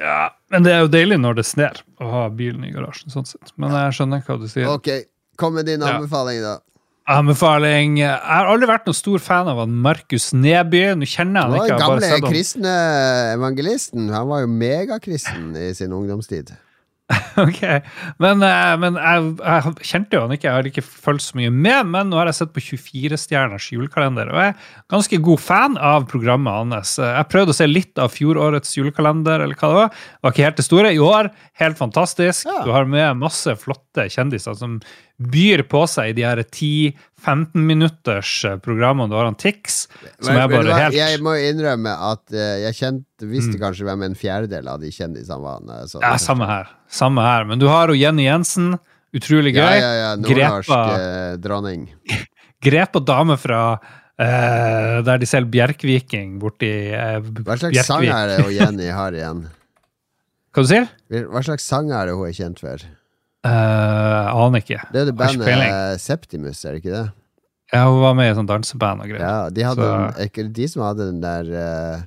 ja, 0.00 0.32
men 0.50 0.66
det 0.66 0.72
er 0.74 0.82
jo 0.82 0.90
deilig 0.90 1.20
når 1.20 1.38
det 1.38 1.46
sner 1.46 1.82
å 2.02 2.10
ha 2.10 2.26
bilen 2.34 2.66
i 2.66 2.72
garasjen. 2.74 3.12
sånn 3.14 3.28
sett. 3.28 3.54
Men 3.56 3.74
jeg 3.76 3.94
skjønner 4.00 4.26
hva 4.26 4.38
du 4.40 4.48
sier. 4.50 4.66
Ok, 4.72 4.90
kom 5.38 5.54
med 5.54 5.70
din 5.70 5.82
anbefaling, 5.86 6.42
da. 6.42 6.58
Anbefaling. 7.10 7.96
Jeg 7.98 8.14
har 8.14 8.46
aldri 8.50 8.68
vært 8.70 8.84
noen 8.86 8.98
stor 8.98 9.22
fan 9.22 9.48
av 9.50 9.58
han 9.64 9.72
Markus 9.84 10.30
Neby. 10.36 10.84
Nå 10.98 11.08
kjenner 11.10 11.40
jeg 11.40 11.48
han 11.48 11.56
ikke. 11.58 11.78
Den 11.78 11.82
gamle 11.82 12.28
kristne 12.28 12.74
evangelisten. 13.32 14.10
Han 14.14 14.28
var 14.30 14.44
jo 14.44 14.52
megakristen 14.52 15.48
i 15.58 15.72
sin 15.78 15.94
ungdomstid. 15.96 16.54
Ok, 17.42 17.60
Men, 18.22 18.42
eh, 18.44 18.72
men 18.80 18.96
jeg, 18.96 19.28
jeg 19.40 19.72
kjente 19.88 20.16
jo 20.16 20.22
han 20.24 20.34
ikke, 20.34 20.46
jeg 20.48 20.56
har 20.56 20.68
ikke 20.68 20.84
fulgt 20.84 21.24
så 21.26 21.38
mye 21.38 21.52
med, 21.52 21.90
men 21.92 22.10
nå 22.10 22.18
har 22.20 22.30
jeg 22.30 22.38
sett 22.38 22.52
på 22.54 22.62
24-stjerners 22.64 23.68
julekalender, 23.72 24.30
og 24.32 24.40
jeg 24.40 24.52
er 24.54 24.72
ganske 24.92 25.20
god 25.28 25.42
fan 25.42 25.78
av 25.80 26.06
programmet 26.10 26.52
hans. 26.72 26.96
Jeg 27.02 27.28
prøvde 27.32 27.54
å 27.54 27.58
se 27.58 27.68
litt 27.68 28.00
av 28.02 28.12
fjorårets 28.14 28.76
julekalender, 28.78 29.44
eller 29.44 29.58
hva 29.58 29.72
det 29.72 29.80
var. 29.80 29.94
Det 29.94 30.26
var 30.26 30.36
ikke 30.36 30.46
helt 30.48 30.60
det 30.60 30.66
store. 30.68 30.92
I 30.92 31.02
år, 31.02 31.30
helt 31.62 31.80
fantastisk. 31.80 32.46
Ja. 32.48 32.60
Du 32.66 32.72
har 32.74 32.88
med 32.88 33.20
masse 33.22 33.56
flotte 33.60 34.08
kjendiser 34.12 34.56
som 34.58 34.78
byr 35.30 35.64
på 35.70 35.84
seg 35.90 36.14
de 36.18 36.24
her 36.26 36.42
10-15 36.42 37.54
minutters 37.54 38.32
eh, 38.48 38.58
programmene. 38.62 39.10
Du 39.12 39.16
har 39.18 39.28
han 39.28 39.38
Tix, 39.38 39.86
som 40.18 40.36
er 40.36 40.50
bare 40.50 40.78
helt 40.78 40.98
Jeg 40.98 41.20
må 41.24 41.36
innrømme 41.40 41.94
at 42.12 42.34
eh, 42.34 42.62
jeg 42.66 42.78
kjente, 42.80 43.28
visste 43.30 43.60
kanskje 43.60 43.86
hvem 43.88 44.06
en 44.08 44.18
fjerdedel 44.18 44.70
av 44.72 44.82
de 44.82 44.92
kjendisene 44.94 45.40
var. 45.42 45.62
Ja, 46.02 46.16
samme 46.22 46.48
her. 46.50 46.72
Samme 46.92 47.24
her. 47.26 47.46
Men 47.48 47.62
du 47.62 47.68
har 47.70 47.92
jo 47.92 47.98
Jenny 47.98 48.26
Jensen. 48.26 48.74
Utrolig 49.12 49.52
gøy. 49.54 49.60
Ja, 49.60 49.76
ja, 49.76 49.92
ja. 50.00 50.12
Nordnorsk 50.20 50.72
eh, 50.72 51.34
dronning. 51.42 51.88
grep 52.66 52.96
og 52.96 53.04
dame 53.08 53.36
fra 53.40 53.62
eh, 53.76 55.00
der 55.04 55.20
de 55.20 55.28
selger 55.28 55.50
Bjerkviking 55.52 56.38
borti 56.42 56.70
uh, 56.94 57.18
Hva 57.42 57.58
slags 57.60 57.88
sang 57.88 58.06
er 58.06 58.30
det 58.30 58.40
hun 58.44 58.54
Jenny 58.54 58.88
har 58.94 59.16
igjen? 59.16 59.46
Hva 60.52 60.64
du 60.64 60.70
sier 60.70 60.88
Hva 61.32 61.42
slags 61.44 61.66
sang 61.68 61.90
er 61.92 62.10
det 62.10 62.16
hun 62.18 62.28
er 62.28 62.36
kjent 62.36 62.62
for? 62.62 62.86
Uh, 63.42 64.28
aner 64.38 64.62
ikke. 64.62 64.78
Det 64.94 65.00
er 65.00 65.08
det 65.10 65.16
bandet 65.18 65.48
eh, 65.50 65.96
Septimus, 65.98 66.60
er 66.64 66.76
det 66.76 66.82
ikke 66.84 66.94
det? 66.94 67.06
Ja, 67.72 67.86
hun 67.88 68.02
var 68.04 68.14
med 68.14 68.30
i 68.30 68.34
sånn 68.36 68.46
danseband 68.46 69.02
og 69.02 69.10
greier. 69.10 69.24
Ja, 69.24 69.50
de 69.50 69.64
hadde 69.66 69.82
Så- 69.82 69.94
en, 69.96 70.08
er 70.14 70.28
ikke 70.30 70.44
de 70.60 70.66
som 70.70 70.84
hadde 70.86 71.08
den 71.08 71.20
der 71.24 71.50
uh, 71.50 72.02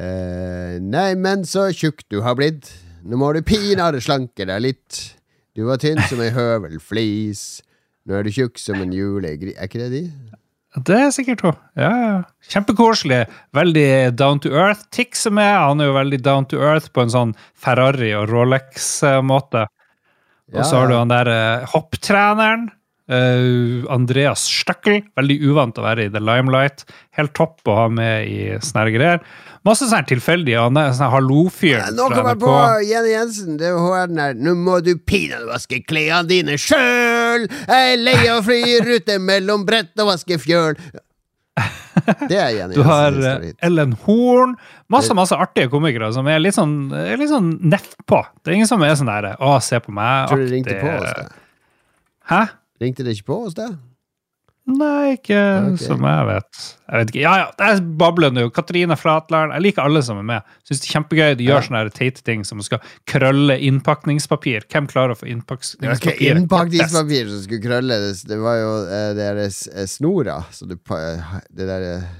uh, 0.00 0.78
Nei, 0.80 1.10
men 1.20 1.44
så 1.44 1.66
tjukk 1.76 2.06
du 2.08 2.22
har 2.24 2.38
blitt. 2.38 2.70
Nå 3.04 3.18
må 3.20 3.32
du 3.36 3.42
pinadø 3.44 4.00
slanke 4.00 4.46
deg 4.48 4.62
litt. 4.64 5.00
Du 5.56 5.66
var 5.66 5.80
tynn 5.82 6.00
som 6.08 6.22
ei 6.24 6.30
høvelflis. 6.32 7.42
Nå 8.08 8.16
er 8.16 8.24
du 8.24 8.32
tjukk 8.32 8.60
som 8.62 8.80
en 8.80 8.92
julegris. 8.94 9.58
Er 9.58 9.68
ikke 9.68 9.82
det 9.82 9.90
de? 9.92 10.04
Det 10.86 10.96
er 11.02 11.10
sikkert 11.10 11.42
hun. 11.42 11.56
Ja, 11.74 11.90
ja. 11.98 12.16
Kjempekoselig. 12.52 13.24
Veldig 13.56 14.14
down 14.16 14.38
to 14.40 14.52
earth. 14.54 14.86
Tix 14.94 15.26
er 15.26 15.34
med. 15.34 15.50
Han 15.50 15.82
er 15.82 15.90
jo 15.90 15.96
veldig 15.98 16.20
down 16.22 16.46
to 16.48 16.60
earth 16.62 16.92
på 16.94 17.02
en 17.02 17.10
sånn 17.12 17.34
Ferrari 17.58 18.12
og 18.14 18.30
Rolex-måte. 18.30 19.66
Og 20.54 20.66
så 20.66 20.80
har 20.80 20.90
du 20.90 20.96
han 20.98 21.12
der 21.12 21.30
uh, 21.30 21.70
hopptreneren. 21.72 22.68
Uh, 23.10 23.82
Andreas 23.90 24.44
Støkkel, 24.46 25.00
veldig 25.18 25.36
uvant 25.50 25.78
å 25.80 25.82
være 25.82 26.06
i 26.06 26.10
The 26.14 26.22
Limelight. 26.22 26.84
Helt 27.18 27.34
topp 27.34 27.66
å 27.66 27.78
ha 27.80 27.86
med 27.90 28.28
i 28.30 28.42
sånne 28.62 28.92
greier. 28.94 29.24
Masse 29.66 29.88
sånn 29.90 30.06
tilfeldige. 30.08 30.62
Han 30.62 30.78
er 30.80 30.94
sånn 30.96 31.10
hallofyr 31.12 31.82
Nå 31.92 32.06
kommer 32.08 32.32
jeg 32.32 32.40
på 32.40 32.54
Jenny 32.88 33.12
Jensen. 33.12 33.58
Det 33.60 33.68
er 33.68 33.76
hun 33.76 33.98
er 33.98 34.14
der 34.14 34.38
Nå 34.40 34.54
må 34.56 34.78
du 34.84 34.94
pinadø 34.96 35.50
vaske 35.50 35.82
klærne 35.84 36.30
dine 36.30 36.56
sjøl! 36.60 37.44
Jeg 37.50 37.92
er 37.92 38.00
lei 38.00 38.18
av 38.22 38.40
å 38.40 38.46
fly 38.46 38.60
i 38.64 38.80
rute 38.86 39.18
mellom 39.20 39.66
brett 39.68 39.92
og 40.00 40.14
vaske 40.14 40.38
fjøl. 40.40 40.78
Det 42.30 42.36
er 42.38 42.50
Jenny 42.54 42.74
Du 42.78 42.82
har 42.86 43.10
Jensen. 43.10 43.24
eh, 43.24 43.32
historie. 43.34 43.54
Ellen 43.68 43.92
Horn. 44.04 44.54
Masse 44.92 45.14
masse 45.18 45.36
artige 45.36 45.68
komikere 45.72 46.12
som 46.14 46.26
er 46.30 46.38
litt 46.42 46.54
sånn, 46.56 46.74
er 46.96 47.18
litt 47.20 47.30
sånn 47.32 47.50
nedpå. 47.72 48.22
Det 48.42 48.52
er 48.52 48.58
ingen 48.60 48.70
som 48.70 48.82
er 48.86 48.94
sånn 48.98 49.10
der 49.10 49.32
Å, 49.36 49.56
se 49.64 49.80
på 49.82 49.92
meg. 49.94 50.28
Tror 50.30 50.42
du 50.42 50.46
det 50.46 50.54
ringte 50.54 50.78
på 50.80 50.92
oss, 50.96 51.12
det? 51.18 51.26
Hæ? 52.30 52.42
Ringte 52.80 53.04
det 53.04 53.16
ikke 53.18 53.28
på 53.32 53.40
oss, 53.46 53.56
deg? 53.58 53.74
Nei, 54.68 55.16
ikke 55.16 55.38
okay. 55.72 55.80
som 55.82 56.04
jeg 56.04 56.26
vet. 56.28 56.58
Jeg 56.84 57.00
vet 57.00 57.12
ikke. 57.12 57.22
Ja, 57.22 57.32
ja, 57.40 57.46
det 57.58 57.96
babler 57.98 58.32
nå. 58.34 58.44
Katrine 58.54 58.96
Flatland. 58.98 59.54
Jeg 59.56 59.64
liker 59.64 59.88
alle 59.88 60.02
som 60.06 60.20
er 60.20 60.26
med. 60.28 60.54
Syns 60.68 60.82
det 60.82 60.88
er 60.90 60.94
kjempegøy. 60.94 61.34
De 61.38 61.48
gjør 61.48 61.66
sånne 61.66 61.82
teite 61.96 62.24
ting 62.26 62.44
som 62.46 62.60
å 62.60 62.66
skal 62.66 62.82
krølle 63.10 63.56
innpakningspapir. 63.66 64.68
Hvem 64.70 64.88
klarer 64.90 65.16
å 65.16 65.18
få 65.18 65.30
innpakningspapir? 65.32 66.12
ikke 66.12 66.34
innpakningspapir 66.36 67.30
som 67.32 67.44
skulle 67.46 67.64
krølle, 67.64 68.00
det, 68.30 68.40
var 68.40 68.58
jo 68.60 68.72
deres 69.18 69.62
det 69.70 69.86
eh, 69.86 69.90
snora. 69.90 70.42
Så 70.54 70.68
det, 70.70 70.78
det 71.56 71.70
der 71.70 71.88
eh, 71.94 72.10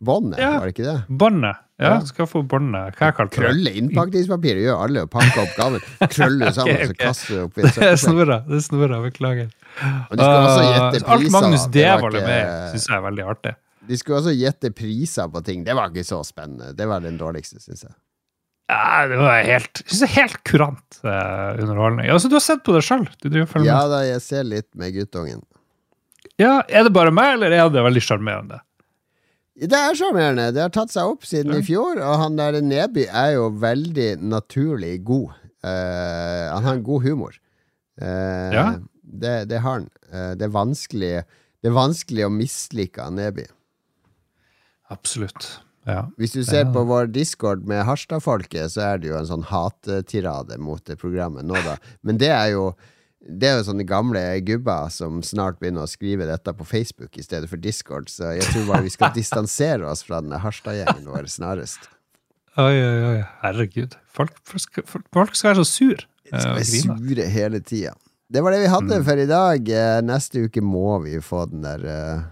båndet, 0.00 0.38
Ja. 0.40 0.58
var 0.58 0.66
det 0.68 0.74
ikke 0.76 0.84
det? 0.86 0.98
Båndet. 1.08 1.56
Ja, 1.78 1.90
Ja. 1.94 2.00
skal 2.08 2.26
få 2.26 2.40
båndet. 2.48 2.96
Hva 2.96 3.06
jeg 3.10 3.14
kalte 3.16 3.30
det? 3.36 3.40
Krølle 3.42 3.72
innpakningspapir 3.76 4.56
gjør 4.62 4.82
alle, 4.86 5.02
og 5.04 5.10
pakke 5.10 5.42
opp 5.42 5.56
gaven. 5.58 5.80
Krølle 6.08 6.52
sammen, 6.56 6.74
okay, 6.76 6.88
okay. 6.90 6.94
så 6.94 6.96
kaster 7.02 7.34
du 7.34 7.42
oppi 7.44 7.62
Det 7.76 7.90
er 7.90 7.96
snora. 8.00 8.38
Det 8.48 8.56
er 8.56 8.64
snora. 8.64 9.00
Beklager. 9.04 9.50
Og 10.10 10.16
de 10.16 10.24
skulle 10.24 10.48
også 10.48 10.64
gjette 10.72 11.04
priser. 11.04 11.12
alt. 11.16 11.30
Magnus 11.36 11.66
Devold 11.76 12.16
er 12.16 12.26
med 12.26 12.72
syns 12.72 12.88
jeg 12.88 12.96
er 12.96 13.04
veldig 13.10 13.26
artig. 13.34 13.54
De 13.86 13.96
skulle 14.00 14.18
også 14.22 14.32
gjette 14.34 14.70
priser 14.74 15.28
på 15.30 15.44
ting. 15.46 15.64
Det 15.64 15.76
var 15.78 15.92
ikke 15.92 16.04
så 16.08 16.22
spennende. 16.26 16.72
Det 16.74 16.88
var 16.88 17.00
den 17.04 17.18
dårligste, 17.20 17.60
syns 17.62 17.84
jeg. 17.86 17.92
Ja, 18.68 19.06
det 19.06 19.18
var 19.20 19.44
helt, 19.46 19.78
jeg 19.84 19.92
synes 19.92 20.02
er 20.08 20.14
helt 20.16 20.38
kurant 20.48 20.96
uh, 21.04 21.54
underholdning. 21.62 22.08
Altså, 22.10 22.26
du 22.28 22.34
har 22.34 22.42
sett 22.42 22.64
på 22.66 22.72
det 22.74 22.80
sjøl? 22.82 23.04
Ja 23.62 23.84
da, 23.86 24.00
jeg 24.08 24.20
ser 24.24 24.42
litt 24.48 24.66
med 24.74 24.90
guttungen. 24.96 25.44
Ja, 26.40 26.62
Er 26.68 26.82
det 26.88 26.92
bare 26.92 27.12
meg, 27.14 27.36
eller 27.36 27.52
er 27.54 27.68
det 27.70 27.84
veldig 27.84 28.02
sjarmerende? 28.02 28.58
Det 29.56 29.78
er 29.78 29.96
sjarmerende. 29.96 30.50
Det 30.52 30.60
har 30.60 30.72
tatt 30.74 30.92
seg 30.92 31.08
opp 31.14 31.24
siden 31.24 31.56
i 31.56 31.64
fjor, 31.64 31.96
og 32.04 32.18
han 32.20 32.36
der 32.36 32.58
Neby 32.60 33.06
er 33.08 33.36
jo 33.38 33.48
veldig 33.62 34.10
naturlig 34.20 34.98
god. 35.08 35.32
Uh, 35.64 36.52
han 36.52 36.66
har 36.66 36.76
en 36.76 36.86
god 36.86 37.06
humor. 37.06 37.38
Uh, 37.96 38.52
Ja. 38.52 38.66
det, 39.02 39.48
det 39.48 39.62
har 39.64 39.80
han. 39.80 39.88
Uh, 40.12 40.34
det, 40.36 40.50
er 40.50 41.24
det 41.24 41.70
er 41.70 41.78
vanskelig 41.78 42.26
å 42.26 42.32
mislike 42.32 43.08
Neby. 43.10 43.46
Absolutt. 44.92 45.48
Ja. 45.86 46.08
Hvis 46.18 46.34
du 46.34 46.42
ser 46.44 46.66
på 46.74 46.82
vår 46.86 47.08
discord 47.14 47.64
med 47.66 47.84
Harstad-folket, 47.86 48.72
så 48.74 48.82
er 48.90 49.00
det 49.00 49.08
jo 49.12 49.16
en 49.18 49.28
sånn 49.28 49.46
hattirade 49.46 50.58
mot 50.58 50.82
det 50.84 50.98
programmet 50.98 51.46
nå, 51.46 51.56
da. 51.62 51.76
Men 52.02 52.18
det 52.18 52.32
er 52.34 52.50
jo 52.56 52.72
det 53.26 53.48
er 53.48 53.56
jo 53.58 53.66
sånne 53.66 53.84
gamle 53.88 54.22
gubber 54.46 54.90
som 54.94 55.18
snart 55.26 55.58
begynner 55.60 55.86
å 55.86 55.90
skrive 55.90 56.28
dette 56.28 56.52
på 56.54 56.66
Facebook 56.66 57.18
i 57.18 57.24
stedet 57.24 57.50
for 57.50 57.60
Discord, 57.60 58.10
så 58.12 58.32
jeg 58.36 58.46
tror 58.52 58.68
bare 58.70 58.86
vi 58.86 58.92
skal 58.94 59.14
distansere 59.18 59.88
oss 59.90 60.04
fra 60.06 60.22
den 60.22 60.36
Harstad-gjengen 60.42 61.08
vår 61.10 61.28
snarest. 61.32 61.90
Oi, 62.56 62.72
oi, 62.72 63.00
oi. 63.10 63.18
Herregud. 63.42 63.98
Folk, 64.16 64.32
folk, 64.48 64.80
folk- 65.12 65.34
skal 65.36 65.52
være 65.52 65.64
så 65.64 65.68
sur. 65.68 66.06
Vi 66.24 66.32
eh, 66.32 66.40
skal 66.40 66.54
være 66.56 66.70
sure 66.70 67.28
hele 67.34 67.60
tida. 67.60 67.92
Det 68.32 68.42
var 68.42 68.54
det 68.54 68.62
vi 68.64 68.70
hadde 68.72 69.02
for 69.06 69.22
i 69.22 69.28
dag. 69.28 69.68
Eh, 69.82 69.98
Neste 70.06 70.46
uke 70.46 70.62
må 70.64 70.96
vi 71.04 71.18
få 71.22 71.44
den 71.50 71.66
der 71.66 71.84
uh, 71.84 72.24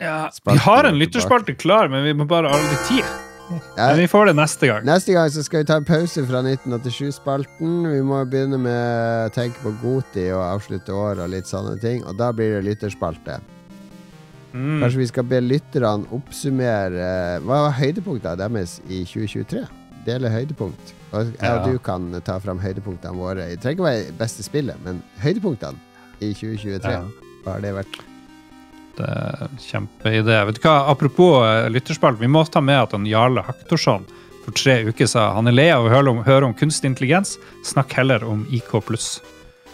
Ja, 0.00 0.30
vi 0.48 0.56
har 0.62 0.88
en 0.88 1.00
lytterspalte 1.00 1.56
klar, 1.58 1.90
men 1.92 2.06
vi 2.06 2.14
må 2.16 2.28
bare 2.30 2.52
ha 2.52 2.62
litt 2.70 2.88
tid. 2.88 3.31
Ja, 3.76 3.86
Men 3.90 3.98
vi 4.02 4.08
får 4.08 4.26
det 4.30 4.34
neste 4.38 4.66
gang. 4.68 4.84
Neste 4.86 5.12
gang 5.16 5.30
så 5.30 5.42
skal 5.46 5.62
vi 5.62 5.68
ta 5.70 5.76
en 5.80 5.86
pause 5.88 6.24
fra 6.28 6.42
1987-spalten. 6.42 7.72
Vi 7.92 8.02
må 8.06 8.20
begynne 8.28 8.58
med 8.60 9.26
å 9.26 9.32
tenke 9.34 9.60
på 9.64 9.72
Goti 9.82 10.28
og 10.34 10.42
avslutte 10.44 10.94
året 10.94 11.24
og 11.24 11.32
litt 11.32 11.50
sånne 11.50 11.76
ting. 11.82 12.04
Og 12.08 12.16
da 12.20 12.30
blir 12.36 12.56
det 12.58 12.64
lytterspalte. 12.68 13.38
Mm. 14.52 14.82
Kanskje 14.82 15.00
vi 15.00 15.06
skal 15.08 15.24
be 15.24 15.38
lytterne 15.40 16.04
oppsummere 16.12 17.06
Hva 17.40 17.62
var 17.68 17.78
høydepunktene 17.78 18.36
deres 18.36 18.80
i 18.84 19.00
2023? 19.08 19.64
Dele 20.04 20.28
høydepunkt. 20.34 20.92
Og 21.12 21.30
jeg 21.32 21.34
og 21.40 21.66
Ja. 21.66 21.72
du 21.72 21.78
kan 21.78 22.10
ta 22.24 22.38
fram 22.38 22.58
høydepunktene 22.60 23.16
våre. 23.16 23.48
Det 23.48 23.60
trenger 23.60 23.78
ikke 23.78 23.88
være 23.88 24.18
beste 24.18 24.42
spillet, 24.42 24.76
men 24.84 25.02
høydepunktene 25.22 25.78
i 26.20 26.32
2023. 26.34 26.90
Ja. 26.90 27.04
Hva 27.44 27.52
har 27.56 27.60
det 27.60 27.74
vært? 27.74 28.11
Det 28.96 29.08
er 29.08 29.44
en 29.46 29.58
Kjempeidé. 29.58 30.38
Vet 30.46 30.58
du 30.60 30.66
hva, 30.68 30.74
Apropos 30.92 31.38
lytterspill, 31.42 31.72
lytterspalt, 31.72 32.18
vi 32.20 32.26
må 32.28 32.44
ta 32.50 32.60
med 32.60 32.78
at 32.82 32.92
han 32.92 33.06
Jarle 33.08 33.42
Haktorsson 33.46 34.04
for 34.44 34.50
tre 34.58 34.80
uker 34.88 35.06
sa 35.06 35.28
han 35.36 35.46
er 35.46 35.54
lei 35.54 35.68
av 35.70 35.84
å 35.86 35.90
høre 35.92 36.10
om, 36.10 36.24
høre 36.26 36.48
om 36.48 36.54
kunstig 36.58 36.90
intelligens. 36.90 37.36
Snakk 37.64 37.92
heller 37.94 38.24
om 38.26 38.42
IK 38.50 38.72
pluss. 38.84 39.20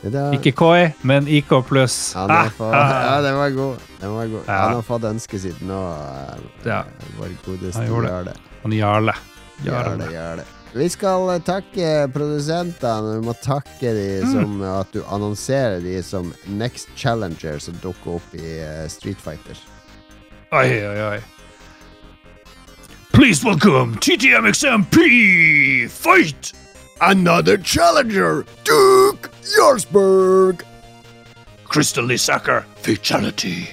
Er- 0.04 0.34
Ikke 0.36 0.52
KI, 0.54 0.92
men 1.02 1.26
IK 1.26 1.48
pluss. 1.66 2.12
Han 2.14 2.30
har 2.30 2.50
fått, 2.54 2.70
ja, 2.72 3.16
Ah, 3.16 3.20
den 3.24 3.34
var 3.34 3.50
god. 3.50 3.78
Den 4.00 4.12
var 4.14 4.26
god. 4.26 4.42
Ja. 4.46 4.58
Han 4.68 4.74
har 4.74 4.82
fått 4.82 5.02
ønsket 5.08 5.40
sitt 5.40 5.60
nå, 5.66 5.80
eh, 5.96 6.68
Ja. 6.68 6.84
vår 7.18 7.32
godeste. 7.46 7.82
Jarle. 7.88 8.34
han 8.62 8.72
Jarle. 8.72 9.14
Jarle. 9.64 10.06
Jarle. 10.12 10.36
det. 10.36 10.44
Vi 10.74 10.88
skal 10.92 11.40
takke 11.46 12.08
produsentene. 12.12 13.16
Vi 13.18 13.24
må 13.26 13.32
takke 13.42 13.92
de 13.96 14.20
Mm. 14.22 14.32
som 14.32 14.62
at 14.62 14.92
du 14.92 15.02
annonserer 15.08 15.80
de 15.80 16.02
som 16.02 16.34
Next 16.46 16.88
Challenger 16.96 17.58
som 17.58 17.74
dukker 17.82 18.16
opp 18.16 18.34
i 18.34 18.58
eh, 18.60 18.86
Street 18.88 19.16
Fighter. 19.20 19.56
Oi, 20.52 20.68
oi, 20.84 21.00
oi. 21.14 21.20
Please 23.12 23.42
welcome 23.44 23.96
TTMXMP 23.96 25.88
Fight! 25.90 26.52
Another 27.00 27.56
challenger, 27.58 28.44
Duke 28.64 29.30
Jarlsberg. 29.56 30.62
Crystal 31.68 32.04
Lissaker 32.04 32.64
Fatality. 32.82 33.68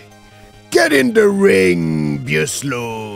Get 0.72 0.92
in 0.94 1.14
the 1.14 1.28
ring, 1.28 2.20
Bjøslo. 2.26 3.15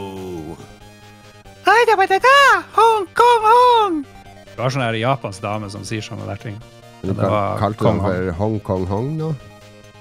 Hong 1.70 3.06
Kong 3.14 3.44
Hong! 3.46 4.02
Det 4.50 4.58
var 4.58 4.74
sånn 4.74 4.84
her 4.84 4.96
japansk 5.00 5.44
dame 5.44 5.70
som 5.72 5.84
sier 5.88 6.02
sånne 6.04 6.26
der 6.28 6.40
ting. 6.41 6.56
Du 7.04 7.14
Det 7.14 7.22
var 7.22 7.60
kalte 7.62 7.80
du 7.94 8.00
for 8.04 8.32
Hong 8.40 8.60
Kong 8.60 8.86
Hong 8.90 9.12
nå? 9.18 9.30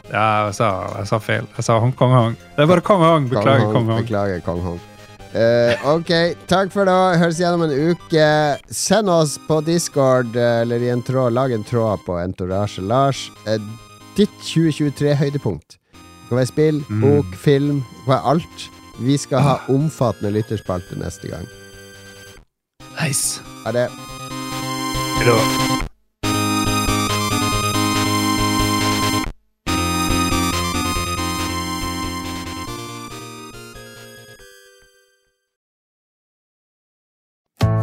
Ja, 0.09 0.47
jeg 0.49 0.55
sa, 0.57 0.69
jeg 0.97 1.07
sa 1.11 1.19
feil. 1.20 1.45
Jeg 1.59 1.65
sa 1.66 1.77
Hong 1.78 1.93
Kong 1.93 2.15
Hong. 2.15 2.36
Det 2.57 2.65
er 2.65 2.70
bare 2.70 2.81
Kong 2.85 3.03
Hong. 3.05 3.28
Beklager, 3.28 3.69
Kong 3.73 3.86
Hong. 3.90 4.01
Beklager, 4.03 4.40
Kong 4.47 4.62
Hong. 4.65 4.81
Uh, 5.28 5.77
ok, 5.93 6.11
takk 6.49 6.73
for 6.73 6.89
det. 6.89 6.97
Høres 7.20 7.39
igjennom 7.39 7.66
en 7.66 7.74
uke. 7.93 8.31
Send 8.73 9.12
oss 9.12 9.36
på 9.45 9.61
Discord 9.66 10.35
eh, 10.40 10.62
eller 10.62 10.81
i 10.82 10.89
en 10.95 11.05
tråd. 11.05 11.36
Lag 11.36 11.53
en 11.53 11.66
tråd 11.69 12.01
på 12.07 12.16
Entourage 12.23 12.81
Lars. 12.81 13.27
Uh, 13.45 13.59
ditt 14.16 14.32
2023-høydepunkt. 14.49 15.77
Det 15.93 16.32
kan 16.32 16.40
være 16.40 16.51
spill, 16.51 16.81
Mm. 16.89 17.05
bok, 17.05 17.36
film. 17.36 17.85
Det 17.85 18.05
kan 18.07 18.15
være 18.16 18.32
alt. 18.32 18.69
Vi 18.98 19.16
skal 19.16 19.44
ha 19.46 19.56
omfattende 19.70 20.32
lytterspalte 20.34 20.98
neste 20.98 21.30
gang. 21.30 21.46
Nice. 22.98 23.42
Ha 23.64 23.72
det. 23.72 23.88
Hello. 25.20 25.36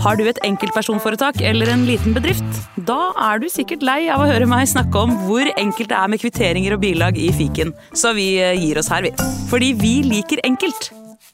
Har 0.05 0.19
du 0.19 0.27
et 0.29 0.37
enkeltpersonforetak 0.45 1.39
eller 1.41 1.71
en 1.73 1.85
liten 1.87 2.13
bedrift? 2.13 2.59
Da 2.85 3.09
er 3.31 3.39
du 3.41 3.47
sikkert 3.49 3.81
lei 3.87 4.03
av 4.13 4.21
å 4.21 4.27
høre 4.29 4.45
meg 4.49 4.67
snakke 4.69 5.01
om 5.01 5.15
hvor 5.23 5.49
enkelt 5.55 5.89
det 5.89 5.97
er 5.97 6.11
med 6.11 6.21
kvitteringer 6.21 6.75
og 6.75 6.83
bilag 6.83 7.17
i 7.17 7.31
fiken, 7.33 7.73
så 7.95 8.13
vi 8.13 8.35
eh, 8.37 8.53
gir 8.59 8.77
oss 8.77 8.91
her, 8.93 9.07
vi. 9.07 9.15
Fordi 9.49 9.73
vi 9.79 9.95
liker 10.05 10.43
enkelt. 10.45 10.91